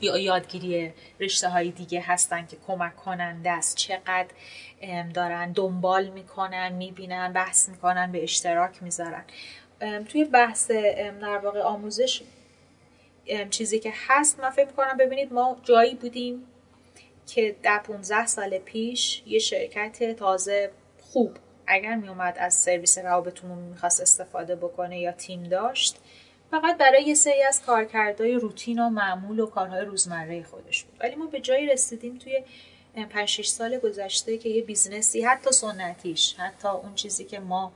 یا 0.00 0.18
یادگیری 0.18 0.92
رشته 1.20 1.48
های 1.48 1.70
دیگه 1.70 2.00
هستن 2.00 2.46
که 2.46 2.56
کمک 2.66 2.96
کننده 2.96 3.50
است 3.50 3.76
چقدر 3.76 4.26
دارن 5.14 5.52
دنبال 5.52 6.08
می‌کنن 6.08 6.72
می‌بینن 6.72 7.32
بحث 7.32 7.68
می‌کنن 7.68 8.12
به 8.12 8.22
اشتراک 8.22 8.82
می‌ذارن. 8.82 9.24
توی 10.08 10.24
بحث 10.24 10.70
در 11.20 11.38
واقع 11.38 11.60
آموزش 11.60 12.22
چیزی 13.50 13.78
که 13.78 13.92
هست 14.08 14.40
من 14.40 14.50
فکر 14.50 14.66
می‌کنم 14.66 14.96
ببینید 14.96 15.32
ما 15.32 15.56
جایی 15.62 15.94
بودیم 15.94 16.46
که 17.26 17.56
در 17.62 17.78
15 17.78 18.26
سال 18.26 18.58
پیش 18.58 19.22
یه 19.26 19.38
شرکت 19.38 20.16
تازه 20.16 20.70
خوب 21.00 21.36
اگر 21.66 21.94
میومد 21.94 22.36
از 22.38 22.54
سرویس 22.54 22.98
روابط 22.98 23.44
عمومی 23.44 23.68
می‌خواست 23.68 24.00
استفاده 24.00 24.56
بکنه 24.56 25.00
یا 25.00 25.12
تیم 25.12 25.42
داشت 25.42 25.96
فقط 26.52 26.78
برای 26.78 27.02
یه 27.02 27.14
سری 27.14 27.42
از 27.42 27.62
کارکردهای 27.62 28.34
روتین 28.34 28.78
و 28.78 28.88
معمول 28.88 29.40
و 29.40 29.46
کارهای 29.46 29.84
روزمره 29.84 30.42
خودش 30.42 30.84
بود. 30.84 30.96
ولی 31.00 31.14
ما 31.14 31.26
به 31.26 31.40
جایی 31.40 31.66
رسیدیم 31.66 32.18
توی 32.18 32.44
5 33.10 33.28
6 33.28 33.46
سال 33.46 33.78
گذشته 33.78 34.38
که 34.38 34.48
یه 34.48 34.62
business 34.62 35.15
ی 35.15 35.22
حتی 35.22 35.52
سنتیش 35.52 36.34
حتی 36.34 36.68
اون 36.68 36.94
چیزی 36.94 37.24
که 37.24 37.40
ما 37.40 37.72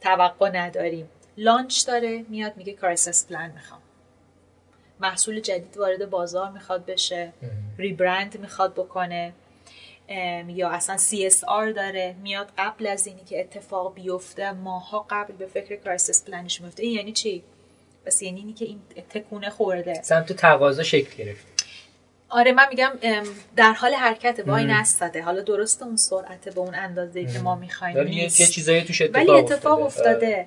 توقع 0.00 0.50
نداریم 0.50 1.08
launch 1.36 1.86
داره 1.86 2.24
میاد 2.28 2.56
میگه 2.56 2.72
crisis 2.72 3.26
plan 3.26 3.50
می‌خوام. 3.50 3.80
محصول 5.00 5.40
جدید 5.40 5.76
وارد 5.76 6.10
بازار 6.10 6.50
می‌خواد 6.50 6.86
بشه 6.86 7.32
rebrand 7.78 8.40
می‌خواد 8.40 8.74
بکنه 8.74 9.32
یا 10.48 10.68
اصلا 10.68 10.96
CSR 10.96 11.74
داره 11.76 12.16
میاد 12.22 12.52
قبل 12.58 12.86
از 12.86 13.06
اینی 13.06 13.24
که 13.24 13.40
اتفاق 13.40 13.94
بیفته 13.94 14.52
ماها 14.52 15.06
قبل 15.10 15.34
به 15.34 15.46
فکر 15.46 15.76
crisis 15.76 16.24
plan 16.24 16.48
ش 16.48 16.60
میفته. 16.60 16.82
این 16.82 16.92
یعنی 16.92 17.12
چی؟ 17.12 17.42
پس 18.06 18.22
یعنی 18.22 18.40
اینی 18.40 18.52
که 18.52 18.64
این 18.64 18.80
تکونه 19.10 19.50
خورده. 19.50 20.02
سمت 20.02 20.32
تقاضا 20.32 20.82
شکل 20.82 21.24
گرفت. 21.24 21.46
آره 22.28 22.52
من 22.52 22.66
میگم 22.70 22.90
در 23.56 23.72
حال 23.72 23.94
حرکت 23.94 24.40
وای 24.46 24.64
نستاده. 24.64 25.22
حالا 25.22 25.42
درسته 25.42 25.84
اون 25.84 25.96
سرعت 25.96 26.48
به 26.48 26.60
اون 26.60 26.74
اندازه 26.74 27.26
که 27.26 27.38
ما 27.38 27.54
می‌خوایم 27.54 27.96
ولی 27.96 28.14
یه 28.14 28.28
چیزایی 28.28 28.82
توش 28.84 29.02
اتفاق 29.02 29.22
ولی 29.22 29.30
اتفاق 29.30 29.82
افتاده, 29.82 30.10
افتاده. 30.10 30.46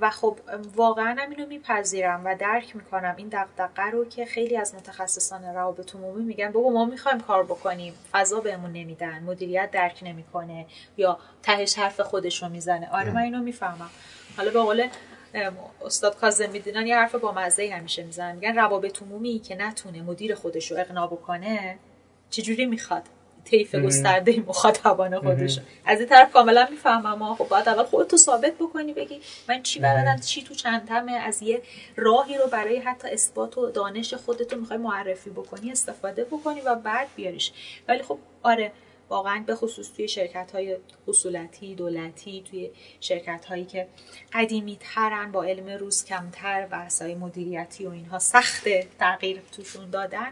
و 0.00 0.10
خب 0.10 0.38
واقعا 0.74 1.16
هم 1.18 1.30
اینو 1.30 1.46
میپذیرم 1.46 2.22
و 2.24 2.36
درک 2.36 2.76
می‌کنم. 2.76 3.14
این 3.16 3.28
دقدقه 3.28 3.90
رو 3.90 4.04
که 4.04 4.24
خیلی 4.24 4.56
از 4.56 4.74
متخصصان 4.74 5.44
روابط 5.44 5.94
عمومی 5.94 6.24
میگن 6.24 6.52
بابا 6.52 6.70
ما 6.70 6.84
می‌خوایم 6.84 7.20
کار 7.20 7.44
بکنیم. 7.44 7.94
فضا 8.12 8.40
بهمون 8.40 8.72
نمیدن. 8.72 9.22
مدیریت 9.22 9.70
درک 9.70 10.00
نمی‌کنه. 10.02 10.66
یا 10.96 11.18
تهش 11.42 11.78
حرف 11.78 12.00
خودش 12.00 12.42
رو 12.42 12.48
می‌زنه. 12.48 12.88
آره 12.92 13.10
من 13.10 13.22
اینو 13.22 13.42
می‌فهمم. 13.42 13.90
حالا 14.36 14.50
به 14.50 14.60
قول 14.60 14.88
استاد 15.84 16.16
کاظم 16.16 16.50
می‌دونن 16.50 16.86
یه 16.86 16.96
حرف 16.96 17.14
با 17.14 17.32
مزه 17.32 17.70
همیشه 17.70 18.02
می‌زنن. 18.02 18.34
میگن 18.34 18.56
روابط 18.56 19.02
عمومی 19.02 19.38
که 19.38 19.54
نتونه 19.54 20.02
مدیر 20.02 20.34
خودش 20.34 20.70
رو 20.70 20.78
اقناع 20.78 21.06
بکنه 21.06 21.78
چجوری 22.30 22.66
می‌خواد؟ 22.66 23.02
طیف 23.44 23.74
گسترده 23.74 24.40
مخاطبان 24.46 25.18
خودش 25.20 25.58
از 25.84 26.00
این 26.00 26.08
طرف 26.08 26.32
کاملا 26.32 26.66
می‌فهمم. 26.70 27.18
ما 27.18 27.34
خب 27.34 27.48
باید 27.48 27.68
اول 27.68 27.82
خودتو 27.82 28.16
ثابت 28.16 28.52
بکنی 28.54 28.92
بگی 28.92 29.20
من 29.48 29.62
چی 29.62 29.80
بلدم 29.80 30.20
چی 30.20 30.42
تو 30.42 30.54
چندتمه؟ 30.54 31.12
از 31.12 31.42
یه 31.42 31.62
راهی 31.96 32.38
رو 32.38 32.46
برای 32.46 32.76
حتی 32.76 33.08
اثبات 33.08 33.58
و 33.58 33.70
دانش 33.70 34.14
خودتو 34.14 34.56
می‌خوای 34.56 34.78
معرفی 34.78 35.30
بکنی 35.30 35.72
استفاده 35.72 36.24
بکنی 36.24 36.60
و 36.60 36.74
بعد 36.74 37.08
بیاریش. 37.16 37.52
ولی 37.88 38.02
خب 38.02 38.18
آره 38.42 38.72
واقعا 39.08 39.44
به 39.46 39.54
خصوص 39.54 39.92
توی 39.92 40.08
شرکت 40.08 40.52
های 40.52 40.76
حصولتی 41.06 41.74
دولتی 41.74 42.42
توی 42.50 42.70
شرکت 43.00 43.44
هایی 43.44 43.64
که 43.64 43.88
قدیمی 44.32 44.78
ترن 44.80 45.32
با 45.32 45.44
علم 45.44 45.70
روز 45.70 46.04
کمتر 46.04 46.66
بحث 46.66 47.02
های 47.02 47.14
مدیریتی 47.14 47.86
و 47.86 47.90
اینها 47.90 48.18
سخت 48.18 48.68
تغییر 48.98 49.42
توشون 49.52 49.90
دادن. 49.90 50.30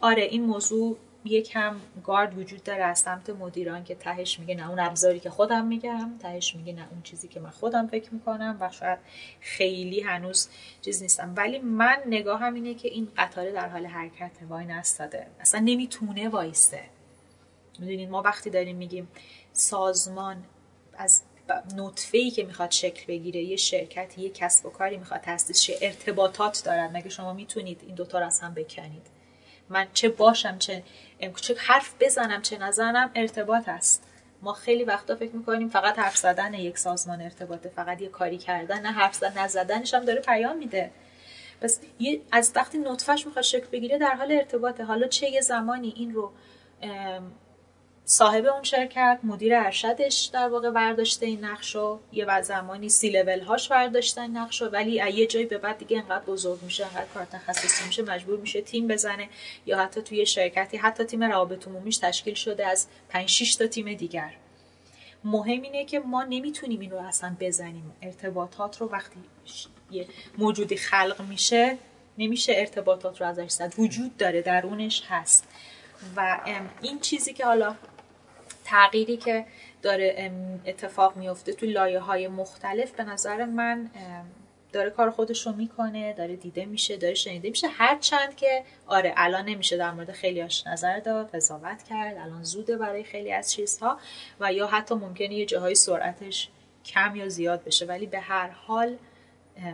آره 0.00 0.22
این 0.22 0.44
موضوع 0.44 0.96
یکم 1.24 1.76
گارد 2.04 2.38
وجود 2.38 2.62
داره 2.62 2.84
از 2.84 2.98
سمت 2.98 3.30
مدیران 3.30 3.84
که 3.84 3.94
تهش 3.94 4.40
میگه 4.40 4.54
نه 4.54 4.70
اون 4.70 4.78
ابزاری 4.78 5.20
که 5.20 5.30
خودم 5.30 5.66
میگم 5.66 6.10
تهش 6.18 6.54
میگه 6.54 6.72
نه 6.72 6.88
اون 6.90 7.02
چیزی 7.02 7.28
که 7.28 7.40
من 7.40 7.50
خودم 7.50 7.86
فکر 7.86 8.14
می‌کنم 8.14 8.56
و 8.60 8.70
شاید 8.70 8.98
خیلی 9.40 10.00
هنوز 10.00 10.48
چیز 10.82 11.02
نیستم. 11.02 11.34
ولی 11.36 11.58
من 11.58 11.98
نگاهم 12.06 12.54
اینه 12.54 12.74
که 12.74 12.88
این 12.88 13.08
قطاره 13.16 13.52
در 13.52 13.68
حال 13.68 13.86
حرکت 13.86 14.30
وای 14.48 14.64
نستاده. 14.64 15.26
اصلا 15.40 15.60
نمی‌تونه 15.64 16.28
وایسته 16.28 16.80
می‌دونید 17.78 18.10
ما 18.10 18.22
وقتی 18.22 18.50
داریم 18.50 18.76
میگیم 18.76 19.08
سازمان 19.52 20.44
از 20.96 21.22
نطفه 21.76 22.18
ای 22.18 22.30
که 22.30 22.44
می‌خواد 22.44 22.70
شکل 22.70 23.06
بگیره 23.06 23.40
یه 23.40 23.56
شرکت 23.56 24.18
یه 24.18 24.30
کسب 24.30 24.66
و 24.66 24.70
کاری 24.70 24.96
می‌خواد 24.96 25.20
تاسیس 25.20 25.60
شه 25.60 25.78
ارتباطات 25.82 26.62
دارد 26.64 26.96
مگه 26.96 27.08
شما 27.08 27.32
می‌تونید 27.32 27.80
این 27.86 27.94
دوتا 27.94 28.18
رو 28.18 28.26
از 28.26 28.40
هم 28.40 28.54
بکنید؟ 28.54 29.06
من 29.68 29.86
چه 29.94 30.08
باشم 30.08 30.58
چه 30.58 30.82
چه 31.36 31.54
حرف 31.58 31.94
بزنم 32.00 32.42
چه 32.42 32.58
نزنم 32.58 33.10
ارتباط 33.14 33.68
است 33.68 34.04
ما 34.42 34.52
خیلی 34.52 34.84
وقتا 34.84 35.16
فکر 35.16 35.32
می‌کنیم 35.36 35.68
فقط 35.68 35.98
حرف 35.98 36.16
زدن 36.16 36.54
یک 36.54 36.78
سازمان 36.78 37.20
ارتباطه 37.20 37.68
فقط 37.68 38.02
یه 38.02 38.08
کاری 38.08 38.38
کردن 38.38 38.82
نه 38.82 38.92
حرف 38.92 39.14
زدن 39.14 39.42
نزدنش 39.42 39.94
هم 39.94 40.04
داره 40.04 40.20
پیام 40.20 40.56
میده. 40.58 40.90
پس 41.60 41.80
از 42.32 42.52
وقتی 42.54 42.78
نطفهش 42.78 43.26
می‌خواد 43.26 43.44
شکل 43.44 43.66
بگیره 43.66 43.98
در 43.98 44.14
حال 44.14 44.32
ارتباطه. 44.32 44.84
حالا 44.84 45.06
چه 45.06 45.30
یه 45.30 45.40
زمانی 45.40 45.94
این 45.96 46.14
رو 46.14 46.32
صاحب 48.10 48.46
اون 48.46 48.62
شرکت 48.62 49.18
مدیر 49.22 49.54
ارشدش 49.54 50.30
در 50.32 50.48
واقع 50.48 50.70
برداشته 50.70 51.26
این 51.26 51.44
نقشو 51.44 52.00
یه 52.12 52.42
زمانی 52.42 52.88
سی 52.88 53.10
لول 53.10 53.40
هاش 53.40 53.68
برداشتن 53.68 54.30
نقشو 54.30 54.68
ولی 54.68 54.90
یه 54.90 55.26
جایی 55.26 55.46
به 55.46 55.58
بعد 55.58 55.78
دیگه 55.78 55.98
انقدر 55.98 56.24
بزرگ 56.24 56.62
میشه 56.62 56.86
انقدر 56.86 57.06
کار 57.14 57.24
تخصصی 57.24 57.86
میشه 57.86 58.02
مجبور 58.02 58.38
میشه 58.38 58.60
تیم 58.60 58.88
بزنه. 58.88 59.28
یا 59.66 59.78
حتی 59.78 60.02
توی 60.02 60.26
شرکتی 60.26 60.76
حتی 60.76 61.04
تیم 61.04 61.24
روابط 61.24 61.68
عمومیش 61.68 61.98
تشکیل 61.98 62.34
شده 62.34 62.66
از 62.66 62.86
5 63.08 63.28
6 63.28 63.54
تا 63.54 63.66
تیم 63.66 63.94
دیگر. 63.94 64.34
مهم 65.24 65.62
اینه 65.62 65.84
که 65.84 65.98
ما 65.98 66.24
نمی‌تونیم 66.24 66.80
این 66.80 66.90
رو 66.90 66.98
اصلا 66.98 67.36
بزنیم. 67.40 67.92
ارتباطات 68.02 68.80
رو 68.80 68.88
وقتی 68.88 69.20
یه 69.90 70.06
موجودی 70.38 70.76
خلق 70.76 71.20
میشه 71.28 71.78
نمیشه 72.18 72.52
ارتباطات 72.56 73.20
رو 73.20 73.26
ازش 73.26 73.50
زد. 73.50 73.74
وجود 73.78 74.16
داره 74.16 74.42
درونش 74.42 75.02
هست. 75.08 75.48
و 76.16 76.40
این 76.82 77.00
چیزی 77.00 77.32
که 77.32 77.44
حالا 77.44 77.76
تغییری 78.70 79.16
که 79.16 79.44
داره 79.82 80.32
اتفاق 80.66 81.16
میفته 81.16 81.52
تو 81.52 81.66
لایه 81.66 82.00
های 82.00 82.28
مختلف 82.28 82.90
به 82.92 83.04
نظر 83.04 83.44
من 83.44 83.90
داره 84.72 84.90
کار 84.90 85.10
خودش 85.10 85.46
رو 85.46 85.52
می‌کنه 85.52 86.12
داره 86.12 86.36
دیده 86.36 86.64
میشه 86.66 86.96
داره 86.96 87.14
شنیده 87.14 87.48
میشه. 87.48 87.68
هر 87.68 87.98
چند 87.98 88.36
که 88.36 88.62
آره 88.86 89.14
الان 89.16 89.44
نمیشه 89.44 89.76
در 89.76 89.90
مورد 89.90 90.12
خیلی 90.12 90.40
هاش 90.40 90.66
نظر 90.66 90.98
داد 91.00 91.30
قضاوت 91.30 91.82
کرد 91.82 92.16
الان 92.16 92.42
زوده 92.42 92.76
برای 92.76 93.04
خیلی 93.04 93.32
از 93.32 93.52
چیزها 93.52 93.98
و 94.40 94.52
یا 94.52 94.66
حتی 94.66 94.94
ممکنه 94.94 95.34
یه 95.34 95.46
جاهای 95.46 95.74
سرعتش 95.74 96.48
کم 96.84 97.16
یا 97.16 97.28
زیاد 97.28 97.64
بشه 97.64 97.86
ولی 97.86 98.06
به 98.06 98.20
هر 98.20 98.48
حال 98.48 98.96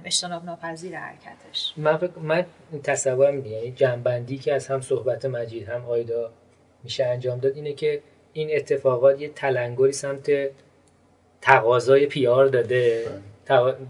اجتناب 0.05 0.45
ناپذیر 0.45 0.99
حرکتش. 0.99 1.75
من 1.77 1.97
فکر 1.97 2.19
من 2.19 2.47
تصورم 2.83 3.47
یعنی 3.47 3.73
جنبندی 3.73 4.39
که 4.39 4.55
از 4.55 4.67
هم 4.67 4.81
صحبت 4.81 5.25
مجید 5.25 5.69
هم 5.69 5.85
آیدا 5.85 6.31
میشه 6.85 7.05
انجام 7.05 7.39
داد 7.39 7.57
اینه 7.57 7.73
که 7.73 8.03
این 8.35 8.51
اتفاقات 8.53 9.21
یه 9.21 9.29
تلنگری 9.29 9.93
سمت 9.93 10.31
تقاضای 11.41 12.07
پیار 12.07 12.47
داده. 12.47 13.07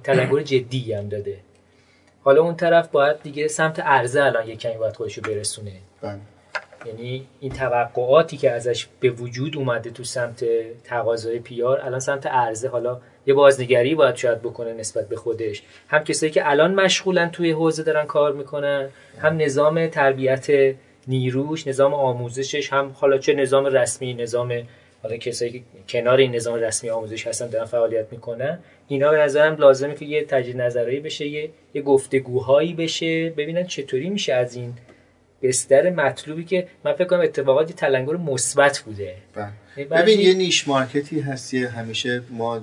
تلنگر 0.04 0.40
جدی 0.52 0.92
هم 0.92 1.08
داده. 1.08 1.36
حالا 2.24 2.42
اون 2.42 2.56
طرف 2.56 2.88
باید 2.88 3.22
دیگه 3.22 3.48
سمت 3.48 3.80
عرضه 3.80 4.22
الان 4.22 4.48
یه 4.48 4.56
کمی 4.56 4.76
باید 4.76 4.96
خودشو 4.96 5.22
برسونه. 5.22 5.72
بله. 6.02 6.18
یعنی 6.86 7.26
این 7.40 7.52
توقعاتی 7.52 8.36
که 8.36 8.50
ازش 8.50 8.86
به 9.00 9.10
وجود 9.10 9.56
اومده 9.56 9.90
تو 9.90 10.04
سمت 10.04 10.44
تقاضای 10.84 11.38
پیار 11.38 11.80
الان 11.80 12.00
سمت 12.00 12.26
عرضه 12.26 12.68
حالا 12.68 13.00
یه 13.26 13.34
بازنگری 13.34 13.94
باید 13.94 14.16
شاید 14.16 14.42
بکنه 14.42 14.72
نسبت 14.72 15.08
به 15.08 15.16
خودش. 15.16 15.62
هم 15.88 16.04
کسایی 16.04 16.32
که 16.32 16.50
الان 16.50 16.74
مشغولن 16.74 17.30
توی 17.30 17.50
حوزه 17.50 17.82
دارن 17.82 18.06
کار 18.06 18.32
می‌کنن 18.32 18.88
هم 19.18 19.36
نظام 19.36 19.86
تربیت 19.86 20.74
نیروش 21.08 21.66
نظام 21.66 21.94
آموزشش 21.94 22.72
هم 22.72 22.90
حالا 22.94 23.18
چه 23.18 23.34
نظام 23.34 23.66
رسمی 23.66 24.14
نظام 24.14 24.62
حالا 25.02 25.16
کسایی 25.16 25.52
که 25.52 25.62
کنار 25.88 26.18
این 26.18 26.34
نظام 26.34 26.54
رسمی 26.54 26.90
آموزش 26.90 27.26
هستن 27.26 27.46
دارن 27.46 27.64
فعالیت 27.64 28.06
می‌کنن 28.10 28.58
اینا 28.88 29.10
به 29.10 29.16
نظرم 29.16 29.56
لازمه 29.56 29.94
که 29.94 30.04
یه 30.04 30.24
تجدید 30.24 30.60
نظرایی 30.60 31.00
بشه 31.00 31.26
یه, 31.26 31.50
یه 31.74 31.82
گفتگوهایی 31.82 32.74
بشه 32.74 33.30
ببینن 33.30 33.66
چطوری 33.66 34.10
میشه 34.10 34.32
از 34.32 34.56
این 34.56 34.74
بستر 35.42 35.90
مطلوبی 35.90 36.44
که 36.44 36.68
من 36.84 36.92
فکر 36.92 37.04
کنم 37.04 37.20
اتفاقاتی 37.20 37.74
تلنگر 37.74 38.16
مثبت 38.16 38.78
بوده 38.78 39.14
بله. 39.34 40.02
ببین 40.02 40.20
یه 40.20 40.34
نیش 40.34 40.68
مارکتی 40.68 41.20
هست 41.20 41.54
همیشه 41.54 42.22
ما 42.30 42.62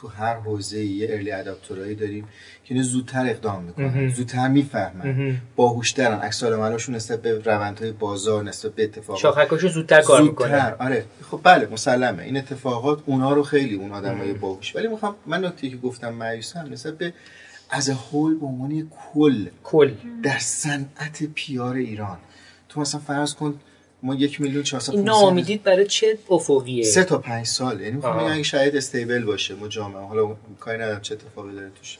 تو 0.00 0.08
هر 0.08 0.34
حوزه 0.34 0.84
یه 0.84 1.08
ارلی 1.10 1.32
اداپتورایی 1.32 1.94
داریم 1.94 2.24
که 2.64 2.74
اینو 2.74 2.86
زودتر 2.86 3.26
اقدام 3.26 3.62
می‌کنن. 3.64 4.08
زودتر 4.08 4.48
می‌فهمن. 4.48 5.36
باهوشترن. 5.56 6.18
عکس 6.18 6.42
العملشون 6.42 6.94
نسبت 6.94 7.22
به 7.22 7.38
روندهای 7.38 7.92
بازار 7.92 8.44
نسبت 8.44 8.74
به 8.74 8.84
اتفاقات. 8.84 9.22
شاخکاشو 9.22 9.68
زودتر 9.68 10.02
کار 10.02 10.22
می‌کنن. 10.22 10.74
آره. 10.78 11.04
خب 11.30 11.40
بله 11.42 11.66
مسلمه. 11.66 12.22
این 12.22 12.36
اتفاقات 12.36 13.02
اونها 13.06 13.32
رو 13.32 13.42
خیلی 13.42 13.74
اون 13.74 13.92
آدمای 13.92 14.32
باهوش. 14.32 14.76
ولی 14.76 14.88
می‌خوام 14.88 15.14
من 15.26 15.44
نکته 15.44 15.68
که 15.68 15.76
گفتم 15.76 16.08
مایوسم 16.08 16.68
نسبت 16.70 16.98
به 16.98 17.12
از 17.70 17.88
هول 17.88 18.38
به 18.38 18.46
عنوان 18.46 18.90
کل 19.14 19.46
کل. 19.64 19.90
در 20.22 20.38
صنعت 20.38 21.22
پیار 21.34 21.74
ایران. 21.74 22.18
تو 22.68 22.80
مثلا 22.80 23.00
فرض 23.00 23.34
کن 23.34 23.60
ما 24.02 24.14
یک 24.14 24.40
میلیون 24.40 24.62
400 24.62 24.92
این 24.94 25.04
ناامیدید 25.04 25.62
برای 25.62 25.86
چه 25.86 26.18
افقیه؟ 26.30 26.84
سه 26.84 27.04
تا 27.04 27.18
پنج 27.18 27.46
سال. 27.46 27.80
یعنی 27.80 27.96
می‌خوام 27.96 28.32
اگه 28.32 28.42
شاید 28.42 28.76
استیبل 28.76 29.24
باشه 29.24 29.54
ما 29.54 29.68
جامعه. 29.68 30.02
حالا 30.02 30.36
کاری 30.60 30.78
ندارم 30.78 31.00
چه 31.00 31.14
اتفاقی 31.14 31.54
داره 31.54 31.70
توش 31.70 31.98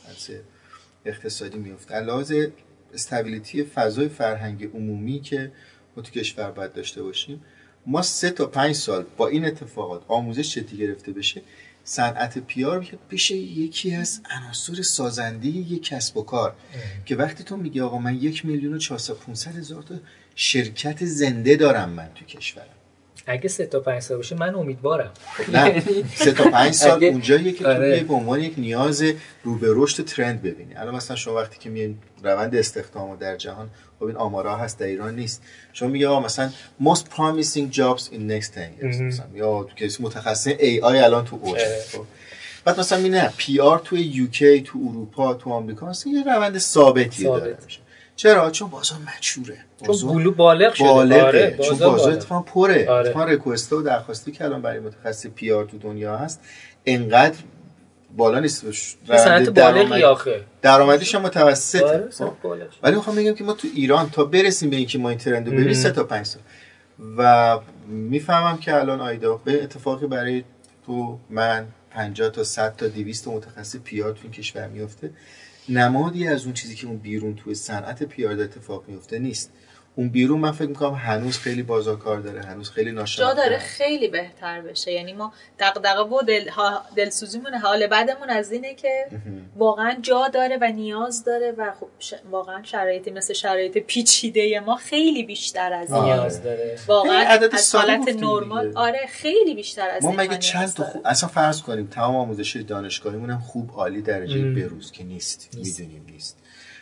اقتصادی 1.05 1.57
میفته 1.57 1.93
علاوه 1.95 2.47
استابیلیتی 2.93 3.63
فضای 3.63 4.09
فرهنگ 4.09 4.63
عمومی 4.63 5.21
که 5.21 5.51
ما 5.97 6.03
تو 6.03 6.11
کشور 6.11 6.51
باید 6.51 6.73
داشته 6.73 7.03
باشیم 7.03 7.41
ما 7.85 8.01
سه 8.01 8.29
تا 8.29 8.45
پنج 8.45 8.75
سال 8.75 9.05
با 9.17 9.27
این 9.27 9.45
اتفاقات 9.45 10.01
آموزش 10.07 10.55
جدی 10.55 10.77
گرفته 10.77 11.11
بشه. 11.11 11.41
صنعت 11.83 12.37
پیار 12.37 12.85
بشه 13.11 13.35
یکی 13.35 13.95
از 13.95 14.21
عناصر 14.31 14.81
سازنده 14.81 15.47
یک 15.47 15.83
کسب 15.83 16.17
و 16.17 16.21
کار. 16.23 16.55
که 17.05 17.15
وقتی 17.15 17.43
تو 17.43 17.57
میگی 17.57 17.81
آقا 17.81 17.97
من 17.97 18.15
یک 18.15 18.45
میلیون 18.45 18.73
و 18.73 18.77
400 18.77 19.13
500 19.13 19.55
هزار 19.55 19.83
تا 19.83 19.95
شرکت 20.35 21.05
زنده 21.05 21.55
دارم 21.55 21.89
من 21.89 22.09
تو 22.15 22.25
کشورم. 22.25 22.65
اگه 23.27 23.47
سه 23.47 23.65
تا 23.65 23.79
پنج 23.79 24.01
سال 24.01 24.17
باشه 24.17 24.35
من 24.35 24.55
امیدوارم. 24.55 25.11
نه 25.53 25.83
سه 26.15 26.31
تا 26.31 26.43
پنج 26.43 26.73
سال 26.73 27.03
اونجاییه 27.03 27.51
که 27.51 27.67
آره. 27.67 27.99
تو 27.99 28.05
به 28.05 28.13
عنوان 28.13 28.39
یک 28.39 28.53
نیاز 28.57 29.03
رو 29.43 29.55
به 29.55 29.67
رشد 29.69 30.05
trend 30.05 30.41
ببینی. 30.41 30.75
الان 30.75 30.95
مثلا 30.95 31.17
شما 31.17 31.35
وقتی 31.35 31.59
که 31.59 31.69
میین 31.69 31.97
روند 32.23 32.55
استخدام 32.55 33.15
در 33.15 33.35
جهان 33.35 33.69
خب 33.99 34.05
این 34.05 34.15
آمارا 34.15 34.57
هست 34.57 34.79
در 34.79 34.85
ایران 34.85 35.15
نیست. 35.15 35.41
شما 35.73 35.89
میگه 35.89 36.19
مثلا 36.19 36.51
most 36.83 37.03
promising 37.15 37.75
jobs 37.75 38.01
in 38.01 38.31
next 38.31 38.55
10 38.55 38.71
years. 38.79 39.01
مثلا 39.01 39.25
یا 39.35 39.63
تو 39.63 39.75
کسی 39.75 40.03
متخصص 40.03 40.47
AI 40.47 40.99
الان 40.99 41.25
تو 41.25 41.39
اوج. 41.41 41.59
خب. 41.91 42.05
بعد 42.65 42.79
مثلا 42.79 42.99
می 42.99 43.09
نه 43.09 43.33
PR 43.37 43.81
تو 43.83 43.97
UK 43.97 44.61
تو 44.61 44.79
اروپا 44.89 45.33
تو 45.33 45.49
آمریکا 45.49 45.89
مثلا 45.89 46.13
یه 46.13 46.23
روند 46.23 46.57
ثابتی 46.57 47.23
داره 47.23 47.57
چرا؟ 48.21 48.51
چون 48.51 48.69
بازار 48.69 48.99
mature 49.17 49.47
ه. 49.47 49.57
چون 49.85 49.97
بولو 49.97 50.31
بالغ 50.31 50.73
شده. 50.73 50.87
بالغه. 50.87 51.21
آره 51.23 51.57
چون 51.61 51.77
بازار 51.77 52.13
اتفاقا 52.13 52.41
پره. 52.41 52.89
آره. 52.89 53.09
اتفاقا 53.09 53.25
request 53.25 53.69
ه 53.69 53.75
و 53.75 53.81
درخواستی 53.81 54.31
که 54.31 54.45
الان 54.45 54.61
برای 54.61 54.79
متخصص 54.79 55.27
PR 55.27 55.65
تو 55.65 55.77
دنیا 55.77 56.17
هست 56.17 56.41
انقدر 56.85 57.37
بالا 58.17 58.39
نیست. 58.39 58.65
سنت 59.07 59.49
بالغی 59.49 60.03
آخه. 60.03 60.41
درآمدیش 60.61 61.15
هم 61.15 61.21
متوسطه. 61.21 61.85
آره 61.85 62.09
خب؟ 62.11 62.33
ولی 62.83 62.95
می‌خوام 62.95 63.15
بگم 63.15 63.33
که 63.33 63.43
ما 63.43 63.53
تو 63.53 63.67
ایران 63.75 64.09
تا 64.09 64.23
برسیم 64.23 64.69
به 64.69 64.75
اینکه 64.75 64.97
ما 64.97 65.09
این 65.09 65.17
ترند 65.17 65.47
رو 65.47 65.53
ببینیم 65.53 65.73
سه 65.73 65.91
تا 65.91 66.03
پنج 66.03 66.25
سال 66.25 66.41
و 67.17 67.59
می‌فهمم 67.87 68.57
که 68.57 68.75
الان 68.75 69.01
آیدا 69.01 69.35
به 69.35 69.63
اتفاقی 69.63 70.07
برای 70.07 70.43
تو 70.85 71.19
من 71.29 71.65
50 71.91 72.29
تا 72.29 72.43
100 72.43 72.75
تا 72.75 72.87
200 72.87 73.27
متخصص 73.27 73.75
پی 73.75 74.03
آر 74.03 74.11
تو 74.11 74.19
این 74.23 74.31
کشور 74.31 74.67
میفته 74.67 75.09
نمادی 75.69 76.27
از 76.27 76.43
اون 76.45 76.53
چیزی 76.53 76.75
که 76.75 76.87
اون 76.87 76.97
بیرون 76.97 77.35
توی 77.35 77.55
صنعت 77.55 78.03
پیاده 78.03 78.43
اتفاق 78.43 78.83
میفته 78.87 79.19
نیست. 79.19 79.51
اون 79.95 80.09
بیرون 80.09 80.39
من 80.39 80.51
فکر 80.51 80.67
می‌کنم 80.67 80.93
هنوز 80.93 81.37
خیلی 81.37 81.63
بازار 81.63 81.97
کار 81.97 82.19
داره 82.19 82.41
هنوز 82.41 82.69
خیلی 82.69 82.91
ناشناخته. 82.91 83.35
جا 83.35 83.43
داره 83.43 83.57
خیلی 83.57 84.07
بهتر 84.07 84.61
بشه. 84.61 84.91
یعنی 84.91 85.13
ما 85.13 85.33
دغدغه 85.59 86.01
و 86.01 86.21
دل 86.21 86.49
دلسوزیمون 86.95 87.53
حال 87.53 87.87
بعدمون 87.87 88.29
از 88.29 88.51
اینه 88.51 88.75
که 88.75 89.05
واقعا 89.55 89.95
جا 90.01 90.27
داره 90.27 90.57
و 90.61 90.71
نیاز 90.71 91.23
داره 91.23 91.53
و 91.57 91.71
خب 91.79 91.87
واقعا 92.31 92.63
شرایطی 92.63 93.11
مثل 93.11 93.33
شرایط 93.33 93.77
پیچیده 93.77 94.59
ما 94.59 94.75
خیلی 94.75 95.23
بیشتر 95.23 95.73
از 95.73 95.91
نیاز 95.91 96.43
داره. 96.43 96.77
واقعا 96.87 97.39
از 97.53 97.75
حالت 97.75 98.07
نرمال. 98.07 98.71
آره 98.75 99.07
خیلی 99.09 99.55
بیشتر 99.55 99.89
از 99.89 100.03
ما 100.03 100.11
مگه 100.11 100.37
چند 100.37 100.73
تا 100.73 100.83
خوب 100.83 101.01
اصلا 101.05 101.29
فرض 101.29 101.61
کنیم 101.61 101.87
تمام 101.87 102.15
آموزش 102.15 102.55
دانشگاهیمون 102.55 103.29
هم 103.29 103.39
خوب 103.39 103.71
عالی 103.75 104.01
درجه 104.01 104.41
بروز 104.41 104.91
که 104.91 105.03
نیست. 105.03 105.49
می‌دونیم 105.57 106.05
نیست. 106.11 106.37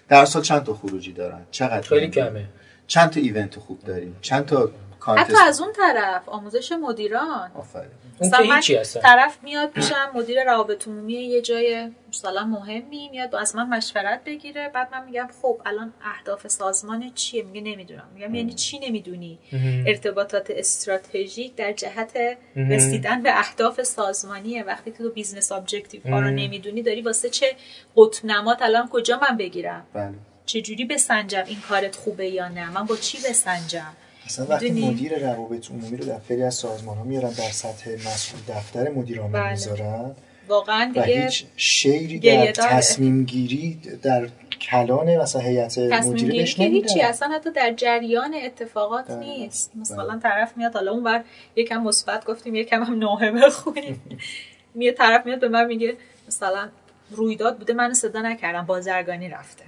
در 0.09 0.25
سال 0.25 0.41
چند 0.41 0.63
تا 0.63 0.73
خروجی 0.73 1.13
دارن؟ 1.13 1.41
چقدر 1.51 1.81
خیلی 1.81 2.07
کمه. 2.07 2.45
چند 2.89 3.09
تا 3.09 3.19
event 3.19 3.59
خوب 3.59 3.79
داریم؟ 3.79 4.15
چند 4.21 4.45
تا 4.45 4.71
حتی 5.17 5.37
از 5.47 5.61
اون 5.61 5.73
طرف 5.73 6.29
آموزش 6.29 6.71
مدیران. 6.71 7.51
آفرین. 7.55 7.89
اون 8.21 8.59
که 8.61 8.81
طرف 9.01 9.37
میاد 9.43 9.69
پیشم 9.69 10.11
مدیر 10.15 10.43
روابط 10.43 10.87
عمومی 10.87 11.13
یه 11.13 11.41
جای 11.41 11.91
مثلا 12.09 12.43
مهمی 12.43 13.09
میاد 13.09 13.35
از 13.35 13.55
من 13.55 13.69
مشورت 13.69 14.23
بگیره. 14.23 14.69
بعد 14.73 14.87
من 14.91 15.05
میگم 15.05 15.27
خب 15.41 15.61
الان 15.65 15.93
اهداف 16.01 16.47
سازمان 16.47 17.11
چیه؟ 17.15 17.43
میگه 17.43 17.61
نمی‌دونم. 17.61 18.07
میگم 18.13 18.35
یعنی 18.35 18.53
چی 18.53 18.79
نمی‌دونی؟ 18.79 19.39
ارتباطات 19.87 20.47
استراتژیک 20.49 21.55
در 21.55 21.73
جهت. 21.73 22.37
رسیدن 22.55 23.23
به 23.23 23.39
اهداف 23.39 23.83
سازمانیه. 23.83 24.63
وقتی 24.63 24.91
که 24.91 24.97
تو 24.97 25.09
business 25.09 25.51
objective 25.51 26.01
ها 26.09 26.19
رو. 26.19 26.29
نمی‌دونی 26.29 26.81
داری 26.81 27.01
واسه 27.01 27.29
چه 27.29 27.55
قطب 27.95 28.25
نمات 28.25 28.61
الان 28.61 28.87
کجا 28.87 29.19
من 29.29 29.37
بگیرم؟ 29.37 29.85
بله. 29.93 30.13
چجوری 30.49 30.85
بسنجم 30.85 31.43
این 31.47 31.57
کارت 31.69 31.95
خوبه 31.95 32.27
یا 32.27 32.47
نه 32.47 32.69
من 32.69 32.85
با 32.85 32.95
چی 32.95 33.17
بسنجم 33.29 33.93
مثلا 34.25 34.45
وقتی؟ 34.45 34.71
مدیر 34.71 35.19
روابط 35.19 35.71
عمومی 35.71 35.97
رو 35.97 36.05
در 36.05 36.19
خیلی 36.27 36.43
از 36.43 36.55
سازمان 36.55 36.97
ها 36.97 37.03
میارن 37.03 37.29
در 37.29 37.51
سطح 37.51 37.91
مسئول 37.91 38.41
دفتر 38.47 38.89
مدیر 38.89 39.19
عامل 39.19 39.39
بله. 39.39 39.51
می‌ذارن 39.51 40.15
واقعا 40.47 40.91
و 40.95 41.01
دیگه 41.01 41.21
هیچ 41.21 41.45
شیری 41.55 42.19
در. 42.19 42.51
تصمیم 42.51 43.25
گیری 43.25 43.81
در 44.01 44.29
کلان 44.61 45.17
مثلا 45.17 45.41
هیئت 45.41 45.77
مدیره 45.77 46.37
بهش 46.37 46.59
هیچی 46.59 47.01
اصلا 47.01 47.27
حتی 47.27 47.51
در 47.51 47.73
جریان 47.73 48.33
اتفاقات 48.45 49.07
بله. 49.07 49.19
نیست 49.19 49.71
مثلا 49.75 50.19
طرف 50.23 50.57
میاد 50.57 50.73
حالا 50.73 50.91
اون 50.91 51.03
بر 51.03 51.23
یکم 51.55 51.83
مثبت 51.83 52.25
گفتیم 52.25 52.55
یکم 52.55 52.83
هم 52.83 52.99
ناهه 52.99 53.31
بخونیم 53.31 54.01
میاد 54.75 54.95
طرف 54.95 55.25
میاد 55.25 55.39
به 55.39 55.47
من 55.47 55.65
میگه 55.65 55.97
مثلا 56.27 56.69
رویداد 57.11 57.57
بوده 57.57 57.73
من 57.73 57.93
صدا 57.93 58.21
نکردم 58.21 58.65
بازرگانی 58.65 59.29
رفته 59.29 59.65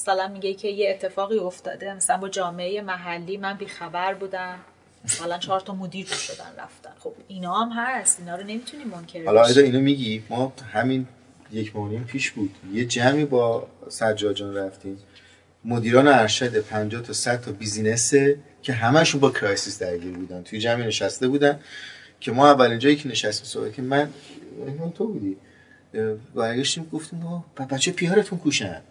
مثلا 0.00 0.28
میگه 0.28 0.54
که 0.54 0.68
یه 0.68 0.90
اتفاقی 0.90 1.38
افتاده 1.38 1.94
مثلا 1.94 2.16
با 2.16 2.28
جامعه 2.28 2.80
محلی 2.80 3.36
من 3.36 3.56
بیخبر 3.56 4.14
بودم. 4.14 4.58
مثلا 5.04 5.38
چهار 5.38 5.60
تا 5.60 5.74
مدیر 5.74 6.06
شدن 6.06 6.52
رفتن. 6.58 6.90
خب 6.98 7.12
اینا 7.28 7.54
هم 7.54 7.72
هست 7.76 8.20
اینا 8.20 8.36
رو 8.36 8.42
نمی‌تونیم 8.42 8.88
منکر 8.88 9.24
حالا. 9.24 9.44
ایدا 9.44 9.60
اینو 9.60 9.80
میگی؟ 9.80 10.22
ما 10.30 10.52
همین 10.72 11.06
یک 11.52 11.76
ماه 11.76 12.04
پیش 12.04 12.30
بود. 12.30 12.54
یه 12.72 12.84
جمعی 12.84 13.24
با 13.24 13.66
سجاد 13.88 14.34
جان 14.34 14.56
رفتیم. 14.56 14.98
مدیران 15.64 16.08
ارشد 16.08 16.60
50 16.60 17.02
تا 17.02 17.12
100 17.12 17.40
تا 17.40 17.52
بیزینسه 17.52 18.38
که 18.62 18.72
همشون 18.72 19.20
با 19.20 19.30
کرایسیس 19.30 19.78
درگیر 19.78 20.12
بودن. 20.12 20.42
توی 20.42 20.58
جمعی 20.58 20.86
نشسته 20.86 21.28
بودن 21.28 21.60
که 22.20 22.32
ما 22.32 22.50
اولین 22.50 22.78
جایی 22.78 22.96
که 22.96 23.08
نشستیم 23.08 23.46
صحبت 23.46 23.72
که 23.74 23.82
من 23.82 24.10
تو 24.94 25.06
بودی. 25.06 25.36
برگشتیم 26.34 26.88
گفتیم 26.92 27.26
آقا 27.26 27.64
بچه 27.64 27.92
PR 27.92 28.10
تون 28.10 28.38
کوشن. 28.38 28.82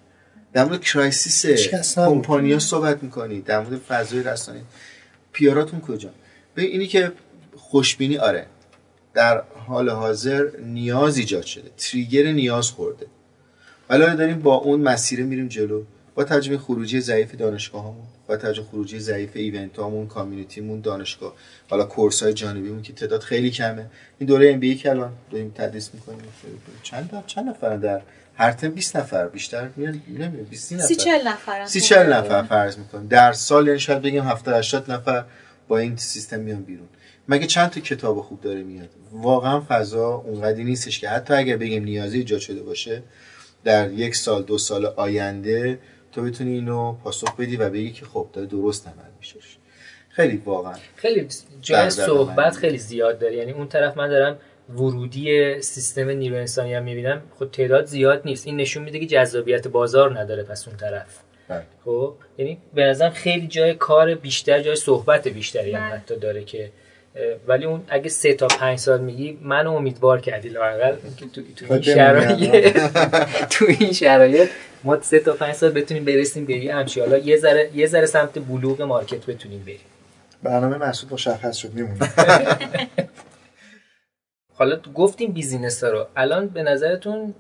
در 0.53 0.65
مورد 0.65 0.81
crisis. 0.81 1.45
کمپانیا 1.95 2.59
صحبت 2.59 3.03
می‌کنی 3.03 3.41
در 3.41 3.59
مورد 3.59 3.77
فضای 3.77 4.23
رسانه 4.23 4.61
PR 5.31 5.51
اتون 5.51 5.81
کجا؟ 5.81 6.09
به 6.55 6.61
اینی 6.61 6.87
که 6.87 7.11
خوشبینی 7.55 8.17
آره. 8.17 8.45
در 9.13 9.43
حال 9.67 9.89
حاضر 9.89 10.47
نیاز 10.63 11.17
ایجاد 11.17 11.45
شده. 11.45 11.69
trigger 11.77 12.31
نیاز 12.31 12.71
خورده. 12.71 13.05
ولی 13.89 14.15
داریم 14.15 14.39
با 14.39 14.55
اون 14.55 14.81
مسیر 14.81 15.23
میریم 15.23 15.47
جلو. 15.47 15.83
با 16.15 16.23
توجه 16.23 16.57
خروجی 16.57 17.01
ضعیف 17.01 17.35
دانشگاه 17.35 17.81
همون 17.81 18.07
با 18.29 18.37
توجه 18.37 18.63
خروجی 18.63 18.99
ضعیف 18.99 19.29
event 19.33 19.77
هامون 19.77 20.07
community 20.07 20.63
مون 20.63 20.81
دانشگاه. 20.81 21.33
حالا 21.69 21.85
کورس 21.85 22.23
های 22.23 22.33
جانبیمون 22.33 22.81
که 22.81 22.93
تعداد 22.93 23.21
خیلی 23.21 23.51
کمه. 23.51 23.85
این 24.19 24.27
دوره 24.27 24.51
ام 24.51 24.59
بی 24.59 24.75
که 24.75 24.89
الان 24.89 25.11
داریم 25.31 25.51
تدریس 25.55 25.93
می‌کنیم. 25.93 26.19
چند 26.83 27.23
چند 27.27 27.49
نفر 27.49 27.77
در 27.77 28.01
هر 28.35 28.51
ترم 28.51 28.71
20 28.71 28.95
نفر. 28.95 29.27
بیشتر 29.27 29.69
نمی‌دونم 29.77 30.31
20 30.49 30.73
نفر 30.73 30.83
سی 30.83 30.95
چل 30.95 31.27
نفر. 31.27 31.65
سی 31.65 31.81
چل 31.81 32.13
نفر 32.13 32.43
فرض 32.43 32.77
می‌کنیم. 32.77 33.07
در 33.07 33.33
سال 33.33 33.67
یعنی 33.67 33.79
شاید 33.79 34.01
بگیم 34.01 34.23
70 34.23 34.55
80 34.55 34.91
نفر 34.91 35.25
با 35.67 35.77
این 35.77 35.97
سیستم 35.97 36.39
میان 36.39 36.63
بیرون. 36.63 36.87
مگه 37.27 37.47
چند 37.47 37.69
تا 37.69 37.79
کتاب 37.79 38.21
خوب 38.21 38.41
داره 38.41 38.63
میاد؟ 38.63 38.89
واقعا 39.11 39.61
فضا 39.67 40.13
اونقدی 40.15 40.63
نیستش 40.63 40.99
که 40.99 41.09
حتی 41.09 41.33
اگر 41.33 41.57
بگیم 41.57 41.83
نیازی 41.83 42.17
ایجاد 42.17 42.39
شده 42.39 42.63
باشه 42.63 43.03
در 43.63 43.91
یک 43.91 44.15
سال 44.15 44.43
دو 44.43 44.57
سال 44.57 44.85
آینده 44.85 45.79
تو 46.11 46.21
بتونی 46.21 46.51
اینو 46.51 46.93
پاسخ 46.93 47.35
بدی 47.35 47.57
و 47.57 47.69
بگی 47.69 47.91
که 47.91 48.05
خب 48.05 48.27
داره 48.33 48.47
درست 48.47 48.87
عمل 48.87 49.11
میشه. 49.19 49.39
خیلی 50.09 50.41
واقعا. 50.45 50.73
خیلی 50.95 51.27
جای 51.61 51.89
صحبت 51.89 52.37
من. 52.37 52.49
خیلی 52.49 52.77
زیاد 52.77 53.19
داره. 53.19 53.35
یعنی 53.35 53.51
اون 53.51 53.67
طرف 53.67 53.97
من 53.97 54.09
دارم 54.09 54.37
ورودی 54.75 55.61
سیستم 55.61 56.09
نیرو 56.09 56.35
انسانی 56.35 56.73
هم 56.73 56.83
می‌بینم. 56.83 57.21
خب 57.39 57.51
تعداد 57.51 57.85
زیاد 57.85 58.21
نیست. 58.25 58.47
این 58.47 58.57
نشون 58.57 58.83
میده 58.83 58.99
که 58.99 59.05
جذابیت 59.05 59.67
بازار 59.67 60.19
نداره 60.19 60.43
پس 60.43 60.67
اون 60.67 60.77
طرف. 60.77 61.19
بله. 61.47 61.63
خب 61.85 62.13
یعنی 62.37 62.57
به 62.73 62.83
نظرم 62.83 63.11
خیلی 63.11 63.47
جای 63.47 63.73
کار 63.73 64.15
بیشتر 64.15 64.61
جای 64.61 64.75
صحبت 64.75 65.27
بیشتری 65.27 65.71
هم 65.73 65.89
بله. 65.89 65.97
حتی 65.97 66.15
داره 66.15 66.43
که 66.43 66.71
ولی 67.47 67.65
اون 67.65 67.83
اگه 67.89 68.09
سه 68.09 68.33
تا 68.33 68.47
پنج 68.47 68.79
سال 68.79 69.01
میگی 69.01 69.37
منو 69.41 69.73
امیدوار 69.73 70.21
کردی 70.21 70.49
لاقل 70.49 70.95
تو, 71.17 71.41
تو 71.55 71.73
این 71.73 71.81
شرایط 71.81 72.77
تو 73.51 73.65
این 73.79 73.91
شرایط 73.91 74.49
ما 74.83 75.01
سه 75.01 75.19
تا 75.19 75.33
پنج 75.33 75.55
سال 75.55 75.71
بتونیم 75.71 76.05
برسیم 76.05 76.45
به 76.45 76.53
یه 76.53 76.75
همچی 76.75 76.99
حالا 76.99 77.17
یه 77.17 77.37
ذره 77.37 77.69
یه 77.75 77.87
ذره 77.87 78.05
سمت 78.05 78.39
بلوغ 78.39 78.81
مارکت 78.81 79.25
بتونیم 79.25 79.63
بریم. 79.63 79.79
برنامه 80.43 80.77
مسعود 80.77 81.13
مشخص 81.13 81.57
شد 81.57 81.73
میمونه 81.73 82.09
حالا 84.57 84.79
گفتیم 84.95 85.31
business 85.31 85.83
ها 85.83 85.89
رو. 85.89 86.07
الان 86.15 86.47
به 86.47 86.63
نظرتون 86.63 87.33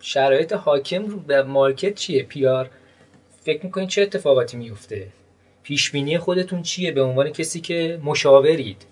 شرایط 0.00 0.52
حاکم 0.52 1.06
رو 1.06 1.20
به 1.20 1.42
market 1.42 1.94
چیه؟ 1.94 2.22
PR 2.22 2.70
فکر 3.44 3.64
می‌کنین 3.64 3.88
چه 3.88 4.02
اتفاقاتی 4.02 4.56
میفته 4.56 5.06
پیش 5.62 5.90
بینی 5.90 6.18
خودتون 6.18 6.62
چیه؟ 6.62 6.92
به 6.92 7.02
عنوان 7.02 7.30
کسی 7.30 7.60
که 7.60 8.00
مشاورید. 8.04 8.82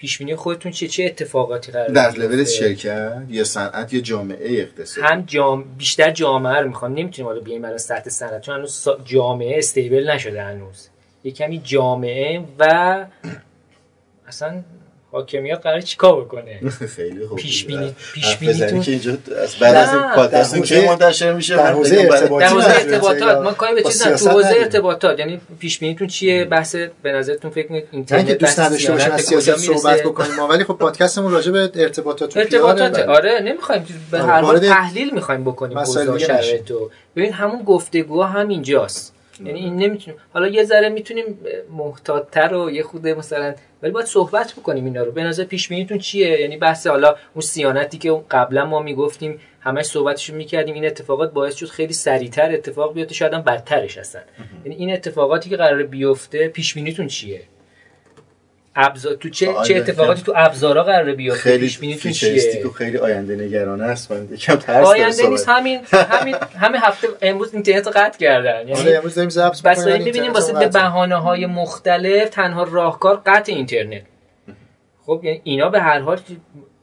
پیش 0.00 0.18
بینی 0.18 0.36
خودتون 0.36 0.72
چیه؟ 0.72 0.88
چه 0.88 1.04
اتفاقاتی 1.04 1.72
قرار 1.72 1.88
در؟ 1.88 2.10
لول 2.10 2.44
شرکت 2.44 3.22
یا 3.28 3.44
صنعت 3.44 3.92
یا 3.92 4.00
جامعه 4.00 4.60
اقتصادی. 4.60 5.06
هم 5.06 5.22
جام... 5.22 5.64
بیشتر 5.78 6.10
جامعه 6.10 6.60
رو 6.60 6.68
می‌خوام. 6.68 6.92
نمی‌تونیم 6.92 7.28
حالا 7.28 7.40
بیایم 7.40 7.62
برای 7.62 7.78
سطح 7.78 8.10
صنعت 8.10 8.40
چون 8.40 8.54
هنوز 8.54 8.88
جامعه 9.04 9.58
stable 9.58 10.10
نشده 10.10 10.42
هنوز. 10.42 10.88
یه 11.24 11.32
کمی 11.32 11.60
جامعه 11.64 12.44
و 12.58 13.06
اصلا 14.28 14.62
حاکمیت 15.12 15.58
قرار 15.62 15.80
چیکار 15.80 16.24
بکنه 16.24 16.60
خیلی 16.96 17.26
خوب 17.26 17.38
پیش 17.38 17.64
بینی- 17.64 17.94
پیش 18.14 18.36
بزنی 18.36 18.52
بینیتون- 18.52 18.80
که 18.82 18.90
اینجا 18.90 19.12
از 19.42 19.54
بعد 19.60 19.74
از 19.74 19.94
این. 19.94 20.02
پادکست 20.14 20.54
حوزه- 20.56 20.86
منتشر 20.88 21.32
میشه 21.32 21.56
در 21.56 21.72
حوزه 21.72 21.96
ارتباطی 22.10 22.44
در 22.44 22.50
حوزه 22.50 22.68
نداریم. 22.70 22.92
ارتباطات 22.94 23.36
ما 23.44 23.52
کاری 23.52 23.74
به 23.74 23.82
چیز. 23.82 24.02
تو 24.02 24.28
حوزه. 24.30 24.48
ارتباطات 24.56 25.18
یعنی 25.18 25.40
پیش 25.58 25.78
بینیتون 25.78 26.06
چیه 26.08 26.44
بحث 26.44 26.74
به 27.02 27.12
نظرتون 27.12 27.50
فکر 27.50 27.72
می‌کنید 27.72 27.88
اینترنت 27.92 28.18
اینکه 28.20 28.34
دوست 28.34 28.60
نداشته 28.60 28.92
باشیم 28.92 29.12
از 29.12 29.20
سیاست 29.20 29.56
صحبت؟ 29.56 30.02
بکنیم 30.02 30.34
ما 30.36 30.48
ولی 30.48 30.64
خب 30.64 30.74
پادکستمون 30.74 31.32
راجع 31.32 31.52
به 31.52 31.70
ارتباطات 31.74 32.36
ارتباطات 32.36 32.96
پیاره. 32.96 33.12
آره 33.12 33.40
نمی‌خوایم 33.44 33.86
به 34.10 34.18
آره، 34.18 34.26
هر 34.32 34.40
حال 34.40 34.58
تحلیل 34.58 35.14
می‌خوایم 35.14 35.44
بکنیم 35.44 35.78
مسائل 35.78 36.08
اوضاع. 36.08 36.26
شرایط 36.42 36.72
ببین 37.16 37.32
همون 37.32 37.62
گفتگو 37.62 38.22
هم 38.22 38.48
اینجاست 38.48 39.14
یعنی 39.44 39.60
این 39.60 39.76
نمی‌تونیم. 39.76 40.20
حالا 40.32 40.48
یه 40.48 40.64
ذره 40.64 40.88
می‌تونیم 40.88 41.38
محتاطتر 41.70 42.54
و 42.54 42.70
یه 42.70 42.82
خود 42.82 43.08
مثلا 43.08 43.54
ولی 43.82 43.92
باید 43.92 44.06
صحبت 44.06 44.52
بکنیم 44.52 44.84
اینا 44.84 45.02
رو. 45.02 45.12
به 45.12 45.24
نظر 45.24 45.44
پیش 45.44 45.68
بینیتون 45.68 45.98
چیه؟ 45.98 46.40
یعنی 46.40 46.56
بحث 46.56 46.86
حالا 46.86 47.08
اون 47.34 47.42
صیانتی 47.42 47.98
که 47.98 48.22
قبلا 48.30 48.64
ما 48.64 48.82
می‌گفتیم 48.82 49.40
همش 49.60 49.84
صحبتشو 49.84 50.34
می‌کردیم 50.34 50.74
این 50.74 50.86
اتفاقات 50.86 51.32
باعث 51.32 51.54
شد 51.54 51.66
خیلی 51.66 51.92
سریعتر 51.92 52.52
اتفاق 52.52 52.94
بیفته 52.94 53.14
شاید 53.14 53.32
هم 53.32 53.42
بدترش 53.42 53.98
هستن. 53.98 54.22
یعنی 54.64 54.76
این 54.76 54.92
اتفاقاتی 54.92 55.50
که 55.50 55.56
قرار 55.56 55.82
بیفته 55.82 56.48
پیش 56.48 56.74
بینیتون 56.74 57.06
چیه؟ 57.06 57.42
ابزار 58.74 59.14
تو 59.14 59.28
چه 59.28 59.52
آره، 59.52 59.68
چه 59.68 59.76
اتفاقاتی 59.76 60.22
تو 60.22 60.32
ابزارا 60.36 60.82
قرار 60.82 61.12
بیفته 61.12 61.40
خیلی 61.40 61.66
پیش 61.66 61.78
بینیتون 61.78 62.12
futuristic 62.12 62.52
چیه؟ 62.52 62.66
و 62.66 62.72
خیلی 62.72 62.98
آینده 62.98 63.36
نگرانه 63.36 63.84
است. 63.84 64.12
من 64.12 64.28
یکم 64.30 64.56
ترس 64.56 64.66
داره 64.66 64.86
آینده 64.86 65.28
نیست. 65.28 65.48
همین 65.48 65.80
همین 65.92 66.36
همین 66.56 66.80
هفته 66.80 67.08
امروز 67.22 67.54
اینترنت 67.54 67.86
رو 67.86 67.92
قطع 67.96 68.18
کردن. 68.18 68.58
آره 68.58 68.68
یعنی 68.68 68.92
امروز 68.92 69.14
داریم 69.14 69.30
ضبط 69.30 69.62
بس 69.62 69.86
ببینیم 69.86 70.32
واسه 70.32 70.52
به. 70.52 70.68
بهانه 70.68 71.16
های 71.16 71.46
مختلف 71.46 72.28
تنها 72.28 72.62
راهکار 72.62 73.22
قطع 73.26 73.52
اینترنت. 73.52 74.02
خب 75.06 75.20
یعنی 75.22 75.40
اینا 75.44 75.68
به 75.68 75.80
هر 75.80 76.00
حال 76.00 76.20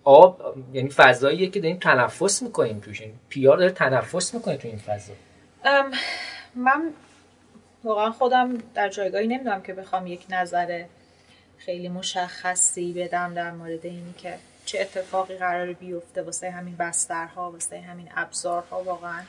آب 0.03 0.55
یعنی 0.73 0.89
فضاییه 0.89 1.49
که 1.49 1.59
داریم 1.59 1.77
تنفس 1.77 2.43
می‌کنیم 2.43 2.79
توش. 2.79 3.01
یعنی 3.01 3.13
پیار 3.29 3.57
داره 3.57 3.71
تنفس 3.71 4.33
می‌کنه 4.33 4.57
تو 4.57 4.67
این 4.67 4.77
فضا. 4.77 5.13
ام، 5.65 5.91
من 6.55 6.83
واقعا 7.83 8.11
خودم 8.11 8.57
در 8.75 8.89
جایگاهی 8.89 9.27
نمی‌دونم 9.27 9.61
که 9.61 9.73
بخوام 9.73 10.07
یک 10.07 10.21
نظر 10.29 10.83
خیلی 11.57 11.89
مشخصی 11.89 12.93
بدم 12.93 13.33
در 13.33 13.51
مورد 13.51 13.85
اینی 13.85 14.13
که 14.17 14.37
چه 14.65 14.79
اتفاقی 14.81 15.37
قرار 15.37 15.73
بیفته 15.73 16.21
واسه 16.21 16.51
همین 16.51 16.75
بسترها 16.75 17.51
واسه 17.51 17.79
همین 17.81 18.09
ابزارها 18.15 18.83
واقعا. 18.83 19.21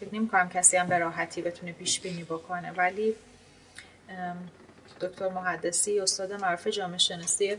فکر 0.00 0.14
نمی 0.14 0.28
کنم 0.28 0.48
کسی 0.48 0.76
هم 0.76 0.86
به 0.86 0.98
راحتی 0.98 1.42
بتونه 1.42 1.72
پیش 1.72 2.00
بینی 2.00 2.24
بکنه. 2.24 2.72
ولی 2.72 3.14
دکتر 5.00 5.28
محدثی 5.28 6.00
استاد 6.00 6.32
معروف 6.32 6.66
جامعه 6.66 6.98
شناسی 6.98 7.56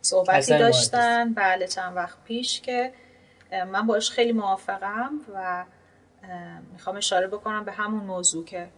صحبتی 0.00 0.58
داشتن. 0.58 1.34
بله 1.34 1.66
چند 1.66 1.96
وقت 1.96 2.24
پیش 2.24 2.60
که 2.60 2.92
من 3.52 3.86
باش 3.86 4.10
خیلی 4.10 4.32
موافقم 4.32 5.10
و 5.34 5.64
ام، 6.22 6.66
می‌خوام 6.72 6.96
اشاره 6.96 7.26
بکنم 7.26 7.64
به 7.64 7.72
همون 7.72 8.04
موضوع 8.04 8.44
که 8.44 8.68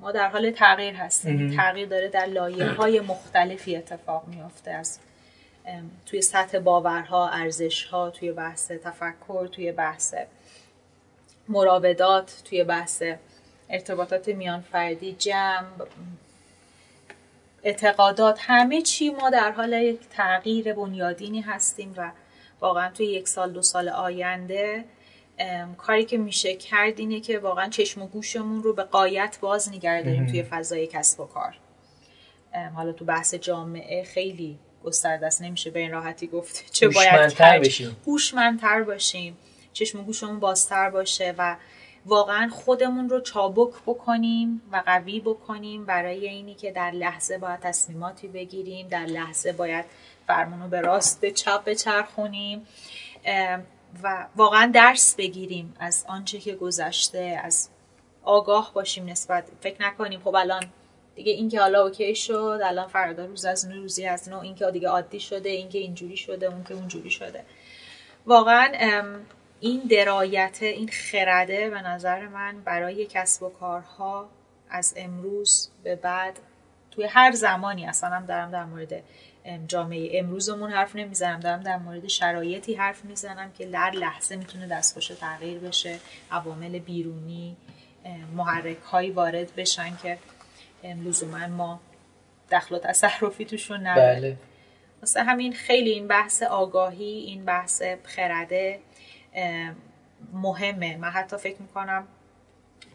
ما 0.00 0.12
در 0.12 0.28
حال 0.28 0.50
تغییر 0.50 0.94
هستیم. 0.94 1.56
تغییر 1.56 1.88
داره 1.88 2.08
در 2.08 2.26
لایه 2.26 2.66
های 2.66 3.00
مختلفی 3.00 3.76
اتفاق 3.76 4.24
میافته 4.28 4.70
از 4.70 4.98
توی 6.06 6.22
سطح 6.22 6.58
باورها 6.58 7.28
ارزشها 7.28 8.10
توی 8.10 8.32
بحث 8.32 8.70
تفکر 8.70 9.46
توی 9.46 9.72
بحث 9.72 10.14
مراودات 11.48 12.42
توی 12.44 12.64
بحث 12.64 13.02
ارتباطات 13.70 14.28
میان 14.28 14.60
فردی 14.60 15.12
جمع 15.12 15.66
اعتقادات 17.62 18.38
همه 18.42 18.82
چی 18.82 19.10
ما 19.10 19.30
در 19.30 19.50
حال 19.50 19.72
یک 19.72 20.00
تغییر 20.10 20.72
بنیادینی 20.72 21.40
هستیم 21.40 21.94
و 21.96 22.10
واقعا 22.60 22.90
توی 22.90 23.06
یک 23.06 23.28
سال 23.28 23.52
دو 23.52 23.62
سال 23.62 23.88
آینده 23.88 24.84
کاری 25.78 26.04
که 26.04 26.18
میشه 26.18 26.56
کرد 26.56 26.98
اینه 26.98 27.20
که 27.20 27.38
واقعا 27.38 27.68
چشم 27.68 28.02
و 28.02 28.06
گوشمون 28.06 28.62
رو 28.62 28.72
به 28.72 28.82
قایت 28.82 29.38
باز 29.40 29.68
نگرداریم 29.68 30.26
توی 30.26 30.42
فضای 30.42 30.86
کسب 30.86 31.20
و 31.20 31.26
کار. 31.26 31.54
حالا 32.74 32.92
تو 32.92 33.04
بحث 33.04 33.34
جامعه 33.34 34.04
خیلی 34.04 34.58
گسترده 34.84 35.26
است 35.26 35.42
نمیشه 35.42 35.70
به 35.70 35.80
این 35.80 35.90
راحتی 35.90 36.26
گفت 36.26 36.72
چه 36.72 36.88
باید 36.88 37.34
بشیم. 37.58 37.96
هوشمندتر 38.06 38.82
باشیم. 38.82 39.36
چشم 39.72 40.00
و 40.00 40.02
گوشمون 40.02 40.40
بازتر 40.40 40.90
باشه 40.90 41.34
و 41.38 41.56
واقعا 42.06 42.48
خودمون 42.48 43.08
رو 43.08 43.20
چابک 43.20 43.74
بکنیم 43.86 44.62
و 44.72 44.82
قوی 44.86 45.20
بکنیم 45.20 45.84
برای 45.84 46.28
اینی 46.28 46.54
که 46.54 46.72
در 46.72 46.90
لحظه 46.90 47.38
باید 47.38 47.60
تصمیماتی 47.60 48.28
بگیریم 48.28 48.88
در 48.88 49.06
لحظه 49.06 49.52
باید 49.52 49.84
فرمون 50.26 50.62
رو 50.62 50.68
به 50.68 50.80
راست 50.80 51.20
به 51.20 51.30
چپ 51.30 51.64
بچرخونیم. 51.64 52.66
و 54.02 54.26
واقعا 54.36 54.70
درس 54.74 55.14
بگیریم 55.14 55.74
از 55.80 56.04
آنچه 56.08 56.38
که 56.38 56.54
گذشته 56.54 57.40
از 57.44 57.68
آگاه 58.22 58.72
باشیم 58.74 59.06
نسبت 59.06 59.44
فکر 59.60 59.82
نکنیم. 59.82 60.20
خب 60.20 60.34
الان 60.34 60.62
دیگه 61.14 61.32
این 61.32 61.48
که 61.48 61.60
حالا 61.60 61.82
اوکی 61.82 62.14
شد 62.14 62.60
الان 62.64 62.88
فردا 62.88 63.26
روز 63.26 63.44
از 63.44 63.68
نو 63.68 63.82
روزی 63.82 64.06
از 64.06 64.28
نو 64.28 64.38
این 64.38 64.54
که 64.54 64.70
دیگه 64.70 64.88
عادی 64.88 65.20
شده 65.20 65.48
این 65.48 65.68
که 65.68 65.78
اینجوری 65.78 66.16
شده 66.16 66.46
اون 66.46 66.64
که 66.64 66.74
اونجوری 66.74 67.10
شده. 67.10 67.44
واقعا 68.26 68.68
این 69.60 69.80
درایت 69.80 70.58
این 70.62 70.88
خرده 70.88 71.70
به 71.70 71.82
نظر 71.82 72.28
من 72.28 72.60
برای 72.60 73.06
کسب 73.06 73.42
و 73.42 73.48
کارها 73.48 74.28
از 74.70 74.94
امروز 74.96 75.70
به 75.82 75.96
بعد 75.96 76.38
توی 76.90 77.04
هر 77.04 77.32
زمانی 77.32 77.86
اصلا 77.86 78.10
هم 78.10 78.26
دارم 78.26 78.50
در 78.50 78.64
مورد 78.64 79.02
جامعه 79.68 80.18
امروزمون 80.18 80.70
حرف 80.70 80.96
نمی‌زنم 80.96 81.40
دارم 81.40 81.60
در 81.60 81.76
مورد 81.76 82.06
شرایطی 82.06 82.74
حرف 82.74 83.04
می‌زنم 83.04 83.52
که 83.52 83.66
در 83.66 83.90
لحظه 83.90 84.36
می‌تونه 84.36 84.66
دستخوش 84.68 85.06
تغییر 85.08 85.58
بشه 85.58 85.98
عوامل 86.30 86.78
بیرونی 86.78 87.56
محرک 88.36 88.78
هایی 88.78 89.10
وارد 89.10 89.54
بشن 89.54 89.96
که 90.02 90.18
لزوما 90.84 91.46
ما 91.46 91.80
دخل 92.50 92.74
و 92.74 92.78
تصرفی 92.78 93.44
توشون 93.44 93.86
نداره 93.86 94.20
بله. 94.20 94.36
واسه 95.00 95.22
همین 95.22 95.52
خیلی 95.52 95.90
این 95.90 96.08
بحث 96.08 96.42
آگاهی 96.42 97.04
این 97.04 97.44
بحث 97.44 97.82
خرده 98.04 98.80
مهمه 100.32 100.96
من 100.96 101.10
حتی 101.10 101.36
فکر 101.36 101.62
می‌کنم 101.62 102.06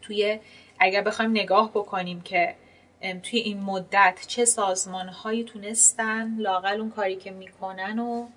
توی 0.01 0.39
اگر 0.79 1.01
بخوایم 1.01 1.31
نگاه 1.31 1.69
بکنیم 1.69 2.21
که 2.21 2.55
توی 3.23 3.39
این 3.39 3.61
مدت 3.61 4.25
چه 4.27 4.45
سازمان 4.45 5.07
هایی 5.07 5.43
تونستن 5.43 6.35
لاقل 6.37 6.79
اون 6.79 6.89
کاری 6.89 7.15
که 7.15 7.31
می‌کنن 7.31 7.99
و 7.99 8.27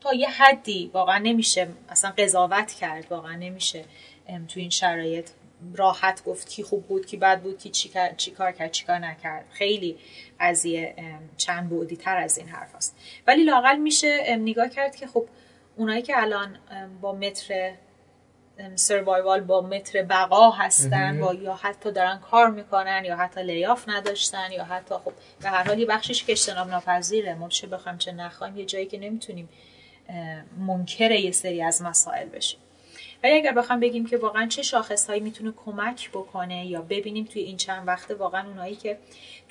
تا 0.00 0.14
یه 0.14 0.28
حدی 0.28 0.90
واقعا 0.94 1.18
نمیشه 1.18 1.68
اصلا 1.88 2.10
قضاوت 2.18 2.72
کرد 2.72 3.06
واقعا 3.10 3.36
نمیشه 3.36 3.84
توی 4.48 4.62
این 4.62 4.70
شرایط 4.70 5.30
راحت 5.74 6.24
گفت 6.24 6.48
کی 6.48 6.62
خوب 6.62 6.86
بود 6.86 7.06
کی 7.06 7.16
بد 7.16 7.40
بود 7.40 7.58
کی 7.58 7.70
چی, 7.70 7.90
چی 8.16 8.30
کار 8.30 8.52
کرد 8.52 8.70
چی 8.70 8.84
کار 8.84 8.98
نکرد. 8.98 9.46
خیلی 9.50 9.98
قضیه 10.40 10.94
چند 11.36 11.68
بودی 11.68 11.96
تر 11.96 12.16
از 12.16 12.38
این 12.38 12.48
حرف 12.48 12.74
هست 12.74 12.96
ولی 13.26 13.44
لاقل 13.44 13.76
میشه 13.76 14.36
نگاه 14.36 14.68
کرد 14.68 14.96
که 14.96 15.06
خب 15.06 15.26
اونایی 15.76 16.02
که 16.02 16.22
الان 16.22 16.58
با 17.00 17.12
متر 17.12 17.72
سروایوال 18.74 19.40
با 19.40 19.60
متر 19.60 20.02
بقا 20.02 20.50
هستن 20.50 21.22
و 21.22 21.34
یا 21.42 21.54
حتی 21.54 21.92
دارن 21.92 22.18
کار 22.18 22.50
می‌کنن 22.50 23.02
یا 23.04 23.16
حتی 23.16 23.42
لیاف 23.42 23.88
نداشتن 23.88 24.52
یا 24.52 24.64
حتی 24.64 24.94
خب 24.94 25.12
به 25.40 25.48
هر 25.48 25.64
حال 25.64 25.78
یه 25.78 25.86
بخشش 25.86 26.24
که 26.24 26.32
اجتناب 26.32 26.68
ناپذیره. 26.68 27.34
ما 27.34 27.48
چه 27.48 27.66
بخوایم 27.66 27.98
چه 27.98 28.12
نخوایم 28.12 28.56
یه 28.56 28.64
جایی 28.64 28.86
که 28.86 28.98
نمی‌تونیم 28.98 29.48
منکر 30.58 31.10
یه 31.10 31.32
سری 31.32 31.62
از 31.62 31.82
مسائل 31.82 32.28
بشیم. 32.28 32.60
ولی 33.24 33.32
اگر 33.32 33.52
بخوام 33.52 33.80
بگیم 33.80 34.06
که 34.06 34.16
واقعا 34.16 34.46
چه 34.46 34.62
شاخص 34.62 35.06
هایی 35.06 35.20
می‌تونه 35.20 35.52
کمک 35.64 36.10
بکنه 36.10 36.66
یا 36.66 36.82
ببینیم 36.82 37.24
توی 37.24 37.42
این 37.42 37.56
چند 37.56 37.88
وقته 37.88 38.14
واقعا 38.14 38.48
اونایی 38.48 38.76
که 38.76 38.98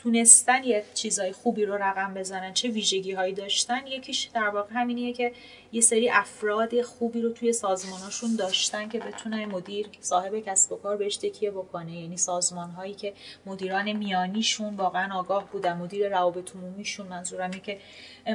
تونستن 0.05 0.63
یه 0.63 0.83
چیزای 0.93 1.31
خوبی 1.31 1.65
رو 1.65 1.75
رقم 1.75 2.13
بزنن 2.13 2.53
چه 2.53 2.67
ویژگی 2.67 3.11
هایی 3.11 3.33
داشتن 3.33 3.87
یکیش 3.87 4.29
در 4.33 4.49
واقع 4.49 4.73
همینیه 4.73 5.13
که 5.13 5.31
یه 5.71 5.81
سری 5.81 6.09
افراد 6.09 6.81
خوبی 6.81 7.21
رو 7.21 7.29
توی 7.29 7.53
سازماناشون 7.53 8.35
داشتن 8.35 8.89
که 8.89 8.99
بتونه 8.99 9.45
مدیر 9.45 9.87
صاحب 10.01 10.39
کسب 10.39 10.71
و 10.71 10.75
کار 10.75 10.97
بهش 10.97 11.17
تکیه 11.17 11.51
بکنه. 11.51 12.01
یعنی 12.01 12.17
سازمان 12.17 12.69
هایی 12.69 12.93
که 12.93 13.13
مدیران 13.45 13.93
میانیشون 13.93 14.75
واقعا 14.75 15.19
آگاه 15.19 15.51
بودن. 15.51 15.77
مدیر 15.77 16.09
روابط 16.09 16.55
عمومیشون 16.55 17.07
منظورم 17.07 17.51
که 17.51 17.79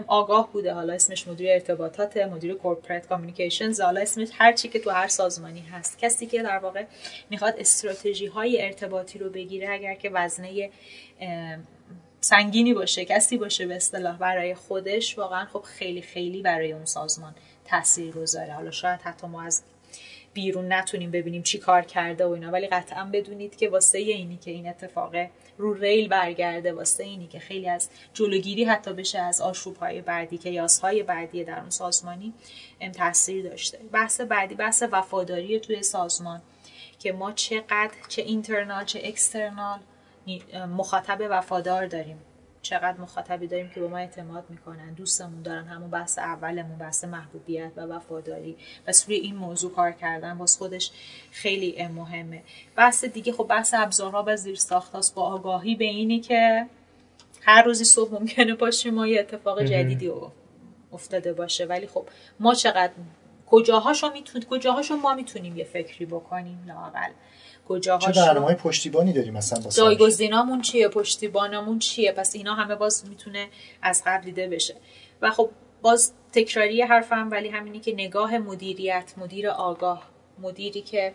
آگاه 0.07 0.53
بوده. 0.53 0.73
حالا 0.73 0.93
اسمش 0.93 1.29
مدیر 1.29 1.53
ارتباطات 1.53 2.17
مدیر 2.17 2.55
کورپرات 2.55 3.07
کامیکیشنز 3.07 3.81
حالا 3.81 4.01
اسمش 4.01 4.29
هر 4.33 4.53
چی 4.53 4.69
که 4.69 4.79
تو 4.79 4.91
هر 4.91 5.09
سازمانی 5.09 5.61
هست. 5.61 5.99
کسی 5.99 6.27
که 6.27 6.43
در 6.43 6.59
واقع 6.59 6.85
می‌خواد 7.31 7.55
استراتژی 7.59 8.27
های 8.27 8.63
ارتباطی 8.63 9.19
رو 9.19 9.31
بگیره 9.31 9.71
اگر 9.71 9.95
که 9.95 10.11
وزنه 10.11 10.71
سنگینی 12.21 12.75
باشه 12.75 13.05
کسی 13.05 13.39
باشه 13.39 13.67
به 13.67 13.77
اصطلاح 13.77 14.19
برای 14.19 14.55
خودش 14.55 15.19
واقعا 15.19 15.45
خب 15.45 15.63
خیلی 15.63 16.03
خیلی 16.03 16.43
برای 16.43 16.73
اون 16.73 16.85
سازمان 16.85 17.35
تاثیر 17.65 18.13
گذاره 18.13 18.53
حالا 18.53 18.71
شاید 18.71 19.01
حتی 19.01 19.27
ما 19.27 19.43
از 19.43 19.63
بیرون 20.35 20.73
نتونیم 20.73 21.11
ببینیم 21.11 21.43
چی 21.43 21.59
کار 21.59 21.83
کرده 21.83 22.27
و 22.27 22.31
اینا 22.31 22.51
ولی 22.51 22.67
قطعا 22.67 23.05
بدونید 23.13 23.57
که 23.57 23.69
واسه 23.69 23.99
اینی 23.99 24.37
که 24.37 24.51
این 24.51 24.69
اتفاق 24.69 25.15
رو 25.59 25.75
ریل 25.75 26.09
برگرده 26.09 26.73
واسه 26.73 27.05
اینی 27.05 27.27
که 27.27 27.39
خیلی 27.39 27.69
از 27.69 27.89
جلوگیری 28.15 28.65
حتی 28.65 28.93
بشه 28.93 29.19
از 29.19 29.41
آشوب 29.41 29.77
های 29.77 30.01
بعدی 30.01 30.39
که 30.39 30.67
های 30.83 31.03
بعدی 31.03 31.45
در 31.45 31.61
اون 31.61 31.71
سازمانی 31.71 32.33
تاثیر 32.93 33.49
داشته. 33.49 33.79
بحث 33.93 34.21
بعدی 34.21 34.55
بحث 34.55 34.83
وفاداری 34.93 35.61
توی 35.61 35.83
سازمان 35.83 36.43
که 36.99 37.13
ما 37.13 37.33
چقدر 37.33 37.93
چه 38.09 38.23
اینترنال 38.23 38.85
چه 38.85 39.01
اکسترنال 39.05 39.79
مخاطب 40.77 41.19
وفادار 41.31 41.87
داریم. 41.87 42.19
چقدر 42.63 43.01
مخاطبی 43.01 43.47
داریم 43.47 43.71
که 43.71 43.81
به 43.81 43.89
ما 43.89 43.99
اعتماد 43.99 44.45
می‌کنن. 44.49 44.93
دوستمون 44.93 45.43
دارن 45.43 45.65
همون 45.65 45.91
بحث 45.91 46.19
اولمون 46.19 46.79
بحث 46.79 47.05
محبوبیت 47.05 47.73
و 47.77 47.81
وفاداری. 47.81 48.57
و 48.87 48.93
روی 49.07 49.17
این 49.17 49.37
موضوع 49.37 49.73
کار 49.73 49.93
کردن 49.93 50.39
باز 50.39 50.57
خودش 50.57 50.91
خیلی 51.31 51.87
مهمه. 51.87 52.43
بحث 52.77 53.05
دیگه 53.05 53.33
خب 53.33 53.45
بحث 53.45 53.75
ابزارها 53.77 54.25
و 54.27 54.37
زیر 54.37 54.59
هاست 54.93 55.15
با 55.15 55.23
آگاهی 55.23 55.75
به 55.75 55.85
اینی 55.85 56.21
که 56.21 56.67
هر 57.43 57.63
روزی 57.63 57.85
صبح 57.85 58.15
ممکنه 58.21 58.55
باشه 58.55 58.91
ما 58.91 59.07
یه 59.07 59.21
اتفاق 59.21 59.63
جدیدی 59.63 60.13
افتاده 60.93 61.33
باشه. 61.33 61.65
ولی 61.65 61.87
خب 61.87 62.09
ما 62.41 62.55
چقدر 62.55 62.93
کجاهاشو 63.47 64.13
میتون 64.13 64.43
کجاهاشو 64.51 64.97
ما 64.97 65.15
می‌تونیم 65.15 65.57
یه 65.57 65.65
فکری 65.65 66.07
بکنیم 66.07 66.65
لاقل 66.67 67.11
کجاهاش 67.71 68.05
چه 68.05 68.21
برنامه 68.21 68.55
پشتیبانی 68.55 69.13
داریم 69.13 69.35
مثلا 69.35 69.71
جایگزینامون 69.71 70.63
چیه؟ 70.63 70.89
پشتیبانمون 70.89 71.79
چیه؟ 71.79 72.13
پس 72.13 72.35
اینا 72.35 72.55
همه 72.55 72.75
باز 72.75 73.09
می‌تونه 73.09 73.49
از 73.83 74.03
قبل 74.07 74.25
دیده 74.25 74.49
بشه. 74.49 74.77
و 75.23 75.31
خب 75.31 75.51
باز 75.83 76.13
تکراری 76.33 76.83
حرفم 76.83 77.29
ولی 77.31 77.49
همینی 77.49 77.81
که 77.81 77.93
نگاه 77.93 78.39
مدیریت 78.39 79.13
مدیر 79.17 79.49
آگاه 79.49 80.03
مدیری 80.39 80.81
که 80.81 81.13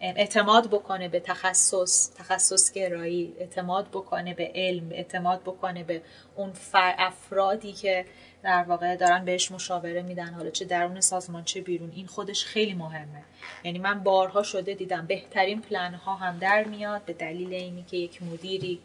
اعتماد 0.00 0.68
بکنه 0.68 1.08
به 1.08 1.20
تخصص 1.20 2.14
تخصص 2.14 2.72
گرایی 2.72 3.34
اعتماد 3.38 3.88
بکنه 3.88 4.34
به 4.34 4.52
علم 4.54 4.92
اعتماد 4.92 5.40
بکنه 5.42 5.84
به 5.84 6.02
اون 6.36 6.52
افرادی 6.74 7.72
که 7.72 8.04
در 8.42 8.62
واقع 8.62 8.96
دارن 8.96 9.24
بهش 9.24 9.52
مشاوره 9.52 10.02
میدن 10.02 10.34
حالا 10.34 10.50
چه 10.50 10.64
درون 10.64 11.00
سازمان 11.00 11.44
چه 11.44 11.60
بیرون 11.60 11.92
این 11.94 12.06
خودش 12.06 12.44
خیلی 12.44 12.74
مهمه. 12.74 13.22
یعنی 13.64 13.78
من 13.78 14.02
بارها 14.02 14.42
شده 14.42 14.74
دیدم 14.74 15.06
بهترین 15.06 15.60
پلن 15.60 15.94
ها 15.94 16.14
هم 16.14 16.38
در 16.38 16.64
میاد 16.64 17.04
به 17.04 17.12
دلیل 17.12 17.54
اینی 17.54 17.82
که 17.82 17.96
یک 17.96 18.22
مدیری 18.22 18.80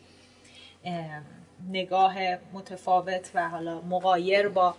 نگاه 1.72 2.16
متفاوت 2.54 3.32
و 3.34 3.50
حالا 3.50 3.82
مقایر 3.82 4.48
با 4.48 4.76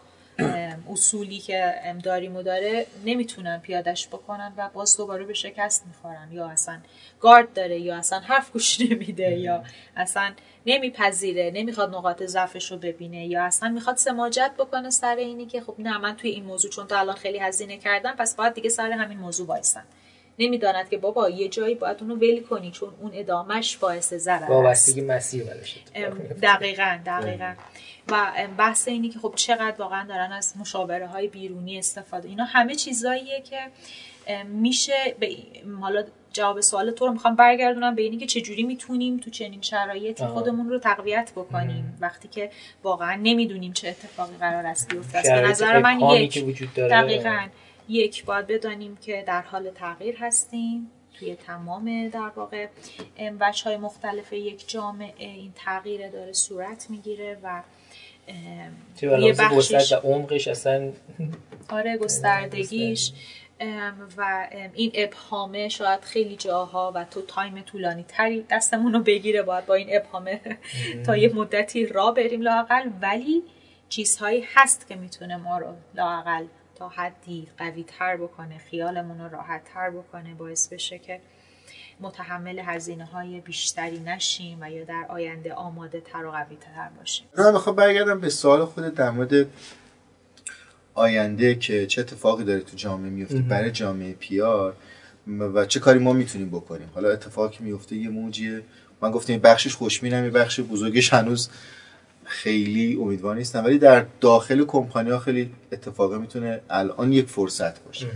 اصولی 0.93 1.39
که 1.39 1.75
داریم 2.03 2.37
و 2.37 2.43
داره 2.43 2.87
نمی‌تونن 3.05 3.59
پیادش 3.59 4.09
بکنن 4.09 4.53
و 4.57 4.69
باز 4.75 4.97
دوباره 4.97 5.25
به 5.25 5.35
شکست 5.35 5.85
می‌خورن. 5.87 6.29
یا 6.33 6.49
اصلا 6.49 6.79
گارد 7.21 7.53
داره 7.53 7.81
یا 7.81 7.97
اصلا 7.97 8.19
حرف 8.19 8.53
گوش 8.53 8.81
نمیده 8.81 9.31
یا 9.31 9.65
اصلا 9.97 10.33
نمیپذیره 10.67 11.51
نمی‌خواد 11.55 11.95
نقاط 11.95 12.23
ضعفش 12.23 12.73
رو 12.73 12.79
ببینه 12.79 13.27
یا 13.27 13.45
اصلا 13.45 13.69
می‌خواد 13.69 13.97
سماجت 13.97 14.51
بکنه 14.59 14.91
سر 14.91 15.17
اینی 15.17 15.47
که 15.47 15.61
خب 15.61 15.75
نه 15.79 15.99
من 15.99 16.17
توی 16.17 16.31
این 16.31 16.45
موضوع 16.45 16.71
چون 16.71 16.87
تا 16.87 16.99
الان 16.99 17.17
خیلی 17.17 17.39
هزینه 17.39 17.79
کردم 17.79 18.15
پس 18.19 18.37
باید 18.37 18.55
دیگه 18.55 18.69
سر 18.69 18.91
همین 18.91 19.19
موضوع 19.19 19.47
وایسن 19.47 19.85
نمی‌داند 20.39 20.89
که 20.89 20.99
بابا 20.99 21.29
یه 21.31 21.49
جایی 21.49 21.75
باید 21.75 21.97
اونو 22.01 22.15
ول 22.15 22.43
کنی 22.43 22.71
چون 22.71 22.95
اون 23.01 23.11
ادامش 23.15 23.77
باعث 23.77 24.15
ضرر 24.15 24.51
وابستگی 24.51 25.01
مسیر 25.01 25.45
بلشه 25.45 25.81
دقیقا 26.43 26.99
دقیقا. 27.07 27.55
و 28.09 28.33
بحث 28.59 28.89
اینی 28.89 29.09
که 29.09 29.19
خب 29.19 29.33
چقدر 29.37 29.77
واقعا 29.79 30.07
دارن 30.09 30.33
از 30.33 30.55
مشاوره 30.61 31.07
های 31.07 31.29
بیرونی 31.29 31.79
استفاده 31.79 32.29
اینا 32.29 32.45
همه 32.45 32.75
چیزاییه 32.75 33.41
که 33.41 33.59
میشه 34.45 35.17
به 35.21 35.37
حالا 35.81 36.05
جواب 36.33 36.61
سوال 36.61 36.91
تو 36.91 37.07
رو 37.07 37.13
می‌خوام 37.13 37.37
برگردونم 37.37 37.95
به 37.95 38.03
اینی 38.03 38.17
که 38.17 38.27
چجوری 38.27 38.63
می‌تونیم 38.63 39.17
تو 39.17 39.31
چنین 39.31 39.61
شرایطی 39.61 40.27
خودمون 40.27 40.69
رو 40.69 40.79
تقویت 40.79 41.33
بکنیم. 41.37 41.99
وقتی 42.01 42.29
که 42.29 42.51
واقعا 42.83 43.21
نمی‌دونیم 43.23 43.73
چه 43.73 43.89
اتفاقی 43.89 44.37
قرار 44.37 44.67
است 44.67 44.89
بیفته 44.93 45.23
به 45.23 45.49
نظر 45.49 45.79
من 45.79 46.01
یک 46.01 46.75
دقیقا 46.77 47.47
یک 47.89 48.25
باید 48.25 48.47
بدانیم 48.47 48.97
که 48.97 49.25
در 49.27 49.43
حال 49.43 49.71
تغییر 49.71 50.17
هستیم 50.17 50.91
توی 51.15 51.35
تمام 51.35 52.09
در 52.09 52.31
واقع 52.37 52.69
بچه 53.41 53.71
های 53.71 53.79
مختلف 53.79 54.33
یک 54.33 54.69
جامعه 54.69 55.13
این 55.19 55.53
تغییر 55.57 56.09
داره 56.11 56.33
صورت 56.33 56.87
می‌گیره 56.91 57.39
و 57.43 57.63
یه 59.03 59.33
بخشش 59.33 59.93
و 59.93 59.97
عمقش 59.97 60.49
اصلا 60.49 60.93
آره 61.69 61.97
گستردگیش. 61.97 63.13
و 64.17 64.49
این 64.75 64.93
ابهامه 64.95 65.69
شاید 65.69 66.01
خیلی 66.01 66.37
جاها 66.37 66.93
و 66.95 67.05
تو 67.05 67.23
تایم 67.23 67.61
طولانی 67.61 68.05
تری 68.09 68.45
دستمون 68.51 68.93
رو 68.93 69.01
بگیره 69.01 69.43
باید 69.43 69.67
با 69.67 69.75
این 69.75 69.89
ابهامه 69.97 70.41
تا 71.07 71.17
یه 71.17 71.35
مدتی 71.35 71.87
را 71.87 72.11
بریم 72.11 72.43
لاقل 72.43 72.91
ولی 73.03 73.43
چیزهایی 73.89 74.45
هست 74.55 74.89
که 74.89 74.97
می‌تونه 74.97 75.37
ما 75.37 75.59
رو 75.59 75.75
لاقل 75.95 76.45
تا 76.75 76.89
حدی 76.89 77.49
قوی 77.59 77.85
تر 77.85 78.17
بکنه 78.17 78.59
خیالمون 78.59 79.21
رو 79.21 79.29
راحت 79.29 79.63
تر 79.75 79.91
بکنه 79.91 80.35
باعث 80.35 80.69
بشه 80.69 80.99
که 80.99 81.21
متحمل 82.01 82.59
هزینه 82.59 83.05
های 83.05 83.41
بیشتری 83.41 84.01
نشیم 84.01 84.59
و 84.61 84.71
یا 84.71 84.85
در 84.85 85.07
آینده 85.09 85.55
آماده 85.55 86.01
تر 86.01 86.27
و 86.27 86.31
قوی 86.31 86.57
تر 86.57 86.89
باشیم. 86.99 87.27
من 87.39 87.53
می‌خوام 87.53 87.77
برگردم 87.77 88.21
به 88.21 88.29
سوال 88.29 88.65
خود 88.65 88.95
در 88.95 89.11
مورد 89.11 89.47
آینده 90.95 91.55
که 91.55 91.87
چه 91.87 92.01
اتفاقی 92.01 92.45
داره 92.45 92.61
تو 92.61 92.77
جامعه 92.77 93.11
میفته 93.11 93.39
برای 93.39 93.71
جامعه 93.71 94.13
پیار 94.13 94.77
و 95.55 95.67
چه 95.67 95.81
کاری 95.81 95.99
ما 95.99 96.13
می‌تونیم 96.13 96.51
بکنیم. 96.51 96.91
حالا 96.95 97.11
اتفاقی 97.11 97.57
میفته 97.61 97.97
یه 97.97 98.09
موجیه. 98.09 98.63
من 99.01 99.11
گفتم 99.11 99.33
این 99.33 99.43
بخشش 99.43 99.75
خوشبینم 99.75 100.25
یه 100.25 100.31
بخش 100.31 100.61
بزرگش 100.61 101.13
هنوز 101.13 101.49
خیلی 102.25 102.97
امیدوار 102.97 103.37
نیستم. 103.37 103.65
ولی 103.65 103.79
در 103.79 104.07
داخل 104.21 104.65
کمپانی 104.65 105.11
ها 105.11 105.19
خیلی 105.19 105.53
اتفاقی 105.73 106.19
می‌تونه 106.19 106.61
الان 106.71 107.13
یک 107.13 107.27
فرصت 107.27 107.85
باشه. 107.85 108.07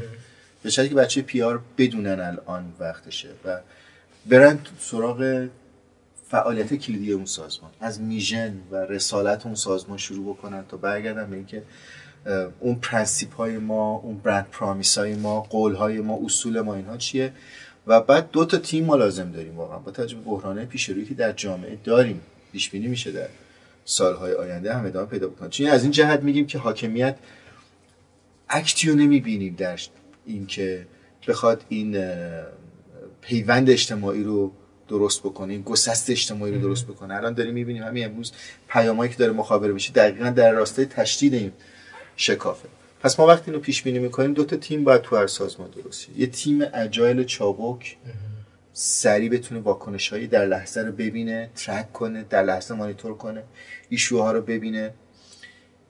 به 0.63 0.71
که 0.71 0.95
بچه 0.95 1.23
PR 1.23 1.63
بدونن 1.79 2.21
الان 2.21 2.73
وقتشه 2.81 3.29
و 3.45 3.61
برن 4.27 4.59
سراغ 4.79 5.49
فعالیت 6.31 6.75
کلیدی 6.75 7.13
اون 7.13 7.25
سازمان. 7.25 7.71
از 7.81 8.01
vision 8.01 8.61
و 8.71 8.77
رسالت 8.77 9.47
اون 9.47 9.55
سازمان 9.55 9.99
شروع 9.99 10.35
بکنن 10.35 10.65
تا 10.69 10.77
برگردن 10.77 11.31
به 11.31 11.37
اینکه 11.37 11.63
اون 12.61 12.75
پرنسیپ 12.75 13.35
های 13.35 13.59
ما 13.59 13.95
اون 13.95 14.19
brand 14.19 14.47
promise 14.53 14.99
های 14.99 15.15
ما 15.15 15.41
قول 15.41 15.75
های 15.75 16.01
ما 16.01 16.19
اصول 16.25 16.61
ما 16.61 16.75
اینها 16.75 16.97
چیه؟ 16.97 17.33
و 17.87 18.01
بعد 18.01 18.31
دو 18.31 18.45
تا 18.45 18.59
تیم 18.59 18.85
ما 18.85 18.97
لازم 18.97 19.31
داریم 19.33 19.57
واقعا. 19.57 19.79
با 19.79 19.91
توجه 19.91 20.17
به 20.17 20.23
بحرانه 20.23 20.65
پیش 20.65 20.89
روی 20.89 21.05
که 21.05 21.15
در 21.15 21.33
جامعه 21.33 21.79
داریم 21.85 22.21
پیش 22.53 22.71
بینی 22.71 22.87
میشه 22.87 23.13
در 23.13 23.29
سالهای 23.85 24.33
آینده 24.33 24.75
هم 24.75 24.87
ادامه 24.87 25.07
پیدا 25.07 25.29
بکنه. 25.29 25.49
چون 25.49 25.67
از 25.67 25.83
این 25.83 25.93
جهت 25.93 26.23
میگیم 26.23 26.47
که 26.47 26.59
حاکمیت 26.59 27.17
اکتیو 28.49 28.95
نمی‌بینیم 28.95 29.55
در 29.55 29.77
اینکه 30.27 30.87
بخواد 31.29 31.65
این 31.69 32.05
پیوند 33.21 33.71
اجتماعی 33.71 34.23
رو 34.23 34.53
درست 34.89 35.21
بکنه 35.21 35.53
این 35.53 35.63
گسست 35.63 36.11
اجتماعی 36.11 36.55
رو 36.55 36.61
درست 36.61 36.87
بکنه. 36.87 37.15
الان 37.15 37.35
داریم 37.35 37.55
می‌بینیم 37.55 37.83
همین 37.83 38.05
امروز 38.05 38.33
پیامایی 38.69 39.11
که 39.11 39.17
داره 39.17 39.33
مخابره 39.33 39.73
میشه 39.73 39.93
دقیقا 39.93 40.31
در 40.31 40.53
راستای 40.53 40.85
تشدید 40.85 41.35
این 41.35 41.53
شکافه. 42.17 42.69
پس 43.01 43.21
ما 43.21 43.27
وقتی 43.27 43.51
اینو 43.51 43.63
پیش 43.63 43.83
بینی 43.83 43.99
می‌کنیم 43.99 44.33
دو 44.33 44.45
تا 44.45 44.57
تیم 44.57 44.85
باید 44.85 45.03
تو 45.03 45.17
هر 45.17 45.27
سازمان 45.27 45.71
درست 45.71 46.07
یه 46.17 46.27
تیم 46.27 46.63
اجایل 46.75 47.25
چابک 47.25 47.97
سریع 48.73 49.31
بتونه 49.31 49.61
واکنش 49.61 50.09
هایی 50.09 50.27
در 50.27 50.47
لحظه 50.47 50.81
رو 50.81 50.93
ببینه 50.93 51.51
ترک 51.57 51.93
کنه 51.93 52.25
در 52.31 52.43
لحظه 52.43 52.75
مانیتور 52.75 53.15
کنه 53.15 53.43
issue 53.89 54.25
ها 54.25 54.33
رو 54.33 54.41
ببینه. 54.41 54.93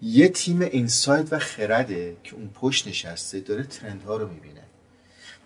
یه 0.02 0.28
تیم 0.28 0.60
insight 0.60 1.32
و 1.32 1.38
خرده 1.38 2.16
که 2.24 2.34
اون 2.34 2.50
پشت 2.54 2.88
نشسته 2.88 3.40
داره 3.40 3.62
trend 3.62 4.02
ها 4.02 4.16
رو 4.16 4.28
می‌بینه. 4.28 4.60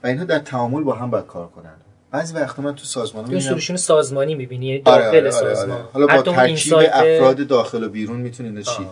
و 0.03 0.07
اینها 0.07 0.25
در 0.25 0.39
تعامل 0.39 0.83
با 0.83 0.95
هم 0.95 1.11
باید 1.11 1.27
کار 1.27 1.49
کنن. 1.49 1.75
بعضی 2.11 2.35
وقتا 2.35 2.63
من 2.63 2.75
تو 2.75 2.85
سازمان 2.85 3.25
می‌بینم 3.25 3.41
solution 3.41 3.77
سازمانی 3.77 4.35
می‌بینی 4.35 4.79
داخل 4.79 4.99
آره 4.99 5.09
آره 5.09 5.19
آره. 5.19 5.31
سازمان. 5.31 5.79
آره 5.79 5.89
حالا 5.93 6.07
با 6.07 6.23
ترکیب 6.23 6.75
افراد 6.75 7.47
داخل 7.47 7.85
و 7.85 7.89
بیرون 7.89 8.21
می‌تونه 8.21 8.63
چی؟ 8.63 8.87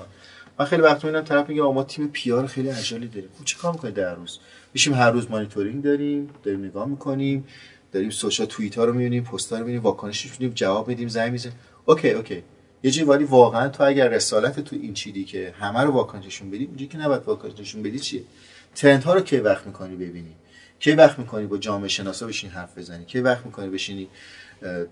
من 0.59 0.67
خیلی 0.67 0.83
وقت 0.83 1.05
می‌بینم 1.05 1.25
طرف 1.25 1.49
میگه 1.49 1.63
ما 1.63 1.85
تیم 1.85 2.09
PR 2.09 2.47
خیلی 2.47 2.69
agile 2.69 3.02
ی 3.02 3.09
داریم. 3.09 3.29
خب 3.39 3.45
چه 3.45 3.57
کار 3.59 3.73
می‌کنید 3.73 3.95
در 3.95 4.15
روز؟ 4.15 4.39
میشینیم 4.75 4.95
هر 4.95 5.11
روز 5.11 5.31
مانیتورینگ 5.31 5.85
داریم 5.85 6.31
داریم 6.43 6.65
نگاه 6.65 6.89
می‌کنیم 6.89 7.47
داریم 7.93 8.11
social 8.11 8.47
توییت 8.47 8.79
ها 8.79 8.85
رو 8.85 8.93
می‌بینیم 8.93 9.25
پست 9.25 9.53
ها 9.53 9.59
رو 9.59 9.65
می‌بینیم 9.65 9.83
واکنشش 9.83 10.31
می‌بینیم 10.31 10.55
جواب 10.55 10.89
میدیم 10.89 11.09
زنگ 11.09 11.33
می‌زنیم. 11.33 11.57
okay 11.85 12.11
okay. 12.11 12.43
یه 12.83 12.91
جایی 12.91 13.09
ولی 13.09 13.25
واقعا 13.25 13.69
تو 13.69 13.85
اگر 13.85 14.09
رسالت 14.09 14.61
تو 14.61 14.77
این 14.77 14.95
چیدی 14.95 15.25
که 15.25 15.55
همه 15.61 15.81
رو 15.81 15.91
واکنششون 15.91 16.51
بدی 16.51 16.65
اونجایی 16.65 16.89
که 16.89 16.99
نباید 16.99 17.23
واکنششون 17.23 17.83
بدی 17.83 17.99
چیه؟ 17.99 18.23
trend 18.75 19.03
ها 19.03 19.15
رو 19.15 19.21
کی 19.21 19.37
وقت 19.37 19.67
می‌کنی 19.67 19.97
ببینی؟ 19.97 20.35
کی 20.81 20.93
وقت 20.93 21.19
می‌کنی 21.19 21.47
با 21.47 21.59
جامعه 21.59 21.89
شناسا 21.89 22.27
بشین 22.27 22.51
حرف 22.51 22.79
بزنی؟ 22.79 23.05
کی 23.05 23.21
وقت 23.21 23.47
می‌کنی 23.47 23.69
بشینی 23.69 24.09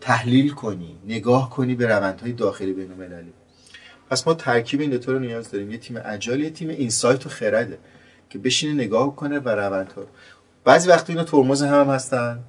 تحلیل 0.00 0.50
کنی 0.50 0.96
نگاه 1.06 1.50
کنی 1.50 1.74
به 1.74 1.86
روندهای 1.86 2.32
داخلی 2.32 2.72
بین 2.72 2.90
المللی؟ 2.90 3.32
پس 4.10 4.26
ما 4.26 4.34
ترکیب 4.34 4.80
این 4.80 4.90
دو 4.90 5.12
رو 5.12 5.18
نیاز 5.18 5.50
داریم. 5.50 5.70
یه 5.70 5.78
تیم 5.78 6.00
agile 6.04 6.40
یه 6.40 6.50
تیم 6.50 6.68
insight 6.68 7.26
و 7.26 7.28
خرده 7.28 7.78
که 8.30 8.38
بشینه 8.38 8.74
نگاه 8.74 9.16
کنه 9.16 9.38
و 9.38 9.48
روندها. 9.48 10.06
بعضی 10.64 10.88
وقت 10.88 11.10
اینا 11.10 11.24
ترمز 11.24 11.62
هم 11.62 11.90
هستن. 11.90 12.40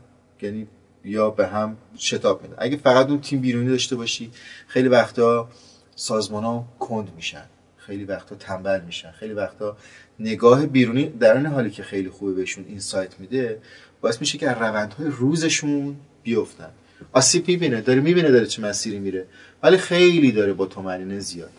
یعنی 0.42 0.68
یا 1.06 1.30
به 1.30 1.48
هم 1.48 1.78
شتاب 1.98 2.42
میدن. 2.42 2.56
اگه 2.58 2.78
فقط 2.78 3.10
اون 3.10 3.22
تیم 3.22 3.42
بیرونی 3.42 3.70
داشته 3.70 3.96
باشی 3.96 4.32
خیلی 4.68 4.88
وقتا 4.88 5.50
سازمان 5.96 6.44
ها 6.44 6.68
کند 6.80 7.16
میشن. 7.16 7.44
خیلی 7.78 8.06
وقتا 8.06 8.36
تنبل 8.36 8.82
میشن. 8.82 9.12
خیلی 9.12 9.34
وقتا 9.34 9.78
نگاه 10.20 10.66
بیرونی 10.66 11.10
در 11.10 11.38
این 11.38 11.46
حالی 11.46 11.70
که 11.70 11.84
خیلی 11.84 12.10
خوبه 12.10 12.32
بهشون 12.34 12.66
اینسایت 12.68 13.20
میده 13.20 13.62
باعث 14.02 14.22
میشه 14.22 14.38
که 14.38 14.50
روندهای 14.50 15.10
روزشون 15.10 15.96
بیفتن. 16.24 16.70
آسیب 17.12 17.48
می‌بینه 17.48 17.82
داره 17.82 18.00
می‌بینه 18.00 18.32
داره 18.32 18.46
چه 18.46 18.62
مسیری 18.62 19.00
میره 19.00 19.26
ولی 19.64 19.78
خیلی 19.78 20.32
داره 20.32 20.54
با 20.54 20.66
تومنینه 20.66 21.20
زیاد. 21.20 21.50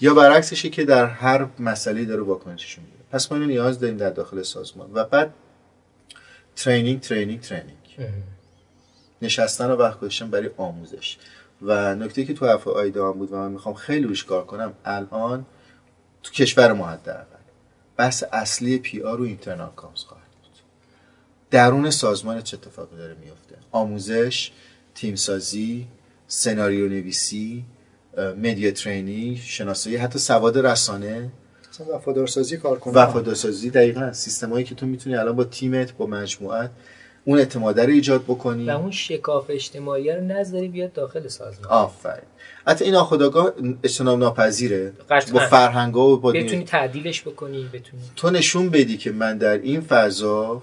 یا 0.00 0.14
برعکسشه 0.14 0.68
که 0.68 0.84
در 0.84 1.06
هر 1.06 1.46
مسئله 1.58 2.04
داره 2.04 2.22
واکنششون 2.22 2.84
میده 2.84 2.96
پس 3.10 3.32
ما 3.32 3.38
نیاز 3.38 3.80
داریم 3.80 3.96
در 3.96 4.10
داخل 4.10 4.42
سازمان. 4.42 4.90
و 4.94 5.04
بعد 5.04 5.34
training 6.56 7.00
training 7.00 7.40
training 7.40 7.76
نشستن 9.22 9.70
و 9.70 9.76
وقت 9.76 10.00
گذاشتن 10.00 10.30
برای 10.30 10.50
آموزش. 10.56 11.16
و 11.62 11.94
نکته 11.94 12.24
که 12.24 12.34
تو 12.34 12.46
حرف 12.46 12.68
آیدا 12.68 13.12
بود 13.12 13.32
و 13.32 13.36
من 13.36 13.52
می‌خوام 13.52 13.74
خیلی 13.74 14.06
روش 14.06 14.24
کار 14.24 14.44
کنم 14.44 14.72
الان 14.84 15.46
تو 16.22 16.32
کشور 16.32 16.72
ما 16.72 16.86
حداقل 16.86 17.24
بحث 17.96 18.24
اصلی 18.32 18.78
PR 18.78 19.20
و 19.20 19.24
internal 19.24 19.70
comms 19.76 20.00
خواهد 20.00 20.30
بود. 20.42 20.52
درون 21.50 21.90
سازمان 21.90 22.42
چه 22.42 22.56
اتفاقی 22.56 22.96
داره 22.96 23.16
میفته 23.24 23.56
آموزش 23.72 24.50
تیمسازی 24.94 25.86
سناریو 26.26 26.88
نویسی 26.88 27.64
media 28.16 28.70
training 28.70 29.38
شناسایی 29.38 29.96
حتی 29.96 30.18
سواد 30.18 30.58
رسانه. 30.58 31.30
وفادارسازی 31.94 32.56
کار 32.56 32.78
کنه. 32.78 32.94
وفادارسازی 32.94 33.70
دقیقا. 33.70 34.12
سیستمایی 34.12 34.64
که 34.64 34.74
تو 34.74 34.86
می‌تونی 34.86 35.16
الان 35.16 35.36
با 35.36 35.44
تیمت 35.44 35.92
با 35.92 36.06
مجموعت 36.06 36.70
اون 37.28 37.38
اعتماده 37.38 37.86
رو 37.86 37.92
ایجاد 37.92 38.22
بکنی. 38.22 38.66
و 38.66 38.70
اون 38.70 38.90
شکاف 38.90 39.44
اجتماعی 39.48 40.12
رو 40.12 40.20
نذاری 40.24 40.68
بیاد 40.68 40.92
داخل 40.92 41.28
سازمان. 41.28 41.70
آفرین. 41.70 42.24
حتی 42.66 42.84
این 42.84 42.94
آخودآگاه 42.94 43.52
اجتناب 43.82 44.18
ناپذیره. 44.18 44.92
با 45.32 45.38
فرهنگ 45.38 45.96
و 45.96 46.16
با 46.16 46.32
بتونی 46.32 46.64
تعدیلش 46.64 47.22
بکنی 47.22 47.68
بتونی. 47.72 48.02
تو 48.16 48.30
نشون 48.30 48.70
بدی 48.70 48.96
که 48.96 49.12
من 49.12 49.38
در 49.38 49.58
این 49.58 49.80
فضا 49.80 50.62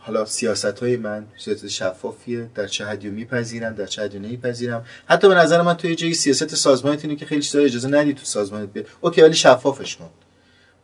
حالا 0.00 0.24
سیاست 0.24 0.82
های 0.82 0.96
من 0.96 1.26
سیاست 1.38 1.68
شفافیه 1.68 2.50
در 2.54 2.66
چه 2.66 2.84
حدی 2.84 3.10
میپذیرم 3.10 3.74
در 3.74 3.86
چه 3.86 4.02
حدی 4.02 4.18
نمیپذیرم. 4.18 4.84
حتی 5.06 5.28
به 5.28 5.34
نظر 5.34 5.62
من 5.62 5.74
توی 5.74 5.94
جایی 5.94 6.14
سیاست 6.14 6.54
سازمانت 6.54 7.04
اینه 7.04 7.16
که 7.16 7.26
خیلی 7.26 7.42
چیزا 7.42 7.58
اجازه 7.58 7.88
ندی 7.88 8.14
تو 8.14 8.24
سازمانت 8.24 8.72
بیاد 8.72 8.86
اوکی 9.00 9.22
ولی 9.22 9.34
شفافش 9.34 9.96
کن 9.96 10.10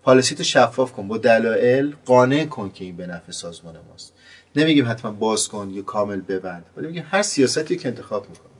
پالیسی 0.02 0.34
تو 0.34 0.42
شفاف 0.42 0.92
کن 0.92 1.08
با 1.08 1.18
دلایل 1.18 1.96
قانع 2.04 2.44
کن 2.44 2.70
که 2.70 2.84
این 2.84 2.96
به 2.96 3.06
نفع 3.06 3.32
سازمان 3.32 3.80
ماست. 3.88 4.14
نمیگیم 4.56 4.88
حتما 4.88 5.10
باز 5.10 5.48
کن 5.48 5.70
یا 5.70 5.82
کامل 5.82 6.20
ببند 6.20 6.64
ولی 6.76 6.86
میگیم 6.86 7.06
هر 7.10 7.22
سیاستی 7.22 7.76
که 7.76 7.88
انتخاب 7.88 8.30
می‌کنی 8.30 8.52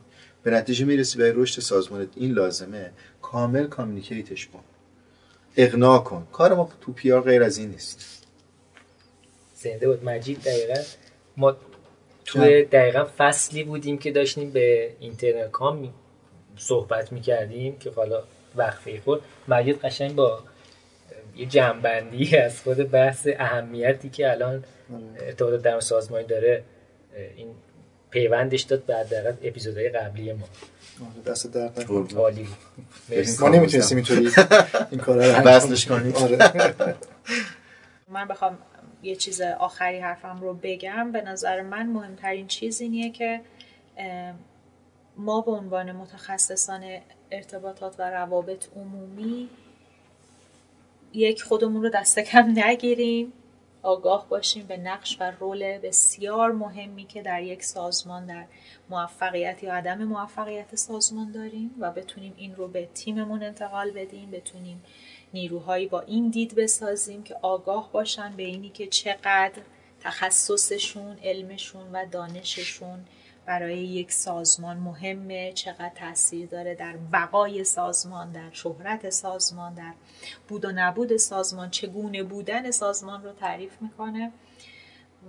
به 0.43 0.51
نتیجه 0.51 0.85
می‌رسی 0.85 1.19
به 1.19 1.33
رشد 1.37 1.61
سازمانت. 1.61 2.09
این 2.17 2.33
لازمه. 2.33 2.91
کامل 3.23 3.67
کامیکیتش 3.67 4.47
کن. 4.47 4.61
اقناع 5.57 5.99
کن. 5.99 6.27
کار 6.33 6.55
ما 6.55 6.71
تو 6.81 6.93
پیار 6.93 7.21
غیر 7.21 7.43
از 7.43 7.59
این 7.59 7.71
نیست. 7.71 8.27
زنده 9.55 9.89
بود. 9.89 10.05
مجید 10.05 10.43
دقیقا. 10.43 10.83
ما 11.37 11.57
توی 12.25 12.65
دقیقا 12.65 13.07
فصلی 13.19 13.65
بودیم 13.65 13.99
که 13.99 14.13
داشتیم 14.13 14.51
به 14.51 14.97
اینترنکام 15.01 15.95
صحبت 16.57 17.13
می‌کردیم 17.13 17.79
که 17.79 17.91
حالا 17.91 18.23
وقفه 18.57 19.01
خود. 19.01 19.23
مجید 19.49 19.81
قشنگ 19.81 20.15
با 20.15 20.43
یه 21.37 21.47
جنبندی 21.47 22.37
از 22.37 22.61
خود 22.61 22.91
بحث 22.91 23.29
اهمیتی 23.37 24.09
که 24.09 24.31
الان 24.31 24.65
ارتباط 25.21 25.63
در 25.63 25.81
سازمانی 25.81 26.25
داره 26.25 26.65
این 27.37 27.49
پیوندش 28.11 28.63
داد 28.63 28.83
به 28.85 28.97
حداقل 28.97 29.33
اپیزودهای 29.43 29.89
قبلی 29.89 30.33
ما. 30.33 30.49
آره، 31.01 31.33
دست 31.33 31.55
درد 31.55 32.15
عالی. 32.17 32.49
ما 33.41 33.49
نمی‌تونستیم 33.49 33.97
اینطوری 33.97 34.31
این 34.91 35.01
کارا 35.01 35.37
رو 35.37 35.45
بسلش 35.45 35.87
کنیم. 35.87 36.15
آره. 36.15 36.39
من 38.09 38.29
بخوام 38.29 38.59
یه 39.03 39.17
چیز 39.17 39.41
آخری 39.41 39.99
حرفم 39.99 40.41
رو 40.41 40.59
بگم. 40.63 41.13
به 41.13 41.23
نظر 41.23 41.61
من 41.61 41.87
مهمترین 41.87 42.47
چیز 42.47 42.81
اینیه 42.81 43.11
که 43.11 43.41
ما 45.17 45.41
به 45.41 45.51
عنوان 45.51 45.93
متخصصان 45.93 46.85
ارتباطات 47.31 47.95
و 47.99 48.11
روابط 48.11 48.67
عمومی 48.77 49.49
یک 51.15 51.43
خودمون 51.43 51.83
رو 51.83 51.89
دست 51.89 52.19
کم 52.19 52.53
نگیریم. 52.57 53.33
آگاه 53.83 54.29
باشیم 54.29 54.67
به 54.67 54.77
نقش 54.77 55.17
و 55.21 55.33
رول 55.41 55.79
بسیار 55.79 56.53
مهمی 56.53 57.05
که 57.05 57.23
در 57.23 57.43
یک 57.43 57.65
سازمان 57.65 58.27
در 58.27 58.45
موفقیت 58.91 59.63
یا 59.63 59.75
عدم 59.75 60.05
موفقیت 60.05 60.77
سازمان 60.77 61.33
داریم 61.33 61.71
و 61.81 61.91
بتونیم 61.91 62.35
این 62.37 62.57
رو 62.57 62.69
به 62.69 62.89
تیممون 62.95 63.43
انتقال 63.43 63.91
بدیم. 63.91 64.31
بتونیم 64.31 64.83
نیروهایی 65.35 65.87
با 65.87 66.01
این 66.01 66.31
دید 66.31 66.55
بسازیم 66.55 67.23
که 67.23 67.37
آگاه 67.43 67.93
باشن 67.93 68.37
به 68.37 68.43
اینی 68.43 68.69
که 68.69 68.87
چقدر 68.87 69.63
تخصصشون 70.01 71.19
علمشون 71.23 71.93
و 71.93 72.07
دانششون 72.11 73.05
برای 73.47 73.79
یک 73.79 74.13
سازمان 74.13 74.77
مهمه 74.77 75.53
چقدر 75.53 75.93
تاثیر 75.95 76.49
داره 76.49 76.75
در 76.75 76.97
بقای 77.13 77.65
سازمان 77.65 78.33
در 78.33 78.51
شهرت 78.53 79.11
سازمان 79.11 79.75
در 79.75 79.93
بود 80.49 80.65
و 80.65 80.73
نبود 80.75 81.17
سازمان 81.17 81.71
چگونه 81.71 82.23
بودن 82.23 82.71
سازمان 82.71 83.25
رو 83.25 83.33
تعریف 83.33 83.83
می‌کنه. 83.83 84.33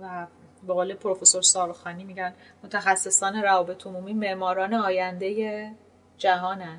و 0.00 0.26
به 0.66 0.72
قول 0.72 0.94
پروفسور 0.94 1.42
سارخانی 1.42 2.04
میگن 2.04 2.34
متخصصان 2.64 3.42
روابط 3.42 3.86
عمومی 3.86 4.12
معماران 4.12 4.74
آینده 4.74 5.70
جهانن. 6.18 6.78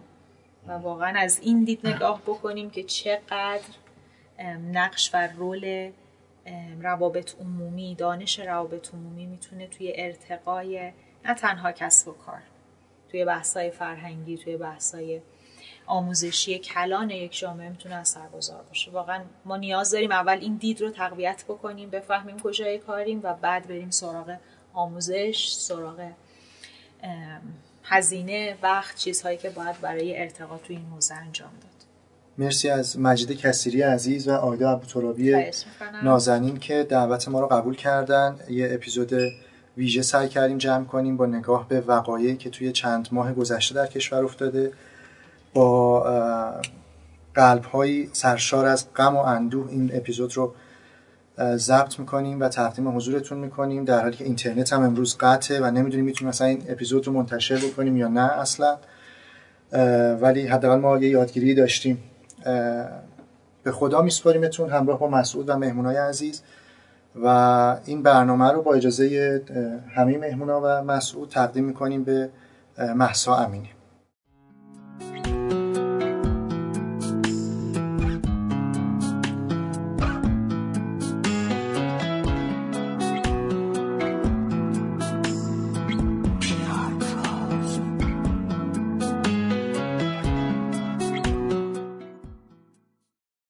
و 0.67 0.71
واقعا 0.71 1.19
از 1.19 1.39
این 1.39 1.63
دید 1.63 1.87
نگاه 1.87 2.21
بکنیم 2.21 2.69
که 2.69 2.83
چقدر 2.83 3.61
نقش 4.71 5.11
و 5.13 5.27
رول 5.37 5.91
روابط 6.81 7.35
عمومی 7.39 7.95
دانش 7.95 8.39
روابط 8.39 8.93
عمومی 8.93 9.25
می‌تونه 9.25 9.67
توی 9.67 9.93
ارتقای 9.95 10.91
نه 11.25 11.33
تنها 11.33 11.71
کسب 11.71 12.07
و 12.07 12.11
کار. 12.11 12.41
توی 13.11 13.25
بحثای 13.25 13.71
فرهنگی 13.71 14.37
توی 14.37 14.57
بحثای 14.57 15.21
آموزشی 15.85 16.59
کلان 16.59 17.09
یک 17.09 17.39
جامعه 17.39 17.69
می‌تونه 17.69 17.95
اثرگذار 17.95 18.63
باشه. 18.63 18.91
واقعا 18.91 19.21
ما 19.45 19.57
نیاز 19.57 19.91
داریم 19.91 20.11
اول 20.11 20.37
این 20.37 20.55
دید 20.55 20.81
رو 20.81 20.89
تقویت 20.89 21.43
بکنیم 21.47 21.89
بفهمیم 21.89 22.39
کجای 22.39 22.77
کاریم 22.77 23.19
و 23.23 23.33
بعد 23.33 23.67
بریم 23.67 23.89
سراغ 23.89 24.35
آموزش 24.73 25.53
سراغ 25.53 26.11
هزینه 27.83 28.57
وقت 28.63 28.95
چیزهایی 28.95 29.37
که 29.37 29.49
باید 29.49 29.81
برای 29.81 30.21
ارتقا 30.21 30.57
توی 30.57 30.75
این 30.75 30.85
حوزه 30.85 31.15
انجام 31.15 31.51
داد. 31.61 31.71
مرسی 32.37 32.69
از 32.69 32.99
مجید 32.99 33.31
کسیری 33.31 33.81
عزیز 33.81 34.27
و 34.27 34.31
آیدا 34.31 34.71
ابوترابی. 34.71 35.35
نازنین 36.03 36.57
که 36.57 36.83
دعوت 36.83 37.27
ما 37.27 37.39
رو 37.39 37.47
قبول 37.47 37.75
کردن. 37.75 38.39
یه 38.49 38.69
اپیزود 38.71 39.13
ویژه 39.77 40.01
سعی 40.01 40.29
کردیم 40.29 40.57
جمع 40.57 40.85
کنیم 40.85 41.17
با 41.17 41.25
نگاه 41.25 41.67
به 41.67 41.81
وقایعی 41.81 42.37
که 42.37 42.49
توی 42.49 42.71
چند 42.71 43.07
ماه 43.11 43.33
گذشته 43.33 43.75
در 43.75 43.87
کشور 43.87 44.23
افتاده 44.23 44.71
با 45.53 46.01
قلب 47.35 47.65
سرشار 48.13 48.65
از 48.65 48.93
غم 48.93 49.15
و 49.15 49.19
اندوه 49.19 49.69
این 49.69 49.91
اپیزود 49.93 50.37
رو 50.37 50.53
ضبط 51.39 51.99
می‌کنیم 51.99 52.39
و 52.39 52.49
تقدیم 52.49 52.95
حضورتون 52.95 53.37
می‌کنیم 53.37 53.85
در 53.85 54.01
حالی 54.01 54.17
که 54.17 54.23
اینترنت 54.23 54.73
هم 54.73 54.83
امروز 54.83 55.17
قطعه 55.19 55.59
و 55.59 55.71
نمی‌دونیم 55.71 56.05
می‌تونیم 56.05 56.29
مثلا 56.29 56.47
این 56.47 56.63
اپیزود 56.69 57.07
رو 57.07 57.13
منتشر 57.13 57.55
بکنیم 57.55 57.97
یا 57.97 58.07
نه 58.07 58.21
اصلا 58.21 58.77
ولی 60.21 60.47
حداقل 60.47 60.79
ما 60.79 60.97
یه 60.97 61.09
یادگیری 61.09 61.55
داشتیم. 61.55 62.03
به 63.63 63.71
خدا 63.71 64.01
میسپاریمتون 64.01 64.69
همراه 64.69 64.99
با 64.99 65.07
مسعود 65.07 65.49
و 65.49 65.57
مهمونای 65.57 65.97
عزیز. 65.97 66.41
و 67.23 67.27
این 67.85 68.03
برنامه 68.03 68.51
رو 68.51 68.61
با 68.61 68.73
اجازه 68.73 69.41
همه 69.95 70.17
مهمونا 70.17 70.61
و 70.63 70.83
مسعود 70.83 71.29
تقدیم 71.29 71.65
می‌کنیم 71.65 72.03
به 72.03 72.29
محسا 72.95 73.35
امینی. 73.35 73.69